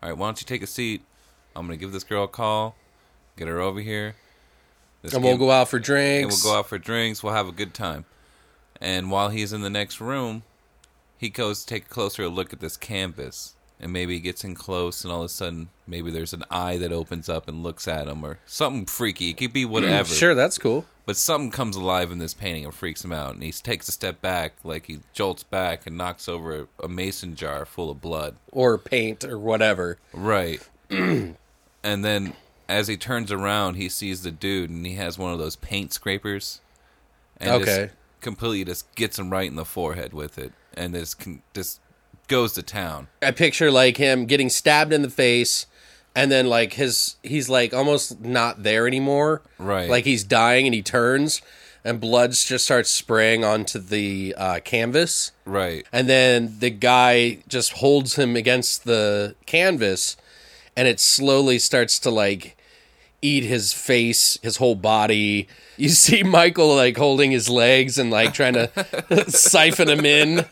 all 0.03 0.09
right, 0.09 0.19
why 0.19 0.29
don't 0.29 0.41
you 0.41 0.47
take 0.47 0.62
a 0.62 0.66
seat? 0.66 1.03
I'm 1.59 1.66
going 1.66 1.78
to 1.78 1.85
give 1.85 1.93
this 1.93 2.05
girl 2.05 2.24
a 2.24 2.28
call, 2.28 2.76
get 3.36 3.48
her 3.48 3.60
over 3.60 3.80
here. 3.80 4.14
This 5.02 5.12
And 5.14 5.22
we'll 5.22 5.32
game- 5.35 5.40
go 5.40 5.51
out 5.51 5.68
for 5.68 5.76
and 5.76 5.85
drinks. 5.85 6.44
we'll 6.44 6.52
go 6.55 6.59
out 6.59 6.68
for 6.68 6.78
drinks. 6.78 7.22
We'll 7.22 7.35
have 7.35 7.48
a 7.48 7.52
good 7.52 7.74
time. 7.74 8.05
And 8.80 9.10
while 9.10 9.28
he's 9.28 9.52
in 9.52 9.60
the 9.62 9.70
next 9.70 10.01
room, 10.01 10.43
he 11.16 11.28
goes 11.28 11.60
to 11.60 11.66
take 11.66 11.86
a 11.86 11.89
closer 11.89 12.28
look 12.28 12.52
at 12.52 12.60
this 12.60 12.76
canvas. 12.76 13.55
And 13.80 13.93
maybe 13.93 14.14
he 14.14 14.20
gets 14.20 14.43
in 14.43 14.56
close, 14.56 15.05
and 15.05 15.12
all 15.12 15.20
of 15.20 15.26
a 15.26 15.28
sudden, 15.28 15.68
maybe 15.86 16.10
there's 16.10 16.32
an 16.32 16.43
eye 16.51 16.78
that 16.78 16.90
opens 16.90 17.28
up 17.28 17.47
and 17.47 17.62
looks 17.62 17.86
at 17.86 18.09
him, 18.09 18.24
or 18.24 18.40
something 18.44 18.86
freaky. 18.86 19.30
It 19.30 19.36
could 19.36 19.52
be 19.52 19.64
whatever. 19.64 20.12
Sure, 20.12 20.35
that's 20.35 20.59
cool. 20.59 20.85
But 21.06 21.16
something 21.16 21.52
comes 21.52 21.76
alive 21.76 22.10
in 22.10 22.18
this 22.18 22.35
painting 22.35 22.64
and 22.64 22.74
freaks 22.74 23.05
him 23.05 23.12
out. 23.12 23.35
And 23.35 23.43
he 23.44 23.52
takes 23.52 23.89
a 23.89 23.93
step 23.93 24.20
back, 24.20 24.55
like 24.64 24.86
he 24.86 24.98
jolts 25.12 25.44
back 25.44 25.86
and 25.86 25.97
knocks 25.97 26.28
over 26.28 26.62
a, 26.62 26.66
a 26.85 26.89
mason 26.89 27.36
jar 27.36 27.64
full 27.64 27.89
of 27.89 28.01
blood. 28.01 28.35
Or 28.51 28.78
paint 28.78 29.22
or 29.24 29.39
whatever. 29.39 29.98
Right. 30.12 30.60
and 31.82 32.05
then 32.05 32.34
as 32.68 32.88
he 32.88 32.96
turns 32.96 33.32
around, 33.32 33.74
he 33.74 33.88
sees 33.88 34.22
the 34.22 34.30
dude, 34.30 34.70
and 34.70 34.84
he 34.86 34.94
has 34.94 35.18
one 35.18 35.32
of 35.32 35.38
those 35.38 35.56
paint 35.56 35.92
scrapers. 35.92 36.60
And 37.38 37.62
Okay. 37.62 37.64
Just 37.86 37.94
completely 38.20 38.64
just 38.64 38.92
gets 38.94 39.18
him 39.18 39.30
right 39.30 39.48
in 39.48 39.56
the 39.56 39.64
forehead 39.64 40.12
with 40.12 40.38
it, 40.38 40.52
and 40.74 40.94
this 40.94 41.14
con- 41.14 41.42
just 41.55 41.80
goes 42.26 42.52
to 42.55 42.62
town. 42.62 43.09
I 43.22 43.30
picture 43.30 43.70
like 43.70 43.96
him 43.96 44.26
getting 44.26 44.50
stabbed 44.50 44.92
in 44.92 45.02
the 45.02 45.10
face 45.10 45.66
and 46.14 46.30
then 46.30 46.46
like 46.46 46.74
his 46.74 47.16
he's 47.22 47.48
like 47.48 47.72
almost 47.72 48.20
not 48.20 48.62
there 48.62 48.86
anymore. 48.86 49.42
Right. 49.59 49.88
Like 49.88 50.05
he's 50.05 50.24
dying 50.24 50.66
and 50.66 50.74
he 50.74 50.82
turns 50.82 51.40
and 51.84 52.00
blood 52.00 52.32
just 52.32 52.64
starts 52.64 52.90
spraying 52.90 53.44
onto 53.44 53.78
the 53.78 54.34
uh, 54.36 54.60
canvas. 54.60 55.32
Right. 55.44 55.86
And 55.92 56.09
then 56.09 56.59
the 56.59 56.70
guy 56.70 57.38
just 57.48 57.74
holds 57.74 58.16
him 58.16 58.36
against 58.36 58.84
the 58.84 59.36
canvas 59.46 60.16
and 60.78 60.86
it 60.86 61.00
slowly 61.00 61.59
starts 61.59 61.98
to 61.98 62.09
like 62.09 62.56
eat 63.20 63.42
his 63.42 63.72
face, 63.72 64.38
his 64.42 64.59
whole 64.59 64.76
body. 64.76 65.48
You 65.76 65.88
see 66.06 66.22
Michael 66.22 66.76
like 66.76 66.96
holding 66.96 67.32
his 67.32 67.48
legs 67.48 67.98
and 67.98 68.12
like 68.12 68.32
trying 68.32 68.55
to 68.55 68.70
siphon 69.28 69.88
him 69.88 70.06
in. 70.06 70.46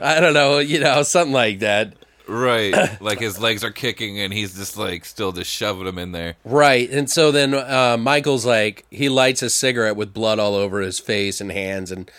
I 0.00 0.18
don't 0.18 0.34
know, 0.34 0.58
you 0.58 0.80
know, 0.80 1.04
something 1.04 1.32
like 1.32 1.60
that. 1.60 1.94
Right. 2.26 2.74
like 3.00 3.20
his 3.20 3.38
legs 3.38 3.62
are 3.62 3.70
kicking, 3.70 4.18
and 4.18 4.32
he's 4.32 4.56
just 4.56 4.76
like 4.76 5.04
still 5.04 5.30
just 5.30 5.52
shoving 5.52 5.86
him 5.86 5.98
in 5.98 6.10
there. 6.10 6.34
Right. 6.44 6.90
And 6.90 7.08
so 7.08 7.30
then 7.30 7.54
uh, 7.54 7.96
Michael's 7.96 8.44
like 8.44 8.84
he 8.90 9.08
lights 9.08 9.40
a 9.40 9.50
cigarette 9.50 9.94
with 9.94 10.12
blood 10.12 10.40
all 10.40 10.56
over 10.56 10.80
his 10.80 10.98
face 10.98 11.40
and 11.40 11.52
hands 11.52 11.92
and 11.92 12.10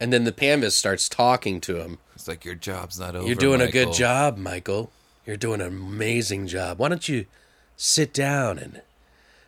and 0.00 0.10
then 0.10 0.24
the 0.24 0.32
canvas 0.32 0.74
starts 0.74 1.06
talking 1.06 1.60
to 1.62 1.82
him. 1.82 1.98
It's 2.14 2.28
like 2.28 2.46
your 2.46 2.54
job's 2.54 2.98
not 2.98 3.14
over. 3.14 3.26
You're 3.26 3.36
doing 3.36 3.60
a 3.60 3.70
good 3.70 3.92
job, 3.92 4.38
Michael. 4.38 4.90
You're 5.28 5.36
doing 5.36 5.60
an 5.60 5.66
amazing 5.66 6.46
job. 6.46 6.78
Why 6.78 6.88
don't 6.88 7.06
you 7.06 7.26
sit 7.76 8.14
down 8.14 8.58
and 8.58 8.80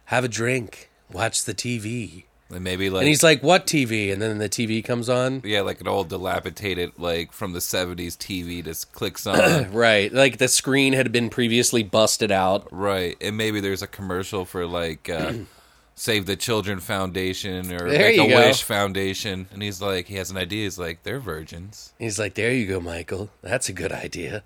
have 0.05 0.25
a 0.25 0.29
drink, 0.29 0.91
watch 1.11 1.43
the 1.47 1.55
TV? 1.55 2.25
And 2.51 2.63
maybe 2.63 2.91
like 2.91 3.01
And 3.01 3.09
he's 3.09 3.23
like, 3.23 3.43
"What 3.43 3.67
TV?" 3.67 4.13
And 4.13 4.21
then 4.21 4.37
the 4.37 4.51
TV 4.51 4.85
comes 4.85 5.09
on. 5.09 5.41
Yeah, 5.43 5.63
like 5.63 5.81
an 5.81 5.89
old 5.89 6.11
dilapidated, 6.11 6.99
like 6.99 7.33
from 7.33 7.55
the 7.55 7.61
'70s 7.61 8.15
TV, 8.19 8.63
just 8.63 8.93
clicks 8.93 9.27
on. 9.27 9.73
Right. 9.73 10.13
Like 10.13 10.37
the 10.37 10.49
screen 10.49 10.93
had 10.93 11.13
been 11.13 11.31
previously 11.31 11.83
busted 11.83 12.31
out. 12.31 12.69
right, 12.71 13.17
and 13.23 13.39
maybe 13.39 13.61
there's 13.61 13.81
a 13.81 13.87
commercial 13.87 14.45
for 14.45 14.67
like 14.67 15.09
uh, 15.09 15.33
Save 15.95 16.27
the 16.27 16.37
Children 16.37 16.81
Foundation 16.81 17.73
or 17.73 17.89
There 17.89 18.11
you 18.11 18.25
a 18.25 18.29
go. 18.29 18.37
Wish 18.37 18.63
Foundation, 18.65 19.49
and 19.51 19.63
he's 19.63 19.81
like, 19.81 20.09
he 20.09 20.17
has 20.17 20.31
an 20.31 20.37
idea. 20.37 20.65
He's 20.65 20.79
like, 20.79 21.05
they're 21.05 21.21
virgins. 21.21 21.95
He's 21.99 22.19
like, 22.19 22.35
"There 22.35 22.53
you 22.53 22.67
go, 22.67 22.81
Michael. 22.81 23.31
That's 23.41 23.71
a 23.71 23.73
good 23.73 23.93
idea." 23.93 24.43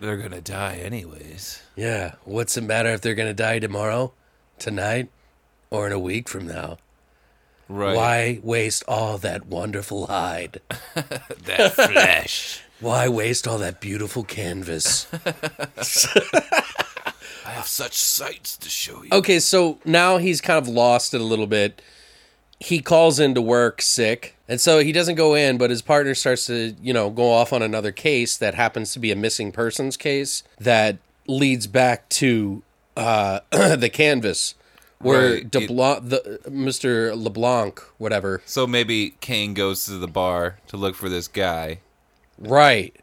They're 0.00 0.16
gonna 0.16 0.40
die 0.40 0.76
anyways. 0.76 1.62
Yeah. 1.76 2.14
What's 2.24 2.54
the 2.54 2.62
matter 2.62 2.90
if 2.90 3.00
they're 3.00 3.14
going 3.14 3.28
to 3.28 3.34
die 3.34 3.58
tomorrow, 3.58 4.12
tonight, 4.58 5.08
or 5.70 5.86
in 5.86 5.92
a 5.92 5.98
week 5.98 6.28
from 6.28 6.46
now? 6.46 6.78
Right. 7.68 7.96
Why 7.96 8.40
waste 8.42 8.84
all 8.86 9.18
that 9.18 9.46
wonderful 9.46 10.06
hide? 10.06 10.60
that 10.94 11.72
flesh? 11.72 12.60
Why 12.80 13.08
waste 13.08 13.48
all 13.48 13.58
that 13.58 13.80
beautiful 13.80 14.24
canvas? 14.24 15.06
I 17.46 17.50
have 17.50 17.66
such 17.66 17.94
sights 17.94 18.56
to 18.58 18.68
show 18.68 19.02
you. 19.02 19.08
okay, 19.12 19.38
so 19.38 19.78
now 19.84 20.18
he's 20.18 20.40
kind 20.40 20.58
of 20.58 20.68
lost 20.68 21.14
it 21.14 21.20
a 21.20 21.24
little 21.24 21.46
bit. 21.46 21.80
He 22.60 22.80
calls 22.80 23.18
into 23.18 23.40
work 23.40 23.80
sick, 23.80 24.33
and 24.48 24.60
so 24.60 24.80
he 24.80 24.92
doesn't 24.92 25.14
go 25.14 25.34
in, 25.34 25.58
but 25.58 25.70
his 25.70 25.82
partner 25.82 26.14
starts 26.14 26.46
to, 26.46 26.74
you 26.82 26.92
know, 26.92 27.10
go 27.10 27.30
off 27.32 27.52
on 27.52 27.62
another 27.62 27.92
case 27.92 28.36
that 28.36 28.54
happens 28.54 28.92
to 28.92 28.98
be 28.98 29.10
a 29.10 29.16
missing 29.16 29.52
persons 29.52 29.96
case 29.96 30.42
that 30.58 30.98
leads 31.26 31.66
back 31.66 32.08
to 32.10 32.62
uh, 32.96 33.40
the 33.50 33.90
canvas 33.92 34.54
where 34.98 35.34
Right. 35.34 35.50
DeBlanc, 35.50 36.08
the 36.08 36.40
Mr. 36.48 37.14
LeBlanc, 37.20 37.80
whatever. 37.98 38.40
So 38.46 38.66
maybe 38.66 39.14
Kane 39.20 39.52
goes 39.54 39.84
to 39.86 39.92
the 39.92 40.06
bar 40.08 40.58
to 40.68 40.76
look 40.76 40.94
for 40.94 41.08
this 41.08 41.28
guy, 41.28 41.78
Right. 42.38 42.94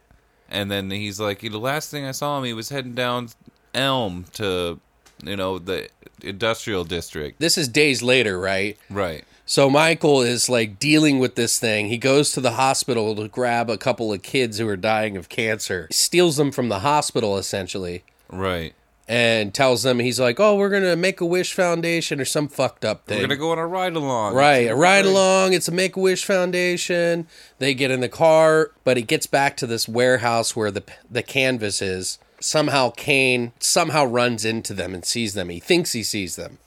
and 0.50 0.70
then 0.72 0.90
he's 0.92 1.20
like, 1.20 1.40
the 1.42 1.50
last 1.50 1.90
thing 1.92 2.06
I 2.06 2.12
saw 2.12 2.38
him, 2.38 2.44
he 2.46 2.54
was 2.54 2.70
heading 2.70 2.94
down 2.96 3.30
Elm 3.74 4.26
to, 4.34 4.80
you 5.24 5.36
know, 5.36 5.60
the 5.60 5.90
industrial 6.24 6.84
district. 6.84 7.40
This 7.40 7.58
is 7.58 7.68
days 7.68 8.02
later, 8.02 8.40
right? 8.40 8.78
Right. 8.90 9.24
So 9.52 9.70
Michael 9.70 10.22
is 10.22 10.48
like 10.48 10.80
dealing 10.80 11.20
with 11.20 11.36
this 11.36 11.60
thing. 11.60 11.90
He 11.90 11.98
goes 11.98 12.32
to 12.32 12.40
the 12.40 12.52
hospital 12.52 13.14
to 13.18 13.28
grab 13.28 13.70
a 13.70 13.78
couple 13.78 14.14
of 14.14 14.22
kids 14.22 14.60
who 14.60 14.68
are 14.70 14.78
dying 14.78 15.18
of 15.18 15.28
cancer. 15.28 15.90
Steals 15.92 16.38
them 16.38 16.54
from 16.54 16.70
the 16.70 16.80
hospital 16.80 17.38
essentially 17.38 18.06
Right. 18.30 18.74
and 19.10 19.54
tells 19.54 19.84
them 19.84 20.00
he's 20.00 20.22
like, 20.22 20.40
"Oh, 20.40 20.56
we're 20.56 20.70
going 20.70 20.84
to 20.84 20.96
make 20.96 21.20
a 21.20 21.26
wish 21.26 21.52
foundation 21.52 22.22
or 22.22 22.24
some 22.24 22.48
fucked 22.48 22.86
up 22.86 23.06
thing." 23.06 23.18
We're 23.18 23.28
gonna 23.28 23.36
go 23.36 23.52
on 23.52 23.60
a 23.60 23.68
ride 23.68 23.98
along. 23.98 24.36
Right, 24.36 24.70
a 24.70 24.74
ride 24.74 25.06
along. 25.06 25.52
It's 25.52 25.68
a 25.68 25.72
Make 25.74 25.98
a 25.98 26.00
Wish 26.00 26.24
Foundation. 26.24 27.28
They 27.60 27.74
get 27.74 27.92
in 27.92 28.00
the 28.00 28.08
car, 28.08 28.72
but 28.86 28.98
it 28.98 29.02
gets 29.02 29.28
back 29.28 29.58
to 29.58 29.68
this 29.68 29.86
warehouse 29.86 30.56
where 30.56 30.72
the 30.72 30.84
the 31.12 31.24
canvas 31.24 31.82
is. 31.82 32.20
Somehow 32.40 32.94
Kane 32.96 33.52
somehow 33.60 34.06
runs 34.06 34.46
into 34.46 34.74
them 34.74 34.94
and 34.94 35.04
sees 35.04 35.34
them. 35.34 35.50
He 35.50 35.60
thinks 35.60 35.92
he 35.92 36.04
sees 36.04 36.38
them, 36.38 36.58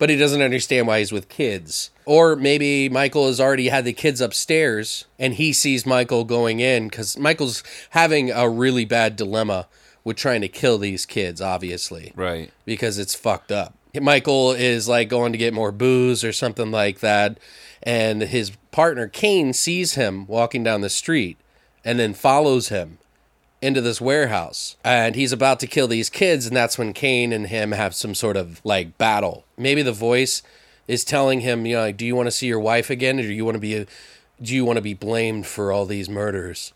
but 0.00 0.08
he 0.10 0.16
doesn't 0.16 0.42
understand 0.42 0.86
why 0.88 0.98
he's 0.98 1.12
with 1.12 1.28
kids. 1.28 1.90
Or 2.06 2.34
maybe 2.34 2.88
Michael 2.88 3.26
has 3.26 3.38
already 3.38 3.68
had 3.68 3.84
the 3.84 3.92
kids 3.92 4.20
upstairs 4.20 5.04
and 5.18 5.34
he 5.34 5.52
sees 5.52 5.84
Michael 5.86 6.24
going 6.24 6.58
in 6.58 6.88
because 6.88 7.16
Michael's 7.18 7.62
having 7.90 8.30
a 8.32 8.48
really 8.48 8.84
bad 8.86 9.14
dilemma 9.14 9.68
with 10.02 10.16
trying 10.16 10.40
to 10.40 10.48
kill 10.48 10.78
these 10.78 11.04
kids, 11.04 11.40
obviously 11.42 12.12
Right. 12.16 12.50
because 12.64 12.98
it's 12.98 13.14
fucked 13.14 13.52
up. 13.52 13.74
Michael 14.00 14.52
is 14.52 14.88
like 14.88 15.08
going 15.10 15.32
to 15.32 15.38
get 15.38 15.52
more 15.52 15.70
booze 15.70 16.24
or 16.24 16.32
something 16.32 16.70
like 16.70 17.00
that. 17.00 17.38
And 17.82 18.22
his 18.22 18.52
partner, 18.70 19.06
Kane, 19.06 19.52
sees 19.52 19.94
him 19.94 20.26
walking 20.26 20.64
down 20.64 20.80
the 20.80 20.88
street 20.90 21.36
and 21.84 21.98
then 21.98 22.14
follows 22.14 22.68
him 22.70 22.96
into 23.62 23.80
this 23.80 24.00
warehouse. 24.00 24.76
And 24.84 25.14
he's 25.14 25.32
about 25.32 25.60
to 25.60 25.66
kill 25.66 25.88
these 25.88 26.10
kids. 26.10 26.46
And 26.46 26.56
that's 26.56 26.78
when 26.78 26.92
Kane 26.92 27.32
and 27.32 27.46
him 27.46 27.72
have 27.72 27.94
some 27.94 28.14
sort 28.14 28.36
of 28.36 28.60
like 28.64 28.96
battle. 28.98 29.44
Maybe 29.56 29.82
the 29.82 29.92
voice 29.92 30.42
is 30.88 31.04
telling 31.04 31.40
him, 31.40 31.66
you 31.66 31.76
know, 31.76 31.82
like, 31.82 31.96
do 31.96 32.06
you 32.06 32.16
want 32.16 32.26
to 32.26 32.32
see 32.32 32.46
your 32.46 32.60
wife 32.60 32.90
again? 32.90 33.18
Or 33.18 33.22
do 33.22 33.32
you 33.32 33.44
want 33.44 33.56
to 33.56 33.60
be, 33.60 33.86
do 34.40 34.54
you 34.54 34.64
want 34.64 34.76
to 34.76 34.82
be 34.82 34.94
blamed 34.94 35.46
for 35.46 35.72
all 35.72 35.86
these 35.86 36.08
murders? 36.08 36.72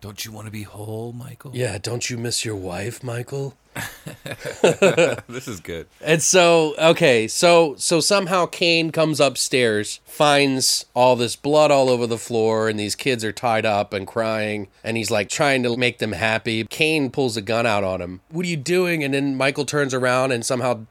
Don't 0.00 0.24
you 0.24 0.32
want 0.32 0.46
to 0.46 0.50
be 0.50 0.62
whole, 0.62 1.12
Michael? 1.12 1.50
Yeah, 1.54 1.76
don't 1.76 2.08
you 2.08 2.16
miss 2.16 2.42
your 2.42 2.56
wife, 2.56 3.02
Michael? 3.04 3.54
this 4.62 5.46
is 5.46 5.60
good. 5.60 5.86
And 6.00 6.22
so, 6.22 6.74
okay, 6.78 7.28
so 7.28 7.74
so 7.76 8.00
somehow 8.00 8.46
Kane 8.46 8.92
comes 8.92 9.20
upstairs, 9.20 10.00
finds 10.06 10.86
all 10.94 11.16
this 11.16 11.36
blood 11.36 11.70
all 11.70 11.90
over 11.90 12.06
the 12.06 12.18
floor, 12.18 12.68
and 12.68 12.80
these 12.80 12.94
kids 12.94 13.22
are 13.24 13.32
tied 13.32 13.66
up 13.66 13.92
and 13.92 14.06
crying, 14.06 14.68
and 14.82 14.96
he's 14.96 15.10
like 15.10 15.28
trying 15.28 15.62
to 15.64 15.76
make 15.76 15.98
them 15.98 16.12
happy. 16.12 16.64
Kane 16.64 17.10
pulls 17.10 17.36
a 17.36 17.42
gun 17.42 17.66
out 17.66 17.84
on 17.84 18.00
him. 18.00 18.20
What 18.30 18.46
are 18.46 18.48
you 18.48 18.56
doing? 18.56 19.04
And 19.04 19.12
then 19.12 19.36
Michael 19.36 19.66
turns 19.66 19.92
around 19.92 20.32
and 20.32 20.44
somehow 20.44 20.86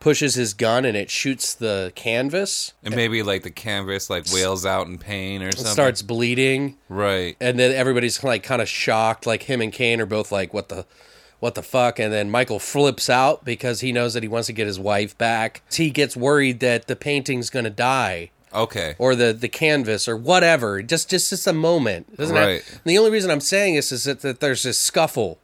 pushes 0.00 0.34
his 0.34 0.54
gun 0.54 0.84
and 0.84 0.96
it 0.96 1.10
shoots 1.10 1.54
the 1.54 1.92
canvas. 1.94 2.72
And 2.84 2.94
maybe 2.94 3.22
like 3.22 3.42
the 3.42 3.50
canvas 3.50 4.08
like 4.08 4.26
wails 4.32 4.64
out 4.64 4.86
in 4.86 4.98
pain 4.98 5.42
or 5.42 5.50
something. 5.52 5.72
Starts 5.72 6.02
bleeding, 6.02 6.76
right. 6.88 7.36
and 7.40 7.58
then 7.58 7.72
everybody's 7.72 8.22
like 8.22 8.42
kind 8.42 8.62
of 8.62 8.68
shocked. 8.68 9.26
Like 9.26 9.44
him 9.44 9.60
and 9.60 9.72
Kane 9.72 10.00
are 10.00 10.06
both 10.06 10.30
like, 10.32 10.54
"What 10.54 10.68
the, 10.68 10.86
what 11.40 11.54
the 11.54 11.62
fuck?" 11.62 11.98
And 11.98 12.12
then 12.12 12.30
Michael 12.30 12.58
flips 12.58 13.10
out 13.10 13.44
because 13.44 13.80
he 13.80 13.92
knows 13.92 14.14
that 14.14 14.22
he 14.22 14.28
wants 14.28 14.46
to 14.46 14.52
get 14.52 14.66
his 14.66 14.78
wife 14.78 15.16
back. 15.18 15.62
He 15.72 15.90
gets 15.90 16.16
worried 16.16 16.60
that 16.60 16.86
the 16.86 16.96
painting's 16.96 17.50
gonna 17.50 17.70
die 17.70 18.30
Okay. 18.54 18.94
or 18.98 19.14
the 19.14 19.32
the 19.32 19.48
canvas 19.48 20.08
or 20.08 20.16
whatever. 20.16 20.82
Just 20.82 21.10
just 21.10 21.30
just 21.30 21.46
a 21.46 21.52
moment. 21.52 22.16
Doesn't 22.16 22.36
have- 22.36 22.46
Right. 22.46 22.62
and 22.70 22.80
the 22.84 22.98
only 22.98 23.10
reason 23.10 23.30
I'm 23.30 23.40
saying 23.40 23.74
this 23.74 23.90
is 23.92 24.04
that, 24.04 24.20
that 24.20 24.40
there's 24.40 24.62
this 24.62 24.78
scuffle. 24.78 25.38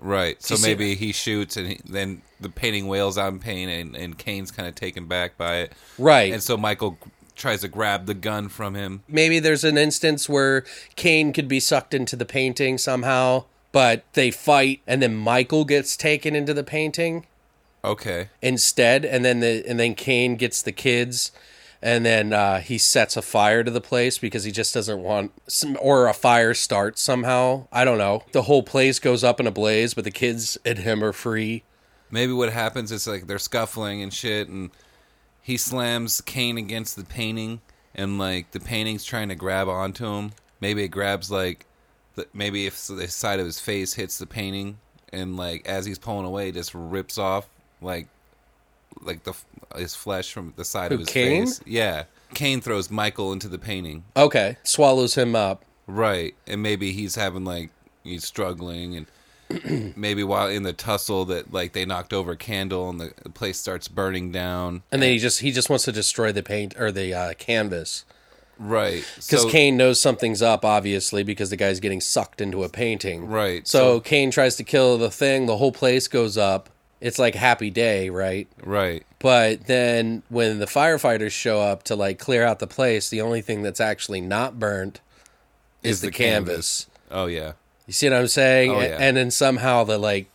Right. 0.00 0.42
So 0.42 0.56
maybe 0.60 0.94
he 0.94 1.12
shoots 1.12 1.56
and 1.56 1.68
he, 1.68 1.80
then 1.84 2.22
the 2.40 2.48
painting 2.48 2.88
wails 2.88 3.18
out 3.18 3.32
in 3.32 3.38
pain 3.38 3.68
and, 3.68 3.94
and 3.94 4.16
Kane's 4.16 4.50
kind 4.50 4.68
of 4.68 4.74
taken 4.74 5.06
back 5.06 5.36
by 5.36 5.56
it. 5.56 5.72
Right. 5.98 6.32
And 6.32 6.42
so 6.42 6.56
Michael 6.56 6.98
tries 7.36 7.60
to 7.60 7.68
grab 7.68 8.06
the 8.06 8.14
gun 8.14 8.48
from 8.48 8.74
him. 8.74 9.02
Maybe 9.08 9.38
there's 9.38 9.64
an 9.64 9.78
instance 9.78 10.28
where 10.28 10.64
Kane 10.96 11.32
could 11.32 11.48
be 11.48 11.60
sucked 11.60 11.94
into 11.94 12.16
the 12.16 12.24
painting 12.24 12.78
somehow, 12.78 13.44
but 13.72 14.04
they 14.14 14.30
fight 14.30 14.80
and 14.86 15.02
then 15.02 15.16
Michael 15.16 15.64
gets 15.64 15.96
taken 15.96 16.34
into 16.34 16.54
the 16.54 16.64
painting. 16.64 17.26
Okay. 17.82 18.28
instead 18.42 19.06
and 19.06 19.24
then 19.24 19.40
the 19.40 19.64
and 19.66 19.80
then 19.80 19.94
Kane 19.94 20.36
gets 20.36 20.60
the 20.60 20.72
kids 20.72 21.32
and 21.82 22.04
then 22.04 22.32
uh, 22.32 22.60
he 22.60 22.78
sets 22.78 23.16
a 23.16 23.22
fire 23.22 23.64
to 23.64 23.70
the 23.70 23.80
place 23.80 24.18
because 24.18 24.44
he 24.44 24.52
just 24.52 24.74
doesn't 24.74 25.02
want 25.02 25.32
some, 25.46 25.78
or 25.80 26.08
a 26.08 26.14
fire 26.14 26.54
starts 26.54 27.00
somehow. 27.00 27.66
I 27.72 27.84
don't 27.84 27.98
know. 27.98 28.24
The 28.32 28.42
whole 28.42 28.62
place 28.62 28.98
goes 28.98 29.24
up 29.24 29.40
in 29.40 29.46
a 29.46 29.50
blaze 29.50 29.94
but 29.94 30.04
the 30.04 30.10
kids 30.10 30.58
and 30.64 30.78
him 30.78 31.02
are 31.02 31.12
free. 31.12 31.64
Maybe 32.10 32.32
what 32.32 32.52
happens 32.52 32.92
is 32.92 33.06
like 33.06 33.26
they're 33.26 33.38
scuffling 33.38 34.02
and 34.02 34.12
shit 34.12 34.48
and 34.48 34.70
he 35.40 35.56
slams 35.56 36.20
Kane 36.20 36.58
against 36.58 36.96
the 36.96 37.04
painting 37.04 37.60
and 37.94 38.18
like 38.18 38.50
the 38.50 38.60
painting's 38.60 39.04
trying 39.04 39.30
to 39.30 39.34
grab 39.34 39.68
onto 39.68 40.06
him. 40.06 40.32
Maybe 40.60 40.82
it 40.82 40.88
grabs 40.88 41.30
like 41.30 41.64
the, 42.14 42.26
maybe 42.34 42.66
if 42.66 42.86
the 42.88 43.08
side 43.08 43.40
of 43.40 43.46
his 43.46 43.58
face 43.58 43.94
hits 43.94 44.18
the 44.18 44.26
painting 44.26 44.78
and 45.12 45.36
like 45.36 45.66
as 45.66 45.86
he's 45.86 45.98
pulling 45.98 46.26
away 46.26 46.50
it 46.50 46.54
just 46.54 46.74
rips 46.74 47.16
off 47.16 47.48
like 47.80 48.08
like 49.02 49.24
the 49.24 49.34
his 49.76 49.94
flesh 49.94 50.32
from 50.32 50.52
the 50.56 50.64
side 50.64 50.90
Who, 50.90 50.96
of 50.96 51.00
his 51.00 51.10
face. 51.10 51.60
Yeah. 51.66 52.04
Kane 52.34 52.60
throws 52.60 52.90
Michael 52.90 53.32
into 53.32 53.48
the 53.48 53.58
painting. 53.58 54.04
okay 54.16 54.56
swallows 54.62 55.14
him 55.16 55.34
up 55.34 55.64
Right. 55.86 56.34
And 56.46 56.62
maybe 56.62 56.92
he's 56.92 57.16
having 57.16 57.44
like 57.44 57.70
he's 58.04 58.24
struggling 58.24 58.96
and 58.96 59.06
maybe 59.96 60.22
while 60.22 60.46
in 60.48 60.62
the 60.62 60.72
tussle 60.72 61.24
that 61.26 61.52
like 61.52 61.72
they 61.72 61.84
knocked 61.84 62.12
over 62.12 62.32
a 62.32 62.36
candle 62.36 62.88
and 62.88 63.00
the, 63.00 63.12
the 63.24 63.30
place 63.30 63.58
starts 63.58 63.88
burning 63.88 64.30
down. 64.30 64.82
and 64.92 65.02
then 65.02 65.10
he 65.12 65.18
just 65.18 65.40
he 65.40 65.50
just 65.50 65.68
wants 65.68 65.84
to 65.86 65.92
destroy 65.92 66.30
the 66.30 66.42
paint 66.42 66.78
or 66.78 66.92
the 66.92 67.12
uh, 67.14 67.34
canvas 67.34 68.04
Right. 68.58 69.04
because 69.16 69.42
So, 69.42 69.48
Kane 69.48 69.76
knows 69.78 70.00
something's 70.00 70.42
up 70.42 70.64
obviously 70.64 71.22
because 71.24 71.50
the 71.50 71.56
guy's 71.56 71.80
getting 71.80 72.00
sucked 72.00 72.40
into 72.40 72.62
a 72.62 72.68
painting 72.68 73.26
Right. 73.26 73.66
so 73.66 73.98
Kane 74.00 74.30
tries 74.30 74.54
to 74.56 74.64
kill 74.64 74.98
the 74.98 75.10
thing 75.10 75.46
the 75.46 75.56
whole 75.56 75.72
place 75.72 76.06
goes 76.08 76.36
up 76.38 76.68
it's 77.00 77.18
like 77.18 77.34
happy 77.34 77.70
day 77.70 78.10
right 78.10 78.48
right. 78.62 79.04
But 79.18 79.66
then 79.66 80.22
when 80.30 80.58
the 80.58 80.66
firefighters 80.66 81.32
show 81.32 81.60
up 81.60 81.82
to 81.84 81.96
like 81.96 82.18
clear 82.18 82.44
out 82.44 82.58
the 82.58 82.66
place, 82.66 83.10
the 83.10 83.20
only 83.20 83.42
thing 83.42 83.62
that's 83.62 83.80
actually 83.80 84.20
not 84.20 84.58
burnt 84.58 85.00
is, 85.82 85.96
Is 85.96 86.00
the, 86.00 86.06
the 86.06 86.12
canvas. 86.12 86.86
Oh 87.10 87.26
yeah. 87.26 87.52
You 87.86 87.92
see 87.92 88.08
what 88.08 88.18
I'm 88.18 88.28
saying? 88.28 88.70
Oh, 88.70 88.80
yeah. 88.80 88.96
And 88.98 89.16
then 89.16 89.30
somehow 89.30 89.84
the 89.84 89.98
like 89.98 90.30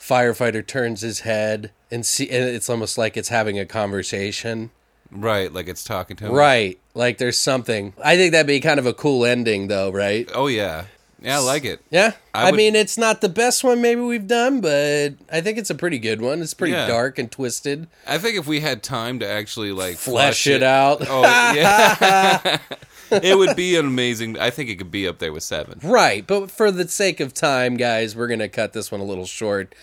firefighter 0.00 0.66
turns 0.66 1.00
his 1.00 1.20
head 1.20 1.70
and 1.90 2.04
see 2.04 2.28
and 2.28 2.44
it's 2.44 2.68
almost 2.68 2.98
like 2.98 3.16
it's 3.16 3.28
having 3.28 3.58
a 3.58 3.66
conversation. 3.66 4.70
Right, 5.10 5.50
like 5.50 5.68
it's 5.68 5.84
talking 5.84 6.16
to 6.16 6.26
him. 6.26 6.32
Right. 6.32 6.78
Like 6.94 7.16
there's 7.16 7.38
something. 7.38 7.94
I 8.04 8.16
think 8.16 8.32
that'd 8.32 8.46
be 8.46 8.60
kind 8.60 8.78
of 8.78 8.84
a 8.84 8.92
cool 8.92 9.24
ending 9.24 9.68
though, 9.68 9.90
right? 9.90 10.28
Oh 10.34 10.48
yeah. 10.48 10.84
Yeah, 11.20 11.36
I 11.38 11.40
like 11.40 11.64
it. 11.64 11.80
Yeah. 11.90 12.12
I 12.32 12.42
I, 12.42 12.50
would- 12.50 12.56
mean, 12.56 12.76
it's 12.76 12.96
not 12.96 13.20
the 13.20 13.28
best 13.28 13.64
one 13.64 13.80
maybe 13.80 14.00
we've 14.00 14.26
done, 14.28 14.60
but 14.60 15.14
I 15.32 15.40
think 15.40 15.58
it's 15.58 15.70
a 15.70 15.74
pretty 15.74 15.98
good 15.98 16.20
one. 16.20 16.40
It's 16.40 16.54
pretty 16.54 16.74
Yeah. 16.74 16.86
dark 16.86 17.18
and 17.18 17.30
twisted. 17.30 17.88
I 18.06 18.18
think 18.18 18.36
if 18.38 18.46
we 18.46 18.60
had 18.60 18.82
time 18.82 19.18
to 19.18 19.28
actually 19.28 19.72
like 19.72 19.96
Flesh 19.96 20.46
it 20.46 20.62
out. 20.62 20.98
Oh 21.08 21.22
yeah. 21.22 22.58
it 23.10 23.38
would 23.38 23.56
be 23.56 23.74
an 23.76 23.86
amazing 23.86 24.38
I 24.38 24.50
think 24.50 24.68
it 24.70 24.76
could 24.76 24.90
be 24.90 25.08
up 25.08 25.18
there 25.18 25.32
with 25.32 25.42
7. 25.42 25.80
Right, 25.82 26.26
but 26.26 26.50
for 26.50 26.70
the 26.70 26.86
sake 26.88 27.20
of 27.20 27.32
time, 27.34 27.76
guys, 27.76 28.14
we're 28.14 28.26
going 28.28 28.38
to 28.40 28.48
cut 28.48 28.72
this 28.74 28.92
one 28.92 29.00
a 29.00 29.04
little 29.04 29.24
short. 29.26 29.74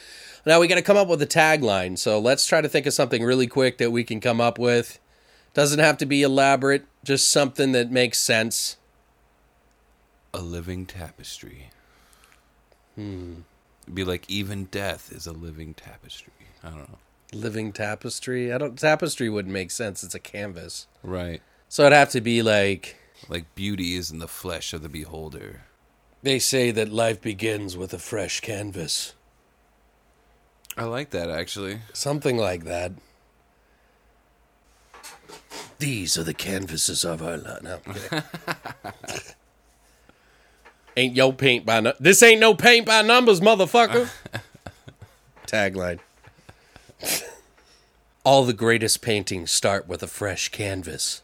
Now 0.45 0.60
we 0.60 0.68
got 0.68 0.76
to 0.76 0.84
come 0.84 0.95
up 0.95 1.07
with 1.07 1.22
a 1.24 1.28
tagline, 1.28 1.98
so 1.98 2.20
let's 2.20 2.45
try 2.45 2.62
to 2.62 2.70
think 2.70 2.86
of 2.86 2.94
something 2.94 3.24
really 3.24 3.48
quick 3.48 3.80
that 3.80 3.90
we 3.91 4.03
can 4.03 4.22
come 4.22 4.40
up 4.40 4.60
with. 4.60 4.99
Doesn't 5.56 5.80
have 5.80 5.98
to 5.98 6.06
be 6.06 6.22
elaborate, 6.22 6.86
just 7.03 7.32
something 7.32 7.72
that 7.72 7.90
makes 7.90 8.20
sense. 8.20 8.78
A 10.36 10.41
living 10.41 10.86
tapestry. 10.86 11.70
Hmm. 12.95 13.41
Be 13.94 14.03
like 14.03 14.30
even 14.30 14.66
death 14.66 15.12
is 15.12 15.28
a 15.28 15.32
living 15.32 15.74
tapestry. 15.74 16.34
I 16.64 16.70
don't 16.70 16.90
know. 16.90 16.98
Living 17.34 17.72
tapestry. 17.72 18.52
I 18.52 18.57
don't 18.57 18.78
tapestry 18.78 19.30
wouldn't 19.30 19.53
make 19.53 19.72
sense. 19.72 20.03
It's 20.03 20.16
a 20.16 20.20
canvas. 20.20 20.88
Right. 21.03 21.41
So 21.70 21.84
it'd 21.84 21.94
have 21.94 22.10
to 22.12 22.22
be 22.22 22.41
like 22.41 22.98
Like 23.30 23.53
beauty 23.56 23.95
is 23.95 24.12
in 24.12 24.20
the 24.20 24.28
flesh 24.28 24.74
of 24.74 24.82
the 24.82 24.90
beholder. 24.90 25.62
they 26.24 26.40
say 26.40 26.72
that 26.72 26.91
life 26.91 27.22
begins 27.22 27.78
with 27.78 27.94
a 27.94 27.99
fresh 27.99 28.40
canvas. 28.41 29.14
I 30.78 30.84
like 30.86 31.12
that 31.12 31.30
actually. 31.30 31.80
Something 31.94 32.38
like 32.38 32.66
that. 32.66 32.91
These 35.80 36.18
are 36.18 36.24
the 36.24 36.34
canvases 36.34 37.03
of 37.06 37.22
our 37.22 37.38
life. 37.38 37.62
No. 37.64 37.80
ain't 40.95 41.15
yo 41.15 41.31
paint 41.31 41.65
by 41.65 41.80
nu- 41.80 41.93
this 41.99 42.22
ain't 42.23 42.39
no 42.39 42.53
paint 42.53 42.85
by 42.85 43.01
numbers, 43.01 43.41
motherfucker. 43.41 44.09
Tagline. 45.47 45.99
All 48.23 48.43
the 48.43 48.53
greatest 48.53 49.01
paintings 49.01 49.51
start 49.51 49.88
with 49.88 50.01
a 50.01 50.07
fresh 50.07 50.49
canvas. 50.49 51.22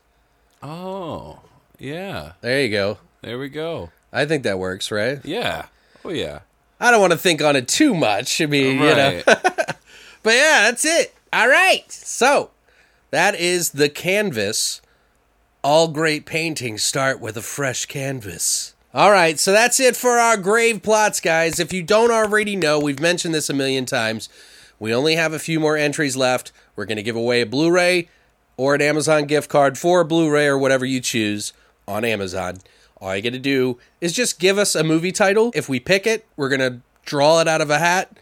Oh, 0.61 1.39
yeah. 1.79 2.33
There 2.41 2.61
you 2.61 2.69
go. 2.69 2.99
There 3.21 3.39
we 3.39 3.49
go. 3.49 3.89
I 4.13 4.25
think 4.25 4.43
that 4.43 4.59
works, 4.59 4.91
right? 4.91 5.19
Yeah. 5.23 5.65
Oh 6.05 6.09
yeah. 6.09 6.41
I 6.79 6.91
don't 6.91 7.01
want 7.01 7.13
to 7.13 7.17
think 7.17 7.41
on 7.41 7.55
it 7.55 7.67
too 7.67 7.93
much. 7.93 8.41
I 8.41 8.45
mean, 8.45 8.79
you 8.79 8.95
know. 8.95 9.21
But 10.23 10.33
yeah, 10.35 10.61
that's 10.69 10.85
it. 10.85 11.15
All 11.33 11.47
right. 11.47 11.91
So 11.91 12.51
that 13.09 13.33
is 13.33 13.71
the 13.71 13.89
canvas. 13.89 14.81
All 15.63 15.87
great 15.87 16.25
paintings 16.25 16.83
start 16.83 17.19
with 17.19 17.37
a 17.37 17.41
fresh 17.41 17.85
canvas. 17.85 18.75
All 18.93 19.09
right, 19.09 19.39
so 19.39 19.53
that's 19.53 19.79
it 19.79 19.95
for 19.95 20.19
our 20.19 20.35
grave 20.35 20.83
plots, 20.83 21.21
guys. 21.21 21.61
If 21.61 21.71
you 21.71 21.81
don't 21.81 22.11
already 22.11 22.57
know, 22.57 22.77
we've 22.77 22.99
mentioned 22.99 23.33
this 23.33 23.49
a 23.49 23.53
million 23.53 23.85
times. 23.85 24.27
We 24.79 24.93
only 24.93 25.15
have 25.15 25.31
a 25.31 25.39
few 25.39 25.61
more 25.61 25.77
entries 25.77 26.17
left. 26.17 26.51
We're 26.75 26.83
going 26.83 26.97
to 26.97 27.03
give 27.03 27.15
away 27.15 27.39
a 27.39 27.45
Blu 27.45 27.71
ray 27.71 28.09
or 28.57 28.75
an 28.75 28.81
Amazon 28.81 29.27
gift 29.27 29.49
card 29.49 29.77
for 29.77 30.01
a 30.01 30.05
Blu 30.05 30.29
ray 30.29 30.45
or 30.45 30.57
whatever 30.57 30.83
you 30.83 30.99
choose 30.99 31.53
on 31.87 32.03
Amazon. 32.03 32.57
All 32.99 33.15
you 33.15 33.21
got 33.21 33.31
to 33.31 33.39
do 33.39 33.79
is 34.01 34.11
just 34.11 34.39
give 34.39 34.57
us 34.57 34.75
a 34.75 34.83
movie 34.83 35.13
title. 35.13 35.53
If 35.55 35.69
we 35.69 35.79
pick 35.79 36.05
it, 36.05 36.27
we're 36.35 36.49
going 36.49 36.59
to 36.59 36.81
draw 37.05 37.39
it 37.39 37.47
out 37.47 37.61
of 37.61 37.69
a 37.69 37.79
hat. 37.79 38.17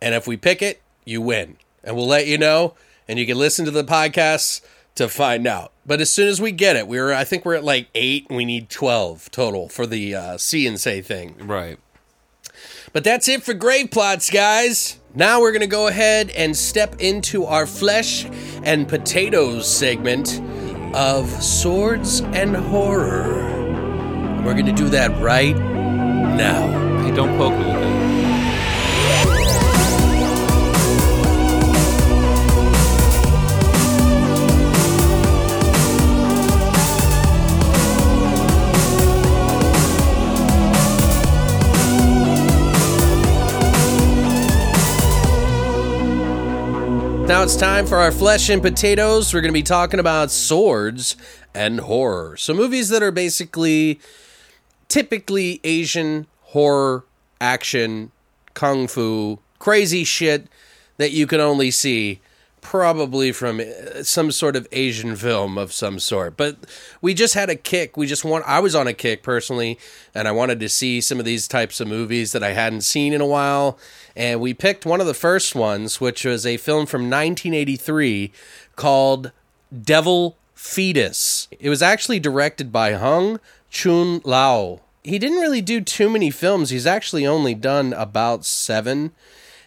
And 0.00 0.14
if 0.14 0.28
we 0.28 0.36
pick 0.36 0.62
it, 0.62 0.80
you 1.04 1.20
win. 1.20 1.56
And 1.82 1.96
we'll 1.96 2.06
let 2.06 2.28
you 2.28 2.38
know. 2.38 2.74
And 3.08 3.18
you 3.18 3.26
can 3.26 3.38
listen 3.38 3.64
to 3.64 3.72
the 3.72 3.82
podcasts 3.82 4.60
to 4.96 5.08
find 5.08 5.46
out. 5.46 5.72
But 5.86 6.00
as 6.00 6.12
soon 6.12 6.28
as 6.28 6.40
we 6.40 6.52
get 6.52 6.76
it, 6.76 6.88
we're 6.88 7.12
I 7.12 7.24
think 7.24 7.44
we're 7.44 7.54
at 7.54 7.64
like 7.64 7.88
eight. 7.94 8.26
And 8.28 8.36
we 8.36 8.44
need 8.44 8.68
twelve 8.68 9.30
total 9.30 9.68
for 9.68 9.86
the 9.86 10.14
uh, 10.14 10.38
see 10.38 10.66
and 10.66 10.80
say 10.80 11.00
thing. 11.00 11.36
right. 11.38 11.78
But 12.92 13.04
that's 13.04 13.28
it 13.28 13.42
for 13.42 13.52
grave 13.52 13.90
plots, 13.90 14.30
guys. 14.30 14.98
Now 15.14 15.40
we're 15.40 15.52
gonna 15.52 15.66
go 15.66 15.86
ahead 15.86 16.30
and 16.30 16.56
step 16.56 16.96
into 16.98 17.44
our 17.44 17.66
flesh 17.66 18.24
and 18.64 18.88
potatoes 18.88 19.70
segment 19.70 20.40
of 20.94 21.28
swords 21.42 22.20
and 22.20 22.56
horror. 22.56 23.44
We're 24.44 24.54
gonna 24.54 24.72
do 24.72 24.88
that 24.90 25.20
right 25.20 25.56
now. 25.56 27.02
Hey, 27.02 27.14
don't 27.14 27.36
poke 27.36 27.52
me 27.52 27.66
with 27.66 27.74
that. 27.74 28.05
Now 47.26 47.42
it's 47.42 47.56
time 47.56 47.86
for 47.86 47.98
our 47.98 48.12
flesh 48.12 48.48
and 48.50 48.62
potatoes. 48.62 49.34
We're 49.34 49.40
going 49.40 49.52
to 49.52 49.58
be 49.58 49.64
talking 49.64 49.98
about 49.98 50.30
swords 50.30 51.16
and 51.52 51.80
horror. 51.80 52.36
So, 52.36 52.54
movies 52.54 52.88
that 52.90 53.02
are 53.02 53.10
basically 53.10 53.98
typically 54.86 55.60
Asian 55.64 56.28
horror, 56.42 57.04
action, 57.40 58.12
kung 58.54 58.86
fu, 58.86 59.40
crazy 59.58 60.04
shit 60.04 60.46
that 60.98 61.10
you 61.10 61.26
can 61.26 61.40
only 61.40 61.72
see 61.72 62.20
probably 62.66 63.30
from 63.30 63.60
uh, 63.60 64.02
some 64.02 64.32
sort 64.32 64.56
of 64.56 64.66
Asian 64.72 65.14
film 65.14 65.56
of 65.56 65.72
some 65.72 66.00
sort. 66.00 66.36
But 66.36 66.56
we 67.00 67.14
just 67.14 67.34
had 67.34 67.48
a 67.48 67.54
kick. 67.54 67.96
We 67.96 68.08
just 68.08 68.24
want 68.24 68.44
I 68.44 68.58
was 68.58 68.74
on 68.74 68.88
a 68.88 68.92
kick 68.92 69.22
personally 69.22 69.78
and 70.12 70.26
I 70.26 70.32
wanted 70.32 70.58
to 70.58 70.68
see 70.68 71.00
some 71.00 71.20
of 71.20 71.24
these 71.24 71.46
types 71.46 71.80
of 71.80 71.86
movies 71.86 72.32
that 72.32 72.42
I 72.42 72.54
hadn't 72.54 72.80
seen 72.80 73.12
in 73.12 73.20
a 73.20 73.26
while 73.26 73.78
and 74.16 74.40
we 74.40 74.52
picked 74.52 74.84
one 74.84 75.00
of 75.00 75.06
the 75.06 75.14
first 75.14 75.54
ones 75.54 76.00
which 76.00 76.24
was 76.24 76.44
a 76.44 76.56
film 76.56 76.86
from 76.86 77.02
1983 77.02 78.32
called 78.74 79.30
Devil 79.80 80.36
Fetus. 80.56 81.46
It 81.60 81.68
was 81.68 81.82
actually 81.82 82.18
directed 82.18 82.72
by 82.72 82.94
Hung 82.94 83.38
Chuen 83.70 84.20
Lau. 84.24 84.80
He 85.04 85.20
didn't 85.20 85.38
really 85.38 85.62
do 85.62 85.80
too 85.80 86.10
many 86.10 86.32
films. 86.32 86.70
He's 86.70 86.86
actually 86.86 87.24
only 87.24 87.54
done 87.54 87.92
about 87.92 88.44
7 88.44 89.12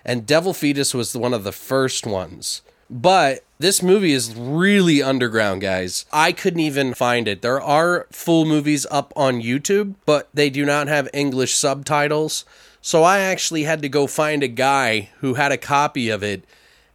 and 0.03 0.25
Devil 0.25 0.53
Fetus 0.53 0.93
was 0.93 1.15
one 1.15 1.33
of 1.33 1.45
the 1.45 1.53
first 1.53 2.05
ones. 2.05 2.61
But 2.89 3.43
this 3.59 3.83
movie 3.83 4.13
is 4.13 4.33
really 4.33 5.03
underground, 5.03 5.61
guys. 5.61 6.05
I 6.11 6.31
couldn't 6.31 6.61
even 6.61 6.93
find 6.93 7.27
it. 7.27 7.41
There 7.41 7.61
are 7.61 8.07
full 8.11 8.45
movies 8.45 8.87
up 8.89 9.13
on 9.15 9.41
YouTube, 9.41 9.95
but 10.05 10.27
they 10.33 10.49
do 10.49 10.65
not 10.65 10.87
have 10.87 11.07
English 11.13 11.53
subtitles. 11.53 12.45
So 12.81 13.03
I 13.03 13.19
actually 13.19 13.63
had 13.63 13.81
to 13.83 13.89
go 13.89 14.07
find 14.07 14.41
a 14.41 14.47
guy 14.47 15.09
who 15.19 15.35
had 15.35 15.51
a 15.51 15.57
copy 15.57 16.09
of 16.09 16.23
it, 16.23 16.45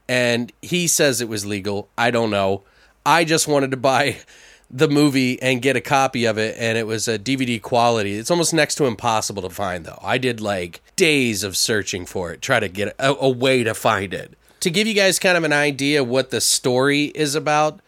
and 0.09 0.53
he 0.63 0.87
says 0.89 1.21
it 1.21 1.29
was 1.29 1.47
legal. 1.47 1.89
I 1.97 2.11
don't 2.11 2.31
know. 2.31 2.63
I 3.07 3.25
just 3.25 3.47
wanted 3.47 3.71
to 3.71 3.77
buy 3.77 4.17
the 4.71 4.89
movie 4.89 5.41
and 5.43 5.63
get 5.63 5.77
a 5.77 5.81
copy 5.81 6.25
of 6.25 6.39
it, 6.39 6.57
and 6.59 6.77
it 6.77 6.89
was 6.89 7.07
a 7.07 7.19
DVD 7.21 7.63
quality. 7.63 8.15
It's 8.15 8.31
almost 8.33 8.53
next 8.53 8.77
to 8.77 8.87
impossible 8.87 9.43
to 9.43 9.51
find, 9.51 9.85
though. 9.85 10.01
I 10.03 10.19
did 10.19 10.41
like 10.41 10.81
days 10.97 11.45
of 11.45 11.57
searching 11.57 12.05
for 12.05 12.33
it, 12.33 12.43
try 12.43 12.59
to 12.59 12.69
get 12.69 12.97
a, 12.99 13.15
a 13.15 13.29
way 13.29 13.63
to 13.63 13.75
find 13.75 14.13
it 14.13 14.37
to 14.65 14.71
give 14.71 14.87
you 14.87 14.95
guys 14.95 15.19
kind 15.19 15.37
of 15.37 15.45
an 15.45 15.53
idea 15.53 16.03
what 16.03 16.31
the 16.31 16.41
story 16.41 17.13
is 17.15 17.35
about, 17.35 17.81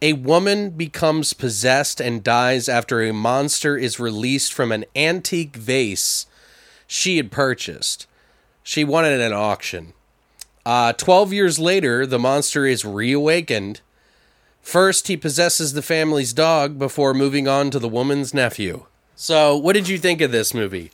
a 0.00 0.12
woman 0.12 0.70
becomes 0.70 1.32
possessed 1.32 2.00
and 2.00 2.22
dies 2.22 2.68
after 2.68 3.02
a 3.02 3.12
monster 3.12 3.76
is 3.76 3.98
released 3.98 4.52
from 4.52 4.70
an 4.70 4.84
antique 4.94 5.56
vase 5.56 6.26
she 6.86 7.16
had 7.16 7.32
purchased. 7.32 8.06
She 8.62 8.84
won 8.84 9.04
it 9.04 9.14
at 9.14 9.20
an 9.20 9.32
auction. 9.32 9.94
Uh, 10.64 10.92
12 10.92 11.32
years 11.32 11.58
later, 11.58 12.06
the 12.06 12.20
monster 12.20 12.66
is 12.66 12.84
reawakened. 12.84 13.80
First, 14.60 15.08
he 15.08 15.16
possesses 15.16 15.72
the 15.72 15.82
family's 15.82 16.32
dog 16.32 16.78
before 16.78 17.14
moving 17.14 17.48
on 17.48 17.72
to 17.72 17.80
the 17.80 17.88
woman's 17.88 18.32
nephew. 18.32 18.86
So, 19.16 19.56
what 19.56 19.72
did 19.72 19.88
you 19.88 19.98
think 19.98 20.20
of 20.20 20.30
this 20.30 20.54
movie? 20.54 20.92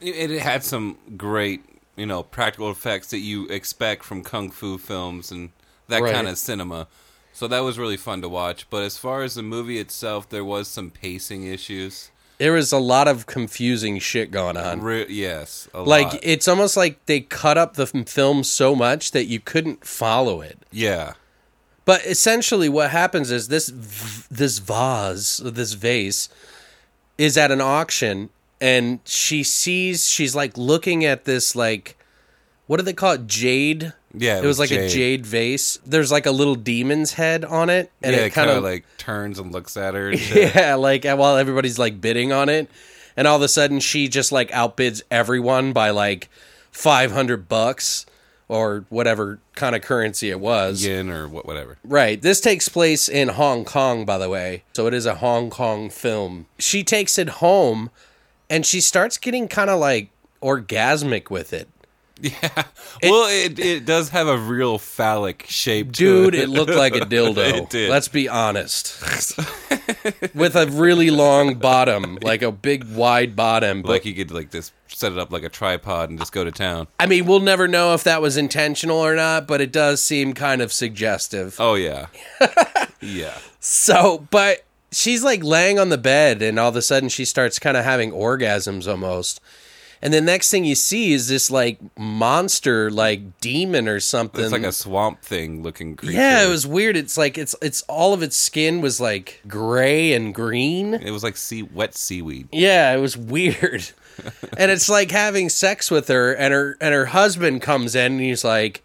It, 0.00 0.32
it 0.32 0.40
had 0.40 0.64
some 0.64 0.98
great, 1.16 1.62
you 1.96 2.06
know, 2.06 2.22
practical 2.22 2.70
effects 2.70 3.08
that 3.10 3.18
you 3.20 3.46
expect 3.48 4.04
from 4.04 4.22
kung 4.22 4.50
fu 4.50 4.78
films 4.78 5.30
and 5.30 5.50
that 5.88 6.02
Right. 6.02 6.14
kind 6.14 6.28
of 6.28 6.38
cinema. 6.38 6.86
So 7.32 7.48
that 7.48 7.60
was 7.60 7.78
really 7.78 7.96
fun 7.96 8.22
to 8.22 8.28
watch. 8.28 8.66
But 8.70 8.82
as 8.84 8.96
far 8.96 9.22
as 9.22 9.34
the 9.34 9.42
movie 9.42 9.78
itself, 9.78 10.28
there 10.28 10.44
was 10.44 10.68
some 10.68 10.90
pacing 10.90 11.44
issues. 11.46 12.10
There 12.38 12.52
was 12.52 12.72
a 12.72 12.78
lot 12.78 13.06
of 13.06 13.26
confusing 13.26 13.98
shit 14.00 14.30
going 14.32 14.56
on. 14.56 14.80
Re- 14.82 15.06
yes, 15.08 15.68
a 15.72 15.82
like 15.82 16.12
lot. 16.14 16.20
it's 16.22 16.48
almost 16.48 16.76
like 16.76 17.04
they 17.06 17.20
cut 17.20 17.56
up 17.58 17.74
the 17.74 17.86
film 17.86 18.42
so 18.44 18.74
much 18.74 19.12
that 19.12 19.26
you 19.26 19.38
couldn't 19.40 19.84
follow 19.86 20.40
it 20.40 20.58
yeah, 20.72 21.12
but 21.84 22.04
essentially 22.04 22.68
what 22.68 22.90
happens 22.90 23.30
is 23.30 23.46
this 23.48 23.68
v- 23.68 24.26
this 24.30 24.58
vase 24.58 25.36
this 25.44 25.74
vase 25.74 26.28
is 27.18 27.36
at 27.38 27.52
an 27.52 27.60
auction 27.60 28.30
and 28.64 28.98
she 29.04 29.42
sees 29.42 30.08
she's 30.08 30.34
like 30.34 30.56
looking 30.56 31.04
at 31.04 31.24
this 31.24 31.54
like 31.54 31.98
what 32.66 32.78
do 32.78 32.82
they 32.82 32.94
call 32.94 33.12
it 33.12 33.26
jade 33.26 33.92
yeah. 34.16 34.38
it, 34.38 34.46
was, 34.46 34.58
like 34.58 34.70
a 34.70 34.88
jade 34.88 35.26
vase 35.26 35.78
there's 35.84 36.10
like 36.10 36.24
a 36.24 36.30
little 36.30 36.54
demon's 36.54 37.12
head 37.12 37.44
on 37.44 37.68
it 37.68 37.92
and 38.02 38.16
yeah, 38.16 38.22
it 38.22 38.30
kind 38.30 38.48
of 38.48 38.62
like 38.62 38.84
turns 39.04 39.38
and 39.38 39.52
looks 39.52 39.76
at 39.76 39.94
her. 39.94 40.12
Yeah, 40.34 40.74
like 40.76 41.04
while 41.04 41.36
everybody's 41.36 41.78
like 41.78 42.00
bidding 42.00 42.32
on 42.32 42.48
it, 42.48 42.70
and 43.16 43.28
all 43.28 43.36
of 43.36 43.42
a 43.42 43.48
sudden 43.48 43.80
she 43.80 44.08
just 44.08 44.32
like 44.32 44.50
outbids 44.50 45.02
everyone 45.10 45.72
by 45.72 45.90
like 45.90 46.28
five 46.70 47.12
hundred 47.12 47.48
bucks 47.48 48.06
or 48.48 48.84
whatever 48.88 49.40
kind 49.54 49.76
of 49.76 49.82
currency 49.82 50.30
it 50.30 50.40
was. 50.40 50.84
Yen 50.84 51.10
or 51.10 51.28
what, 51.28 51.46
whatever. 51.46 51.78
Right. 51.84 52.20
This 52.20 52.40
takes 52.40 52.68
place 52.68 53.08
in 53.08 53.28
Hong 53.28 53.64
Kong, 53.64 54.04
by 54.04 54.18
the 54.18 54.28
way. 54.28 54.64
So 54.74 54.86
it 54.86 54.92
is 54.92 55.06
a 55.06 55.16
Hong 55.16 55.48
Kong 55.48 55.88
film. 55.88 56.46
She 56.58 56.84
takes 56.84 57.18
it 57.18 57.28
home 57.28 57.90
and 58.48 58.64
she 58.64 58.80
starts 58.80 59.18
getting 59.18 59.48
kind 59.48 59.70
of 59.70 59.78
like 59.78 60.10
orgasmic 60.42 61.30
with 61.30 61.52
it. 61.52 61.68
Yeah. 62.20 62.32
well, 63.02 63.28
it 63.28 63.58
it 63.58 63.84
does 63.84 64.10
have 64.10 64.28
a 64.28 64.38
real 64.38 64.78
phallic 64.78 65.46
shape. 65.48 65.92
to 65.92 66.30
Dude, 66.30 66.34
it 66.34 66.48
looked 66.48 66.74
like 66.74 66.94
a 66.94 67.00
dildo. 67.00 67.62
It 67.62 67.70
did. 67.70 67.90
Let's 67.90 68.08
be 68.08 68.28
honest. 68.28 69.00
with 70.34 70.54
a 70.54 70.66
really 70.70 71.10
long 71.10 71.56
bottom, 71.56 72.18
like 72.22 72.42
a 72.42 72.52
big 72.52 72.84
wide 72.84 73.34
bottom. 73.34 73.82
But 73.82 73.88
like 73.88 74.04
you 74.04 74.14
could 74.14 74.30
like 74.30 74.50
just 74.50 74.72
set 74.88 75.12
it 75.12 75.18
up 75.18 75.32
like 75.32 75.42
a 75.42 75.48
tripod 75.48 76.10
and 76.10 76.18
just 76.18 76.32
go 76.32 76.44
to 76.44 76.52
town. 76.52 76.86
I 77.00 77.06
mean, 77.06 77.26
we'll 77.26 77.40
never 77.40 77.66
know 77.66 77.94
if 77.94 78.04
that 78.04 78.22
was 78.22 78.36
intentional 78.36 78.98
or 78.98 79.16
not, 79.16 79.48
but 79.48 79.60
it 79.60 79.72
does 79.72 80.02
seem 80.02 80.34
kind 80.34 80.62
of 80.62 80.72
suggestive. 80.72 81.56
Oh 81.58 81.74
yeah, 81.74 82.06
yeah. 83.00 83.36
So, 83.58 84.26
but 84.30 84.64
she's 84.94 85.22
like 85.24 85.42
laying 85.42 85.78
on 85.78 85.88
the 85.88 85.98
bed, 85.98 86.42
and 86.42 86.58
all 86.58 86.68
of 86.68 86.76
a 86.76 86.82
sudden 86.82 87.08
she 87.08 87.24
starts 87.24 87.58
kind 87.58 87.76
of 87.76 87.84
having 87.84 88.12
orgasms 88.12 88.90
almost. 88.90 89.40
And 90.02 90.12
the 90.12 90.20
next 90.20 90.50
thing 90.50 90.66
you 90.66 90.74
see 90.74 91.14
is 91.14 91.28
this 91.28 91.50
like 91.50 91.78
monster, 91.98 92.90
like 92.90 93.40
demon 93.40 93.88
or 93.88 94.00
something. 94.00 94.44
It's 94.44 94.52
like 94.52 94.62
a 94.62 94.72
swamp 94.72 95.22
thing 95.22 95.62
looking 95.62 95.96
creature. 95.96 96.18
yeah, 96.18 96.44
it 96.44 96.48
was 96.50 96.66
weird. 96.66 96.94
It's 96.96 97.16
like 97.16 97.38
it's 97.38 97.54
it's 97.62 97.80
all 97.82 98.12
of 98.12 98.22
its 98.22 98.36
skin 98.36 98.82
was 98.82 99.00
like 99.00 99.40
gray 99.48 100.12
and 100.12 100.34
green. 100.34 100.92
It 100.92 101.10
was 101.10 101.24
like 101.24 101.38
sea 101.38 101.62
wet 101.62 101.94
seaweed. 101.94 102.48
Yeah, 102.52 102.92
it 102.94 103.00
was 103.00 103.16
weird. 103.16 103.90
and 104.58 104.70
it's 104.70 104.90
like 104.90 105.10
having 105.10 105.48
sex 105.48 105.90
with 105.90 106.08
her 106.08 106.34
and 106.34 106.52
her 106.52 106.76
and 106.82 106.92
her 106.92 107.06
husband 107.06 107.62
comes 107.62 107.94
in 107.94 108.12
and 108.12 108.20
he's 108.20 108.44
like 108.44 108.82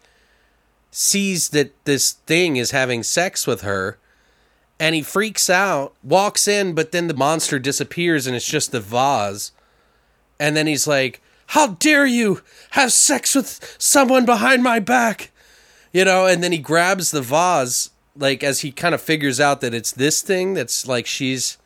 sees 0.90 1.50
that 1.50 1.72
this 1.84 2.12
thing 2.12 2.56
is 2.56 2.70
having 2.70 3.02
sex 3.02 3.46
with 3.46 3.60
her 3.60 3.98
and 4.80 4.94
he 4.94 5.02
freaks 5.02 5.48
out, 5.48 5.94
walks 6.02 6.48
in, 6.48 6.74
but 6.74 6.90
then 6.90 7.06
the 7.06 7.14
monster 7.14 7.58
disappears 7.60 8.26
and 8.26 8.34
it's 8.34 8.48
just 8.48 8.72
the 8.72 8.80
vase. 8.80 9.52
And 10.40 10.56
then 10.56 10.66
he's 10.66 10.86
like, 10.88 11.20
"How 11.48 11.68
dare 11.68 12.06
you 12.06 12.42
have 12.70 12.92
sex 12.92 13.34
with 13.34 13.76
someone 13.78 14.24
behind 14.24 14.62
my 14.64 14.78
back?" 14.80 15.30
You 15.92 16.04
know, 16.04 16.26
and 16.26 16.42
then 16.42 16.50
he 16.52 16.58
grabs 16.58 17.10
the 17.10 17.20
vase 17.22 17.90
like 18.16 18.42
as 18.42 18.60
he 18.60 18.72
kind 18.72 18.94
of 18.94 19.00
figures 19.00 19.38
out 19.38 19.60
that 19.60 19.74
it's 19.74 19.92
this 19.92 20.20
thing 20.22 20.54
that's 20.54 20.86
like 20.88 21.06
she's 21.06 21.58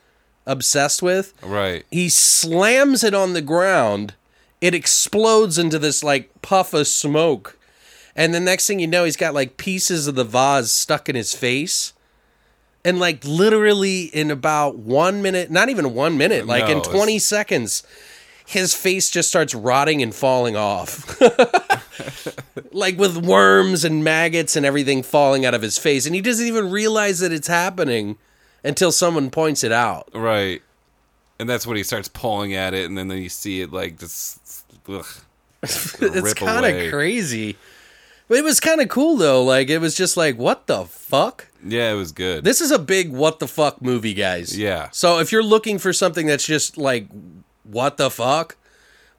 obsessed 0.46 1.02
with 1.02 1.32
Right. 1.42 1.86
he 1.90 2.10
slams 2.10 3.02
it 3.02 3.14
on 3.14 3.32
the 3.32 3.40
ground 3.40 4.12
it 4.60 4.74
explodes 4.74 5.56
into 5.56 5.78
this 5.78 6.04
like 6.04 6.30
puff 6.42 6.74
of 6.74 6.86
smoke 6.86 7.56
and 8.14 8.34
the 8.34 8.40
next 8.40 8.66
thing 8.66 8.78
you 8.78 8.86
know 8.86 9.04
he's 9.04 9.16
got 9.16 9.32
like 9.32 9.56
pieces 9.56 10.06
of 10.06 10.16
the 10.16 10.24
vase 10.24 10.70
stuck 10.70 11.08
in 11.08 11.16
his 11.16 11.34
face 11.34 11.93
and 12.84 12.98
like 12.98 13.24
literally 13.24 14.02
in 14.04 14.30
about 14.30 14.76
one 14.76 15.22
minute 15.22 15.50
not 15.50 15.68
even 15.68 15.94
one 15.94 16.16
minute 16.18 16.46
like 16.46 16.68
in 16.68 16.78
No, 16.78 16.84
20 16.84 17.18
seconds 17.18 17.82
his 18.46 18.74
face 18.74 19.10
just 19.10 19.28
starts 19.28 19.54
rotting 19.54 20.02
and 20.02 20.14
falling 20.14 20.54
off 20.56 21.20
like 22.72 22.98
with 22.98 23.16
worms 23.16 23.84
and 23.84 24.04
maggots 24.04 24.56
and 24.56 24.66
everything 24.66 25.02
falling 25.02 25.46
out 25.46 25.54
of 25.54 25.62
his 25.62 25.78
face 25.78 26.06
and 26.06 26.14
he 26.14 26.20
doesn't 26.20 26.46
even 26.46 26.70
realize 26.70 27.20
that 27.20 27.32
it's 27.32 27.48
happening 27.48 28.16
until 28.62 28.92
someone 28.92 29.30
points 29.30 29.64
it 29.64 29.72
out 29.72 30.08
Right. 30.14 30.62
And 31.38 31.48
that's 31.48 31.66
when 31.66 31.76
he 31.76 31.82
starts 31.82 32.06
pulling 32.08 32.54
at 32.54 32.74
it, 32.74 32.88
and 32.88 32.96
then 32.96 33.10
you 33.10 33.28
see 33.28 33.60
it 33.60 33.72
like 33.72 33.98
just. 33.98 34.64
Ugh. 34.88 35.04
it's 35.62 36.34
kind 36.34 36.64
of 36.64 36.90
crazy. 36.92 37.56
It 38.34 38.44
was 38.44 38.60
kind 38.60 38.80
of 38.80 38.88
cool 38.88 39.16
though. 39.16 39.42
Like 39.42 39.68
it 39.68 39.78
was 39.78 39.94
just 39.94 40.16
like, 40.16 40.36
what 40.36 40.66
the 40.66 40.84
fuck? 40.84 41.48
Yeah, 41.64 41.92
it 41.92 41.96
was 41.96 42.12
good. 42.12 42.44
This 42.44 42.60
is 42.60 42.70
a 42.70 42.78
big 42.78 43.10
what 43.10 43.38
the 43.38 43.48
fuck 43.48 43.80
movie, 43.80 44.14
guys. 44.14 44.58
Yeah. 44.58 44.88
So 44.92 45.18
if 45.20 45.32
you're 45.32 45.42
looking 45.42 45.78
for 45.78 45.92
something 45.92 46.26
that's 46.26 46.46
just 46.46 46.76
like, 46.76 47.08
what 47.62 47.96
the 47.96 48.10
fuck? 48.10 48.56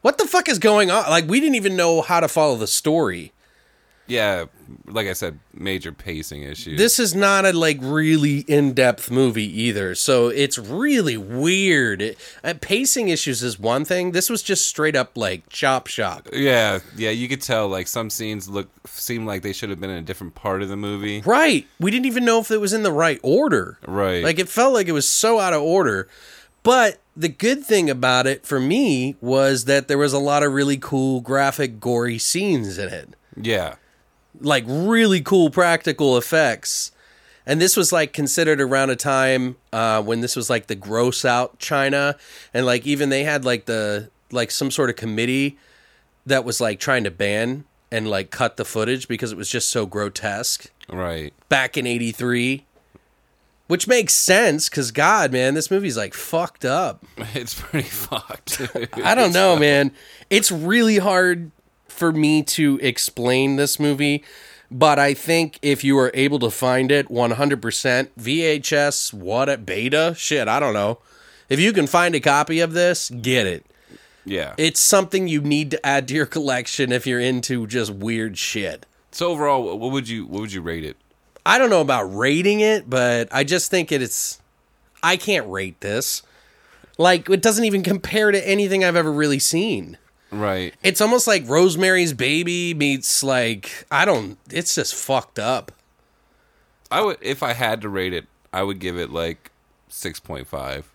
What 0.01 0.17
the 0.17 0.25
fuck 0.25 0.47
is 0.47 0.59
going 0.59 0.91
on? 0.91 1.09
Like 1.09 1.27
we 1.27 1.39
didn't 1.39 1.55
even 1.55 1.75
know 1.75 2.01
how 2.01 2.19
to 2.19 2.27
follow 2.27 2.55
the 2.55 2.67
story. 2.67 3.31
Yeah, 4.07 4.45
like 4.86 5.07
I 5.07 5.14
said, 5.14 5.40
major 5.53 5.91
pacing 5.91 6.44
issues. 6.44 6.77
This 6.77 6.99
is 6.99 7.15
not 7.15 7.45
a 7.45 7.53
like 7.53 7.77
really 7.82 8.40
in-depth 8.40 9.10
movie 9.11 9.61
either. 9.64 9.95
So 9.95 10.27
it's 10.27 10.57
really 10.57 11.18
weird. 11.18 12.02
It, 12.02 12.18
uh, 12.44 12.53
pacing 12.61 13.10
issues 13.10 13.41
is 13.44 13.60
one 13.60 13.86
thing. 13.86 14.11
This 14.11 14.30
was 14.30 14.44
just 14.44 14.68
straight 14.68 14.95
up 14.95 15.18
like 15.18 15.49
chop 15.49 15.88
shock. 15.88 16.30
yeah, 16.34 16.80
yeah, 16.95 17.10
you 17.10 17.27
could 17.27 17.41
tell 17.41 17.68
like 17.68 17.88
some 17.88 18.10
scenes 18.10 18.48
look 18.49 18.69
seem 18.88 19.26
like 19.26 19.41
they 19.41 19.53
should 19.53 19.69
have 19.69 19.80
been 19.80 19.90
in 19.90 19.98
a 19.98 20.02
different 20.02 20.36
part 20.36 20.61
of 20.61 20.69
the 20.69 20.77
movie. 20.77 21.22
Right. 21.26 21.68
We 21.80 21.91
didn't 21.91 22.06
even 22.06 22.26
know 22.26 22.40
if 22.40 22.52
it 22.52 22.61
was 22.61 22.73
in 22.73 22.84
the 22.84 22.91
right 22.91 23.19
order. 23.23 23.77
Right. 23.88 24.23
Like 24.23 24.40
it 24.40 24.49
felt 24.49 24.73
like 24.73 24.88
it 24.88 24.94
was 24.94 25.07
so 25.10 25.40
out 25.40 25.53
of 25.53 25.61
order. 25.61 26.07
But 26.64 26.99
the 27.15 27.30
good 27.30 27.64
thing 27.64 27.90
about 27.91 28.26
it 28.26 28.44
for 28.45 28.60
me 28.60 29.15
was 29.22 29.65
that 29.65 29.88
there 29.88 29.99
was 29.99 30.14
a 30.14 30.19
lot 30.19 30.41
of 30.41 30.52
really 30.52 30.77
cool 30.77 31.22
graphic 31.22 31.80
gory 31.80 32.18
scenes 32.18 32.77
in 32.77 32.90
it. 32.90 33.10
yeah. 33.40 33.76
Like 34.41 34.64
really 34.68 35.22
cool 35.22 35.49
practical 35.49 36.18
effects. 36.18 36.91
And 37.45 37.62
this 37.62 37.78
was 37.78 37.91
like 37.91 38.12
considered 38.12 38.60
around 38.60 38.90
a 38.90 38.95
time 38.95 39.56
uh, 39.72 40.02
when 40.02 40.22
this 40.22 40.36
was 40.36 40.49
like 40.49 40.68
the 40.68 40.76
gross 40.76 41.24
out 41.26 41.60
China 41.60 42.16
and 42.53 42.66
like 42.66 42.88
even 42.88 43.10
they 43.10 43.24
had 43.24 43.45
like 43.45 43.66
the 43.66 44.10
like 44.32 44.49
some 44.52 44.72
sort 44.72 44.90
of 44.90 44.95
committee 44.95 45.57
that 46.26 46.44
was 46.44 46.60
like 46.60 46.80
trying 46.80 47.03
to 47.03 47.12
ban 47.12 47.64
and 47.91 48.10
like 48.10 48.32
cut 48.32 48.57
the 48.57 48.66
footage 48.66 49.07
because 49.07 49.32
it 49.32 49.38
was 49.38 49.48
just 49.49 49.70
so 49.70 49.86
grotesque 49.86 50.72
Right. 50.91 51.34
back 51.49 51.78
in 51.78 51.86
83 51.86 52.66
which 53.68 53.88
makes 53.88 54.14
sense 54.14 54.68
because 54.70 54.91
god 54.91 55.32
man 55.32 55.53
this 55.53 55.70
movie's 55.72 55.95
like 55.98 56.14
fucked 56.16 56.66
up 56.66 57.03
It's 57.36 57.60
pretty 57.60 57.88
fucked. 57.88 58.62
i 59.03 59.14
don't 59.16 59.34
know 59.34 59.56
man 59.56 59.91
it's 60.32 60.52
really 60.52 60.98
hard 60.98 61.52
for 61.95 62.11
me 62.11 62.43
to 62.43 62.80
explain 62.81 63.55
this 63.55 63.80
movie 63.80 64.23
but 64.69 64.99
i 64.99 65.13
think 65.13 65.57
if 65.61 65.84
you 65.84 65.97
are 65.97 66.11
able 66.13 66.39
to 66.39 66.49
find 66.49 66.91
it 66.91 67.07
100% 67.09 68.09
vhs 68.19 69.13
what 69.13 69.49
a 69.49 69.57
beta 69.57 70.13
shit 70.17 70.47
i 70.47 70.59
don't 70.59 70.73
know 70.73 70.99
if 71.49 71.59
you 71.59 71.72
can 71.73 71.88
find 71.88 72.15
a 72.15 72.19
copy 72.19 72.59
of 72.59 72.73
this 72.73 73.09
get 73.09 73.47
it 73.47 73.65
yeah. 74.26 74.53
it's 74.57 74.80
something 74.80 75.27
you 75.27 75.41
need 75.41 75.69
to 75.72 75.85
add 75.85 76.07
to 76.07 76.13
your 76.13 76.26
collection 76.26 76.91
if 76.91 77.05
you're 77.05 77.19
into 77.19 77.67
just 77.67 77.91
weird 77.91 78.38
shit 78.38 78.85
so 79.15 79.31
overall, 79.31 79.80
what 79.80 79.93
would 79.93 80.09
you 80.09 80.26
what 80.26 80.41
would 80.41 80.51
you 80.51 80.61
rate 80.61 80.84
it? 80.84 80.97
I 81.45 81.57
don't 81.57 81.69
know 81.69 81.80
about 81.80 82.13
rating 82.13 82.59
it, 82.59 82.89
but 82.89 83.30
I 83.31 83.45
just 83.45 83.72
think 83.72 83.93
it, 83.93 84.01
it's. 84.01 84.41
I 85.01 85.15
can't 85.15 85.47
rate 85.47 85.80
this. 85.80 86.22
Like, 86.97 87.30
it 87.30 87.41
doesn't 87.41 87.63
even 87.63 87.81
compare 87.81 88.31
to 88.31 88.47
anything 88.47 88.84
I've 88.84 88.97
ever 88.97 89.11
really 89.11 89.39
seen. 89.39 89.97
Right. 90.40 90.74
It's 90.84 91.02
almost 91.02 91.28
like 91.28 91.48
Rosemary's 91.48 92.14
Baby 92.14 92.74
meets, 92.74 93.24
like, 93.24 93.86
I 93.90 94.06
don't. 94.06 94.38
It's 94.52 94.76
just 94.76 94.94
fucked 94.95 95.40
up. 95.40 95.72
I 96.91 97.02
would 97.02 97.18
if 97.22 97.41
I 97.41 97.53
had 97.53 97.82
to 97.82 97.90
rate 97.90 98.14
it, 98.14 98.26
I 98.53 98.64
would 98.64 98.80
give 98.80 98.98
it 98.98 99.10
like 99.10 99.52
six 99.90 100.20
point 100.20 100.48
five. 100.48 100.91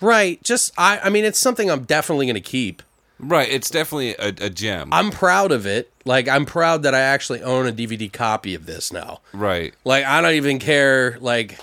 Right. 0.00 0.42
Just, 0.42 0.72
I, 0.76 0.98
I 0.98 1.08
mean, 1.10 1.24
it's 1.24 1.38
something 1.38 1.70
I'm 1.70 1.84
definitely 1.84 2.26
going 2.26 2.34
to 2.34 2.40
keep. 2.40 2.82
Right. 3.18 3.48
It's 3.48 3.70
definitely 3.70 4.16
a, 4.16 4.28
a 4.46 4.50
gem. 4.50 4.92
I'm 4.92 5.10
proud 5.10 5.52
of 5.52 5.66
it. 5.66 5.92
Like, 6.04 6.28
I'm 6.28 6.44
proud 6.44 6.82
that 6.82 6.94
I 6.94 7.00
actually 7.00 7.42
own 7.42 7.66
a 7.66 7.72
DVD 7.72 8.12
copy 8.12 8.54
of 8.54 8.66
this 8.66 8.92
now. 8.92 9.20
right. 9.32 9.72
Like 9.84 10.04
I 10.04 10.20
don't 10.20 10.34
even 10.34 10.58
care. 10.58 11.16
Like 11.20 11.58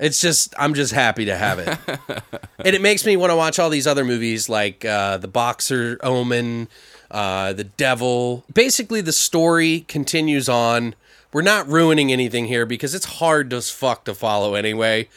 it's 0.00 0.20
just 0.20 0.54
I'm 0.58 0.74
just 0.74 0.92
happy 0.92 1.26
to 1.26 1.36
have 1.36 1.58
it, 1.58 1.78
and 2.58 2.74
it 2.74 2.80
makes 2.80 3.04
me 3.06 3.16
want 3.16 3.30
to 3.30 3.36
watch 3.36 3.58
all 3.58 3.70
these 3.70 3.86
other 3.86 4.04
movies 4.04 4.48
like 4.48 4.84
uh, 4.84 5.18
the 5.18 5.28
Boxer 5.28 5.98
Omen, 6.02 6.68
uh, 7.10 7.52
the 7.52 7.64
Devil. 7.64 8.44
Basically, 8.52 9.00
the 9.00 9.12
story 9.12 9.80
continues 9.86 10.48
on. 10.48 10.94
We're 11.32 11.42
not 11.42 11.68
ruining 11.68 12.10
anything 12.10 12.46
here 12.46 12.66
because 12.66 12.94
it's 12.94 13.04
hard 13.04 13.52
as 13.52 13.70
fuck 13.70 14.04
to 14.06 14.14
follow 14.14 14.54
anyway. 14.54 15.08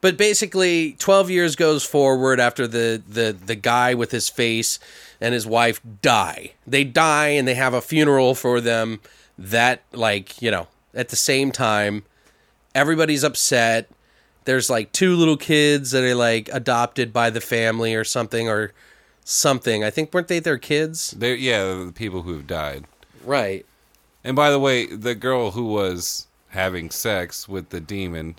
But 0.00 0.18
basically, 0.18 0.92
12 0.98 1.30
years 1.30 1.56
goes 1.56 1.82
forward 1.82 2.38
after 2.38 2.66
the, 2.66 3.02
the, 3.08 3.32
the 3.32 3.54
guy 3.54 3.94
with 3.94 4.10
his 4.10 4.28
face 4.28 4.78
and 5.18 5.32
his 5.32 5.46
wife 5.46 5.80
die. 6.02 6.52
They 6.66 6.84
die 6.84 7.28
and 7.28 7.48
they 7.48 7.54
have 7.54 7.72
a 7.72 7.80
funeral 7.80 8.34
for 8.34 8.60
them 8.60 9.00
that, 9.38 9.82
like, 9.92 10.42
you 10.42 10.50
know, 10.50 10.66
at 10.92 11.08
the 11.08 11.16
same 11.16 11.52
time, 11.52 12.04
everybody's 12.74 13.24
upset. 13.24 13.88
There's 14.44 14.68
like 14.68 14.92
two 14.92 15.16
little 15.16 15.36
kids 15.36 15.90
that 15.92 16.04
are 16.04 16.14
like 16.14 16.48
adopted 16.52 17.12
by 17.12 17.30
the 17.30 17.40
family 17.40 17.94
or 17.94 18.04
something 18.04 18.48
or 18.48 18.72
something. 19.24 19.82
I 19.82 19.90
think 19.90 20.12
weren't 20.12 20.28
they 20.28 20.38
their 20.38 20.58
kids? 20.58 21.12
They 21.12 21.34
yeah, 21.36 21.62
the 21.86 21.92
people 21.94 22.22
who 22.22 22.34
have 22.34 22.46
died. 22.46 22.84
Right. 23.24 23.64
And 24.22 24.36
by 24.36 24.50
the 24.50 24.58
way, 24.60 24.86
the 24.86 25.14
girl 25.14 25.52
who 25.52 25.64
was 25.66 26.26
having 26.48 26.90
sex 26.90 27.48
with 27.48 27.70
the 27.70 27.80
demon, 27.80 28.36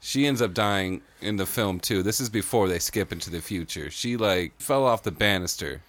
she 0.00 0.26
ends 0.26 0.42
up 0.42 0.52
dying 0.54 1.00
in 1.20 1.36
the 1.36 1.46
film 1.46 1.80
too. 1.80 2.02
This 2.02 2.20
is 2.20 2.28
before 2.28 2.68
they 2.68 2.78
skip 2.78 3.12
into 3.12 3.30
the 3.30 3.40
future. 3.40 3.90
She 3.90 4.16
like 4.16 4.52
fell 4.58 4.84
off 4.84 5.02
the 5.02 5.10
banister 5.12 5.80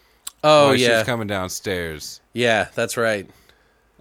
Oh 0.44 0.76
she 0.76 0.84
yeah. 0.84 1.00
was 1.00 1.06
coming 1.08 1.26
downstairs, 1.28 2.22
yeah, 2.34 2.68
that's 2.76 2.98
right. 2.98 3.28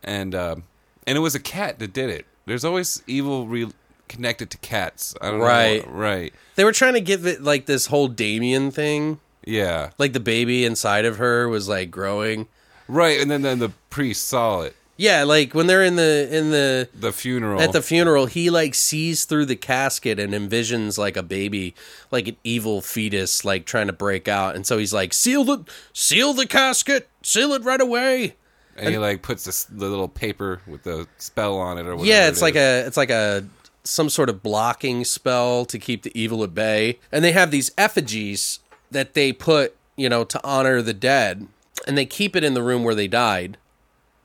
and 0.02 0.34
um, 0.34 0.64
and 1.06 1.16
it 1.16 1.20
was 1.20 1.34
a 1.34 1.40
cat 1.40 1.78
that 1.78 1.94
did 1.94 2.10
it. 2.10 2.26
There's 2.44 2.66
always 2.66 3.02
evil 3.06 3.46
re- 3.46 3.72
connected 4.08 4.50
to 4.50 4.58
cats. 4.58 5.14
I 5.20 5.30
don't 5.30 5.40
Right. 5.40 5.86
know. 5.86 5.92
Right. 5.92 6.34
They 6.56 6.64
were 6.64 6.72
trying 6.72 6.94
to 6.94 7.00
give 7.00 7.26
it 7.26 7.42
like 7.42 7.66
this 7.66 7.86
whole 7.86 8.08
Damien 8.08 8.70
thing. 8.70 9.20
Yeah. 9.44 9.90
Like 9.98 10.12
the 10.12 10.20
baby 10.20 10.64
inside 10.64 11.04
of 11.04 11.18
her 11.18 11.48
was 11.48 11.68
like 11.68 11.90
growing. 11.90 12.46
Right. 12.88 13.20
And 13.20 13.30
then 13.30 13.42
then 13.42 13.58
the 13.58 13.70
priest 13.90 14.26
saw 14.28 14.62
it. 14.62 14.76
Yeah, 14.96 15.24
like 15.24 15.54
when 15.54 15.66
they're 15.66 15.82
in 15.82 15.96
the 15.96 16.28
in 16.30 16.50
the 16.52 16.88
The 16.94 17.12
funeral. 17.12 17.60
at 17.60 17.72
the 17.72 17.82
funeral, 17.82 18.26
he 18.26 18.48
like 18.48 18.76
sees 18.76 19.24
through 19.24 19.46
the 19.46 19.56
casket 19.56 20.20
and 20.20 20.32
envisions 20.32 20.96
like 20.96 21.16
a 21.16 21.22
baby, 21.24 21.74
like 22.12 22.28
an 22.28 22.36
evil 22.44 22.80
fetus, 22.80 23.44
like 23.44 23.66
trying 23.66 23.88
to 23.88 23.92
break 23.92 24.28
out. 24.28 24.54
And 24.54 24.64
so 24.64 24.78
he's 24.78 24.92
like, 24.94 25.12
"Seal 25.12 25.42
the 25.42 25.64
seal 25.92 26.32
the 26.32 26.46
casket, 26.46 27.08
seal 27.22 27.52
it 27.54 27.64
right 27.64 27.80
away." 27.80 28.36
and 28.76 28.88
he 28.90 28.98
like 28.98 29.22
puts 29.22 29.44
this, 29.44 29.64
the 29.64 29.86
little 29.88 30.08
paper 30.08 30.60
with 30.66 30.82
the 30.84 31.06
spell 31.18 31.58
on 31.58 31.76
it 31.78 31.86
or 31.86 31.96
whatever. 31.96 32.06
Yeah, 32.06 32.28
it's 32.28 32.38
it 32.40 32.42
like 32.44 32.54
a 32.56 32.84
it's 32.86 32.96
like 32.96 33.10
a 33.10 33.44
some 33.84 34.08
sort 34.08 34.30
of 34.30 34.42
blocking 34.42 35.04
spell 35.04 35.64
to 35.66 35.78
keep 35.78 36.02
the 36.02 36.18
evil 36.18 36.42
at 36.42 36.54
bay. 36.54 36.98
And 37.12 37.24
they 37.24 37.32
have 37.32 37.50
these 37.50 37.70
effigies 37.76 38.60
that 38.90 39.14
they 39.14 39.32
put, 39.32 39.76
you 39.96 40.08
know, 40.08 40.24
to 40.24 40.40
honor 40.42 40.82
the 40.82 40.94
dead, 40.94 41.46
and 41.86 41.96
they 41.96 42.06
keep 42.06 42.34
it 42.34 42.44
in 42.44 42.54
the 42.54 42.62
room 42.62 42.82
where 42.82 42.94
they 42.94 43.08
died, 43.08 43.58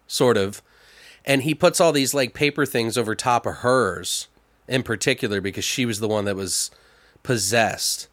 sort 0.08 0.38
of. 0.38 0.62
And 1.26 1.44
he 1.44 1.54
puts 1.54 1.80
all 1.80 1.92
these 1.92 2.14
like 2.14 2.34
paper 2.34 2.66
things 2.66 2.98
over 2.98 3.16
top 3.16 3.46
of 3.46 3.58
hers 3.58 4.28
in 4.68 4.84
particular 4.84 5.42
because 5.42 5.66
she 5.66 5.86
was 5.86 6.00
the 6.00 6.08
one 6.08 6.26
that 6.26 6.36
was 6.36 6.72
possessed. 7.24 8.08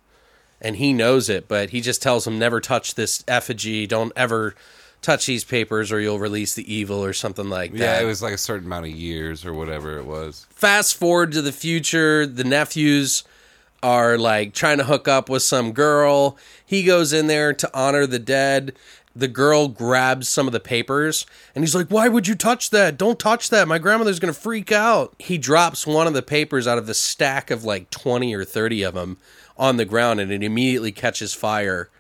And 0.60 0.76
he 0.76 0.92
knows 0.92 1.28
it, 1.28 1.46
but 1.48 1.70
he 1.70 1.80
just 1.80 2.02
tells 2.02 2.26
him 2.26 2.38
never 2.38 2.60
touch 2.60 2.94
this 2.94 3.22
effigy, 3.28 3.86
don't 3.86 4.12
ever 4.16 4.54
touch 5.06 5.26
these 5.26 5.44
papers 5.44 5.92
or 5.92 6.00
you'll 6.00 6.18
release 6.18 6.54
the 6.54 6.74
evil 6.74 7.02
or 7.02 7.12
something 7.12 7.48
like 7.48 7.70
that. 7.72 7.78
Yeah, 7.78 8.00
it 8.00 8.04
was 8.04 8.22
like 8.22 8.34
a 8.34 8.38
certain 8.38 8.66
amount 8.66 8.86
of 8.86 8.90
years 8.90 9.46
or 9.46 9.54
whatever 9.54 9.98
it 9.98 10.04
was. 10.04 10.46
fast 10.50 10.96
forward 10.96 11.30
to 11.32 11.40
the 11.40 11.52
future 11.52 12.26
the 12.26 12.42
nephews 12.42 13.22
are 13.82 14.18
like 14.18 14.52
trying 14.52 14.78
to 14.78 14.84
hook 14.84 15.06
up 15.06 15.28
with 15.28 15.42
some 15.42 15.70
girl. 15.72 16.36
He 16.64 16.82
goes 16.82 17.12
in 17.12 17.28
there 17.28 17.52
to 17.52 17.70
honor 17.72 18.04
the 18.04 18.18
dead. 18.18 18.74
The 19.14 19.28
girl 19.28 19.68
grabs 19.68 20.28
some 20.28 20.48
of 20.48 20.52
the 20.52 20.60
papers 20.60 21.24
and 21.54 21.62
he's 21.62 21.74
like 21.74 21.88
why 21.88 22.08
would 22.08 22.26
you 22.26 22.34
touch 22.34 22.70
that? 22.70 22.98
Don't 22.98 23.18
touch 23.18 23.48
that. 23.50 23.68
My 23.68 23.78
grandmother's 23.78 24.18
gonna 24.18 24.32
freak 24.32 24.72
out. 24.72 25.14
He 25.20 25.38
drops 25.38 25.86
one 25.86 26.08
of 26.08 26.14
the 26.14 26.22
papers 26.22 26.66
out 26.66 26.78
of 26.78 26.86
the 26.88 26.94
stack 26.94 27.52
of 27.52 27.62
like 27.62 27.90
20 27.90 28.34
or 28.34 28.44
30 28.44 28.82
of 28.82 28.94
them 28.94 29.18
on 29.56 29.76
the 29.76 29.84
ground 29.84 30.18
and 30.18 30.32
it 30.32 30.42
immediately 30.42 30.90
catches 30.90 31.32
fire 31.32 31.90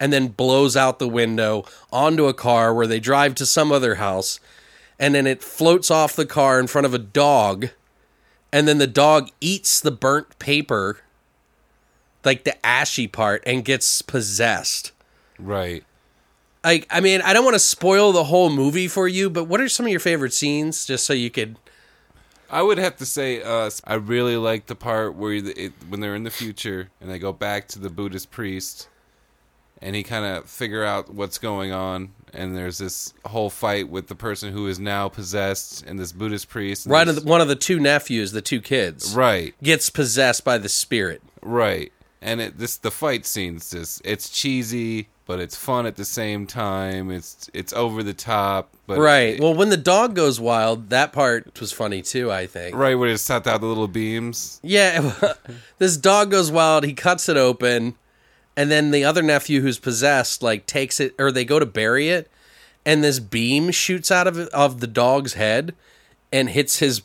and 0.00 0.12
then 0.12 0.28
blows 0.28 0.76
out 0.76 0.98
the 0.98 1.08
window 1.08 1.64
onto 1.92 2.26
a 2.26 2.34
car 2.34 2.74
where 2.74 2.86
they 2.86 3.00
drive 3.00 3.34
to 3.36 3.46
some 3.46 3.70
other 3.72 3.96
house 3.96 4.40
and 4.98 5.14
then 5.14 5.26
it 5.26 5.42
floats 5.42 5.90
off 5.90 6.14
the 6.16 6.26
car 6.26 6.58
in 6.60 6.66
front 6.66 6.86
of 6.86 6.94
a 6.94 6.98
dog 6.98 7.68
and 8.52 8.68
then 8.68 8.78
the 8.78 8.86
dog 8.86 9.28
eats 9.40 9.80
the 9.80 9.90
burnt 9.90 10.38
paper 10.38 10.98
like 12.24 12.44
the 12.44 12.66
ashy 12.66 13.06
part 13.06 13.42
and 13.46 13.64
gets 13.64 14.02
possessed 14.02 14.92
Right. 15.38 15.84
like 16.64 16.86
i 16.90 17.00
mean 17.00 17.20
i 17.22 17.32
don't 17.32 17.44
want 17.44 17.54
to 17.54 17.60
spoil 17.60 18.12
the 18.12 18.24
whole 18.24 18.50
movie 18.50 18.88
for 18.88 19.08
you 19.08 19.28
but 19.28 19.44
what 19.44 19.60
are 19.60 19.68
some 19.68 19.86
of 19.86 19.90
your 19.90 20.00
favorite 20.00 20.32
scenes 20.32 20.86
just 20.86 21.04
so 21.04 21.12
you 21.12 21.30
could 21.30 21.56
I 22.50 22.62
would 22.62 22.78
have 22.78 22.96
to 22.98 23.06
say, 23.06 23.42
uh, 23.42 23.68
I 23.84 23.94
really 23.94 24.36
like 24.36 24.66
the 24.66 24.76
part 24.76 25.16
where 25.16 25.32
it, 25.32 25.72
when 25.88 25.98
they're 25.98 26.14
in 26.14 26.22
the 26.22 26.30
future 26.30 26.88
and 27.00 27.10
they 27.10 27.18
go 27.18 27.32
back 27.32 27.66
to 27.68 27.80
the 27.80 27.90
Buddhist 27.90 28.30
priest, 28.30 28.88
and 29.84 29.94
he 29.94 30.02
kind 30.02 30.24
of 30.24 30.48
figure 30.50 30.82
out 30.82 31.12
what's 31.14 31.38
going 31.38 31.70
on, 31.70 32.10
and 32.32 32.56
there's 32.56 32.78
this 32.78 33.12
whole 33.26 33.50
fight 33.50 33.88
with 33.88 34.08
the 34.08 34.14
person 34.16 34.50
who 34.52 34.66
is 34.66 34.80
now 34.80 35.08
possessed 35.08 35.84
and 35.86 35.98
this 35.98 36.10
Buddhist 36.10 36.48
priest. 36.48 36.86
Right, 36.86 37.06
this- 37.06 37.20
one 37.22 37.40
of 37.40 37.48
the 37.48 37.54
two 37.56 37.78
nephews, 37.78 38.32
the 38.32 38.42
two 38.42 38.60
kids, 38.60 39.14
right, 39.14 39.54
gets 39.62 39.90
possessed 39.90 40.42
by 40.44 40.58
the 40.58 40.68
spirit. 40.68 41.22
right. 41.42 41.92
And 42.26 42.40
it 42.40 42.56
this 42.56 42.78
the 42.78 42.90
fight 42.90 43.26
scenes 43.26 43.70
just 43.70 44.00
it's 44.02 44.30
cheesy, 44.30 45.08
but 45.26 45.40
it's 45.40 45.56
fun 45.56 45.84
at 45.84 45.96
the 45.96 46.06
same 46.06 46.46
time. 46.46 47.10
It's 47.10 47.50
it's 47.52 47.74
over 47.74 48.02
the 48.02 48.14
top, 48.14 48.72
but 48.86 48.98
Right. 48.98 49.38
Well, 49.38 49.52
when 49.52 49.68
the 49.68 49.76
dog 49.76 50.14
goes 50.14 50.40
wild, 50.40 50.88
that 50.88 51.12
part 51.12 51.60
was 51.60 51.70
funny 51.70 52.00
too. 52.00 52.32
I 52.32 52.46
think. 52.46 52.74
right 52.76 52.94
where 52.94 53.10
it 53.10 53.20
shot 53.20 53.46
out 53.46 53.60
the 53.60 53.66
little 53.66 53.88
beams. 53.88 54.58
Yeah, 54.62 55.12
this 55.78 55.98
dog 55.98 56.30
goes 56.30 56.50
wild. 56.50 56.84
He 56.84 56.94
cuts 56.94 57.28
it 57.28 57.36
open, 57.36 57.94
and 58.56 58.70
then 58.70 58.90
the 58.90 59.04
other 59.04 59.22
nephew 59.22 59.60
who's 59.60 59.78
possessed 59.78 60.42
like 60.42 60.66
takes 60.66 61.00
it, 61.00 61.14
or 61.18 61.30
they 61.32 61.44
go 61.44 61.58
to 61.58 61.66
bury 61.66 62.08
it, 62.08 62.30
and 62.84 63.02
this 63.02 63.18
beam 63.18 63.70
shoots 63.70 64.10
out 64.10 64.26
of 64.26 64.38
of 64.48 64.80
the 64.80 64.86
dog's 64.86 65.34
head 65.34 65.74
and 66.32 66.50
hits 66.50 66.78
his 66.78 67.02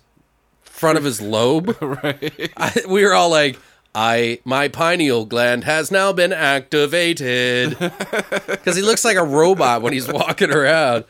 front 0.63 0.97
of 0.97 1.03
his 1.03 1.21
lobe. 1.21 1.75
right. 1.81 2.51
I, 2.57 2.81
we 2.87 3.03
were 3.03 3.13
all 3.13 3.29
like, 3.29 3.59
"I 3.93 4.39
my 4.45 4.67
pineal 4.67 5.25
gland 5.25 5.63
has 5.65 5.91
now 5.91 6.13
been 6.13 6.33
activated," 6.33 7.77
because 8.47 8.75
he 8.75 8.81
looks 8.81 9.05
like 9.05 9.17
a 9.17 9.23
robot 9.23 9.81
when 9.81 9.93
he's 9.93 10.07
walking 10.07 10.51
around. 10.51 11.05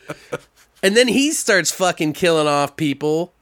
And 0.82 0.96
then 0.96 1.08
he 1.08 1.32
starts 1.32 1.70
fucking 1.70 2.14
killing 2.14 2.46
off 2.46 2.76
people. 2.76 3.32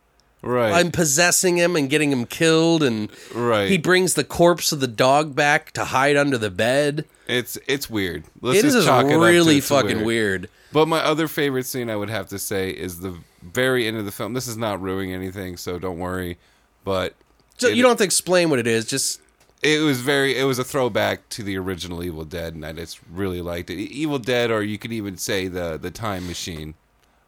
Right. 0.42 0.72
I'm 0.72 0.90
possessing 0.92 1.56
him 1.56 1.74
and 1.74 1.90
getting 1.90 2.12
him 2.12 2.24
killed, 2.24 2.82
and 2.82 3.10
Right. 3.34 3.68
he 3.68 3.76
brings 3.78 4.14
the 4.14 4.24
corpse 4.24 4.70
of 4.72 4.80
the 4.80 4.86
dog 4.86 5.34
back 5.34 5.72
to 5.72 5.84
hide 5.86 6.16
under 6.16 6.38
the 6.38 6.50
bed. 6.50 7.04
it's 7.26 7.58
it's 7.66 7.90
weird. 7.90 8.24
Let's 8.40 8.60
It 8.60 8.64
is 8.66 8.84
chalk 8.84 9.04
it 9.04 9.08
up 9.08 9.12
to 9.12 9.18
really 9.18 9.58
it's 9.58 9.68
fucking 9.68 10.04
weird. 10.04 10.48
But 10.72 10.86
my 10.86 11.00
other 11.00 11.28
favorite 11.28 11.66
scene 11.66 11.90
I 11.90 11.96
would 11.96 12.08
have 12.10 12.28
to 12.28 12.38
say 12.38 12.70
is 12.70 13.00
the 13.00 13.14
very 13.42 13.86
end 13.86 13.96
of 13.96 14.04
the 14.04 14.12
film. 14.12 14.32
This 14.34 14.46
is 14.48 14.56
not 14.56 14.80
ruining 14.80 15.12
anything, 15.14 15.56
so 15.56 15.78
don't 15.78 15.98
worry. 15.98 16.38
But 16.84 17.14
So 17.58 17.68
it- 17.68 17.76
you 17.76 17.82
don't 17.82 17.90
have 17.90 17.98
to 17.98 18.04
explain 18.04 18.48
what 18.50 18.58
it 18.58 18.66
is. 18.66 18.84
Just 18.86 19.20
it 19.62 19.80
was 19.80 20.00
very 20.00 20.38
it 20.38 20.44
was 20.44 20.58
a 20.58 20.64
throwback 20.64 21.28
to 21.30 21.42
the 21.42 21.58
original 21.58 22.02
Evil 22.04 22.24
Dead, 22.24 22.54
and 22.54 22.64
I 22.64 22.72
just 22.72 22.98
really 23.12 23.42
liked 23.42 23.70
it. 23.70 23.74
Evil 23.76 24.18
Dead, 24.18 24.50
or 24.50 24.62
you 24.62 24.78
could 24.78 24.92
even 24.92 25.16
say 25.18 25.48
the 25.48 25.78
the 25.80 25.90
Time 25.90 26.26
Machine, 26.28 26.74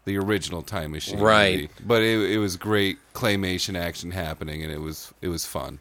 the 0.04 0.16
original 0.18 0.62
Time 0.62 0.92
Machine, 0.92 1.18
Right. 1.20 1.54
movie. 1.62 1.68
But 1.86 2.02
it, 2.02 2.32
it 2.32 2.38
was 2.38 2.56
great 2.56 2.98
claymation 3.14 3.78
action 3.78 4.10
happening, 4.12 4.62
and 4.62 4.72
it 4.72 4.80
was 4.80 5.12
it 5.20 5.28
was 5.28 5.44
fun. 5.46 5.78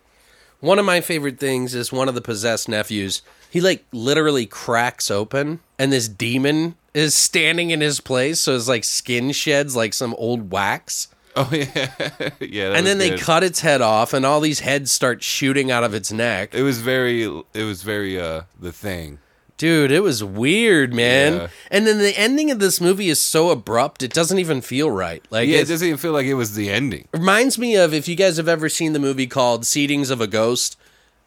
one 0.60 0.78
of 0.80 0.86
my 0.86 1.00
favorite 1.02 1.40
things 1.40 1.74
is 1.74 1.92
one 1.92 2.10
of 2.10 2.16
the 2.16 2.22
possessed 2.22 2.68
nephews. 2.70 3.22
He 3.50 3.62
like 3.62 3.86
literally 3.92 4.46
cracks 4.46 5.10
open, 5.10 5.60
and 5.80 5.92
this 5.92 6.08
demon 6.08 6.76
is 6.94 7.16
standing 7.16 7.70
in 7.72 7.82
his 7.82 8.00
place. 8.02 8.40
So 8.42 8.54
his 8.54 8.68
like 8.68 8.84
skin 8.84 9.32
sheds 9.32 9.76
like 9.76 9.94
some 9.94 10.14
old 10.16 10.52
wax. 10.52 11.08
Oh 11.36 11.50
yeah, 11.54 12.10
yeah. 12.40 12.74
and 12.74 12.86
then 12.86 12.98
they 12.98 13.12
good. 13.12 13.20
cut 13.22 13.44
its 13.44 13.62
head 13.62 13.82
off, 13.82 14.14
and 14.14 14.26
all 14.26 14.42
these 14.42 14.60
heads 14.60 14.92
start 14.92 15.24
shooting 15.24 15.72
out 15.72 15.84
of 15.84 15.94
its 15.94 16.12
neck. 16.12 16.54
It 16.54 16.64
was 16.64 16.80
very 16.82 17.24
it 17.54 17.64
was 17.64 17.82
very 17.84 18.20
uh 18.20 18.42
the 18.60 18.72
thing. 18.74 19.20
Dude, 19.60 19.92
it 19.92 20.00
was 20.00 20.24
weird, 20.24 20.94
man. 20.94 21.34
Yeah. 21.34 21.48
And 21.70 21.86
then 21.86 22.00
the 22.00 22.18
ending 22.18 22.50
of 22.50 22.60
this 22.60 22.80
movie 22.82 23.10
is 23.10 23.22
so 23.22 23.50
abrupt; 23.52 24.02
it 24.02 24.14
doesn't 24.14 24.40
even 24.40 24.62
feel 24.62 24.90
right. 24.90 25.24
Like 25.30 25.48
Yeah, 25.50 25.58
it 25.60 25.68
doesn't 25.68 25.86
even 25.86 26.00
feel 26.00 26.14
like 26.14 26.26
it 26.26 26.34
was 26.34 26.56
the 26.56 26.70
ending. 26.70 27.08
reminds 27.14 27.60
me 27.60 27.76
of 27.76 27.94
if 27.94 28.08
you 28.08 28.16
guys 28.16 28.38
have 28.38 28.48
ever 28.48 28.70
seen 28.70 28.94
the 28.94 29.00
movie 29.00 29.28
called 29.28 29.64
Seedings 29.64 30.10
of 30.10 30.22
a 30.22 30.28
Ghost. 30.28 30.78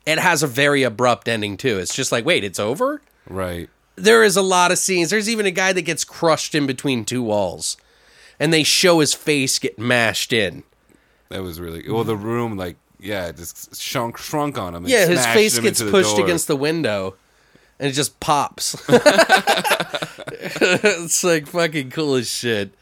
It 0.04 0.18
has 0.18 0.42
a 0.42 0.48
very 0.48 0.82
abrupt 0.82 1.28
ending 1.28 1.56
too. 1.56 1.78
It's 1.78 1.94
just 1.94 2.10
like, 2.10 2.24
wait, 2.24 2.42
it's 2.42 2.58
over. 2.58 3.00
Right. 3.28 3.68
There 3.94 4.24
is 4.24 4.36
a 4.36 4.42
lot 4.42 4.72
of 4.72 4.78
scenes. 4.78 5.10
There's 5.10 5.28
even 5.28 5.46
a 5.46 5.50
guy 5.52 5.72
that 5.74 5.82
gets 5.82 6.02
crushed 6.04 6.54
in 6.56 6.66
between 6.66 7.04
two 7.04 7.22
walls, 7.22 7.76
and 8.40 8.52
they 8.52 8.62
show 8.64 8.98
his 9.00 9.12
face 9.14 9.58
get 9.60 9.78
mashed 9.78 10.32
in. 10.32 10.64
That 11.28 11.42
was 11.42 11.60
really 11.60 11.84
well. 11.88 12.02
The 12.02 12.16
room, 12.16 12.56
like, 12.56 12.76
yeah, 12.98 13.26
it 13.28 13.36
just 13.36 13.80
shrunk, 13.80 14.16
shrunk 14.18 14.58
on 14.58 14.74
him. 14.74 14.84
and 14.84 14.90
Yeah, 14.90 15.06
his 15.06 15.24
face 15.26 15.58
gets 15.58 15.82
pushed 15.82 16.16
door. 16.16 16.24
against 16.24 16.48
the 16.48 16.56
window, 16.56 17.14
and 17.82 17.90
it 17.90 17.94
just 17.94 18.20
pops. 18.20 18.76
it's 20.38 21.24
like 21.24 21.48
fucking 21.48 21.90
cool 21.90 22.14
as 22.14 22.30
shit. 22.30 22.72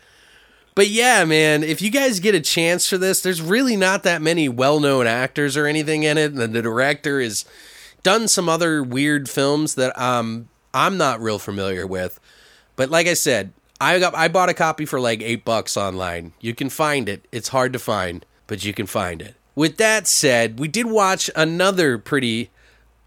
But 0.75 0.89
yeah, 0.89 1.25
man, 1.25 1.63
if 1.63 1.81
you 1.81 1.91
guys 1.91 2.21
get 2.21 2.35
a 2.35 2.41
chance 2.41 2.87
for 2.87 2.99
this, 2.99 3.23
there's 3.23 3.41
really 3.41 3.77
not 3.77 4.03
that 4.03 4.21
many 4.21 4.47
well-known 4.51 5.07
actors 5.07 5.57
or 5.57 5.65
anything 5.67 6.03
in 6.03 6.19
it, 6.19 6.33
and 6.33 6.55
the 6.55 6.61
director 6.61 7.19
has 7.19 7.47
done 8.03 8.29
some 8.29 8.47
other 8.51 8.83
weird 8.83 9.31
films 9.31 9.75
that 9.77 9.99
um 9.99 10.51
I'm 10.75 10.99
not 10.99 11.23
real 11.23 11.39
familiar 11.39 11.87
with. 11.87 12.21
But 12.77 12.91
like 12.91 13.07
I 13.07 13.15
said, 13.15 13.55
I 13.81 13.99
got 14.01 14.15
I 14.15 14.29
bought 14.29 14.51
a 14.51 14.55
copy 14.55 14.85
for 14.85 15.01
like 15.01 15.23
8 15.23 15.47
bucks 15.47 15.79
online. 15.79 16.35
You 16.43 16.55
can 16.55 16.69
find 16.69 17.09
it. 17.09 17.27
It's 17.33 17.49
hard 17.49 17.73
to 17.73 17.79
find, 17.79 18.27
but 18.47 18.67
you 18.67 18.75
can 18.75 18.85
find 18.87 19.23
it. 19.23 19.35
With 19.55 19.79
that 19.79 20.07
said, 20.07 20.59
we 20.59 20.69
did 20.69 20.85
watch 20.87 21.31
another 21.35 21.97
pretty 21.97 22.51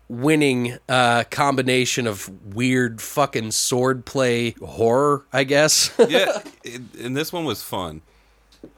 winning 0.09 0.77
uh, 0.87 1.23
combination 1.29 2.07
of 2.07 2.29
weird 2.53 3.01
fucking 3.01 3.49
swordplay 3.49 4.57
horror, 4.59 5.25
I 5.31 5.43
guess. 5.43 5.91
yeah, 6.07 6.41
it, 6.63 6.81
and 6.99 7.15
this 7.15 7.33
one 7.33 7.45
was 7.45 7.63
fun. 7.63 8.01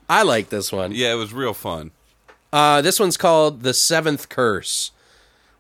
I 0.08 0.24
like 0.24 0.50
this 0.50 0.72
one. 0.72 0.92
Yeah, 0.94 1.14
it 1.14 1.18
was 1.18 1.34
real 1.34 1.54
fun. 1.54 1.92
Uh, 2.54 2.82
this 2.82 3.00
one's 3.00 3.18
called 3.18 3.64
The 3.64 3.74
Seventh 3.74 4.30
Curse, 4.30 4.92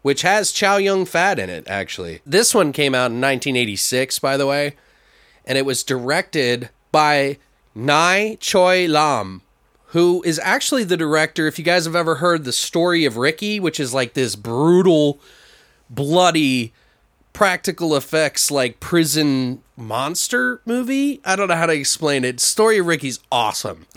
which 0.01 0.21
has 0.21 0.51
Chow 0.51 0.77
Yun 0.77 1.05
Fat 1.05 1.39
in 1.39 1.49
it, 1.49 1.67
actually. 1.67 2.21
This 2.25 2.53
one 2.53 2.71
came 2.71 2.95
out 2.95 3.11
in 3.11 3.19
1986, 3.19 4.19
by 4.19 4.37
the 4.37 4.47
way, 4.47 4.75
and 5.45 5.57
it 5.57 5.65
was 5.65 5.83
directed 5.83 6.69
by 6.91 7.37
Nai 7.73 8.37
Choi 8.39 8.87
Lam, 8.87 9.41
who 9.87 10.23
is 10.23 10.39
actually 10.39 10.85
the 10.85 10.95
director. 10.95 11.47
If 11.47 11.59
you 11.59 11.65
guys 11.65 11.85
have 11.85 11.95
ever 11.95 12.15
heard 12.15 12.45
The 12.45 12.53
Story 12.53 13.03
of 13.03 13.17
Ricky, 13.17 13.59
which 13.59 13.79
is 13.79 13.93
like 13.93 14.13
this 14.13 14.35
brutal, 14.35 15.19
bloody, 15.89 16.73
practical 17.33 17.95
effects, 17.95 18.49
like 18.49 18.79
prison 18.79 19.61
monster 19.77 20.61
movie. 20.65 21.19
I 21.25 21.35
don't 21.35 21.49
know 21.49 21.55
how 21.55 21.65
to 21.65 21.73
explain 21.73 22.23
it. 22.23 22.39
Story 22.39 22.77
of 22.77 22.85
Ricky's 22.85 23.19
awesome. 23.31 23.85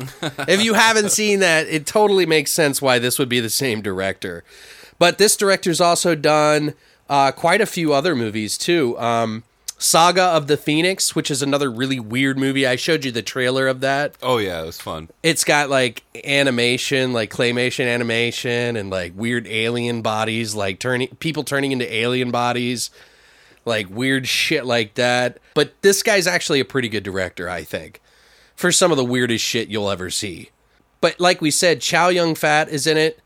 if 0.48 0.62
you 0.62 0.74
haven't 0.74 1.10
seen 1.10 1.40
that, 1.40 1.66
it 1.69 1.86
totally 1.86 2.27
makes 2.27 2.51
sense 2.51 2.82
why 2.82 2.98
this 2.98 3.19
would 3.19 3.28
be 3.28 3.40
the 3.40 3.51
same 3.51 3.81
director. 3.81 4.44
But 4.98 5.19
this 5.19 5.36
director's 5.36 5.81
also 5.81 6.15
done 6.15 6.74
uh, 7.09 7.32
quite 7.32 7.60
a 7.60 7.66
few 7.66 7.93
other 7.93 8.15
movies 8.15 8.59
too. 8.59 8.98
Um, 8.98 9.44
Saga 9.79 10.23
of 10.23 10.49
the 10.49 10.57
Phoenix, 10.57 11.15
which 11.15 11.31
is 11.31 11.41
another 11.41 11.71
really 11.71 12.01
weird 12.01 12.37
movie. 12.37 12.67
I 12.67 12.75
showed 12.75 13.05
you 13.05 13.13
the 13.13 13.23
trailer 13.23 13.69
of 13.69 13.81
that. 13.81 14.17
Oh 14.21 14.39
yeah, 14.39 14.61
it 14.61 14.67
was 14.67 14.81
fun. 14.81 15.09
It's 15.23 15.45
got 15.45 15.71
like 15.71 16.03
animation, 16.25 17.13
like 17.13 17.31
claymation 17.31 17.87
animation, 17.87 18.77
and 18.77 18.91
like 18.91 19.13
weird 19.15 19.47
alien 19.47 20.03
bodies, 20.03 20.55
like 20.57 20.81
turning 20.81 21.09
people 21.17 21.45
turning 21.45 21.71
into 21.71 21.91
alien 21.93 22.33
bodies, 22.33 22.91
like 23.65 23.89
weird 23.89 24.27
shit 24.27 24.67
like 24.67 24.95
that. 24.95 25.39
But 25.55 25.81
this 25.83 26.03
guy's 26.03 26.27
actually 26.27 26.59
a 26.59 26.65
pretty 26.65 26.89
good 26.89 27.05
director, 27.05 27.49
I 27.49 27.63
think, 27.63 28.01
for 28.57 28.73
some 28.73 28.91
of 28.91 28.97
the 28.97 29.05
weirdest 29.05 29.45
shit 29.45 29.69
you'll 29.69 29.91
ever 29.91 30.11
see. 30.11 30.51
But 31.01 31.21
like 31.21 31.41
we 31.41 31.53
said, 31.53 31.81
Chow 31.81 32.09
Yun 32.09 32.35
Fat 32.35 32.69
is 32.69 32.89
in 32.89 32.97
it, 32.97 33.21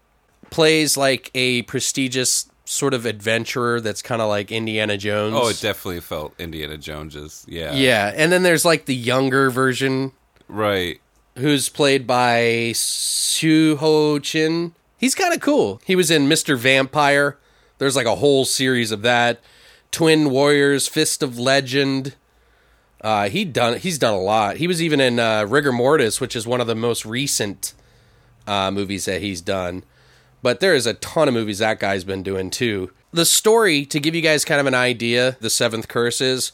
plays 0.51 0.99
like 0.99 1.31
a 1.35 1.63
prestigious 1.63 2.51
sort 2.73 2.95
of 2.95 3.05
adventurer 3.07 3.81
that's 3.81 4.01
kind 4.03 4.23
of 4.23 4.29
like 4.29 4.51
Indiana 4.51 4.97
Jones. 4.97 5.35
Oh, 5.39 5.49
it 5.49 5.61
definitely 5.61 6.01
felt 6.01 6.35
Indiana 6.41 6.79
Jones's. 6.79 7.45
Yeah. 7.49 7.73
yeah, 7.75 8.13
and 8.17 8.33
then 8.33 8.43
there's 8.43 8.65
like 8.65 8.87
the 8.87 8.95
younger 8.95 9.51
version 9.51 10.13
Right. 10.49 11.01
who's 11.37 11.69
played 11.69 12.07
by 12.07 12.73
Siu-Ho 12.75 14.19
Chin. 14.19 14.75
He's 14.97 15.15
kind 15.15 15.35
of 15.35 15.41
cool. 15.41 15.81
He 15.85 15.97
was 15.97 16.11
in 16.11 16.29
Mr. 16.29 16.57
Vampire. 16.57 17.39
There's 17.79 17.97
like 17.97 18.07
a 18.07 18.17
whole 18.17 18.45
series 18.45 18.91
of 18.93 19.03
that. 19.03 19.41
Twin 19.91 20.31
Warriors, 20.31 20.87
Fist 20.89 21.23
of 21.23 21.39
Legend. 21.39 22.15
Uh, 23.01 23.29
he 23.29 23.45
done 23.45 23.79
he's 23.79 23.99
done 23.99 24.15
a 24.15 24.21
lot. 24.21 24.59
He 24.59 24.69
was 24.69 24.81
even 24.81 25.01
in 25.01 25.19
uh, 25.19 25.45
Rigor 25.45 25.73
Mortis, 25.73 26.21
which 26.21 26.37
is 26.37 26.47
one 26.47 26.61
of 26.61 26.69
the 26.69 26.77
most 26.77 27.05
recent 27.05 27.75
uh, 28.47 28.71
movies 28.71 29.07
that 29.07 29.21
he's 29.21 29.41
done. 29.41 29.83
But 30.43 30.61
there 30.61 30.75
is 30.75 30.87
a 30.87 30.95
ton 30.95 31.29
of 31.29 31.35
movies 31.35 31.59
that 31.59 31.81
guy's 31.81 32.05
been 32.05 32.23
doing 32.23 32.51
too. 32.51 32.91
The 33.13 33.25
story, 33.25 33.85
to 33.87 34.01
give 34.01 34.15
you 34.15 34.21
guys 34.21 34.45
kind 34.45 34.61
of 34.61 34.67
an 34.67 34.75
idea, 34.75 35.37
the 35.41 35.51
seventh 35.51 35.87
curse 35.87 36.21
is 36.21 36.53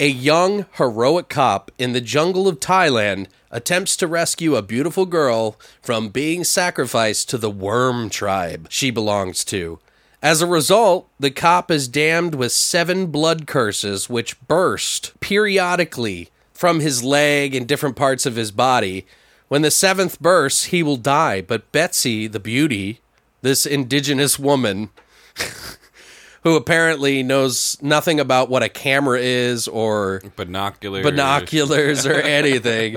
a 0.00 0.08
young, 0.08 0.66
heroic 0.74 1.28
cop 1.28 1.70
in 1.76 1.92
the 1.92 2.00
jungle 2.00 2.46
of 2.46 2.60
Thailand 2.60 3.26
attempts 3.50 3.96
to 3.96 4.06
rescue 4.06 4.54
a 4.54 4.62
beautiful 4.62 5.06
girl 5.06 5.58
from 5.82 6.08
being 6.08 6.44
sacrificed 6.44 7.28
to 7.30 7.38
the 7.38 7.50
worm 7.50 8.08
tribe 8.08 8.68
she 8.70 8.90
belongs 8.90 9.44
to. 9.46 9.80
As 10.22 10.40
a 10.42 10.46
result, 10.46 11.08
the 11.18 11.30
cop 11.30 11.70
is 11.70 11.88
damned 11.88 12.34
with 12.34 12.52
seven 12.52 13.06
blood 13.06 13.46
curses 13.46 14.08
which 14.08 14.40
burst 14.46 15.18
periodically 15.20 16.30
from 16.52 16.80
his 16.80 17.04
leg 17.04 17.54
and 17.54 17.66
different 17.66 17.96
parts 17.96 18.26
of 18.26 18.36
his 18.36 18.50
body. 18.50 19.06
When 19.48 19.62
the 19.62 19.70
seventh 19.70 20.20
bursts, 20.20 20.64
he 20.64 20.82
will 20.82 20.96
die, 20.96 21.40
but 21.40 21.70
Betsy, 21.72 22.26
the 22.26 22.40
beauty, 22.40 23.00
this 23.42 23.66
indigenous 23.66 24.38
woman, 24.38 24.90
who 26.42 26.56
apparently 26.56 27.22
knows 27.22 27.76
nothing 27.82 28.18
about 28.20 28.48
what 28.48 28.62
a 28.62 28.68
camera 28.68 29.18
is 29.20 29.68
or 29.68 30.20
Binoculars. 30.36 31.04
binoculars 31.04 32.06
or 32.06 32.14
anything. 32.20 32.96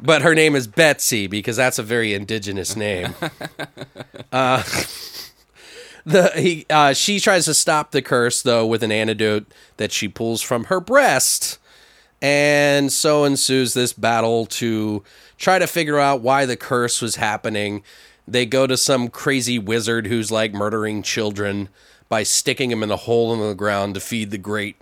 But 0.00 0.22
her 0.22 0.34
name 0.34 0.54
is 0.54 0.66
Betsy 0.68 1.26
because 1.26 1.56
that's 1.56 1.78
a 1.78 1.82
very 1.82 2.14
indigenous 2.14 2.76
name. 2.76 3.14
Uh, 4.30 4.62
the 6.04 6.30
he 6.36 6.66
uh, 6.68 6.92
she 6.92 7.18
tries 7.18 7.46
to 7.46 7.54
stop 7.54 7.92
the 7.92 8.02
curse 8.02 8.42
though 8.42 8.66
with 8.66 8.82
an 8.82 8.92
antidote 8.92 9.46
that 9.78 9.90
she 9.90 10.06
pulls 10.08 10.42
from 10.42 10.64
her 10.64 10.80
breast, 10.80 11.58
and 12.20 12.92
so 12.92 13.24
ensues 13.24 13.72
this 13.74 13.92
battle 13.94 14.44
to 14.46 15.02
try 15.38 15.58
to 15.58 15.66
figure 15.66 15.98
out 15.98 16.20
why 16.20 16.44
the 16.44 16.56
curse 16.56 17.00
was 17.00 17.16
happening. 17.16 17.82
They 18.30 18.46
go 18.46 18.66
to 18.66 18.76
some 18.76 19.08
crazy 19.08 19.58
wizard 19.58 20.06
who's 20.06 20.30
like 20.30 20.52
murdering 20.52 21.02
children 21.02 21.68
by 22.08 22.22
sticking 22.22 22.70
them 22.70 22.82
in 22.82 22.90
a 22.90 22.96
hole 22.96 23.32
in 23.34 23.40
the 23.40 23.54
ground 23.54 23.94
to 23.94 24.00
feed 24.00 24.30
the 24.30 24.38
great 24.38 24.76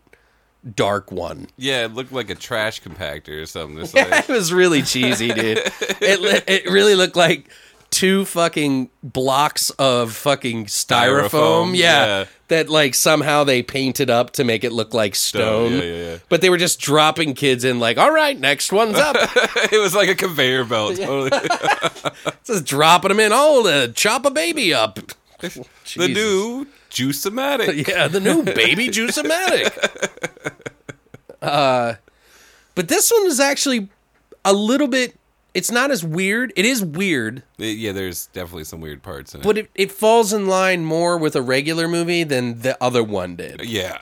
dark 0.74 1.12
one. 1.12 1.46
Yeah, 1.56 1.84
it 1.84 1.94
looked 1.94 2.12
like 2.12 2.28
a 2.30 2.34
trash 2.34 2.82
compactor 2.82 3.40
or 3.42 3.46
something. 3.46 3.78
It's 3.78 3.94
Yeah, 3.94 4.04
like, 4.06 4.28
it 4.28 4.32
was 4.32 4.52
really 4.52 4.82
cheesy, 4.82 5.28
dude. 5.32 5.58
it 5.58 6.44
it 6.48 6.70
really 6.70 6.94
looked 6.94 7.16
like 7.16 7.48
two 7.96 8.26
fucking 8.26 8.90
blocks 9.02 9.70
of 9.70 10.12
fucking 10.12 10.66
styrofoam. 10.66 11.30
Styrofoam, 11.30 11.76
yeah, 11.76 12.06
yeah. 12.06 12.24
that 12.48 12.68
like 12.68 12.94
somehow 12.94 13.42
they 13.42 13.62
painted 13.62 14.10
up 14.10 14.32
to 14.32 14.44
make 14.44 14.64
it 14.64 14.72
look 14.72 14.92
like 14.92 15.14
stone. 15.14 15.72
yeah, 15.72 15.78
yeah, 15.78 15.94
yeah. 15.94 16.18
But 16.28 16.42
they 16.42 16.50
were 16.50 16.58
just 16.58 16.78
dropping 16.78 17.32
kids 17.32 17.64
in, 17.64 17.80
like, 17.80 17.96
all 17.96 18.12
right, 18.12 18.38
next 18.38 18.70
one's 18.70 18.98
up. 18.98 19.16
it 19.72 19.80
was 19.80 19.94
like 19.94 20.10
a 20.10 20.14
conveyor 20.14 20.66
belt. 20.66 20.96
Totally. 20.96 21.30
just 22.44 22.66
dropping 22.66 23.08
them 23.08 23.18
in. 23.18 23.32
Oh, 23.32 23.62
to 23.62 23.90
chop 23.94 24.26
a 24.26 24.30
baby 24.30 24.74
up. 24.74 24.98
the 25.40 25.66
new 25.96 26.66
Juice-O-Matic. 26.90 27.88
Yeah, 27.88 28.08
the 28.08 28.20
new 28.20 28.42
baby 28.42 28.90
juice-o-matic. 28.90 30.52
Uh, 31.40 31.94
but 32.74 32.88
this 32.88 33.10
one 33.10 33.24
is 33.24 33.40
actually 33.40 33.88
a 34.44 34.52
little 34.52 34.88
bit. 34.88 35.15
It's 35.56 35.70
not 35.70 35.90
as 35.90 36.04
weird. 36.04 36.52
It 36.54 36.64
is 36.66 36.84
weird, 36.84 37.42
Yeah, 37.56 37.92
there's 37.92 38.26
definitely 38.26 38.64
some 38.64 38.80
weird 38.82 39.02
parts 39.02 39.34
in 39.34 39.40
it. 39.40 39.44
but 39.44 39.56
it, 39.56 39.70
it 39.74 39.90
falls 39.90 40.32
in 40.32 40.46
line 40.46 40.84
more 40.84 41.16
with 41.16 41.34
a 41.34 41.40
regular 41.40 41.88
movie 41.88 42.24
than 42.24 42.60
the 42.60 42.76
other 42.82 43.02
one 43.02 43.36
did. 43.36 43.62
yeah, 43.64 43.98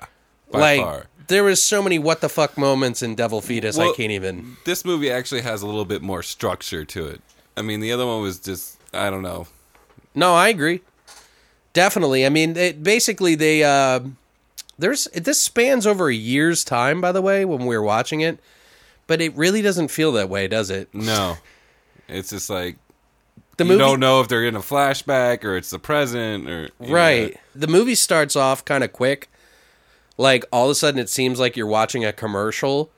by 0.50 0.58
like 0.58 0.80
far. 0.80 1.06
there 1.28 1.44
was 1.44 1.62
so 1.62 1.80
many 1.80 1.98
what 1.98 2.20
the 2.20 2.28
fuck 2.28 2.58
moments 2.58 3.02
in 3.02 3.14
Devil 3.14 3.40
Fetus. 3.40 3.78
I 3.78 3.92
can't 3.92 4.10
even. 4.10 4.56
This 4.64 4.84
movie 4.84 5.10
actually 5.12 5.42
has 5.42 5.62
a 5.62 5.66
little 5.66 5.84
bit 5.84 6.02
more 6.02 6.22
structure 6.24 6.84
to 6.84 7.06
it. 7.06 7.20
I 7.56 7.62
mean, 7.62 7.78
the 7.78 7.92
other 7.92 8.04
one 8.06 8.20
was 8.20 8.40
just 8.40 8.76
I 8.92 9.08
don't 9.10 9.22
know. 9.22 9.46
No, 10.14 10.34
I 10.34 10.48
agree. 10.48 10.80
Definitely. 11.72 12.24
I 12.26 12.28
mean, 12.30 12.56
it, 12.56 12.82
basically 12.82 13.34
they 13.34 13.62
uh, 13.64 14.00
there's 14.78 15.04
this 15.14 15.40
spans 15.40 15.86
over 15.86 16.08
a 16.08 16.14
year's 16.14 16.64
time. 16.64 17.00
By 17.00 17.12
the 17.12 17.22
way, 17.22 17.44
when 17.44 17.66
we 17.66 17.76
were 17.76 17.82
watching 17.82 18.20
it, 18.20 18.38
but 19.06 19.20
it 19.20 19.34
really 19.36 19.62
doesn't 19.62 19.88
feel 19.88 20.12
that 20.12 20.28
way, 20.28 20.48
does 20.48 20.70
it? 20.70 20.88
No, 20.94 21.36
it's 22.08 22.30
just 22.30 22.48
like 22.50 22.76
The 23.56 23.64
you 23.64 23.68
movie, 23.70 23.78
don't 23.78 24.00
know 24.00 24.20
if 24.20 24.28
they're 24.28 24.44
in 24.44 24.56
a 24.56 24.60
flashback 24.60 25.44
or 25.44 25.56
it's 25.56 25.70
the 25.70 25.78
present 25.78 26.48
or 26.48 26.62
you 26.80 26.86
know, 26.88 26.92
right? 26.94 27.36
The 27.54 27.66
movie 27.68 27.94
starts 27.94 28.36
off 28.36 28.64
kind 28.64 28.82
of 28.84 28.92
quick. 28.92 29.28
Like 30.16 30.44
all 30.52 30.66
of 30.66 30.70
a 30.70 30.74
sudden, 30.76 31.00
it 31.00 31.08
seems 31.08 31.40
like 31.40 31.56
you're 31.56 31.66
watching 31.66 32.04
a 32.04 32.12
commercial 32.12 32.90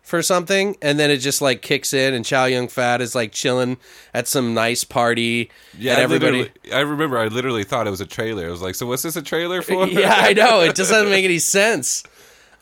for 0.00 0.20
something, 0.22 0.76
and 0.82 0.98
then 0.98 1.10
it 1.12 1.18
just 1.18 1.40
like 1.40 1.62
kicks 1.62 1.92
in, 1.92 2.12
and 2.14 2.24
Chow 2.24 2.44
Yun 2.46 2.66
Fat 2.68 3.00
is 3.00 3.14
like 3.14 3.30
chilling 3.32 3.76
at 4.12 4.26
some 4.26 4.52
nice 4.52 4.82
party, 4.84 5.48
Yeah, 5.78 5.96
I 5.96 6.00
everybody. 6.00 6.38
literally- 6.38 6.72
I 6.72 6.80
remember 6.80 7.18
I 7.18 7.26
literally 7.28 7.62
thought 7.64 7.86
it 7.86 7.90
was 7.90 8.00
a 8.00 8.06
trailer. 8.06 8.46
I 8.46 8.50
was 8.50 8.60
like, 8.62 8.74
so 8.74 8.86
what's 8.86 9.02
this 9.02 9.14
a 9.16 9.22
trailer 9.22 9.62
for? 9.62 9.86
yeah, 9.86 10.14
I 10.18 10.32
know. 10.32 10.60
It 10.60 10.74
just 10.74 10.90
doesn't 10.90 11.10
make 11.10 11.24
any 11.24 11.38
sense. 11.38 12.02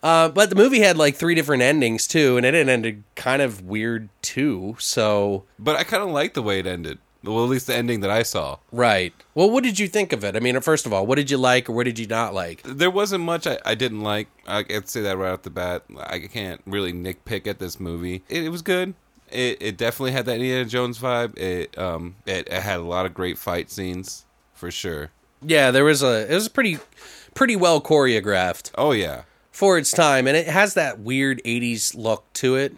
Uh, 0.03 0.29
but 0.29 0.49
the 0.49 0.55
movie 0.55 0.79
had 0.79 0.97
like 0.97 1.15
three 1.15 1.35
different 1.35 1.61
endings 1.63 2.07
too, 2.07 2.37
and 2.37 2.45
it 2.45 2.55
ended 2.55 3.03
kind 3.15 3.41
of 3.41 3.61
weird 3.63 4.09
too. 4.21 4.75
So 4.79 5.43
But 5.59 5.75
I 5.75 5.83
kind 5.83 6.03
of 6.03 6.09
like 6.09 6.33
the 6.33 6.41
way 6.41 6.59
it 6.59 6.65
ended. 6.67 6.97
Well, 7.23 7.43
at 7.43 7.49
least 7.51 7.67
the 7.67 7.75
ending 7.75 7.99
that 7.99 8.09
I 8.09 8.23
saw. 8.23 8.57
right. 8.71 9.13
Well, 9.35 9.51
what 9.51 9.63
did 9.63 9.77
you 9.77 9.87
think 9.87 10.11
of 10.11 10.23
it? 10.23 10.35
I 10.35 10.39
mean, 10.39 10.59
first 10.61 10.87
of 10.87 10.91
all, 10.93 11.05
what 11.05 11.15
did 11.17 11.29
you 11.29 11.37
like 11.37 11.69
or 11.69 11.73
what 11.73 11.85
did 11.85 11.99
you 11.99 12.07
not 12.07 12.33
like? 12.33 12.63
There 12.63 12.89
wasn't 12.89 13.23
much 13.23 13.45
I, 13.45 13.59
I 13.63 13.75
didn't 13.75 14.01
like. 14.01 14.27
I 14.47 14.63
can 14.63 14.87
say 14.87 15.01
that 15.01 15.17
right 15.17 15.31
off 15.31 15.43
the 15.43 15.51
bat. 15.51 15.83
I 15.99 16.17
can't 16.17 16.61
really 16.65 16.91
nitpick 16.91 17.45
at 17.45 17.59
this 17.59 17.79
movie. 17.79 18.23
It, 18.27 18.45
it 18.45 18.49
was 18.49 18.63
good. 18.63 18.95
It, 19.31 19.61
it 19.61 19.77
definitely 19.77 20.13
had 20.13 20.25
that 20.25 20.35
Indiana 20.37 20.65
Jones 20.65 20.97
vibe. 20.97 21.37
It 21.37 21.77
um 21.77 22.15
it, 22.25 22.47
it 22.47 22.61
had 22.63 22.79
a 22.79 22.83
lot 22.83 23.05
of 23.05 23.13
great 23.13 23.37
fight 23.37 23.69
scenes 23.69 24.25
for 24.55 24.71
sure. 24.71 25.11
Yeah, 25.43 25.69
there 25.69 25.85
was 25.85 26.01
a 26.01 26.29
it 26.29 26.33
was 26.33 26.49
pretty 26.49 26.79
pretty 27.35 27.55
well 27.55 27.79
choreographed 27.81 28.71
Oh 28.75 28.91
yeah, 28.93 29.21
for 29.51 29.77
its 29.77 29.91
time, 29.91 30.27
and 30.27 30.35
it 30.37 30.47
has 30.47 30.73
that 30.75 30.99
weird 30.99 31.41
'80s 31.45 31.95
look 31.95 32.31
to 32.33 32.55
it, 32.55 32.75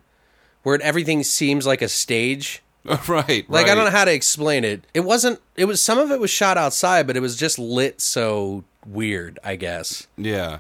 where 0.63 0.81
everything 0.81 1.23
seems 1.23 1.65
like 1.67 1.81
a 1.81 1.89
stage. 1.89 2.61
right. 3.07 3.49
Like 3.49 3.67
I 3.69 3.75
don't 3.75 3.85
know 3.85 3.91
how 3.91 4.03
to 4.05 4.13
explain 4.13 4.63
it. 4.65 4.83
It 4.93 5.01
wasn't. 5.01 5.39
It 5.55 5.65
was 5.65 5.81
some 5.81 5.97
of 5.99 6.11
it 6.11 6.19
was 6.19 6.29
shot 6.29 6.57
outside, 6.57 7.07
but 7.07 7.15
it 7.15 7.21
was 7.21 7.37
just 7.37 7.57
lit 7.57 8.01
so 8.01 8.63
weird. 8.85 9.39
I 9.43 9.55
guess. 9.55 10.07
Yeah, 10.17 10.59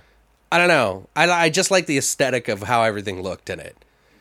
I 0.51 0.57
don't 0.57 0.69
know. 0.69 1.07
I, 1.17 1.29
I 1.29 1.49
just 1.49 1.69
like 1.71 1.85
the 1.85 1.97
aesthetic 1.97 2.47
of 2.47 2.63
how 2.63 2.83
everything 2.83 3.21
looked 3.21 3.49
in 3.49 3.59
it. 3.59 3.75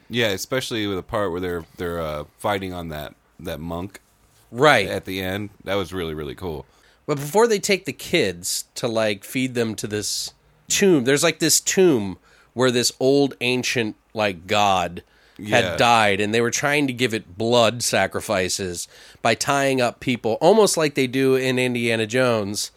yeah. 0.09 0.29
Especially 0.29 0.87
with 0.89 0.97
the 0.97 1.03
part 1.05 1.31
where 1.31 1.41
they're 1.41 1.65
they're 1.77 2.01
uh, 2.01 2.25
fighting 2.39 2.73
on 2.73 2.89
that 2.89 3.15
that 3.39 3.61
monk 3.61 4.01
Right. 4.51 4.89
at 4.89 5.05
the 5.05 5.21
end. 5.23 5.51
That 5.63 5.77
was 5.77 5.93
really 5.93 6.15
really 6.15 6.35
cool. 6.35 6.67
But 7.07 7.19
before 7.19 7.47
they 7.47 7.59
take 7.61 7.85
the 7.85 7.93
kids 7.93 8.65
to 8.77 8.89
like 8.89 9.23
feed 9.23 9.55
them 9.55 9.75
to 9.77 9.87
this 9.87 10.35
tomb, 10.73 11.05
there's 11.05 11.23
like 11.23 11.39
this 11.39 11.61
tomb 11.61 12.19
where 12.55 12.71
this 12.71 12.93
old 13.01 13.35
ancient 13.41 13.97
like 14.15 14.47
god 14.47 15.03
Yeah. 15.39 15.57
had 15.61 15.79
died 15.79 16.21
and 16.21 16.35
they 16.35 16.41
were 16.41 16.51
trying 16.51 16.87
to 16.87 16.93
give 16.93 17.15
it 17.15 17.37
blood 17.39 17.83
sacrifices 17.83 18.89
by 19.23 19.35
tying 19.35 19.81
up 19.81 20.01
people 20.01 20.37
almost 20.41 20.77
like 20.77 20.95
they 20.95 21.07
do 21.07 21.35
in 21.35 21.59
Indiana 21.59 22.07
Jones 22.07 22.71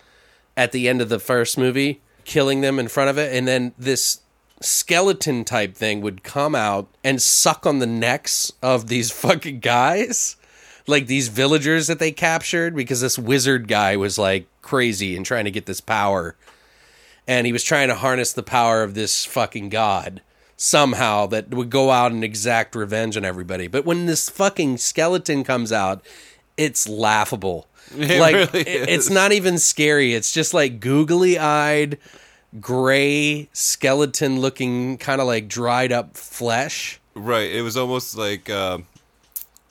at 0.55 0.72
the 0.72 0.88
end 0.88 1.01
of 1.01 1.09
the 1.09 1.19
first 1.19 1.57
movie, 1.57 2.01
killing 2.23 2.61
them 2.61 2.80
in 2.80 2.88
front 2.88 3.09
of 3.09 3.17
it 3.17 3.34
and 3.35 3.47
then 3.47 3.73
this 3.77 4.22
skeleton 4.61 5.43
type 5.43 5.76
thing 5.76 6.01
would 6.01 6.23
come 6.23 6.55
out 6.55 6.88
and 7.03 7.22
suck 7.22 7.65
on 7.65 7.80
the 7.80 7.85
necks 7.85 8.51
of 8.61 8.88
these 8.88 9.11
fucking 9.23 9.59
guys. 9.59 10.38
Like 10.88 11.07
these 11.07 11.27
villagers 11.30 11.88
that 11.88 11.97
they 11.99 12.11
captured 12.11 12.76
because 12.76 13.01
this 13.01 13.17
wizard 13.17 13.67
guy 13.67 13.97
was 13.97 14.17
like 14.19 14.45
crazy 14.61 15.15
and 15.17 15.26
trying 15.26 15.45
to 15.45 15.51
get 15.51 15.65
this 15.65 15.81
power 15.81 16.35
and 17.27 17.45
he 17.47 17.53
was 17.53 17.64
trying 17.64 17.88
to 17.88 17.95
harness 17.95 18.34
the 18.34 18.43
power 18.43 18.84
of 18.84 18.93
this 18.93 19.26
fucking 19.26 19.69
god 19.69 20.22
somehow 20.57 21.26
that 21.26 21.49
would 21.53 21.69
go 21.69 21.91
out 21.91 22.11
and 22.11 22.23
exact 22.23 22.76
revenge 22.76 23.18
on 23.18 23.26
everybody 23.26 23.68
but 23.68 23.84
when 23.85 24.06
this 24.06 24.30
fucking 24.30 24.77
skeleton 24.77 25.43
comes 25.43 25.72
out 25.72 26.03
it's 26.57 26.88
laughable 26.88 27.68
It 27.97 28.19
like 28.19 28.35
really 28.53 28.61
it- 28.68 28.89
it's 28.89 29.10
not 29.10 29.31
even 29.31 29.57
scary 29.60 30.14
it's 30.14 30.31
just 30.31 30.53
like 30.53 30.80
googly 30.80 31.38
eyed 31.38 31.97
gray 32.60 33.49
skeleton 33.53 34.39
looking 34.39 34.97
kind 34.97 35.19
of 35.19 35.27
like 35.27 35.47
dried 35.47 35.91
up 35.91 36.15
flesh 36.18 36.99
Right. 37.18 37.49
It 37.49 37.61
was 37.61 37.77
almost 37.77 38.18
like 38.18 38.49
uh, 38.49 38.80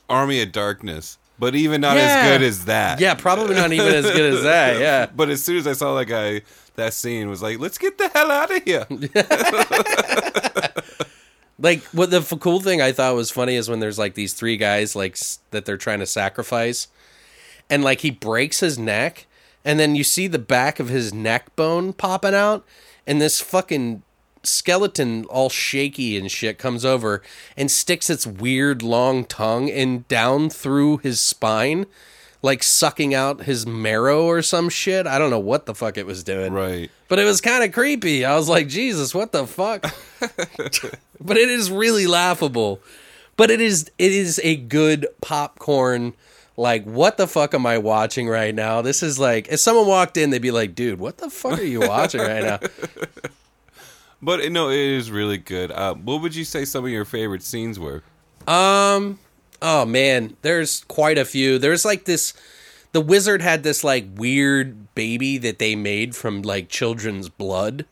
Army 0.08 0.40
of 0.40 0.50
Darkness, 0.50 1.18
but 1.38 1.54
even 1.54 1.82
not 1.82 1.98
Yeah. 1.98 2.02
as 2.04 2.28
good 2.38 2.42
as 2.42 2.64
that. 2.64 3.00
yeah 3.00 3.12
probably 3.14 3.54
not 3.54 3.70
even 3.70 3.94
as 3.94 4.04
good 4.10 4.32
as 4.34 4.42
that 4.44 4.80
yeah 4.86 5.06
But 5.14 5.28
as 5.28 5.42
soon 5.44 5.58
as 5.58 5.66
I 5.66 5.74
saw 5.74 5.94
that 5.96 6.06
guy, 6.06 6.40
that 6.76 6.94
scene 6.94 7.28
was 7.28 7.42
like, 7.42 7.58
let's 7.58 7.78
get 7.78 7.98
the 7.98 8.08
hell 8.08 8.30
out 8.30 8.54
of 8.54 8.62
here. 8.62 8.86
Like 11.56 11.82
what 11.92 12.10
the 12.10 12.18
f- 12.18 12.32
cool 12.40 12.60
thing 12.60 12.82
I 12.82 12.90
thought 12.90 13.14
was 13.14 13.30
funny 13.30 13.54
is 13.54 13.68
when 13.68 13.78
there's 13.78 13.98
like 13.98 14.14
these 14.14 14.34
three 14.34 14.56
guys 14.56 14.96
like 14.96 15.12
s- 15.12 15.38
that 15.52 15.64
they're 15.64 15.76
trying 15.76 16.00
to 16.00 16.06
sacrifice, 16.06 16.88
and 17.70 17.84
like 17.84 18.00
he 18.00 18.10
breaks 18.10 18.58
his 18.58 18.76
neck, 18.76 19.26
and 19.64 19.78
then 19.78 19.94
you 19.94 20.02
see 20.02 20.26
the 20.26 20.40
back 20.40 20.80
of 20.80 20.88
his 20.88 21.14
neck 21.14 21.54
bone 21.54 21.92
popping 21.92 22.34
out, 22.34 22.66
and 23.06 23.20
this 23.20 23.40
fucking 23.40 24.02
skeleton 24.42 25.24
all 25.26 25.48
shaky 25.48 26.18
and 26.18 26.30
shit 26.30 26.58
comes 26.58 26.84
over 26.84 27.22
and 27.56 27.70
sticks 27.70 28.10
its 28.10 28.26
weird 28.26 28.82
long 28.82 29.24
tongue 29.24 29.68
in 29.68 30.04
down 30.08 30.50
through 30.50 30.98
his 30.98 31.20
spine 31.20 31.86
like 32.44 32.62
sucking 32.62 33.14
out 33.14 33.44
his 33.44 33.66
marrow 33.66 34.24
or 34.24 34.42
some 34.42 34.68
shit 34.68 35.06
i 35.06 35.18
don't 35.18 35.30
know 35.30 35.38
what 35.38 35.64
the 35.64 35.74
fuck 35.74 35.96
it 35.96 36.04
was 36.04 36.22
doing 36.22 36.52
right. 36.52 36.90
but 37.08 37.18
it 37.18 37.24
was 37.24 37.40
kind 37.40 37.64
of 37.64 37.72
creepy. 37.72 38.24
I 38.24 38.36
was 38.36 38.48
like, 38.48 38.68
Jesus, 38.68 39.14
what 39.14 39.32
the 39.32 39.46
fuck? 39.46 39.82
but 41.20 41.36
it 41.36 41.48
is 41.48 41.70
really 41.70 42.06
laughable. 42.06 42.80
But 43.36 43.50
it 43.50 43.60
is 43.60 43.90
it 43.98 44.12
is 44.12 44.40
a 44.42 44.56
good 44.56 45.06
popcorn. 45.20 46.14
Like, 46.56 46.84
what 46.84 47.16
the 47.16 47.26
fuck 47.26 47.52
am 47.52 47.66
I 47.66 47.78
watching 47.78 48.28
right 48.28 48.54
now? 48.54 48.80
This 48.80 49.02
is 49.02 49.18
like, 49.18 49.48
if 49.48 49.58
someone 49.58 49.88
walked 49.88 50.16
in, 50.16 50.30
they'd 50.30 50.40
be 50.40 50.52
like, 50.52 50.76
dude, 50.76 51.00
what 51.00 51.18
the 51.18 51.28
fuck 51.28 51.58
are 51.58 51.64
you 51.64 51.80
watching 51.80 52.20
right 52.20 52.44
now? 52.44 52.60
But 54.22 54.50
no, 54.50 54.70
it 54.70 54.78
is 54.78 55.10
really 55.10 55.36
good. 55.36 55.70
Uh, 55.70 55.92
what 55.96 56.22
would 56.22 56.34
you 56.34 56.44
say 56.44 56.64
some 56.64 56.82
of 56.82 56.90
your 56.90 57.04
favorite 57.04 57.42
scenes 57.42 57.78
were? 57.78 58.02
Um, 58.48 59.18
oh 59.64 59.84
man, 59.84 60.36
there's 60.42 60.84
quite 60.84 61.18
a 61.18 61.24
few. 61.24 61.58
There's 61.58 61.84
like 61.84 62.04
this 62.04 62.34
the 62.92 63.00
wizard 63.00 63.42
had 63.42 63.64
this 63.64 63.82
like 63.82 64.06
weird 64.14 64.94
baby 64.94 65.38
that 65.38 65.58
they 65.58 65.74
made 65.74 66.14
from 66.14 66.42
like 66.42 66.68
children's 66.68 67.28
blood. 67.28 67.86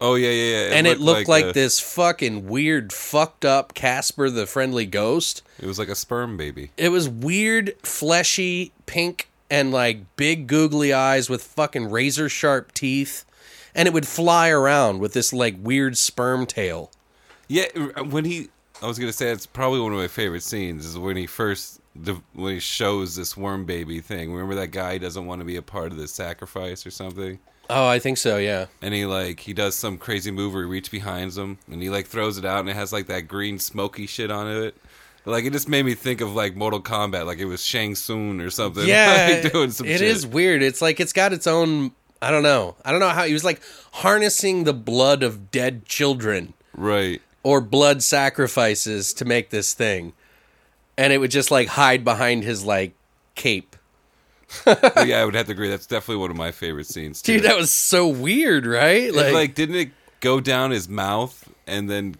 Oh 0.00 0.14
yeah, 0.14 0.30
yeah, 0.30 0.68
yeah. 0.68 0.74
and 0.74 0.86
it 0.86 0.98
looked 0.98 1.28
like, 1.28 1.46
a- 1.46 1.52
this 1.52 1.80
fucking 1.80 2.46
weird, 2.48 2.92
fucked 2.92 3.44
up 3.44 3.74
Casper 3.74 4.30
the 4.30 4.46
Friendly 4.46 4.86
Ghost. 4.86 5.42
It 5.60 5.66
was 5.66 5.78
like 5.78 5.88
a 5.88 5.94
sperm 5.94 6.36
baby. 6.36 6.70
It 6.76 6.88
was 6.88 7.08
weird, 7.08 7.74
fleshy, 7.82 8.72
pink, 8.86 9.28
and 9.50 9.72
like 9.72 10.16
big 10.16 10.46
googly 10.46 10.92
eyes 10.92 11.28
with 11.28 11.42
fucking 11.42 11.90
razor 11.90 12.28
sharp 12.28 12.72
teeth. 12.72 13.24
And 13.74 13.88
it 13.88 13.94
would 13.94 14.06
fly 14.06 14.50
around 14.50 15.00
with 15.00 15.14
this 15.14 15.32
like 15.32 15.56
weird 15.58 15.96
sperm 15.96 16.46
tail. 16.46 16.90
Yeah, 17.48 17.66
when 18.02 18.24
he, 18.24 18.48
I 18.84 18.86
was 18.86 18.98
gonna 18.98 19.12
say 19.12 19.30
it's 19.30 19.46
probably 19.46 19.80
one 19.80 19.92
of 19.92 19.98
my 19.98 20.08
favorite 20.08 20.42
scenes 20.42 20.84
is 20.84 20.98
when 20.98 21.16
he 21.16 21.26
first 21.26 21.80
when 22.34 22.52
he 22.54 22.60
shows 22.60 23.16
this 23.16 23.36
worm 23.36 23.64
baby 23.64 24.00
thing. 24.00 24.32
Remember 24.32 24.54
that 24.56 24.72
guy 24.72 24.98
doesn't 24.98 25.26
want 25.26 25.40
to 25.40 25.44
be 25.44 25.56
a 25.56 25.62
part 25.62 25.90
of 25.92 25.96
the 25.96 26.06
sacrifice 26.08 26.84
or 26.86 26.90
something, 26.90 27.38
Oh, 27.70 27.86
I 27.86 27.98
think 27.98 28.18
so, 28.18 28.36
yeah. 28.36 28.66
and 28.82 28.92
he 28.92 29.06
like 29.06 29.40
he 29.40 29.54
does 29.54 29.74
some 29.74 29.96
crazy 29.96 30.30
move 30.30 30.52
where 30.52 30.64
he 30.64 30.68
reaches 30.68 30.90
behind 30.90 31.32
him 31.32 31.58
and 31.70 31.80
he 31.82 31.88
like 31.88 32.06
throws 32.06 32.36
it 32.36 32.44
out 32.44 32.60
and 32.60 32.68
it 32.68 32.76
has 32.76 32.92
like 32.92 33.06
that 33.06 33.22
green 33.28 33.58
smoky 33.58 34.06
shit 34.06 34.30
on 34.30 34.48
it. 34.48 34.76
Like 35.24 35.44
it 35.46 35.54
just 35.54 35.70
made 35.70 35.86
me 35.86 35.94
think 35.94 36.20
of 36.20 36.34
like 36.34 36.54
Mortal 36.54 36.82
Kombat, 36.82 37.24
like 37.24 37.38
it 37.38 37.46
was 37.46 37.64
Shang 37.64 37.94
Tsung 37.94 38.40
or 38.42 38.50
something. 38.50 38.84
Yeah, 38.88 39.40
like, 39.42 39.52
doing 39.52 39.70
some 39.70 39.86
it 39.86 40.00
shit. 40.00 40.02
is 40.02 40.26
weird. 40.26 40.62
It's 40.62 40.82
like 40.82 41.00
it's 41.00 41.14
got 41.14 41.32
its 41.32 41.46
own. 41.46 41.92
I 42.20 42.30
don't 42.30 42.42
know. 42.42 42.76
I 42.84 42.90
don't 42.90 43.00
know 43.00 43.08
how 43.08 43.24
he 43.24 43.32
was 43.32 43.44
like 43.44 43.62
harnessing 43.92 44.64
the 44.64 44.74
blood 44.74 45.22
of 45.22 45.50
dead 45.50 45.86
children 45.86 46.52
right. 46.76 47.22
Or 47.44 47.60
blood 47.60 48.02
sacrifices 48.02 49.12
to 49.14 49.24
make 49.24 49.50
this 49.50 49.74
thing, 49.74 50.14
and 50.98 51.12
it 51.12 51.18
would 51.18 51.30
just 51.30 51.52
like 51.52 51.68
hide 51.68 52.02
behind 52.02 52.42
his 52.42 52.64
like 52.64 52.94
cape. 53.36 53.76
But 54.64 54.92
yeah, 55.06 55.20
I 55.20 55.24
would 55.24 55.34
have 55.34 55.46
to 55.46 55.52
agree. 55.52 55.68
That's 55.68 55.86
definitely 55.86 56.20
one 56.22 56.30
of 56.30 56.36
my 56.36 56.50
favorite 56.50 56.86
scenes. 56.86 57.22
Too. 57.22 57.34
Dude, 57.34 57.44
that 57.44 57.56
was 57.56 57.70
so 57.70 58.08
weird, 58.08 58.66
right? 58.66 59.14
It, 59.14 59.34
like, 59.34 59.54
didn't 59.54 59.76
it 59.76 59.90
go 60.20 60.40
down 60.40 60.70
his 60.70 60.88
mouth 60.88 61.52
and 61.66 61.88
then 61.88 62.16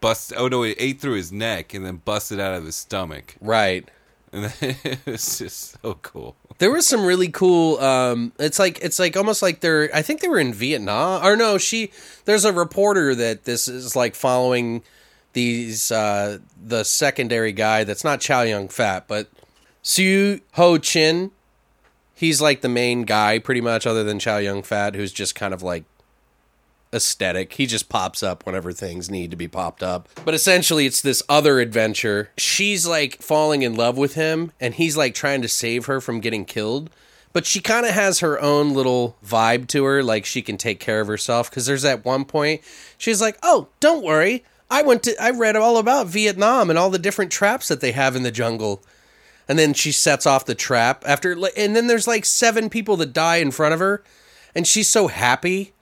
bust? 0.00 0.32
Oh 0.36 0.48
no, 0.48 0.64
it 0.64 0.76
ate 0.78 1.00
through 1.00 1.14
his 1.14 1.32
neck 1.32 1.72
and 1.72 1.86
then 1.86 2.02
busted 2.04 2.40
out 2.40 2.54
of 2.54 2.64
his 2.64 2.76
stomach, 2.76 3.36
right. 3.40 3.88
and 4.32 4.44
then 4.60 4.76
it 4.84 5.06
was 5.06 5.38
just 5.38 5.80
so 5.80 5.94
cool. 6.02 6.36
There 6.58 6.70
was 6.70 6.86
some 6.86 7.04
really 7.04 7.28
cool. 7.28 7.78
Um, 7.78 8.32
it's 8.38 8.58
like 8.58 8.78
it's 8.80 8.98
like 8.98 9.16
almost 9.16 9.42
like 9.42 9.60
they're. 9.60 9.90
I 9.94 10.02
think 10.02 10.20
they 10.20 10.28
were 10.28 10.38
in 10.38 10.54
Vietnam. 10.54 11.24
Or 11.24 11.36
no, 11.36 11.58
she. 11.58 11.90
There's 12.24 12.44
a 12.44 12.52
reporter 12.52 13.14
that 13.14 13.44
this 13.44 13.68
is 13.68 13.96
like 13.96 14.14
following 14.14 14.82
these. 15.32 15.90
Uh, 15.90 16.38
the 16.64 16.84
secondary 16.84 17.52
guy 17.52 17.84
that's 17.84 18.04
not 18.04 18.20
Chow 18.20 18.42
Yun 18.42 18.68
Fat, 18.68 19.06
but 19.08 19.28
Su 19.82 20.40
Ho 20.52 20.78
Chin. 20.78 21.30
He's 22.14 22.40
like 22.40 22.60
the 22.60 22.68
main 22.68 23.02
guy, 23.02 23.40
pretty 23.40 23.60
much, 23.60 23.86
other 23.86 24.04
than 24.04 24.20
Chow 24.20 24.38
Yun 24.38 24.62
Fat, 24.62 24.94
who's 24.94 25.12
just 25.12 25.34
kind 25.34 25.52
of 25.52 25.62
like 25.62 25.84
aesthetic. 26.94 27.54
He 27.54 27.66
just 27.66 27.88
pops 27.88 28.22
up 28.22 28.46
whenever 28.46 28.72
things 28.72 29.10
need 29.10 29.30
to 29.32 29.36
be 29.36 29.48
popped 29.48 29.82
up. 29.82 30.08
But 30.24 30.34
essentially, 30.34 30.86
it's 30.86 31.02
this 31.02 31.22
other 31.28 31.58
adventure. 31.58 32.30
She's 32.38 32.86
like 32.86 33.20
falling 33.20 33.62
in 33.62 33.74
love 33.74 33.98
with 33.98 34.14
him, 34.14 34.52
and 34.60 34.74
he's 34.74 34.96
like 34.96 35.14
trying 35.14 35.42
to 35.42 35.48
save 35.48 35.86
her 35.86 36.00
from 36.00 36.20
getting 36.20 36.44
killed. 36.44 36.90
But 37.32 37.46
she 37.46 37.60
kind 37.60 37.84
of 37.84 37.92
has 37.92 38.20
her 38.20 38.40
own 38.40 38.72
little 38.74 39.16
vibe 39.26 39.66
to 39.68 39.84
her, 39.84 40.02
like 40.04 40.24
she 40.24 40.40
can 40.40 40.56
take 40.56 40.78
care 40.78 41.00
of 41.00 41.08
herself. 41.08 41.50
Because 41.50 41.66
there's 41.66 41.82
that 41.82 42.04
one 42.04 42.24
point 42.24 42.62
she's 42.96 43.20
like, 43.20 43.36
"Oh, 43.42 43.68
don't 43.80 44.04
worry, 44.04 44.44
I 44.70 44.82
went 44.82 45.02
to, 45.02 45.20
I 45.22 45.30
read 45.30 45.56
all 45.56 45.76
about 45.76 46.06
Vietnam 46.06 46.70
and 46.70 46.78
all 46.78 46.90
the 46.90 46.98
different 46.98 47.32
traps 47.32 47.68
that 47.68 47.80
they 47.80 47.92
have 47.92 48.14
in 48.16 48.22
the 48.22 48.30
jungle." 48.30 48.82
And 49.46 49.58
then 49.58 49.74
she 49.74 49.92
sets 49.92 50.24
off 50.26 50.46
the 50.46 50.54
trap 50.54 51.02
after, 51.06 51.32
and 51.54 51.76
then 51.76 51.86
there's 51.86 52.06
like 52.06 52.24
seven 52.24 52.70
people 52.70 52.96
that 52.98 53.12
die 53.12 53.36
in 53.36 53.50
front 53.50 53.74
of 53.74 53.80
her, 53.80 54.02
and 54.54 54.66
she's 54.66 54.88
so 54.88 55.08
happy 55.08 55.73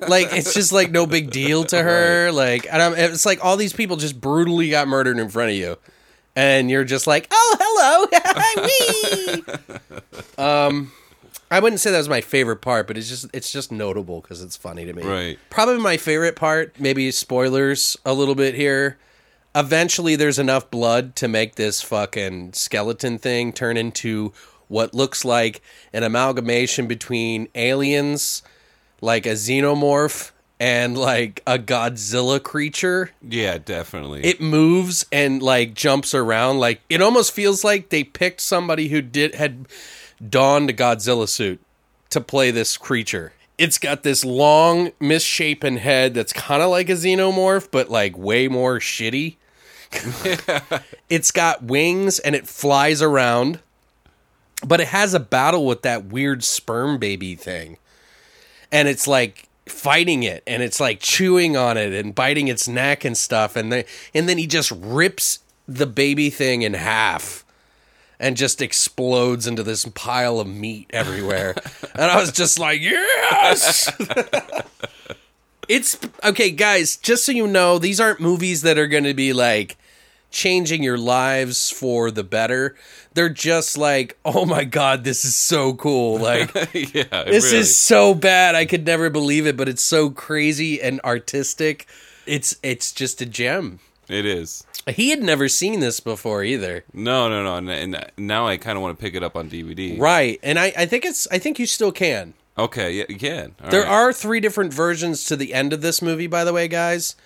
like 0.00 0.28
it's 0.32 0.54
just 0.54 0.72
like 0.72 0.90
no 0.90 1.06
big 1.06 1.30
deal 1.30 1.64
to 1.64 1.82
her. 1.82 2.30
Like, 2.32 2.66
and 2.70 2.82
I'm, 2.82 2.94
it's 2.94 3.26
like 3.26 3.44
all 3.44 3.56
these 3.56 3.72
people 3.72 3.96
just 3.96 4.20
brutally 4.20 4.70
got 4.70 4.88
murdered 4.88 5.18
in 5.18 5.28
front 5.28 5.50
of 5.50 5.56
you, 5.56 5.76
and 6.36 6.70
you're 6.70 6.84
just 6.84 7.06
like, 7.06 7.28
oh, 7.30 7.56
hello, 7.60 8.06
Wee. 10.38 10.38
um, 10.38 10.92
I 11.50 11.60
wouldn't 11.60 11.80
say 11.80 11.90
that 11.90 11.98
was 11.98 12.08
my 12.08 12.20
favorite 12.20 12.60
part, 12.60 12.86
but 12.86 12.96
it's 12.96 13.08
just 13.08 13.26
it's 13.32 13.50
just 13.50 13.72
notable 13.72 14.20
because 14.20 14.42
it's 14.42 14.56
funny 14.56 14.84
to 14.84 14.92
me. 14.92 15.02
Right. 15.02 15.38
Probably 15.50 15.78
my 15.78 15.96
favorite 15.96 16.36
part. 16.36 16.78
Maybe 16.78 17.10
spoilers 17.10 17.96
a 18.04 18.12
little 18.12 18.34
bit 18.34 18.54
here. 18.54 18.98
Eventually, 19.54 20.14
there's 20.14 20.38
enough 20.38 20.70
blood 20.70 21.16
to 21.16 21.26
make 21.26 21.56
this 21.56 21.82
fucking 21.82 22.52
skeleton 22.52 23.18
thing 23.18 23.52
turn 23.52 23.76
into 23.76 24.32
what 24.68 24.94
looks 24.94 25.24
like 25.24 25.60
an 25.92 26.04
amalgamation 26.04 26.86
between 26.86 27.48
aliens 27.56 28.44
like 29.00 29.26
a 29.26 29.30
xenomorph 29.30 30.32
and 30.60 30.96
like 30.96 31.42
a 31.46 31.58
Godzilla 31.58 32.40
creature. 32.40 33.10
Yeah, 33.26 33.56
definitely. 33.58 34.22
It 34.22 34.40
moves 34.40 35.06
and 35.10 35.42
like 35.42 35.74
jumps 35.74 36.14
around. 36.14 36.58
Like 36.58 36.82
it 36.90 37.00
almost 37.00 37.32
feels 37.32 37.64
like 37.64 37.88
they 37.88 38.04
picked 38.04 38.42
somebody 38.42 38.88
who 38.88 39.00
did 39.00 39.34
had 39.34 39.66
donned 40.26 40.68
a 40.68 40.74
Godzilla 40.74 41.26
suit 41.26 41.60
to 42.10 42.20
play 42.20 42.50
this 42.50 42.76
creature. 42.76 43.32
It's 43.56 43.78
got 43.78 44.02
this 44.02 44.24
long, 44.24 44.92
misshapen 45.00 45.78
head 45.78 46.14
that's 46.14 46.32
kind 46.32 46.62
of 46.62 46.70
like 46.70 46.88
a 46.90 46.94
xenomorph, 46.94 47.68
but 47.70 47.90
like 47.90 48.16
way 48.16 48.48
more 48.48 48.78
shitty. 48.78 49.36
it's 51.10 51.30
got 51.30 51.64
wings 51.64 52.18
and 52.20 52.36
it 52.36 52.46
flies 52.46 53.02
around, 53.02 53.58
but 54.64 54.80
it 54.80 54.88
has 54.88 55.14
a 55.14 55.20
battle 55.20 55.66
with 55.66 55.82
that 55.82 56.04
weird 56.04 56.44
sperm 56.44 56.98
baby 56.98 57.34
thing 57.34 57.76
and 58.72 58.88
it's 58.88 59.06
like 59.06 59.48
fighting 59.66 60.22
it 60.22 60.42
and 60.46 60.62
it's 60.62 60.80
like 60.80 61.00
chewing 61.00 61.56
on 61.56 61.76
it 61.76 61.92
and 61.92 62.14
biting 62.14 62.48
its 62.48 62.66
neck 62.66 63.04
and 63.04 63.16
stuff 63.16 63.56
and 63.56 63.72
then 63.72 63.84
and 64.14 64.28
then 64.28 64.38
he 64.38 64.46
just 64.46 64.70
rips 64.72 65.40
the 65.68 65.86
baby 65.86 66.30
thing 66.30 66.62
in 66.62 66.74
half 66.74 67.44
and 68.18 68.36
just 68.36 68.60
explodes 68.60 69.46
into 69.46 69.62
this 69.62 69.84
pile 69.94 70.40
of 70.40 70.46
meat 70.46 70.90
everywhere. 70.92 71.54
And 71.94 72.10
i 72.10 72.18
was 72.18 72.32
just 72.32 72.58
like 72.58 72.80
yes! 72.80 73.90
It's 75.68 76.00
okay 76.24 76.50
guys 76.50 76.96
just 76.96 77.24
so 77.24 77.30
you 77.30 77.46
know 77.46 77.78
these 77.78 78.00
aren't 78.00 78.18
movies 78.20 78.62
that 78.62 78.76
are 78.76 78.88
going 78.88 79.04
to 79.04 79.14
be 79.14 79.32
like 79.32 79.76
changing 80.32 80.82
your 80.82 80.98
lives 80.98 81.70
for 81.70 82.10
the 82.10 82.24
better 82.24 82.74
they're 83.20 83.28
just 83.28 83.76
like 83.76 84.16
oh 84.24 84.46
my 84.46 84.64
god 84.64 85.04
this 85.04 85.26
is 85.26 85.36
so 85.36 85.74
cool 85.74 86.18
like 86.18 86.54
yeah, 86.94 87.24
this 87.24 87.44
really. 87.44 87.58
is 87.58 87.76
so 87.76 88.14
bad. 88.14 88.54
I 88.54 88.64
could 88.64 88.86
never 88.86 89.10
believe 89.10 89.46
it, 89.46 89.58
but 89.58 89.68
it's 89.68 89.82
so 89.82 90.08
crazy 90.08 90.80
and 90.80 91.00
artistic. 91.02 91.86
It's 92.26 92.56
it's 92.62 92.92
just 92.92 93.20
a 93.20 93.26
gem. 93.26 93.78
It 94.08 94.24
is. 94.24 94.64
He 94.88 95.10
had 95.10 95.22
never 95.22 95.48
seen 95.48 95.80
this 95.80 96.00
before 96.00 96.42
either. 96.42 96.84
No, 96.94 97.28
no, 97.28 97.44
no. 97.44 97.56
And, 97.56 97.70
and 97.70 98.10
now 98.16 98.46
I 98.46 98.56
kind 98.56 98.76
of 98.76 98.82
want 98.82 98.98
to 98.98 99.02
pick 99.02 99.14
it 99.14 99.22
up 99.22 99.36
on 99.36 99.50
DVD. 99.50 100.00
Right. 100.00 100.40
And 100.42 100.58
I, 100.58 100.72
I 100.76 100.86
think 100.86 101.04
it's 101.04 101.28
I 101.30 101.38
think 101.38 101.58
you 101.58 101.66
still 101.66 101.92
can. 101.92 102.32
Okay. 102.56 102.92
Yeah, 102.92 103.04
you 103.10 103.18
can. 103.18 103.54
All 103.62 103.70
there 103.70 103.82
right. 103.82 103.90
are 103.90 104.12
three 104.14 104.40
different 104.40 104.72
versions 104.72 105.24
to 105.24 105.36
the 105.36 105.52
end 105.52 105.74
of 105.74 105.82
this 105.82 106.00
movie, 106.00 106.26
by 106.26 106.44
the 106.44 106.54
way, 106.54 106.68
guys. 106.68 107.16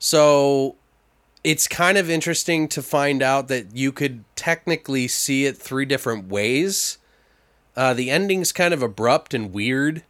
So 0.00 0.74
it's 1.46 1.68
kind 1.68 1.96
of 1.96 2.10
interesting 2.10 2.66
to 2.66 2.82
find 2.82 3.22
out 3.22 3.46
that 3.46 3.76
you 3.76 3.92
could 3.92 4.24
technically 4.34 5.06
see 5.06 5.46
it 5.46 5.56
three 5.56 5.84
different 5.84 6.26
ways. 6.28 6.98
Uh, 7.76 7.94
the 7.94 8.10
ending's 8.10 8.50
kind 8.50 8.74
of 8.74 8.82
abrupt 8.82 9.32
and 9.32 9.52
weird. 9.52 10.02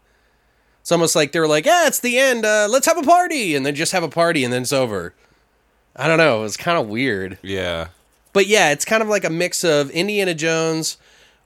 It's 0.81 0.91
almost 0.91 1.15
like 1.15 1.33
they're 1.33 1.47
like, 1.47 1.67
"Yeah, 1.67 1.87
it's 1.89 2.01
the 2.01 2.19
end. 2.19 2.47
Uh, 2.47 2.69
let's 2.71 2.87
have 2.87 2.97
a 2.97 3.03
party," 3.03 3.55
and 3.55 3.67
then 3.67 3.75
just 3.75 3.93
have 3.93 4.03
a 4.03 4.09
party, 4.09 4.45
and 4.45 4.53
then 4.53 4.63
it's 4.63 4.73
over. 4.73 5.13
I 5.95 6.09
don't 6.09 6.17
know. 6.19 6.39
It 6.39 6.43
was 6.45 6.57
kind 6.57 6.79
of 6.79 6.87
weird, 6.89 7.39
Yeah. 7.43 7.89
but 8.33 8.47
yeah, 8.47 8.71
it's 8.71 8.85
kind 8.87 9.03
of 9.03 9.09
like 9.09 9.25
a 9.25 9.31
mix 9.31 9.63
of 9.63 9.91
Indiana 9.91 10.33
Jones 10.33 10.97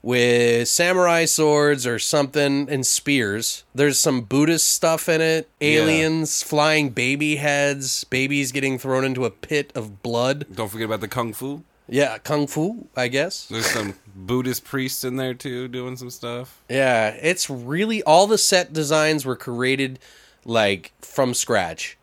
with 0.01 0.67
samurai 0.67 1.25
swords 1.25 1.85
or 1.85 1.99
something 1.99 2.69
and 2.69 2.85
spears. 2.85 3.63
There's 3.73 3.99
some 3.99 4.21
Buddhist 4.21 4.67
stuff 4.67 5.07
in 5.07 5.21
it. 5.21 5.49
Aliens, 5.59 6.43
flying 6.43 6.89
baby 6.89 7.37
heads, 7.37 8.03
babies 8.05 8.51
getting 8.51 8.77
thrown 8.77 9.03
into 9.03 9.25
a 9.25 9.31
pit 9.31 9.71
of 9.75 10.01
blood. 10.01 10.45
Don't 10.53 10.69
forget 10.69 10.85
about 10.85 11.01
the 11.01 11.07
kung 11.07 11.33
fu. 11.33 11.63
Yeah, 11.87 12.17
kung 12.19 12.47
fu, 12.47 12.87
I 12.95 13.09
guess. 13.09 13.47
There's 13.47 13.65
some 13.65 13.95
Buddhist 14.15 14.63
priests 14.63 15.03
in 15.03 15.17
there 15.17 15.33
too, 15.33 15.67
doing 15.67 15.97
some 15.97 16.09
stuff. 16.09 16.61
Yeah, 16.69 17.09
it's 17.09 17.49
really 17.49 18.01
all 18.03 18.27
the 18.27 18.37
set 18.37 18.71
designs 18.71 19.25
were 19.25 19.35
created 19.35 19.99
like 20.45 20.93
from 21.01 21.33
scratch. 21.33 21.97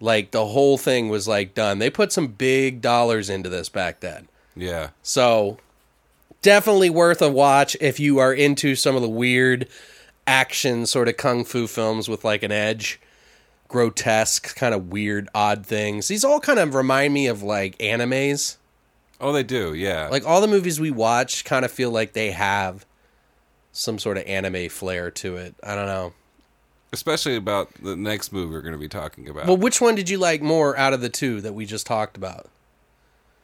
Like 0.00 0.30
the 0.30 0.46
whole 0.46 0.78
thing 0.78 1.08
was 1.08 1.26
like 1.26 1.54
done. 1.54 1.78
They 1.78 1.90
put 1.90 2.12
some 2.12 2.28
big 2.28 2.80
dollars 2.80 3.30
into 3.30 3.48
this 3.48 3.68
back 3.68 4.00
then. 4.00 4.28
Yeah. 4.54 4.90
So 5.02 5.58
definitely 6.42 6.90
worth 6.90 7.20
a 7.22 7.28
watch 7.30 7.76
if 7.80 7.98
you 8.00 8.18
are 8.18 8.32
into 8.32 8.74
some 8.74 8.96
of 8.96 9.02
the 9.02 9.08
weird 9.08 9.68
action 10.26 10.86
sort 10.86 11.08
of 11.08 11.16
kung 11.16 11.44
fu 11.44 11.66
films 11.66 12.08
with 12.08 12.24
like 12.24 12.42
an 12.42 12.52
edge, 12.52 13.00
grotesque, 13.68 14.54
kind 14.56 14.74
of 14.74 14.88
weird, 14.90 15.28
odd 15.34 15.64
things. 15.66 16.08
These 16.08 16.24
all 16.24 16.40
kind 16.40 16.58
of 16.58 16.74
remind 16.74 17.14
me 17.14 17.26
of 17.26 17.42
like 17.42 17.76
animes. 17.78 18.56
Oh, 19.20 19.32
they 19.32 19.42
do. 19.42 19.74
Yeah. 19.74 20.08
Like 20.08 20.26
all 20.26 20.40
the 20.40 20.46
movies 20.46 20.78
we 20.78 20.90
watch 20.90 21.44
kind 21.44 21.64
of 21.64 21.70
feel 21.72 21.90
like 21.90 22.12
they 22.12 22.30
have 22.30 22.86
some 23.72 23.98
sort 23.98 24.16
of 24.16 24.24
anime 24.26 24.68
flair 24.68 25.10
to 25.10 25.36
it. 25.36 25.54
I 25.62 25.74
don't 25.74 25.86
know. 25.86 26.12
especially 26.92 27.36
about 27.36 27.68
the 27.82 27.96
next 27.96 28.32
movie 28.32 28.52
we're 28.52 28.62
going 28.62 28.72
to 28.72 28.78
be 28.78 28.88
talking 28.88 29.28
about. 29.28 29.46
Well, 29.46 29.56
which 29.56 29.80
one 29.80 29.94
did 29.94 30.08
you 30.08 30.18
like 30.18 30.40
more 30.40 30.76
out 30.78 30.92
of 30.92 31.00
the 31.00 31.08
two 31.08 31.40
that 31.42 31.52
we 31.52 31.66
just 31.66 31.86
talked 31.86 32.16
about? 32.16 32.46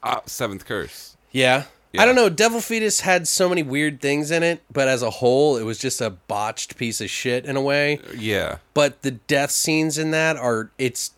Ah, 0.03 0.23
Seventh 0.27 0.65
Curse. 0.65 1.17
Yeah. 1.33 1.65
Yeah. 1.95 2.03
I 2.03 2.07
don't 2.07 2.17
know. 2.17 2.29
Devil 2.29 2.61
Fetus 2.61 3.01
had 3.01 3.29
so 3.29 3.49
many 3.49 3.63
weird 3.63 4.01
things 4.01 4.33
in 4.33 4.43
it, 4.43 4.63
but 4.73 4.89
as 4.89 5.01
a 5.01 5.11
whole, 5.11 5.57
it 5.57 5.63
was 5.63 5.79
just 5.79 6.01
a 6.01 6.11
botched 6.11 6.77
piece 6.77 7.01
of 7.01 7.09
shit 7.09 7.47
in 7.47 7.57
a 7.57 7.61
way. 7.63 7.99
Uh, 7.99 8.13
yeah. 8.19 8.59
But 8.75 9.03
the 9.03 9.13
death 9.13 9.53
scenes 9.53 9.97
in 9.97 10.11
that 10.11 10.37
are 10.37 10.71
it's 10.77 11.13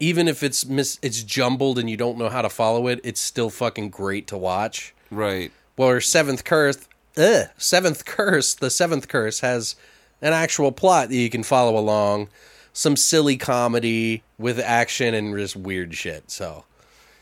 even 0.00 0.26
if 0.26 0.42
it's 0.42 0.66
mis- 0.66 0.98
it's 1.02 1.22
jumbled 1.22 1.78
and 1.78 1.88
you 1.88 1.96
don't 1.96 2.18
know 2.18 2.28
how 2.28 2.42
to 2.42 2.48
follow 2.48 2.88
it, 2.88 3.00
it's 3.04 3.20
still 3.20 3.48
fucking 3.48 3.90
great 3.90 4.26
to 4.28 4.36
watch. 4.36 4.92
Right. 5.10 5.52
Well, 5.76 6.00
Seventh 6.00 6.44
Curse, 6.44 6.88
ugh, 7.16 7.46
Seventh 7.56 8.04
Curse, 8.04 8.54
the 8.54 8.70
Seventh 8.70 9.06
Curse 9.06 9.40
has 9.40 9.76
an 10.20 10.32
actual 10.32 10.72
plot 10.72 11.08
that 11.10 11.16
you 11.16 11.30
can 11.30 11.44
follow 11.44 11.78
along, 11.78 12.28
some 12.72 12.96
silly 12.96 13.36
comedy 13.36 14.24
with 14.36 14.58
action 14.58 15.14
and 15.14 15.36
just 15.36 15.54
weird 15.54 15.94
shit. 15.94 16.28
So, 16.30 16.64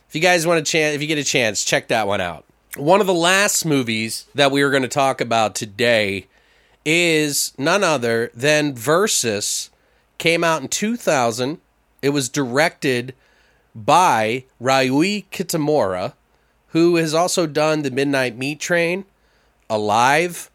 if 0.09 0.15
you 0.15 0.23
guys 0.23 0.47
want 0.47 0.61
a 0.61 0.63
chance, 0.63 0.95
if 0.95 1.03
you 1.03 1.09
get 1.09 1.19
a 1.19 1.25
chance, 1.25 1.63
check 1.63 1.89
that 1.89 2.07
one 2.07 2.23
out. 2.23 2.46
One 2.77 3.01
of 3.01 3.07
the 3.07 3.15
last 3.15 3.65
movies 3.65 4.27
that 4.35 4.53
we 4.53 4.61
are 4.61 4.69
going 4.69 4.83
to 4.83 4.89
talk 4.89 5.23
about 5.23 5.55
today 5.55 6.27
is 6.85 7.55
none 7.57 7.83
other 7.83 8.31
than 8.35 8.75
Versus. 8.75 9.71
Came 10.19 10.45
out 10.45 10.61
in 10.61 10.69
2000. 10.69 11.59
It 12.03 12.11
was 12.11 12.29
directed 12.29 13.15
by 13.75 14.45
Ryuhei 14.61 15.25
Kitamura, 15.33 16.13
who 16.69 16.97
has 16.97 17.15
also 17.15 17.47
done 17.47 17.81
The 17.81 17.91
Midnight 17.91 18.37
Meat 18.37 18.61
Train, 18.61 19.07
Alive, 19.71 20.51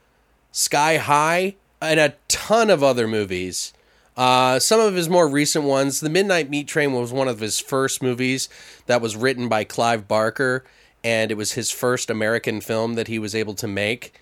Sky 0.52 0.98
High, 0.98 1.56
and 1.82 2.00
a 2.00 2.14
ton 2.28 2.70
of 2.70 2.84
other 2.84 3.08
movies. 3.08 3.74
Uh, 4.16 4.60
some 4.60 4.80
of 4.80 4.94
his 4.94 5.10
more 5.10 5.28
recent 5.28 5.66
ones, 5.66 6.02
The 6.02 6.10
Midnight 6.10 6.52
Meat 6.52 6.68
Train 6.68 6.94
was 6.94 7.12
one 7.12 7.28
of 7.28 7.40
his 7.40 7.60
first 7.60 8.04
movies 8.04 8.48
that 8.86 9.02
was 9.02 9.16
written 9.16 9.50
by 9.50 9.64
Clive 9.64 10.08
Barker, 10.08 10.64
and 11.04 11.32
it 11.32 11.36
was 11.36 11.54
his 11.54 11.72
first 11.72 12.10
American 12.10 12.62
film 12.62 12.94
that 12.96 13.08
he 13.08 13.20
was 13.20 13.36
able 13.36 13.54
to 13.56 13.68
make. 13.68 14.20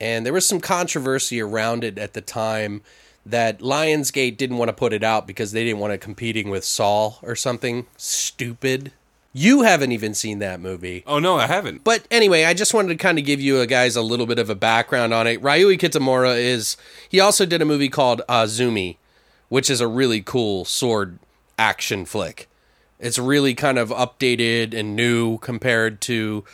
And 0.00 0.26
there 0.26 0.32
was 0.32 0.46
some 0.46 0.60
controversy 0.60 1.40
around 1.40 1.84
it 1.84 1.98
at 1.98 2.12
the 2.12 2.20
time 2.20 2.82
that 3.24 3.60
Lionsgate 3.60 4.36
didn't 4.36 4.58
want 4.58 4.68
to 4.68 4.72
put 4.72 4.92
it 4.92 5.04
out 5.04 5.26
because 5.26 5.52
they 5.52 5.64
didn't 5.64 5.78
want 5.78 5.92
it 5.92 6.00
competing 6.00 6.50
with 6.50 6.64
Saw 6.64 7.14
or 7.22 7.36
something 7.36 7.86
stupid. 7.96 8.92
You 9.32 9.62
haven't 9.62 9.92
even 9.92 10.12
seen 10.12 10.40
that 10.40 10.60
movie. 10.60 11.04
Oh 11.06 11.18
no, 11.18 11.36
I 11.36 11.46
haven't. 11.46 11.84
But 11.84 12.06
anyway, 12.10 12.44
I 12.44 12.52
just 12.52 12.74
wanted 12.74 12.88
to 12.88 12.96
kind 12.96 13.18
of 13.18 13.24
give 13.24 13.40
you 13.40 13.64
guys 13.66 13.96
a 13.96 14.02
little 14.02 14.26
bit 14.26 14.38
of 14.38 14.50
a 14.50 14.54
background 14.54 15.14
on 15.14 15.26
it. 15.26 15.40
Ryuhei 15.40 15.78
Kitamura 15.78 16.36
is 16.36 16.76
he 17.08 17.18
also 17.18 17.46
did 17.46 17.62
a 17.62 17.64
movie 17.64 17.88
called 17.88 18.20
uh, 18.28 18.44
Azumi, 18.44 18.96
which 19.48 19.70
is 19.70 19.80
a 19.80 19.86
really 19.86 20.20
cool 20.20 20.64
sword 20.64 21.18
action 21.58 22.04
flick. 22.04 22.48
It's 23.02 23.18
really 23.18 23.54
kind 23.54 23.78
of 23.78 23.90
updated 23.90 24.72
and 24.72 24.96
new 24.96 25.36
compared 25.38 26.00
to 26.02 26.44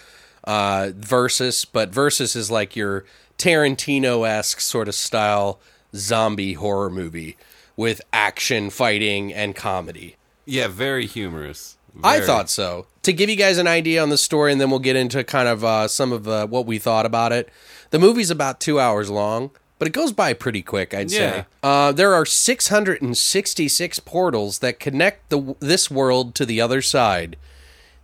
uh, 0.44 0.90
Versus, 0.96 1.66
but 1.66 1.90
Versus 1.90 2.34
is 2.34 2.50
like 2.50 2.74
your 2.74 3.04
Tarantino 3.36 4.26
esque 4.26 4.60
sort 4.60 4.88
of 4.88 4.94
style 4.94 5.60
zombie 5.94 6.54
horror 6.54 6.90
movie 6.90 7.36
with 7.76 8.00
action, 8.12 8.70
fighting, 8.70 9.32
and 9.32 9.54
comedy. 9.54 10.16
Yeah, 10.46 10.68
very 10.68 11.06
humorous. 11.06 11.76
I 12.02 12.20
thought 12.20 12.48
so. 12.48 12.86
To 13.02 13.12
give 13.12 13.28
you 13.28 13.36
guys 13.36 13.58
an 13.58 13.66
idea 13.66 14.02
on 14.02 14.08
the 14.08 14.18
story, 14.18 14.50
and 14.52 14.60
then 14.60 14.70
we'll 14.70 14.78
get 14.78 14.96
into 14.96 15.22
kind 15.24 15.48
of 15.48 15.64
uh, 15.64 15.88
some 15.88 16.12
of 16.12 16.26
uh, 16.26 16.46
what 16.46 16.64
we 16.64 16.78
thought 16.78 17.06
about 17.06 17.32
it. 17.32 17.50
The 17.90 17.98
movie's 17.98 18.30
about 18.30 18.60
two 18.60 18.80
hours 18.80 19.10
long, 19.10 19.50
but 19.78 19.88
it 19.88 19.92
goes 19.94 20.12
by 20.12 20.32
pretty 20.32 20.62
quick, 20.62 20.92
I'd 20.94 21.10
say. 21.10 21.44
Uh, 21.62 21.92
there 21.92 22.14
are 22.14 22.24
666 22.26 24.00
portals 24.00 24.58
that 24.58 24.80
connect 24.80 25.28
the 25.30 25.54
this 25.60 25.90
world 25.90 26.34
to 26.36 26.46
the 26.46 26.60
other 26.60 26.82
side. 26.82 27.36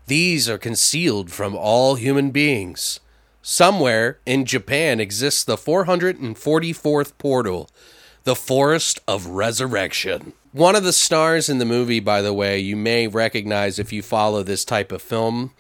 These 0.07 0.49
are 0.49 0.59
concealed 0.59 1.31
from 1.33 1.57
all 1.57 1.95
human 1.95 2.31
beings. 2.31 3.01
Somewhere 3.43 4.19
in 4.25 4.45
Japan 4.45 5.01
exists 5.01 5.45
the 5.45 5.57
444th 5.57 7.13
portal, 7.19 7.69
the 8.25 8.35
Forest 8.35 9.01
of 9.07 9.27
Resurrection. 9.27 10.33
One 10.53 10.77
of 10.77 10.85
the 10.85 10.93
stars 10.93 11.49
in 11.49 11.59
the 11.59 11.65
movie, 11.65 12.01
by 12.01 12.23
the 12.23 12.33
way, 12.33 12.59
you 12.59 12.77
may 12.77 13.09
recognize 13.09 13.79
if 13.79 13.93
you 13.93 14.03
follow 14.03 14.43
this 14.43 14.65
type 14.65 14.93
of 14.93 15.03
film, 15.03 15.51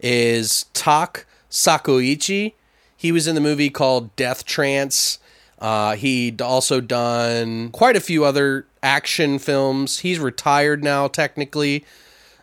is 0.00 0.66
Tak 0.74 1.26
Sakaguchi. 1.50 2.54
He 2.96 3.12
was 3.12 3.26
in 3.26 3.34
the 3.34 3.40
movie 3.40 3.70
called 3.70 4.14
Death 4.16 4.44
Trance. 4.44 5.18
Uh, 5.62 5.94
he'd 5.94 6.42
also 6.42 6.80
done 6.80 7.70
quite 7.70 7.94
a 7.94 8.00
few 8.00 8.24
other 8.24 8.66
action 8.82 9.38
films. 9.38 10.00
He's 10.00 10.18
retired 10.18 10.82
now, 10.82 11.06
technically, 11.06 11.84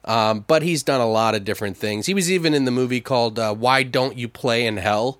um, 0.05 0.45
but 0.47 0.63
he's 0.63 0.83
done 0.83 1.01
a 1.01 1.05
lot 1.05 1.35
of 1.35 1.43
different 1.43 1.75
things. 1.75 2.05
He 2.05 2.13
was 2.13 2.31
even 2.31 2.53
in 2.53 2.63
the 2.63 2.71
movie 2.71 3.01
called 3.01 3.37
uh, 3.37 3.53
Why 3.53 3.83
Don't 3.83 4.17
You 4.17 4.29
Play 4.29 4.65
in 4.65 4.77
Hell, 4.77 5.19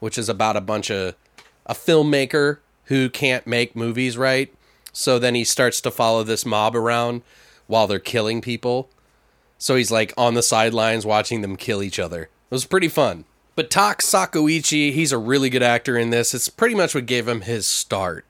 which 0.00 0.18
is 0.18 0.28
about 0.28 0.56
a 0.56 0.60
bunch 0.60 0.90
of 0.90 1.14
a 1.64 1.74
filmmaker 1.74 2.58
who 2.86 3.08
can't 3.08 3.46
make 3.46 3.76
movies 3.76 4.18
right. 4.18 4.52
So 4.92 5.20
then 5.20 5.36
he 5.36 5.44
starts 5.44 5.80
to 5.82 5.92
follow 5.92 6.24
this 6.24 6.44
mob 6.44 6.74
around 6.74 7.22
while 7.68 7.86
they're 7.86 8.00
killing 8.00 8.40
people. 8.40 8.90
So 9.58 9.76
he's 9.76 9.92
like 9.92 10.12
on 10.16 10.34
the 10.34 10.42
sidelines 10.42 11.06
watching 11.06 11.42
them 11.42 11.56
kill 11.56 11.84
each 11.84 12.00
other. 12.00 12.22
It 12.22 12.30
was 12.50 12.64
pretty 12.64 12.88
fun. 12.88 13.26
But 13.58 13.72
Tak 13.72 14.02
Sakaguchi, 14.02 14.92
he's 14.92 15.10
a 15.10 15.18
really 15.18 15.50
good 15.50 15.64
actor 15.64 15.98
in 15.98 16.10
this. 16.10 16.32
It's 16.32 16.48
pretty 16.48 16.76
much 16.76 16.94
what 16.94 17.06
gave 17.06 17.26
him 17.26 17.40
his 17.40 17.66
start. 17.66 18.24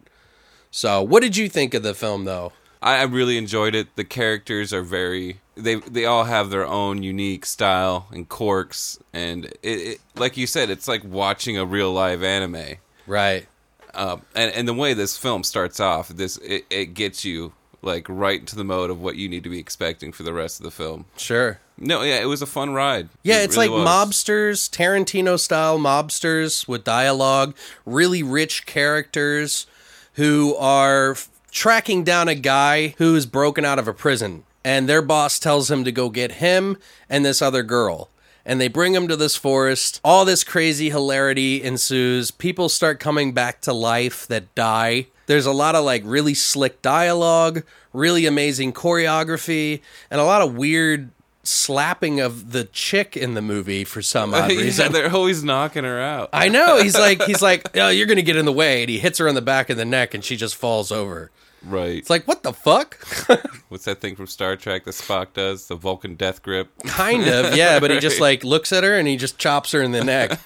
So, 0.71 1.03
what 1.03 1.23
did 1.23 1.37
you 1.37 1.51
think 1.51 1.75
of 1.75 1.83
the 1.83 1.93
film, 1.93 2.25
though? 2.25 2.55
I, 2.81 3.03
really 3.03 3.37
enjoyed 3.37 3.75
it. 3.75 3.95
The 3.97 4.05
characters 4.05 4.73
are 4.73 4.81
very 4.81 5.41
they 5.55 5.75
they 5.75 6.07
all 6.07 6.25
have 6.25 6.49
their 6.49 6.67
own 6.67 7.03
unique 7.03 7.45
style 7.45 8.07
and 8.11 8.27
quirks, 8.27 8.99
and 9.13 9.45
it, 9.45 9.59
it 9.63 10.01
like 10.15 10.39
you 10.39 10.47
said, 10.47 10.71
it's 10.71 10.89
like 10.89 11.05
watching 11.05 11.59
a 11.59 11.67
real 11.67 11.93
live 11.93 12.23
anime. 12.23 12.77
Right. 13.07 13.47
Um, 13.93 14.23
and 14.35 14.51
and 14.55 14.67
the 14.67 14.73
way 14.73 14.95
this 14.95 15.19
film 15.19 15.45
starts 15.45 15.79
off, 15.79 16.09
this 16.09 16.39
it, 16.39 16.65
it 16.71 16.95
gets 16.95 17.27
you 17.27 17.53
like 17.83 18.07
right 18.09 18.41
into 18.41 18.57
the 18.57 18.65
mode 18.65 18.91
of 18.91 19.01
what 19.01 19.17
you 19.17 19.29
need 19.29 19.45
to 19.45 19.51
be 19.51 19.59
expecting 19.59 20.13
for 20.13 20.23
the 20.25 20.33
rest 20.33 20.59
of 20.61 20.65
the 20.65 20.71
film. 20.71 21.05
Sure. 21.17 21.61
No, 21.79 22.03
yeah, 22.03 22.17
it 22.21 22.27
was 22.27 22.43
a 22.43 22.47
fun 22.47 22.73
ride. 22.75 23.09
Yeah, 23.23 23.41
It 23.41 23.45
it's 23.45 23.57
really 23.57 23.69
like 23.69 23.85
was. 23.87 23.89
mobsters, 23.89 24.69
Tarantino 24.69 25.39
style 25.39 25.79
mobsters 25.79 26.67
with 26.67 26.83
dialogue, 26.83 27.55
really 27.87 28.23
rich 28.23 28.67
characters 28.67 29.67
who 30.15 30.57
are 30.57 31.13
f- 31.13 31.29
tracking 31.53 32.03
down 32.03 32.27
a 32.29 32.35
guy 32.35 32.95
who 32.99 33.15
is 33.15 33.27
broken 33.27 33.65
out 33.65 33.79
of 33.79 33.87
a 33.87 33.95
prison. 33.95 34.43
And 34.65 34.89
their 34.89 35.01
boss 35.03 35.39
tells 35.39 35.71
him 35.71 35.85
to 35.85 35.93
go 35.93 36.11
get 36.11 36.33
him 36.33 36.79
and 37.09 37.25
this 37.25 37.41
other 37.41 37.63
girl. 37.63 38.11
And 38.45 38.61
they 38.61 38.69
bring 38.69 38.95
him 38.95 39.07
to 39.09 39.15
this 39.17 39.37
forest. 39.37 40.01
All 40.03 40.25
this 40.25 40.43
crazy 40.43 40.91
hilarity 40.91 41.63
ensues. 41.63 42.31
People 42.33 42.69
start 42.69 42.99
coming 42.99 43.33
back 43.33 43.61
to 43.63 43.73
life 43.73 44.27
that 44.27 44.53
die. 44.55 45.07
There's 45.29 45.47
a 45.47 45.53
lot 45.53 45.75
of 45.77 45.85
like 45.85 46.03
really 46.05 46.35
slick 46.35 46.83
dialogue, 46.83 47.63
really 47.93 48.27
amazing 48.27 48.73
choreography, 48.73 49.81
and 50.11 50.21
a 50.21 50.25
lot 50.25 50.43
of 50.43 50.57
weird 50.57 51.11
slapping 51.45 52.19
of 52.21 52.53
the 52.53 52.65
chick 52.65 53.17
in 53.17 53.35
the 53.35 53.41
movie 53.41 53.85
for 53.85 54.03
some 54.03 54.35
odd 54.35 54.51
yeah, 54.51 54.59
reason. 54.59 54.93
they're 54.93 55.11
always 55.15 55.45
knocking 55.45 55.85
her 55.85 56.01
out. 56.01 56.31
I 56.33 56.49
know. 56.49 56.83
He's 56.83 56.95
like, 56.99 57.23
he's 57.23 57.41
like, 57.43 57.77
oh, 57.77 57.89
you're 57.89 58.07
gonna 58.07 58.23
get 58.23 58.37
in 58.37 58.45
the 58.47 58.53
way, 58.53 58.83
and 58.83 58.91
he 58.91 58.99
hits 58.99 59.19
her 59.19 59.29
on 59.29 59.35
the 59.35 59.43
back 59.43 59.71
of 59.71 59.77
the 59.77 59.85
neck, 59.85 60.15
and 60.15 60.25
she 60.25 60.37
just 60.37 60.57
falls 60.57 60.91
over. 60.91 61.31
right. 61.65 61.99
It's 61.99 62.11
like, 62.11 62.27
what 62.27 62.43
the 62.43 62.53
fuck? 62.53 62.99
What's 63.69 63.85
that 63.85 64.01
thing 64.01 64.17
from 64.17 64.27
Star 64.27 64.57
Trek 64.57 64.85
that 64.85 64.93
Spock 64.93 65.35
does? 65.35 65.69
The 65.69 65.77
Vulcan 65.77 66.15
death 66.15 66.43
grip. 66.43 66.71
kind 66.87 67.29
of, 67.29 67.55
yeah. 67.55 67.81
But 67.81 67.91
he 67.91 67.99
just 67.99 68.19
like 68.21 68.45
looks 68.45 68.73
at 68.73 68.83
her 68.83 68.99
and 68.99 69.07
he 69.07 69.17
just 69.17 69.37
chops 69.39 69.73
her 69.73 69.83
in 69.83 69.93
the 69.93 70.03
neck. 70.05 70.39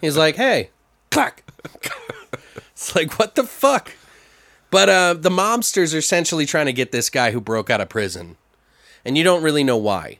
He's 0.00 0.16
like, 0.16 0.34
hey, 0.36 0.70
clack. 1.10 1.44
It's 2.72 2.96
like, 2.96 3.18
what 3.18 3.34
the 3.34 3.44
fuck? 3.44 3.92
But 4.70 4.88
uh, 4.88 5.14
the 5.14 5.30
mobsters 5.30 5.94
are 5.94 5.98
essentially 5.98 6.46
trying 6.46 6.66
to 6.66 6.72
get 6.72 6.92
this 6.92 7.10
guy 7.10 7.32
who 7.32 7.40
broke 7.40 7.70
out 7.70 7.80
of 7.80 7.88
prison, 7.88 8.36
and 9.04 9.18
you 9.18 9.24
don't 9.24 9.42
really 9.42 9.64
know 9.64 9.76
why. 9.76 10.18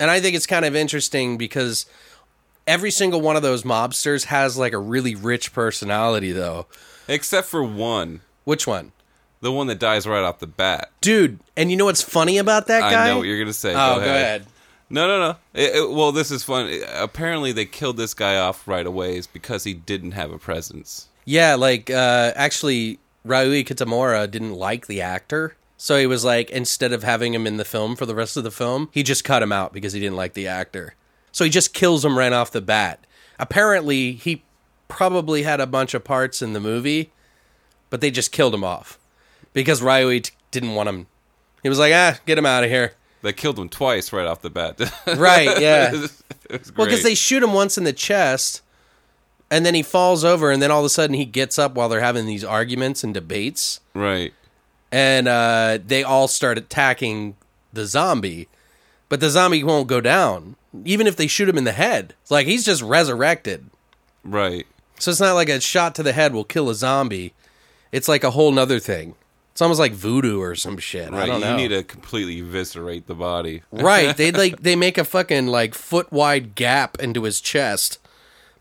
And 0.00 0.10
I 0.10 0.20
think 0.20 0.34
it's 0.36 0.46
kind 0.46 0.64
of 0.64 0.74
interesting 0.74 1.38
because 1.38 1.86
every 2.66 2.90
single 2.90 3.20
one 3.20 3.36
of 3.36 3.42
those 3.42 3.62
mobsters 3.62 4.24
has 4.24 4.56
like 4.58 4.72
a 4.72 4.78
really 4.78 5.14
rich 5.14 5.52
personality, 5.52 6.32
though. 6.32 6.66
Except 7.08 7.46
for 7.46 7.62
one. 7.62 8.20
Which 8.44 8.66
one? 8.66 8.92
The 9.40 9.52
one 9.52 9.68
that 9.68 9.78
dies 9.78 10.06
right 10.06 10.22
off 10.24 10.38
the 10.40 10.46
bat. 10.46 10.90
Dude, 11.00 11.38
and 11.56 11.70
you 11.70 11.76
know 11.76 11.84
what's 11.84 12.02
funny 12.02 12.38
about 12.38 12.66
that 12.66 12.80
guy? 12.80 13.04
I 13.06 13.08
know 13.10 13.18
what 13.18 13.26
you're 13.28 13.38
gonna 13.38 13.52
say. 13.52 13.72
Oh, 13.72 13.96
go 13.96 14.00
ahead. 14.00 14.46
No, 14.88 15.06
no, 15.06 15.18
no. 15.20 15.36
It- 15.54 15.76
it- 15.76 15.90
well, 15.90 16.10
this 16.12 16.30
is 16.30 16.42
fun. 16.42 16.72
Apparently, 16.94 17.52
they 17.52 17.64
killed 17.66 17.96
this 17.96 18.14
guy 18.14 18.36
off 18.38 18.66
right 18.66 18.86
away 18.86 19.16
is 19.16 19.26
because 19.26 19.64
he 19.64 19.74
didn't 19.74 20.12
have 20.12 20.30
a 20.32 20.38
presence. 20.38 21.08
Yeah, 21.24 21.54
like 21.54 21.90
uh 21.90 22.32
actually 22.36 22.98
Ryuhei 23.26 23.66
Kitamura 23.66 24.30
didn't 24.30 24.54
like 24.54 24.86
the 24.86 25.00
actor. 25.00 25.56
So 25.76 25.98
he 25.98 26.06
was 26.06 26.24
like 26.24 26.50
instead 26.50 26.92
of 26.92 27.02
having 27.02 27.34
him 27.34 27.46
in 27.46 27.58
the 27.58 27.64
film 27.64 27.96
for 27.96 28.06
the 28.06 28.14
rest 28.14 28.36
of 28.36 28.44
the 28.44 28.50
film, 28.50 28.88
he 28.92 29.02
just 29.02 29.24
cut 29.24 29.42
him 29.42 29.52
out 29.52 29.72
because 29.72 29.92
he 29.92 30.00
didn't 30.00 30.16
like 30.16 30.34
the 30.34 30.46
actor. 30.46 30.94
So 31.32 31.44
he 31.44 31.50
just 31.50 31.74
kills 31.74 32.04
him 32.04 32.16
right 32.16 32.32
off 32.32 32.50
the 32.50 32.62
bat. 32.62 33.06
Apparently, 33.38 34.12
he 34.12 34.42
probably 34.88 35.42
had 35.42 35.60
a 35.60 35.66
bunch 35.66 35.92
of 35.92 36.04
parts 36.04 36.40
in 36.40 36.54
the 36.54 36.60
movie, 36.60 37.10
but 37.90 38.00
they 38.00 38.10
just 38.10 38.32
killed 38.32 38.54
him 38.54 38.64
off 38.64 38.98
because 39.52 39.82
Ryui 39.82 40.22
t- 40.22 40.32
didn't 40.50 40.74
want 40.74 40.88
him. 40.88 41.06
He 41.62 41.68
was 41.68 41.78
like, 41.78 41.92
ah, 41.92 42.18
get 42.24 42.38
him 42.38 42.46
out 42.46 42.64
of 42.64 42.70
here. 42.70 42.94
They 43.22 43.32
killed 43.32 43.58
him 43.58 43.68
twice 43.68 44.12
right 44.12 44.26
off 44.26 44.40
the 44.42 44.50
bat. 44.50 44.80
Right, 45.18 45.60
yeah. 45.60 46.06
Well, 46.48 46.86
because 46.86 47.02
they 47.02 47.14
shoot 47.14 47.42
him 47.42 47.52
once 47.52 47.76
in 47.76 47.84
the 47.84 47.92
chest, 47.92 48.62
and 49.50 49.64
then 49.66 49.74
he 49.74 49.82
falls 49.82 50.24
over, 50.24 50.50
and 50.50 50.60
then 50.62 50.70
all 50.70 50.80
of 50.80 50.84
a 50.86 50.90
sudden 50.90 51.14
he 51.14 51.24
gets 51.24 51.58
up 51.58 51.74
while 51.74 51.88
they're 51.88 52.00
having 52.00 52.26
these 52.26 52.44
arguments 52.44 53.04
and 53.04 53.12
debates, 53.14 53.80
right. 53.94 54.32
and 54.92 55.28
uh, 55.28 55.78
they 55.84 56.02
all 56.02 56.28
start 56.28 56.58
attacking 56.58 57.36
the 57.72 57.86
zombie, 57.86 58.48
but 59.08 59.20
the 59.20 59.30
zombie 59.30 59.62
won't 59.62 59.86
go 59.88 60.00
down, 60.00 60.56
even 60.84 61.06
if 61.06 61.16
they 61.16 61.26
shoot 61.26 61.48
him 61.48 61.58
in 61.58 61.64
the 61.64 61.72
head. 61.72 62.14
It's 62.22 62.30
like 62.30 62.46
he's 62.46 62.64
just 62.64 62.82
resurrected. 62.82 63.66
Right. 64.24 64.66
So 64.98 65.10
it's 65.10 65.20
not 65.20 65.34
like 65.34 65.48
a 65.50 65.60
shot 65.60 65.94
to 65.96 66.02
the 66.02 66.12
head 66.12 66.32
will 66.32 66.44
kill 66.44 66.70
a 66.70 66.74
zombie. 66.74 67.34
It's 67.92 68.08
like 68.08 68.24
a 68.24 68.30
whole 68.30 68.50
nother 68.50 68.78
thing. 68.80 69.14
It's 69.52 69.62
almost 69.62 69.78
like 69.80 69.92
voodoo 69.92 70.40
or 70.40 70.54
some 70.54 70.78
shit. 70.78 71.12
I 71.12 71.18
Right. 71.18 71.26
don't 71.26 71.40
You 71.40 71.46
know. 71.46 71.56
need 71.56 71.68
to 71.68 71.82
completely 71.82 72.40
eviscerate 72.40 73.06
the 73.06 73.14
body. 73.14 73.62
right. 73.70 74.16
They 74.16 74.32
like 74.44 74.60
they 74.62 74.74
make 74.74 74.98
a 74.98 75.04
fucking 75.04 75.46
like 75.46 75.74
foot 75.74 76.10
wide 76.10 76.54
gap 76.54 76.98
into 76.98 77.22
his 77.22 77.40
chest 77.40 77.98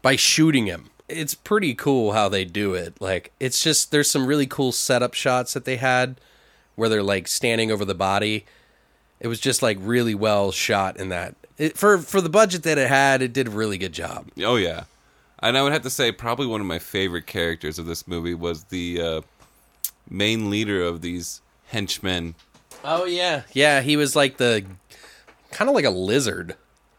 by 0.05 0.15
shooting 0.15 0.67
him. 0.67 0.91
It's 1.09 1.33
pretty 1.33 1.73
cool 1.73 2.11
how 2.11 2.29
they 2.29 2.45
do 2.45 2.75
it. 2.75 3.01
Like 3.01 3.31
it's 3.39 3.63
just 3.63 3.89
there's 3.89 4.09
some 4.09 4.27
really 4.27 4.45
cool 4.45 4.71
setup 4.71 5.15
shots 5.15 5.53
that 5.55 5.65
they 5.65 5.77
had 5.77 6.21
where 6.75 6.89
they're 6.89 7.01
like 7.01 7.27
standing 7.27 7.71
over 7.71 7.83
the 7.83 7.95
body. 7.95 8.45
It 9.19 9.27
was 9.27 9.39
just 9.39 9.63
like 9.63 9.79
really 9.81 10.13
well 10.13 10.51
shot 10.51 10.97
in 10.97 11.09
that. 11.09 11.33
It, 11.57 11.75
for 11.75 11.97
for 11.97 12.21
the 12.21 12.29
budget 12.29 12.61
that 12.63 12.77
it 12.77 12.87
had, 12.87 13.23
it 13.23 13.33
did 13.33 13.47
a 13.47 13.49
really 13.49 13.79
good 13.79 13.93
job. 13.93 14.27
Oh 14.43 14.57
yeah, 14.57 14.83
and 15.39 15.57
I 15.57 15.63
would 15.63 15.71
have 15.71 15.81
to 15.81 15.89
say 15.89 16.11
probably 16.11 16.45
one 16.45 16.61
of 16.61 16.67
my 16.67 16.77
favorite 16.77 17.25
characters 17.25 17.79
of 17.79 17.87
this 17.87 18.07
movie 18.07 18.35
was 18.35 18.65
the 18.65 19.01
uh, 19.01 19.21
main 20.07 20.51
leader 20.51 20.83
of 20.83 21.01
these 21.01 21.41
henchmen. 21.69 22.35
Oh 22.83 23.05
yeah. 23.05 23.41
Yeah, 23.53 23.81
he 23.81 23.97
was 23.97 24.15
like 24.15 24.37
the 24.37 24.65
kind 25.49 25.67
of 25.67 25.73
like 25.73 25.85
a 25.85 25.89
lizard. 25.89 26.55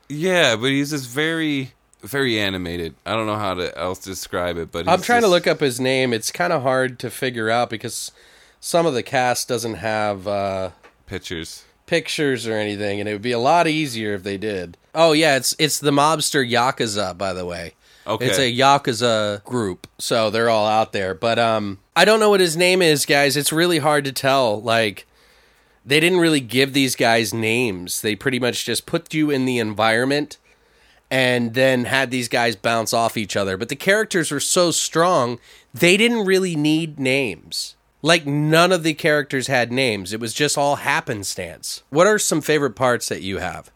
Yeah, 0.09 0.57
but 0.57 0.71
he's 0.71 0.91
just 0.91 1.09
very, 1.09 1.73
very 2.03 2.39
animated. 2.39 2.95
I 3.05 3.15
don't 3.15 3.27
know 3.27 3.37
how 3.37 3.55
to 3.55 3.77
else 3.79 3.99
describe 3.99 4.57
it, 4.57 4.71
but 4.73 4.89
I'm 4.89 5.03
trying 5.03 5.23
to 5.23 5.29
look 5.29 5.47
up 5.47 5.61
his 5.61 5.81
name. 5.81 6.13
It's 6.13 6.31
kind 6.31 6.53
of 6.53 6.63
hard 6.63 6.99
to 7.01 7.11
figure 7.11 7.51
out 7.51 7.71
because 7.71 8.13
some 8.61 8.87
of 8.87 8.95
the 8.95 9.03
cast 9.03 9.49
doesn't 9.49 9.75
have 9.75 10.27
uh, 10.29 10.71
pictures. 11.07 11.65
pictures 11.87 12.47
or 12.47 12.55
anything, 12.55 13.01
and 13.01 13.09
it 13.09 13.13
would 13.13 13.23
be 13.23 13.33
a 13.33 13.39
lot 13.39 13.67
easier 13.67 14.15
if 14.15 14.23
they 14.23 14.37
did. 14.37 14.77
Oh 14.95 15.13
yeah, 15.13 15.37
it's 15.37 15.55
it's 15.59 15.79
the 15.79 15.91
mobster 15.91 16.49
yakuza, 16.49 17.17
by 17.17 17.33
the 17.33 17.45
way. 17.47 17.75
Okay, 18.07 18.27
It's 18.27 18.39
a 18.39 18.53
yakuza 18.53 19.43
group, 19.43 19.89
so 19.99 20.31
they're 20.31 20.49
all 20.49 20.67
out 20.67 20.93
there. 20.93 21.13
But 21.13 21.41
um, 21.41 21.81
I 21.97 22.05
don't 22.05 22.21
know 22.21 22.31
what 22.31 22.39
his 22.39 22.57
name 22.57 22.81
is, 22.81 23.05
guys. 23.05 23.37
It's 23.37 23.53
really 23.53 23.79
hard 23.79 24.05
to 24.05 24.13
tell. 24.13 24.63
Like, 24.63 25.09
they 25.85 25.99
didn't 25.99 26.21
really 26.21 26.39
give 26.41 26.73
these 26.73 26.95
guys 26.95 27.35
names. 27.35 28.03
They 28.03 28.15
pretty 28.15 28.39
much 28.39 28.65
just 28.65 28.87
put 28.87 29.13
you 29.13 29.31
in 29.31 29.45
the 29.45 29.59
environment 29.59 30.39
and 31.11 31.55
then 31.55 31.85
had 31.85 32.11
these 32.11 32.29
guys 32.29 32.57
bounce 32.57 32.93
off 32.93 33.17
each 33.17 33.37
other. 33.37 33.57
But 33.57 33.69
the 33.69 33.77
characters 33.77 34.31
were 34.31 34.41
so 34.41 34.71
strong, 34.71 35.39
they 35.73 35.97
didn't 35.97 36.27
really 36.27 36.57
need 36.57 36.99
names. 36.99 37.75
Like, 38.03 38.27
none 38.27 38.73
of 38.73 38.83
the 38.83 38.95
characters 38.95 39.47
had 39.49 39.73
names. 39.73 40.13
It 40.13 40.21
was 40.21 40.33
just 40.35 40.57
all 40.59 40.77
happenstance. 40.77 41.83
What 41.91 42.07
are 42.07 42.19
some 42.19 42.41
favorite 42.41 42.77
parts 42.77 43.09
that 43.09 43.23
you 43.23 43.39
have? 43.39 43.71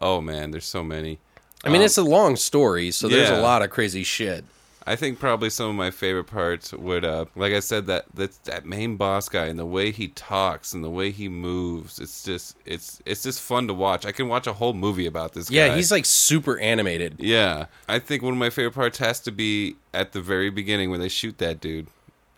oh 0.00 0.20
man, 0.20 0.52
there's 0.52 0.64
so 0.64 0.84
many. 0.84 1.18
I 1.64 1.68
mean, 1.70 1.80
Um, 1.80 1.84
it's 1.86 1.98
a 1.98 2.04
long 2.04 2.36
story, 2.36 2.92
so 2.92 3.08
there's 3.08 3.30
a 3.30 3.42
lot 3.42 3.62
of 3.62 3.70
crazy 3.70 4.04
shit. 4.04 4.44
I 4.88 4.96
think 4.96 5.18
probably 5.18 5.50
some 5.50 5.68
of 5.68 5.74
my 5.76 5.90
favorite 5.90 6.24
parts 6.24 6.72
would, 6.72 7.04
uh, 7.04 7.26
like 7.36 7.52
I 7.52 7.60
said, 7.60 7.86
that 7.88 8.06
that 8.14 8.42
that 8.44 8.64
main 8.64 8.96
boss 8.96 9.28
guy 9.28 9.44
and 9.44 9.58
the 9.58 9.66
way 9.66 9.90
he 9.90 10.08
talks 10.08 10.72
and 10.72 10.82
the 10.82 10.88
way 10.88 11.10
he 11.10 11.28
moves. 11.28 11.98
It's 11.98 12.24
just 12.24 12.56
it's 12.64 13.02
it's 13.04 13.22
just 13.22 13.42
fun 13.42 13.68
to 13.68 13.74
watch. 13.74 14.06
I 14.06 14.12
can 14.12 14.28
watch 14.28 14.46
a 14.46 14.54
whole 14.54 14.72
movie 14.72 15.04
about 15.04 15.34
this. 15.34 15.50
Guy. 15.50 15.56
Yeah, 15.56 15.68
guy. 15.68 15.76
he's 15.76 15.92
like 15.92 16.06
super 16.06 16.58
animated. 16.58 17.16
Yeah, 17.18 17.66
I 17.86 17.98
think 17.98 18.22
one 18.22 18.32
of 18.32 18.38
my 18.38 18.48
favorite 18.48 18.72
parts 18.72 18.96
has 18.96 19.20
to 19.20 19.30
be 19.30 19.76
at 19.92 20.12
the 20.12 20.22
very 20.22 20.48
beginning 20.48 20.90
when 20.90 21.00
they 21.00 21.10
shoot 21.10 21.36
that 21.36 21.60
dude, 21.60 21.88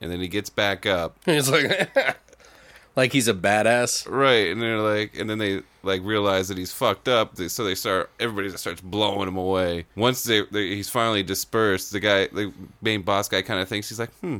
and 0.00 0.10
then 0.10 0.18
he 0.18 0.26
gets 0.26 0.50
back 0.50 0.86
up. 0.86 1.18
It's 1.28 1.48
like, 1.48 1.94
like 3.00 3.12
he's 3.12 3.28
a 3.28 3.34
badass. 3.34 4.06
Right, 4.08 4.48
and 4.52 4.60
they're 4.60 4.78
like, 4.78 5.18
and 5.18 5.28
then 5.28 5.38
they 5.38 5.62
like 5.82 6.02
realize 6.04 6.48
that 6.48 6.58
he's 6.58 6.72
fucked 6.72 7.08
up. 7.08 7.34
they- 7.36 7.48
So 7.48 7.64
they 7.64 7.74
start, 7.74 8.10
everybody 8.20 8.50
just 8.50 8.60
starts 8.62 8.80
blowing 8.82 9.26
him 9.28 9.36
away. 9.38 9.86
Once 9.96 10.22
they, 10.24 10.42
they 10.50 10.74
he's 10.74 10.90
finally 10.90 11.22
dispersed, 11.22 11.92
the 11.92 12.00
guy, 12.00 12.26
the 12.26 12.52
main 12.82 13.02
boss 13.02 13.28
guy, 13.28 13.40
kind 13.42 13.60
of 13.60 13.68
thinks 13.68 13.88
he's 13.88 13.98
like, 13.98 14.12
hmm, 14.20 14.38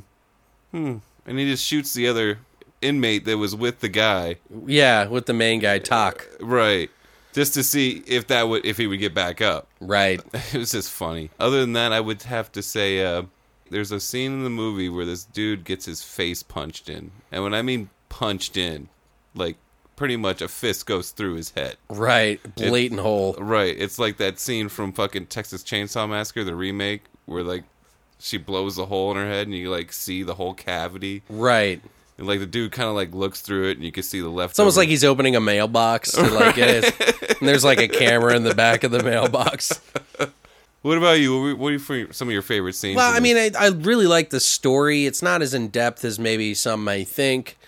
hmm, 0.73 0.97
and 1.27 1.39
he 1.39 1.51
just 1.51 1.65
shoots 1.65 1.95
the 1.95 2.07
other 2.09 2.39
inmate 2.83 3.25
that 3.25 3.39
was 3.39 3.55
with 3.55 3.81
the 3.81 3.89
guy. 3.89 4.37
Yeah, 4.67 5.07
with 5.09 5.27
the 5.27 5.33
main 5.35 5.61
guy 5.61 5.79
talk. 5.79 6.29
Right, 6.41 6.91
just 7.33 7.55
to 7.55 7.63
see 7.63 8.03
if 8.07 8.27
that 8.27 8.49
would 8.49 8.65
if 8.67 8.77
he 8.77 8.87
would 8.87 9.01
get 9.01 9.15
back 9.15 9.41
up. 9.41 9.69
Right. 9.81 10.21
it 10.35 10.55
was 10.59 10.73
just 10.73 10.91
funny. 10.91 11.31
Other 11.41 11.61
than 11.61 11.73
that, 11.75 11.93
I 11.93 12.01
would 12.01 12.23
have 12.25 12.53
to 12.53 12.63
say 12.63 13.03
uh, 13.05 13.23
there's 13.71 13.93
a 13.93 14.01
scene 14.01 14.33
in 14.33 14.45
the 14.45 14.51
movie 14.51 14.89
where 14.91 15.07
this 15.07 15.25
dude 15.25 15.65
gets 15.65 15.87
his 15.87 16.03
face 16.03 16.43
punched 16.43 16.89
in, 16.91 17.11
and 17.33 17.43
when 17.43 17.55
I 17.55 17.63
mean 17.63 17.89
punched 18.11 18.59
in, 18.59 18.91
like 19.35 19.57
pretty 19.97 20.17
much 20.17 20.43
a 20.43 20.49
fist 20.49 20.85
goes 20.85 21.11
through 21.11 21.35
his 21.35 21.51
head. 21.51 21.77
Right. 21.89 22.41
Blatant 22.57 23.01
hole. 23.01 23.35
Right. 23.39 23.75
It's 23.79 23.99
like 23.99 24.19
that 24.19 24.39
scene 24.39 24.69
from 24.69 24.93
fucking 24.93 25.27
Texas 25.27 25.63
Chainsaw 25.63 26.09
Massacre, 26.09 26.45
the 26.45 26.55
remake, 26.55 27.05
where 27.25 27.43
like 27.43 27.65
she 28.19 28.37
blows 28.37 28.79
a 28.79 28.87
hole 28.87 29.11
in 29.13 29.17
her 29.17 29.27
head 29.27 29.47
and 29.47 29.57
you 29.57 29.71
like 29.71 29.93
see 29.93 30.23
the 30.23 30.35
whole 30.35 30.55
cavity. 30.55 31.23
Right. 31.31 31.81
And 32.19 32.27
like 32.27 32.41
the 32.41 32.47
dude 32.47 32.73
kind 32.73 32.89
of 32.89 32.95
like 32.95 33.15
looks 33.15 33.41
through 33.41 33.69
it 33.69 33.79
and 33.79 33.85
you 33.85 33.93
can 33.93 34.03
see 34.03 34.21
the 34.21 34.29
left. 34.29 34.53
It's 34.53 34.59
almost 34.59 34.77
like 34.77 34.89
he's 34.89 35.05
opening 35.05 35.37
a 35.37 35.41
mailbox 35.41 36.13
to 36.13 36.23
like 36.23 36.55
get 36.55 36.85
his, 36.85 36.93
and 37.41 37.49
there's 37.49 37.65
like 37.65 37.79
a 37.79 37.89
camera 37.89 38.37
in 38.37 38.43
the 38.43 38.55
back 38.55 38.85
of 38.85 38.91
the 38.91 39.03
mailbox. 39.03 39.81
What 40.83 40.97
about 40.97 41.21
you? 41.21 41.57
What 41.57 41.75
are 41.75 42.13
some 42.13 42.29
of 42.29 42.33
your 42.33 42.41
favorite 42.41 42.75
scenes? 42.75 42.97
Well, 42.97 43.15
I 43.15 43.21
mean. 43.21 43.37
I, 43.37 43.51
I 43.59 43.69
really 43.69 44.07
like 44.07 44.31
the 44.31 44.41
story. 44.41 45.05
It's 45.05 45.23
not 45.23 45.43
as 45.43 45.53
in 45.53 45.69
depth 45.69 46.05
as 46.07 46.19
maybe 46.19 46.55
some 46.55 46.85
may 46.85 47.05
think, 47.05 47.59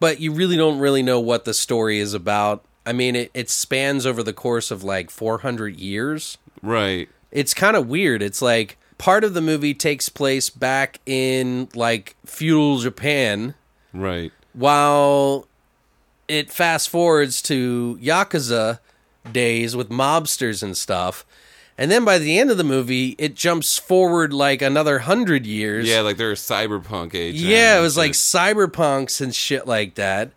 but 0.00 0.18
you 0.20 0.32
really 0.32 0.56
don't 0.56 0.78
really 0.80 1.02
know 1.02 1.20
what 1.20 1.44
the 1.44 1.54
story 1.54 1.98
is 2.00 2.12
about. 2.14 2.64
I 2.84 2.92
mean, 2.92 3.14
it, 3.14 3.30
it 3.34 3.48
spans 3.50 4.06
over 4.06 4.22
the 4.22 4.32
course 4.32 4.70
of 4.70 4.82
like 4.82 5.10
400 5.10 5.78
years. 5.78 6.38
right. 6.62 7.08
It's 7.30 7.54
kind 7.54 7.76
of 7.76 7.86
weird. 7.86 8.22
It's 8.22 8.42
like 8.42 8.76
part 8.98 9.22
of 9.22 9.34
the 9.34 9.40
movie 9.40 9.72
takes 9.74 10.08
place 10.08 10.50
back 10.50 10.98
in 11.06 11.68
like 11.76 12.16
feudal 12.26 12.78
Japan, 12.78 13.54
Right. 13.92 14.32
while 14.52 15.46
it 16.26 16.50
fast 16.50 16.88
forwards 16.88 17.40
to 17.42 17.98
Yakuza 18.02 18.80
days 19.30 19.76
with 19.76 19.90
mobsters 19.90 20.60
and 20.62 20.76
stuff. 20.76 21.24
And 21.80 21.90
then 21.90 22.04
by 22.04 22.18
the 22.18 22.38
end 22.38 22.50
of 22.50 22.58
the 22.58 22.62
movie, 22.62 23.14
it 23.16 23.34
jumps 23.34 23.78
forward 23.78 24.34
like 24.34 24.60
another 24.60 24.98
hundred 24.98 25.46
years. 25.46 25.88
Yeah, 25.88 26.02
like 26.02 26.18
they're 26.18 26.32
a 26.32 26.34
cyberpunk 26.34 27.14
age. 27.14 27.40
Yeah, 27.40 27.78
it 27.78 27.80
was 27.80 27.96
like 27.96 28.12
cyberpunks 28.12 29.22
and 29.22 29.34
shit 29.34 29.66
like 29.66 29.94
that. 29.94 30.32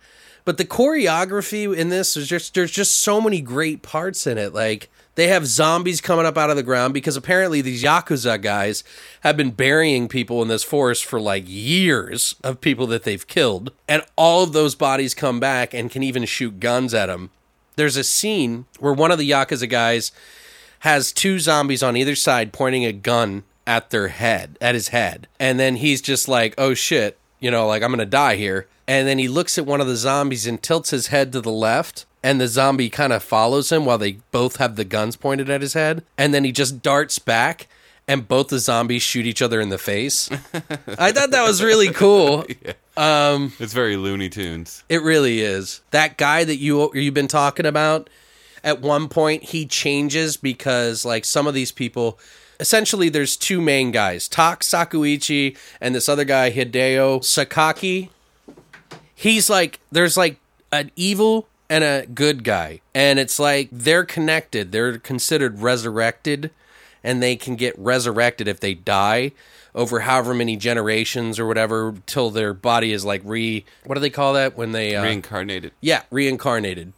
But 0.45 0.57
the 0.57 0.63
choreography 0.63 1.75
in 1.75 1.89
this 1.89 2.15
is 2.15 2.29
just 2.29 2.53
there's 2.53 2.71
just 2.71 2.97
so 2.97 3.19
many 3.19 3.41
great 3.41 3.81
parts 3.81 4.25
in 4.25 4.37
it. 4.37 4.53
Like 4.53 4.89
they 5.15 5.27
have 5.27 5.45
zombies 5.45 5.99
coming 5.99 6.25
up 6.25 6.37
out 6.37 6.49
of 6.49 6.55
the 6.55 6.63
ground 6.63 6.93
because 6.93 7.17
apparently 7.17 7.59
these 7.59 7.83
yakuza 7.83 8.41
guys 8.41 8.85
have 9.19 9.35
been 9.35 9.51
burying 9.51 10.07
people 10.07 10.41
in 10.41 10.47
this 10.47 10.63
forest 10.63 11.03
for 11.03 11.19
like 11.19 11.43
years 11.45 12.37
of 12.41 12.61
people 12.61 12.87
that 12.87 13.03
they've 13.03 13.27
killed, 13.27 13.73
and 13.85 14.01
all 14.15 14.43
of 14.43 14.53
those 14.53 14.75
bodies 14.75 15.13
come 15.13 15.41
back 15.41 15.73
and 15.73 15.91
can 15.91 16.03
even 16.03 16.23
shoot 16.23 16.61
guns 16.61 16.93
at 16.93 17.07
them. 17.07 17.31
There's 17.75 17.97
a 17.97 18.03
scene 18.05 18.65
where 18.79 18.93
one 18.93 19.11
of 19.11 19.19
the 19.19 19.29
yakuza 19.29 19.67
guys 19.67 20.13
has 20.83 21.13
two 21.13 21.39
zombies 21.39 21.81
on 21.81 21.95
either 21.95 22.13
side 22.13 22.51
pointing 22.51 22.83
a 22.83 22.91
gun 22.91 23.43
at 23.65 23.89
their 23.89 24.09
head, 24.09 24.57
at 24.59 24.75
his 24.75 24.89
head. 24.89 25.29
And 25.39 25.57
then 25.57 25.77
he's 25.77 26.01
just 26.01 26.27
like, 26.27 26.53
oh 26.57 26.73
shit, 26.73 27.17
you 27.39 27.49
know, 27.49 27.65
like 27.67 27.81
I'm 27.81 27.89
going 27.89 27.99
to 27.99 28.05
die 28.05 28.35
here. 28.35 28.67
And 28.85 29.07
then 29.07 29.17
he 29.17 29.29
looks 29.29 29.57
at 29.57 29.65
one 29.65 29.79
of 29.79 29.87
the 29.87 29.95
zombies 29.95 30.45
and 30.45 30.61
tilts 30.61 30.89
his 30.89 31.07
head 31.07 31.31
to 31.31 31.39
the 31.39 31.53
left. 31.53 32.05
And 32.21 32.39
the 32.39 32.49
zombie 32.49 32.89
kind 32.89 33.13
of 33.13 33.23
follows 33.23 33.71
him 33.71 33.85
while 33.85 33.97
they 33.97 34.17
both 34.31 34.57
have 34.57 34.75
the 34.75 34.83
guns 34.83 35.15
pointed 35.15 35.49
at 35.49 35.61
his 35.61 35.73
head. 35.73 36.03
And 36.17 36.33
then 36.33 36.43
he 36.43 36.51
just 36.51 36.81
darts 36.81 37.17
back, 37.17 37.67
and 38.05 38.27
both 38.27 38.49
the 38.49 38.59
zombies 38.59 39.01
shoot 39.01 39.25
each 39.25 39.41
other 39.41 39.61
in 39.61 39.69
the 39.69 39.77
face. 39.77 40.29
I 40.97 41.11
thought 41.13 41.31
that 41.31 41.47
was 41.47 41.63
really 41.63 41.89
cool. 41.91 42.45
Um, 42.95 43.53
it's 43.57 43.73
very 43.73 43.97
Looney 43.97 44.29
Tunes. 44.29 44.83
It 44.87 45.01
really 45.01 45.41
is. 45.41 45.81
That 45.89 46.15
guy 46.15 46.43
that 46.43 46.57
you 46.57 46.91
you've 46.93 47.15
been 47.15 47.27
talking 47.27 47.65
about, 47.65 48.07
at 48.63 48.81
one 48.81 49.09
point 49.09 49.43
he 49.45 49.65
changes 49.65 50.37
because 50.37 51.05
like 51.05 51.25
some 51.25 51.47
of 51.47 51.53
these 51.53 51.71
people 51.71 52.19
essentially 52.59 53.09
there's 53.09 53.35
two 53.35 53.61
main 53.61 53.91
guys, 53.91 54.27
Tak 54.27 54.61
Sakaguchi 54.61 55.57
and 55.81 55.93
this 55.93 56.07
other 56.07 56.25
guy 56.25 56.51
Hideo 56.51 57.19
Sakaki. 57.21 58.09
He's 59.15 59.49
like 59.49 59.79
there's 59.91 60.17
like 60.17 60.39
an 60.71 60.91
evil 60.95 61.47
and 61.69 61.83
a 61.83 62.05
good 62.05 62.43
guy. 62.43 62.81
And 62.93 63.19
it's 63.19 63.39
like 63.39 63.69
they're 63.71 64.03
connected. 64.05 64.71
They're 64.71 64.97
considered 64.99 65.59
resurrected 65.59 66.51
and 67.03 67.21
they 67.21 67.35
can 67.35 67.55
get 67.55 67.77
resurrected 67.77 68.47
if 68.47 68.59
they 68.59 68.73
die 68.73 69.31
over 69.75 70.01
however 70.01 70.33
many 70.33 70.55
generations 70.55 71.39
or 71.39 71.47
whatever 71.47 71.95
till 72.05 72.29
their 72.29 72.53
body 72.53 72.93
is 72.93 73.03
like 73.03 73.21
re 73.25 73.65
what 73.85 73.95
do 73.95 74.01
they 74.01 74.09
call 74.09 74.33
that 74.33 74.55
when 74.55 74.71
they 74.71 74.95
uh, 74.95 75.03
Reincarnated. 75.03 75.71
yeah, 75.81 76.03
reincarnated. 76.11 76.93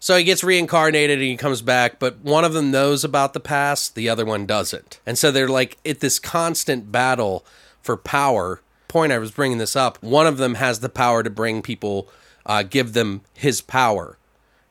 So 0.00 0.16
he 0.16 0.24
gets 0.24 0.44
reincarnated 0.44 1.18
and 1.18 1.28
he 1.28 1.36
comes 1.36 1.60
back, 1.60 1.98
but 1.98 2.18
one 2.18 2.44
of 2.44 2.52
them 2.52 2.70
knows 2.70 3.02
about 3.02 3.32
the 3.32 3.40
past, 3.40 3.94
the 3.94 4.08
other 4.08 4.24
one 4.24 4.46
doesn't. 4.46 5.00
And 5.04 5.18
so 5.18 5.30
they're 5.30 5.48
like 5.48 5.76
at 5.84 6.00
this 6.00 6.18
constant 6.18 6.92
battle 6.92 7.44
for 7.82 7.96
power. 7.96 8.60
Point 8.86 9.12
I 9.12 9.18
was 9.18 9.32
bringing 9.32 9.58
this 9.58 9.74
up. 9.74 10.02
One 10.02 10.26
of 10.26 10.38
them 10.38 10.54
has 10.54 10.80
the 10.80 10.88
power 10.88 11.22
to 11.22 11.30
bring 11.30 11.62
people, 11.62 12.08
uh, 12.46 12.62
give 12.62 12.92
them 12.92 13.22
his 13.34 13.60
power. 13.60 14.18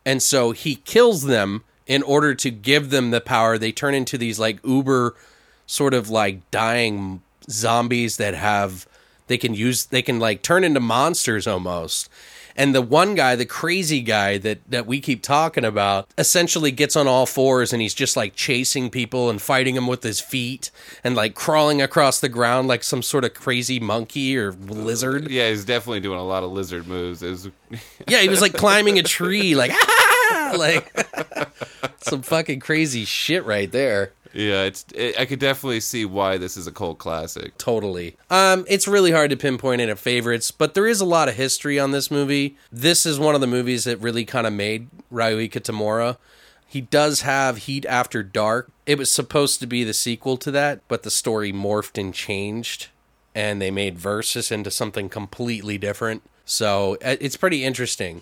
And 0.05 0.23
so 0.23 0.51
he 0.51 0.75
kills 0.75 1.23
them 1.23 1.63
in 1.85 2.03
order 2.03 2.33
to 2.35 2.49
give 2.49 2.89
them 2.89 3.11
the 3.11 3.21
power. 3.21 3.57
They 3.57 3.71
turn 3.71 3.93
into 3.93 4.17
these 4.17 4.39
like 4.39 4.59
uber 4.65 5.15
sort 5.65 5.93
of 5.93 6.09
like 6.09 6.49
dying 6.51 7.21
zombies 7.49 8.17
that 8.17 8.33
have 8.33 8.87
they 9.27 9.37
can 9.37 9.53
use 9.53 9.85
they 9.85 10.01
can 10.01 10.19
like 10.19 10.41
turn 10.41 10.63
into 10.63 10.79
monsters 10.79 11.45
almost 11.45 12.09
and 12.57 12.73
the 12.73 12.81
one 12.81 13.15
guy 13.15 13.35
the 13.35 13.45
crazy 13.45 14.01
guy 14.01 14.37
that 14.37 14.59
that 14.69 14.85
we 14.85 14.99
keep 14.99 15.21
talking 15.21 15.63
about 15.63 16.09
essentially 16.17 16.71
gets 16.71 16.95
on 16.95 17.07
all 17.07 17.25
fours 17.25 17.71
and 17.71 17.81
he's 17.81 17.93
just 17.93 18.17
like 18.17 18.35
chasing 18.35 18.89
people 18.89 19.29
and 19.29 19.41
fighting 19.41 19.75
them 19.75 19.87
with 19.87 20.03
his 20.03 20.19
feet 20.19 20.71
and 21.03 21.15
like 21.15 21.35
crawling 21.35 21.81
across 21.81 22.19
the 22.19 22.29
ground 22.29 22.67
like 22.67 22.83
some 22.83 23.01
sort 23.01 23.23
of 23.23 23.33
crazy 23.33 23.79
monkey 23.79 24.37
or 24.37 24.51
lizard 24.51 25.29
Yeah, 25.29 25.49
he's 25.49 25.65
definitely 25.65 25.99
doing 25.99 26.19
a 26.19 26.25
lot 26.25 26.43
of 26.43 26.51
lizard 26.51 26.87
moves. 26.87 27.21
Was, 27.21 27.49
yeah 28.07 28.19
he 28.19 28.29
was 28.29 28.41
like 28.41 28.53
climbing 28.53 28.97
a 28.99 29.03
tree 29.03 29.55
like 29.55 29.71
ah! 29.73 30.53
like 30.57 30.91
some 32.01 32.21
fucking 32.21 32.59
crazy 32.59 33.05
shit 33.05 33.45
right 33.45 33.71
there 33.71 34.13
yeah, 34.37 34.65
it's. 34.65 34.85
It, 34.93 35.19
I 35.19 35.25
could 35.25 35.39
definitely 35.39 35.79
see 35.79 36.05
why 36.05 36.37
this 36.37 36.57
is 36.57 36.67
a 36.67 36.71
cult 36.71 36.99
classic. 36.99 37.57
Totally. 37.57 38.17
Um, 38.29 38.65
it's 38.69 38.87
really 38.87 39.11
hard 39.11 39.31
to 39.31 39.35
pinpoint 39.35 39.81
any 39.81 39.95
favorites, 39.95 40.51
but 40.51 40.75
there 40.75 40.85
is 40.85 41.01
a 41.01 41.05
lot 41.05 41.27
of 41.27 41.33
history 41.33 41.79
on 41.79 41.89
this 41.89 42.11
movie. 42.11 42.55
This 42.71 43.03
is 43.03 43.19
one 43.19 43.33
of 43.33 43.41
the 43.41 43.47
movies 43.47 43.85
that 43.85 43.97
really 43.99 44.25
kind 44.25 44.45
of 44.45 44.53
made 44.53 44.89
Ryuhei 45.11 45.51
Kitamura. 45.51 46.17
He 46.67 46.81
does 46.81 47.21
have 47.21 47.57
Heat 47.57 47.83
After 47.87 48.21
Dark. 48.21 48.69
It 48.85 48.99
was 48.99 49.09
supposed 49.09 49.59
to 49.61 49.65
be 49.65 49.83
the 49.83 49.93
sequel 49.93 50.37
to 50.37 50.51
that, 50.51 50.81
but 50.87 51.01
the 51.01 51.09
story 51.09 51.51
morphed 51.51 51.99
and 51.99 52.13
changed, 52.13 52.89
and 53.33 53.59
they 53.59 53.71
made 53.71 53.97
Versus 53.97 54.51
into 54.51 54.69
something 54.69 55.09
completely 55.09 55.79
different. 55.79 56.21
So 56.45 56.95
uh, 57.03 57.15
it's 57.19 57.37
pretty 57.37 57.63
interesting. 57.63 58.21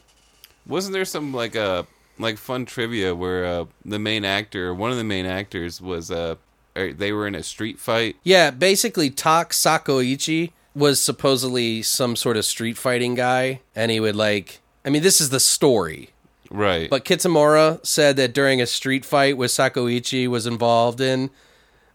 Wasn't 0.65 0.93
there 0.93 1.03
some 1.03 1.33
like 1.33 1.57
uh 1.57 1.83
like 2.17 2.37
fun 2.37 2.65
trivia 2.65 3.15
where 3.15 3.45
uh, 3.45 3.65
the 3.83 3.99
main 3.99 4.25
actor, 4.25 4.73
one 4.73 4.91
of 4.91 4.97
the 4.97 5.03
main 5.03 5.25
actors, 5.25 5.81
was 5.81 6.11
uh 6.11 6.35
er, 6.77 6.93
they 6.93 7.11
were 7.11 7.27
in 7.27 7.35
a 7.35 7.43
street 7.43 7.79
fight. 7.79 8.15
Yeah, 8.23 8.51
basically, 8.51 9.09
Tak 9.09 9.51
Sakaguchi 9.51 10.51
was 10.75 10.99
supposedly 10.99 11.81
some 11.81 12.15
sort 12.15 12.37
of 12.37 12.45
street 12.45 12.77
fighting 12.77 13.15
guy, 13.15 13.61
and 13.75 13.91
he 13.91 13.99
would 13.99 14.15
like. 14.15 14.61
I 14.83 14.89
mean, 14.89 15.01
this 15.01 15.19
is 15.19 15.29
the 15.29 15.39
story. 15.39 16.11
Right. 16.51 16.89
But 16.89 17.05
Kitamura 17.05 17.83
said 17.85 18.17
that 18.17 18.33
during 18.33 18.61
a 18.61 18.67
street 18.67 19.03
fight 19.03 19.35
with 19.37 19.51
Sakaguchi 19.51 20.27
was 20.27 20.45
involved 20.45 21.01
in, 21.01 21.31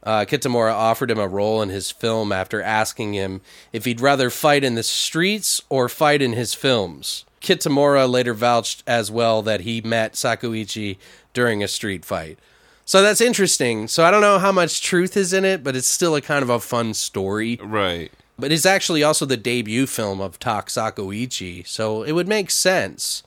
uh, 0.02 0.24
Kitamura 0.24 0.72
offered 0.72 1.10
him 1.10 1.18
a 1.18 1.28
role 1.28 1.62
in 1.62 1.68
his 1.68 1.90
film 1.90 2.32
after 2.32 2.62
asking 2.62 3.14
him 3.14 3.42
if 3.72 3.84
he'd 3.84 4.00
rather 4.00 4.30
fight 4.30 4.64
in 4.64 4.74
the 4.74 4.82
streets 4.82 5.60
or 5.68 5.88
fight 5.88 6.22
in 6.22 6.32
his 6.32 6.54
films. 6.54 7.24
Kitamura 7.40 8.10
later 8.10 8.34
vouched 8.34 8.82
as 8.86 9.10
well 9.10 9.42
that 9.42 9.62
he 9.62 9.80
met 9.80 10.14
Sakaguchi 10.14 10.98
during 11.32 11.62
a 11.62 11.68
street 11.68 12.04
fight. 12.04 12.38
So 12.84 13.02
that's 13.02 13.20
interesting. 13.20 13.88
So 13.88 14.04
I 14.04 14.10
don't 14.10 14.20
know 14.20 14.38
how 14.38 14.52
much 14.52 14.82
truth 14.82 15.16
is 15.16 15.32
in 15.32 15.44
it, 15.44 15.62
but 15.62 15.76
it's 15.76 15.86
still 15.86 16.14
a 16.16 16.20
kind 16.20 16.42
of 16.42 16.50
a 16.50 16.60
fun 16.60 16.94
story. 16.94 17.58
right. 17.62 18.12
But 18.38 18.52
it's 18.52 18.64
actually 18.64 19.02
also 19.02 19.26
the 19.26 19.36
debut 19.36 19.86
film 19.86 20.18
of 20.20 20.38
Tak 20.38 20.68
Sakaguchi, 20.68 21.66
so 21.66 22.02
it 22.02 22.12
would 22.12 22.26
make 22.26 22.50
sense. 22.50 23.22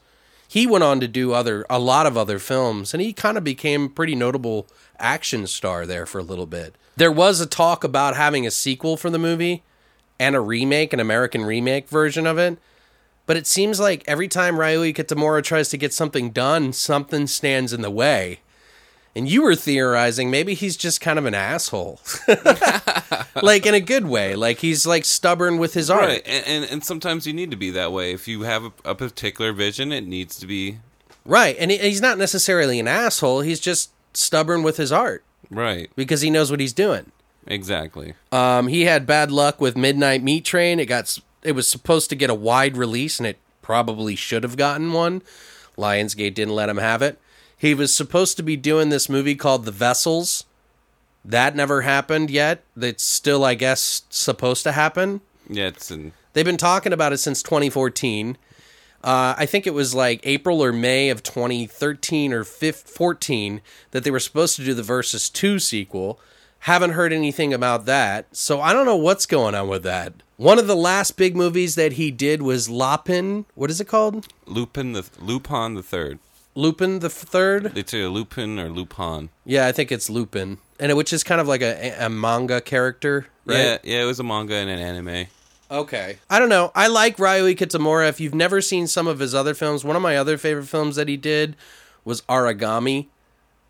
He 0.48 0.66
went 0.66 0.82
on 0.82 0.98
to 1.00 1.06
do 1.06 1.32
other 1.32 1.64
a 1.70 1.78
lot 1.78 2.06
of 2.06 2.16
other 2.16 2.40
films, 2.40 2.92
and 2.92 3.00
he 3.00 3.12
kind 3.12 3.38
of 3.38 3.44
became 3.44 3.84
a 3.84 3.88
pretty 3.88 4.16
notable 4.16 4.66
action 4.98 5.46
star 5.46 5.86
there 5.86 6.04
for 6.04 6.18
a 6.18 6.24
little 6.24 6.46
bit. 6.46 6.74
There 6.96 7.12
was 7.12 7.40
a 7.40 7.46
talk 7.46 7.84
about 7.84 8.16
having 8.16 8.44
a 8.44 8.50
sequel 8.50 8.96
for 8.96 9.08
the 9.08 9.18
movie 9.18 9.62
and 10.18 10.34
a 10.34 10.40
remake, 10.40 10.92
an 10.92 11.00
American 11.00 11.44
remake 11.44 11.88
version 11.88 12.26
of 12.26 12.36
it. 12.36 12.58
But 13.26 13.36
it 13.36 13.46
seems 13.46 13.80
like 13.80 14.04
every 14.06 14.28
time 14.28 14.56
Ryuhei 14.56 14.94
Kitamura 14.94 15.42
tries 15.42 15.68
to 15.70 15.78
get 15.78 15.92
something 15.92 16.30
done, 16.30 16.72
something 16.72 17.26
stands 17.26 17.72
in 17.72 17.80
the 17.80 17.90
way. 17.90 18.40
And 19.16 19.28
you 19.28 19.42
were 19.42 19.54
theorizing 19.54 20.30
maybe 20.30 20.54
he's 20.54 20.76
just 20.76 21.00
kind 21.00 21.18
of 21.18 21.24
an 21.24 21.34
asshole. 21.34 22.00
like 23.42 23.64
in 23.64 23.72
a 23.72 23.80
good 23.80 24.06
way. 24.06 24.34
Like 24.34 24.58
he's 24.58 24.86
like 24.86 25.04
stubborn 25.04 25.58
with 25.58 25.74
his 25.74 25.88
art. 25.88 26.08
Right. 26.08 26.22
And, 26.26 26.46
and 26.46 26.64
and 26.64 26.84
sometimes 26.84 27.26
you 27.26 27.32
need 27.32 27.52
to 27.52 27.56
be 27.56 27.70
that 27.70 27.92
way. 27.92 28.12
If 28.12 28.26
you 28.26 28.42
have 28.42 28.64
a, 28.64 28.72
a 28.84 28.94
particular 28.94 29.52
vision, 29.52 29.92
it 29.92 30.06
needs 30.06 30.36
to 30.40 30.46
be 30.46 30.78
Right. 31.24 31.56
And 31.58 31.70
he, 31.70 31.78
he's 31.78 32.00
not 32.00 32.18
necessarily 32.18 32.78
an 32.78 32.88
asshole. 32.88 33.40
He's 33.40 33.60
just 33.60 33.90
stubborn 34.12 34.62
with 34.62 34.76
his 34.76 34.92
art 34.92 35.24
right. 35.50 35.90
because 35.96 36.20
he 36.20 36.30
knows 36.30 36.50
what 36.50 36.60
he's 36.60 36.72
doing. 36.72 37.10
Exactly. 37.46 38.14
Um, 38.32 38.68
he 38.68 38.84
had 38.84 39.06
bad 39.06 39.30
luck 39.30 39.60
with 39.60 39.76
Midnight 39.76 40.22
Meat 40.22 40.44
Train. 40.44 40.80
It 40.80 40.86
got 40.86 41.18
it 41.44 41.52
was 41.52 41.68
supposed 41.68 42.10
to 42.10 42.16
get 42.16 42.30
a 42.30 42.34
wide 42.34 42.76
release, 42.76 43.20
and 43.20 43.26
it 43.26 43.38
probably 43.62 44.16
should 44.16 44.42
have 44.42 44.56
gotten 44.56 44.92
one. 44.92 45.22
Lionsgate 45.76 46.34
didn't 46.34 46.54
let 46.54 46.68
him 46.68 46.78
have 46.78 47.02
it. 47.02 47.18
He 47.56 47.74
was 47.74 47.94
supposed 47.94 48.36
to 48.36 48.42
be 48.42 48.56
doing 48.56 48.88
this 48.88 49.08
movie 49.08 49.34
called 49.34 49.64
The 49.64 49.72
Vessels. 49.72 50.44
That 51.24 51.56
never 51.56 51.82
happened 51.82 52.30
yet. 52.30 52.62
That's 52.76 53.02
still, 53.02 53.44
I 53.44 53.54
guess, 53.54 54.02
supposed 54.10 54.64
to 54.64 54.72
happen. 54.72 55.20
Yeah, 55.48 55.68
it's 55.68 55.90
in 55.90 56.12
They've 56.32 56.44
been 56.44 56.56
talking 56.56 56.92
about 56.92 57.12
it 57.12 57.18
since 57.18 57.42
2014. 57.42 58.36
Uh, 59.02 59.34
I 59.36 59.46
think 59.46 59.66
it 59.66 59.74
was 59.74 59.94
like 59.94 60.20
April 60.24 60.62
or 60.62 60.72
May 60.72 61.10
of 61.10 61.22
2013 61.22 62.32
or 62.32 62.42
15, 62.42 62.92
14 62.92 63.62
that 63.92 64.02
they 64.02 64.10
were 64.10 64.20
supposed 64.20 64.56
to 64.56 64.64
do 64.64 64.74
the 64.74 64.82
Versus 64.82 65.30
2 65.30 65.58
sequel. 65.58 66.18
Haven't 66.64 66.92
heard 66.92 67.12
anything 67.12 67.52
about 67.52 67.84
that. 67.84 68.34
So 68.34 68.60
I 68.60 68.72
don't 68.72 68.86
know 68.86 68.96
what's 68.96 69.26
going 69.26 69.54
on 69.54 69.68
with 69.68 69.82
that. 69.82 70.14
One 70.38 70.58
of 70.58 70.66
the 70.66 70.74
last 70.74 71.18
big 71.18 71.36
movies 71.36 71.74
that 71.74 71.92
he 71.92 72.10
did 72.10 72.40
was 72.40 72.70
Lupin. 72.70 73.44
What 73.54 73.70
is 73.70 73.82
it 73.82 73.84
called? 73.86 74.28
Lupin 74.46 74.92
the 74.92 75.04
Lupin 75.20 75.74
the 75.74 75.82
third. 75.82 76.18
Lupin 76.54 77.00
the 77.00 77.10
Third? 77.10 77.76
It's 77.76 77.92
either 77.92 78.08
Lupin 78.08 78.58
or 78.58 78.70
Lupin. 78.70 79.28
Yeah, 79.44 79.66
I 79.66 79.72
think 79.72 79.92
it's 79.92 80.08
Lupin. 80.08 80.58
And 80.80 80.90
it, 80.90 80.94
which 80.94 81.12
is 81.12 81.22
kind 81.22 81.40
of 81.40 81.48
like 81.48 81.60
a, 81.60 81.96
a 81.98 82.08
manga 82.08 82.60
character, 82.60 83.26
right? 83.44 83.58
Yeah, 83.58 83.78
yeah, 83.82 84.02
it 84.02 84.06
was 84.06 84.20
a 84.20 84.24
manga 84.24 84.54
and 84.54 84.70
an 84.70 84.78
anime. 84.78 85.26
Okay. 85.70 86.18
I 86.30 86.38
don't 86.38 86.48
know. 86.48 86.70
I 86.74 86.86
like 86.86 87.16
Ryuhei 87.18 87.56
Kitamura. 87.56 88.08
If 88.08 88.20
you've 88.20 88.34
never 88.34 88.60
seen 88.60 88.86
some 88.86 89.06
of 89.06 89.18
his 89.18 89.34
other 89.34 89.52
films, 89.52 89.84
one 89.84 89.96
of 89.96 90.02
my 90.02 90.16
other 90.16 90.38
favorite 90.38 90.66
films 90.66 90.96
that 90.96 91.08
he 91.08 91.16
did 91.16 91.56
was 92.04 92.22
Aragami. 92.22 93.08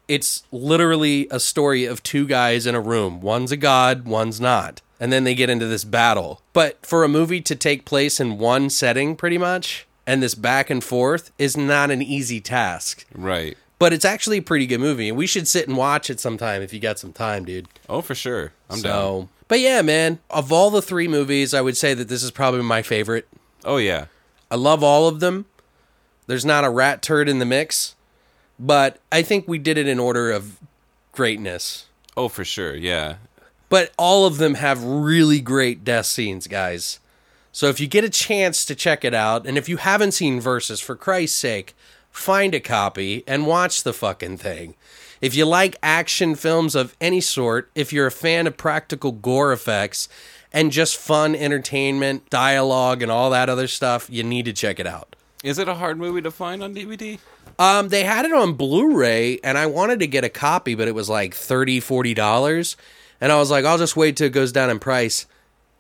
It's 0.07 0.43
literally 0.53 1.27
a 1.31 1.41
story 1.41 1.85
of 1.85 2.03
two 2.03 2.27
guys 2.27 2.67
in 2.67 2.75
a 2.75 2.81
room. 2.81 3.21
One's 3.21 3.53
a 3.53 3.57
god, 3.57 4.05
one's 4.05 4.41
not. 4.41 4.81
And 5.01 5.13
then 5.13 5.25
they 5.25 5.35
get 5.35 5.51
into 5.51 5.67
this 5.67 5.85
battle. 5.85 6.41
But 6.53 6.85
for 6.85 7.05
a 7.05 7.09
movie 7.09 7.41
to 7.43 7.57
take 7.57 7.85
place 7.85 8.21
in 8.21 8.39
one 8.39 8.71
setting, 8.71 9.17
pretty 9.17 9.39
much, 9.39 9.87
and 10.07 10.23
this 10.23 10.35
back 10.35 10.71
and 10.71 10.83
forth 10.85 11.33
is 11.39 11.57
not 11.57 11.91
an 11.91 12.03
easy 12.03 12.41
task. 12.41 13.07
Right. 13.15 13.57
But 13.79 13.93
it's 13.93 14.05
actually 14.05 14.39
a 14.39 14.43
pretty 14.43 14.67
good 14.67 14.81
movie, 14.81 15.09
and 15.09 15.19
we 15.19 15.27
should 15.27 15.49
sit 15.49 15.67
and 15.69 15.77
watch 15.77 16.09
it 16.09 16.21
sometime 16.21 16.63
if 16.63 16.73
you 16.73 16.81
got 16.81 16.99
some 16.99 17.13
time, 17.13 17.45
dude. 17.45 17.67
Oh, 17.89 18.01
for 18.01 18.15
sure. 18.15 18.53
I'm 18.71 18.81
down. 18.81 19.29
but 19.49 19.61
yeah, 19.61 19.83
man, 19.83 20.21
of 20.31 20.53
all 20.53 20.71
the 20.71 20.81
three 20.81 21.09
movies, 21.09 21.53
I 21.53 21.61
would 21.61 21.77
say 21.77 21.93
that 21.95 22.09
this 22.09 22.23
is 22.23 22.31
probably 22.31 22.63
my 22.63 22.83
favorite. 22.83 23.29
Oh 23.65 23.79
yeah. 23.79 24.07
I 24.51 24.57
love 24.57 24.83
all 24.85 25.09
of 25.09 25.21
them. 25.21 25.47
There's 26.27 26.45
not 26.45 26.65
a 26.65 26.71
rat 26.71 27.03
turd 27.03 27.29
in 27.29 27.41
the 27.41 27.45
mix, 27.45 27.94
but 28.59 28.99
I 29.11 29.23
think 29.23 29.47
we 29.49 29.59
did 29.59 29.79
it 29.79 29.89
in 29.89 29.99
order 29.99 30.31
of 30.31 30.59
greatness. 31.13 31.87
Oh, 32.17 32.29
for 32.29 32.45
sure. 32.45 32.75
Yeah. 32.75 33.17
But 33.69 33.93
all 33.99 34.27
of 34.27 34.39
them 34.39 34.55
have 34.55 34.83
really 34.85 35.41
great 35.41 35.85
death 35.85 36.07
scenes, 36.07 36.47
guys. 36.47 37.01
So 37.53 37.69
if 37.69 37.81
you 37.81 37.87
get 37.87 38.05
a 38.05 38.11
chance 38.11 38.65
to 38.65 38.75
check 38.75 39.05
it 39.05 39.15
out, 39.15 39.47
and 39.47 39.57
if 39.57 39.69
you 39.69 39.77
haven't 39.77 40.13
seen 40.13 40.41
Versus, 40.41 40.81
for 40.81 40.97
Christ's 40.97 41.39
sake, 41.39 41.75
find 42.11 42.55
a 42.55 42.61
copy 42.61 43.25
and 43.27 43.47
watch 43.47 43.83
the 43.83 43.93
fucking 43.93 44.39
thing. 44.39 44.75
If 45.21 45.35
you 45.35 45.47
like 45.47 45.77
action 45.83 46.35
films 46.35 46.75
of 46.75 46.97
any 47.01 47.21
sort, 47.21 47.71
if 47.75 47.93
you're 47.93 48.07
a 48.07 48.13
fan 48.13 48.47
of 48.47 48.57
practical 48.57 49.13
gore 49.13 49.53
effects 49.53 50.09
and 50.53 50.71
just 50.71 50.97
fun 50.97 51.35
entertainment, 51.35 52.29
dialogue, 52.31 53.03
and 53.03 53.11
all 53.11 53.31
that 53.31 53.49
other 53.49 53.67
stuff, 53.67 54.09
you 54.11 54.23
need 54.23 54.45
to 54.45 54.53
check 54.53 54.79
it 54.79 54.87
out. 54.87 55.17
Is 55.43 55.59
it 55.59 55.69
a 55.69 55.75
hard 55.75 55.99
movie 55.99 56.23
to 56.23 56.31
find 56.31 56.63
on 56.63 56.75
DVD? 56.75 57.19
Um, 57.59 57.89
they 57.89 58.05
had 58.05 58.25
it 58.25 58.33
on 58.33 58.55
Blu-ray, 58.55 59.39
and 59.45 59.57
I 59.57 59.67
wanted 59.67 60.01
to 60.01 60.07
get 60.07 60.25
a 60.25 60.29
copy, 60.29 60.75
but 60.75 60.89
it 60.89 60.95
was 60.95 61.09
like 61.09 61.35
$30, 61.35 61.79
$40. 61.79 62.77
And 63.21 63.31
I 63.33 63.37
was 63.37 63.51
like, 63.51 63.65
I'll 63.65 63.79
just 63.79 63.97
wait 63.97 64.17
till 64.17 64.27
it 64.27 64.33
goes 64.33 64.53
down 64.53 64.71
in 64.71 64.79
price. 64.79 65.27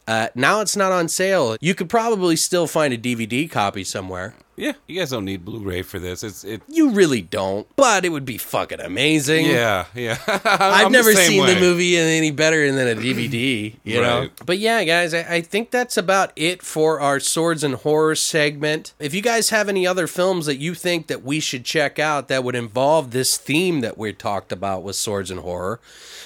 Uh, 0.07 0.29
now 0.35 0.61
it's 0.61 0.77
not 0.77 0.93
on 0.93 1.09
sale. 1.09 1.57
You 1.61 1.75
could 1.75 1.89
probably 1.89 2.37
still 2.37 2.67
find 2.67 2.93
a 2.93 2.99
DVD 2.99 3.51
copy 3.51 3.85
somewhere. 3.85 4.35
Yeah, 4.57 4.75
you 4.87 5.01
guys 5.01 5.11
don't 5.11 5.25
need 5.25 5.45
Blu-ray 5.45 5.83
for 5.83 5.99
this. 5.99 6.23
It's 6.23 6.45
it. 6.45 6.63
You 6.69 6.91
really 6.91 7.23
don't, 7.23 7.67
but 7.75 8.05
it 8.05 8.11
would 8.11 8.25
be 8.25 8.39
fucking 8.39 8.81
amazing. 8.81 9.47
Yeah, 9.47 9.87
yeah. 9.95 10.19
I've 10.45 10.87
the 10.87 10.91
never 10.91 11.13
same 11.13 11.29
seen 11.29 11.47
the 11.47 11.55
way. 11.55 11.61
movie 11.61 11.97
any 11.97 12.31
better 12.31 12.71
than 12.71 12.87
a 12.87 13.01
DVD, 13.01 13.75
you 13.83 14.01
know? 14.01 14.29
But 14.47 14.59
yeah, 14.59 14.85
guys, 14.85 15.13
I, 15.13 15.23
I 15.23 15.41
think 15.41 15.73
that's 15.73 15.97
about 15.97 16.31
it 16.37 16.63
for 16.63 17.01
our 17.01 17.19
swords 17.19 17.65
and 17.65 17.75
horror 17.75 18.15
segment. 18.15 18.93
If 19.01 19.13
you 19.13 19.23
guys 19.23 19.51
have 19.51 19.69
any 19.69 19.89
other 19.89 20.07
films 20.07 20.47
that 20.47 20.59
you 20.59 20.75
think 20.75 21.09
that 21.09 21.25
we 21.25 21.41
should 21.41 21.65
check 21.65 21.99
out 21.99 22.29
that 22.29 22.45
would 22.45 22.55
involve 22.55 23.11
this 23.11 23.37
theme 23.37 23.81
that 23.81 23.99
we 23.99 24.13
talked 24.13 24.53
about 24.53 24.85
with 24.85 24.95
swords 24.95 25.33
and 25.33 25.41
horror, 25.41 25.81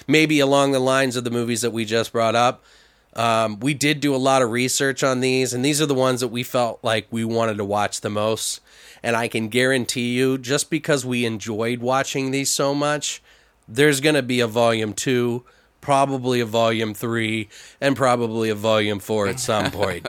maybe 0.07 0.39
along 0.39 0.73
the 0.73 0.81
lines 0.81 1.17
of 1.17 1.25
the 1.25 1.31
movies 1.31 1.63
that 1.63 1.71
we 1.71 1.87
just 1.87 2.13
brought 2.13 2.35
up, 2.35 2.63
um, 3.14 3.59
we 3.60 3.74
did 3.74 4.01
do 4.01 4.14
a 4.14 4.16
lot 4.16 4.43
of 4.43 4.51
research 4.51 5.02
on 5.02 5.20
these, 5.20 5.52
and 5.52 5.64
these 5.64 5.80
are 5.80 5.86
the 5.86 5.94
ones 5.94 6.20
that 6.20 6.28
we 6.28 6.43
felt 6.43 6.78
like 6.82 7.06
we 7.10 7.24
wanted 7.24 7.56
to 7.59 7.64
watch 7.64 8.01
the 8.01 8.10
most. 8.10 8.60
And 9.02 9.16
I 9.16 9.28
can 9.28 9.48
guarantee 9.48 10.14
you, 10.14 10.39
just 10.39 10.70
because 10.70 11.06
we 11.06 11.24
enjoyed 11.24 11.80
watching 11.80 12.30
these 12.30 12.51
so 12.51 12.74
much, 12.74 13.22
there's 13.68 14.01
going 14.01 14.14
to 14.14 14.22
be 14.22 14.40
a 14.40 14.47
volume 14.47 14.93
two, 14.93 15.44
probably 15.80 16.40
a 16.40 16.47
volume 16.47 16.94
three, 16.94 17.48
and 17.80 17.97
probably 17.97 18.51
a 18.51 18.55
volume 18.55 18.98
four 18.98 19.28
at 19.28 19.39
some 19.39 19.70
point. 19.72 20.09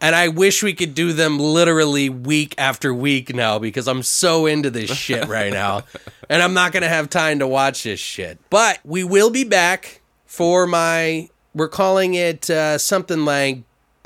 and 0.00 0.14
I 0.14 0.28
wish 0.28 0.62
we 0.62 0.74
could 0.74 0.94
do 0.94 1.12
them 1.12 1.38
literally 1.38 2.08
week 2.08 2.54
after 2.58 2.92
week 2.92 3.34
now 3.34 3.58
because 3.58 3.88
I'm 3.88 4.02
so 4.02 4.46
into 4.46 4.70
this 4.70 4.90
shit 4.90 5.26
right 5.28 5.52
now. 5.52 5.84
and 6.28 6.42
I'm 6.42 6.54
not 6.54 6.72
going 6.72 6.82
to 6.82 6.88
have 6.88 7.08
time 7.08 7.38
to 7.38 7.46
watch 7.46 7.82
this 7.82 8.00
shit. 8.00 8.38
But 8.50 8.80
we 8.84 9.04
will 9.04 9.30
be 9.30 9.44
back 9.44 10.00
for 10.26 10.66
my, 10.66 11.30
we're 11.56 11.68
calling 11.68 12.12
it 12.14 12.50
uh, 12.50 12.76
something 12.76 13.24
like 13.24 13.62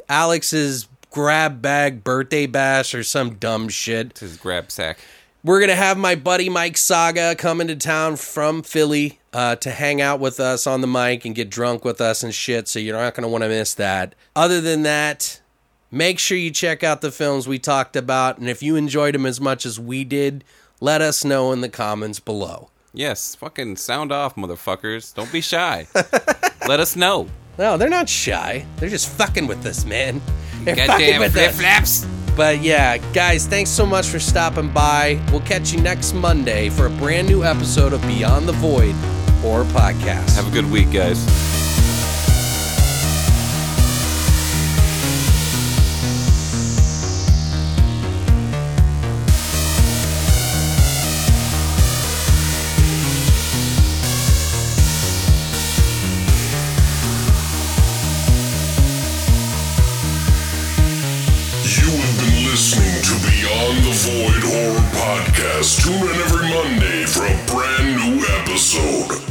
Alex's 0.09 0.87
grab 1.11 1.61
bag 1.61 2.05
birthday 2.05 2.47
bash 2.47 2.95
or 2.95 3.03
some 3.03 3.35
dumb 3.35 3.69
shit. 3.69 4.11
It's 4.11 4.21
his 4.21 4.37
grab 4.37 4.71
sack. 4.71 5.01
We're 5.43 5.59
going 5.59 5.71
to 5.71 5.77
have 5.77 5.99
my 5.99 6.15
buddy 6.15 6.49
Mike 6.49 6.77
Saga 6.77 7.35
coming 7.35 7.67
to 7.67 7.75
town 7.75 8.17
from 8.17 8.63
Philly 8.63 9.19
uh, 9.33 9.57
to 9.57 9.71
hang 9.71 10.01
out 10.01 10.21
with 10.21 10.39
us 10.39 10.67
on 10.67 10.81
the 10.81 10.87
mic 10.87 11.25
and 11.25 11.35
get 11.35 11.51
drunk 11.51 11.85
with 11.85 12.01
us 12.01 12.23
and 12.23 12.33
shit. 12.33 12.69
So 12.69 12.79
you're 12.79 12.97
not 12.97 13.15
going 13.15 13.23
to 13.23 13.29
want 13.29 13.43
to 13.43 13.49
miss 13.49 13.75
that. 13.75 14.15
Other 14.37 14.61
than 14.61 14.83
that, 14.83 15.41
make 15.91 16.21
sure 16.21 16.39
you 16.39 16.51
check 16.53 16.85
out 16.85 17.01
the 17.01 17.11
films 17.11 17.49
we 17.49 17.59
talked 17.59 17.97
about. 17.97 18.39
And 18.39 18.49
if 18.49 18.63
you 18.63 18.77
enjoyed 18.77 19.15
them 19.15 19.27
as 19.27 19.41
much 19.41 19.67
as 19.67 19.81
we 19.81 20.05
did, 20.05 20.45
let 20.79 21.01
us 21.01 21.25
know 21.25 21.53
in 21.53 21.63
the 21.63 21.69
comments 21.69 22.21
below. 22.21 22.71
Yes, 22.93 23.35
fucking 23.37 23.77
sound 23.77 24.11
off, 24.13 24.35
motherfuckers. 24.37 25.15
Don't 25.15 25.31
be 25.33 25.41
shy. 25.41 25.87
Let 26.67 26.81
us 26.81 26.97
know. 26.97 27.29
No, 27.59 27.77
they're 27.77 27.89
not 27.89 28.09
shy. 28.09 28.67
They're 28.77 28.89
just 28.89 29.09
fucking 29.11 29.47
with 29.47 29.65
us, 29.67 29.85
man. 29.85 30.21
They're 30.65 30.77
fucking 30.77 31.21
with 31.21 31.33
flip 31.33 31.51
us. 31.51 31.61
flaps. 31.61 32.07
But 32.37 32.61
yeah, 32.63 32.99
guys, 33.13 33.47
thanks 33.47 33.71
so 33.71 33.85
much 33.85 34.07
for 34.07 34.19
stopping 34.19 34.71
by. 34.73 35.21
We'll 35.31 35.41
catch 35.43 35.73
you 35.73 35.81
next 35.81 36.15
Monday 36.15 36.69
for 36.71 36.87
a 36.87 36.91
brand 36.91 37.29
new 37.29 37.45
episode 37.45 37.93
of 37.93 38.01
Beyond 38.03 38.49
the 38.49 38.53
Void 38.53 38.95
Horror 39.43 39.65
Podcast. 39.65 40.37
Have 40.37 40.49
a 40.49 40.51
good 40.51 40.71
week, 40.71 40.91
guys. 40.93 41.19
Podcast. 65.31 65.85
Tune 65.85 65.95
in 65.95 66.17
every 66.23 66.49
Monday 66.49 67.05
for 67.07 67.25
a 67.25 67.37
brand 67.47 67.97
new 67.97 68.25
episode. 68.41 69.23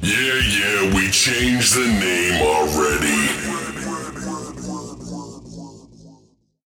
Yeah, 0.00 0.38
yeah, 0.38 0.94
we 0.94 1.10
changed 1.10 1.74
the 1.74 1.86
name 1.86 2.42
already. 2.42 3.21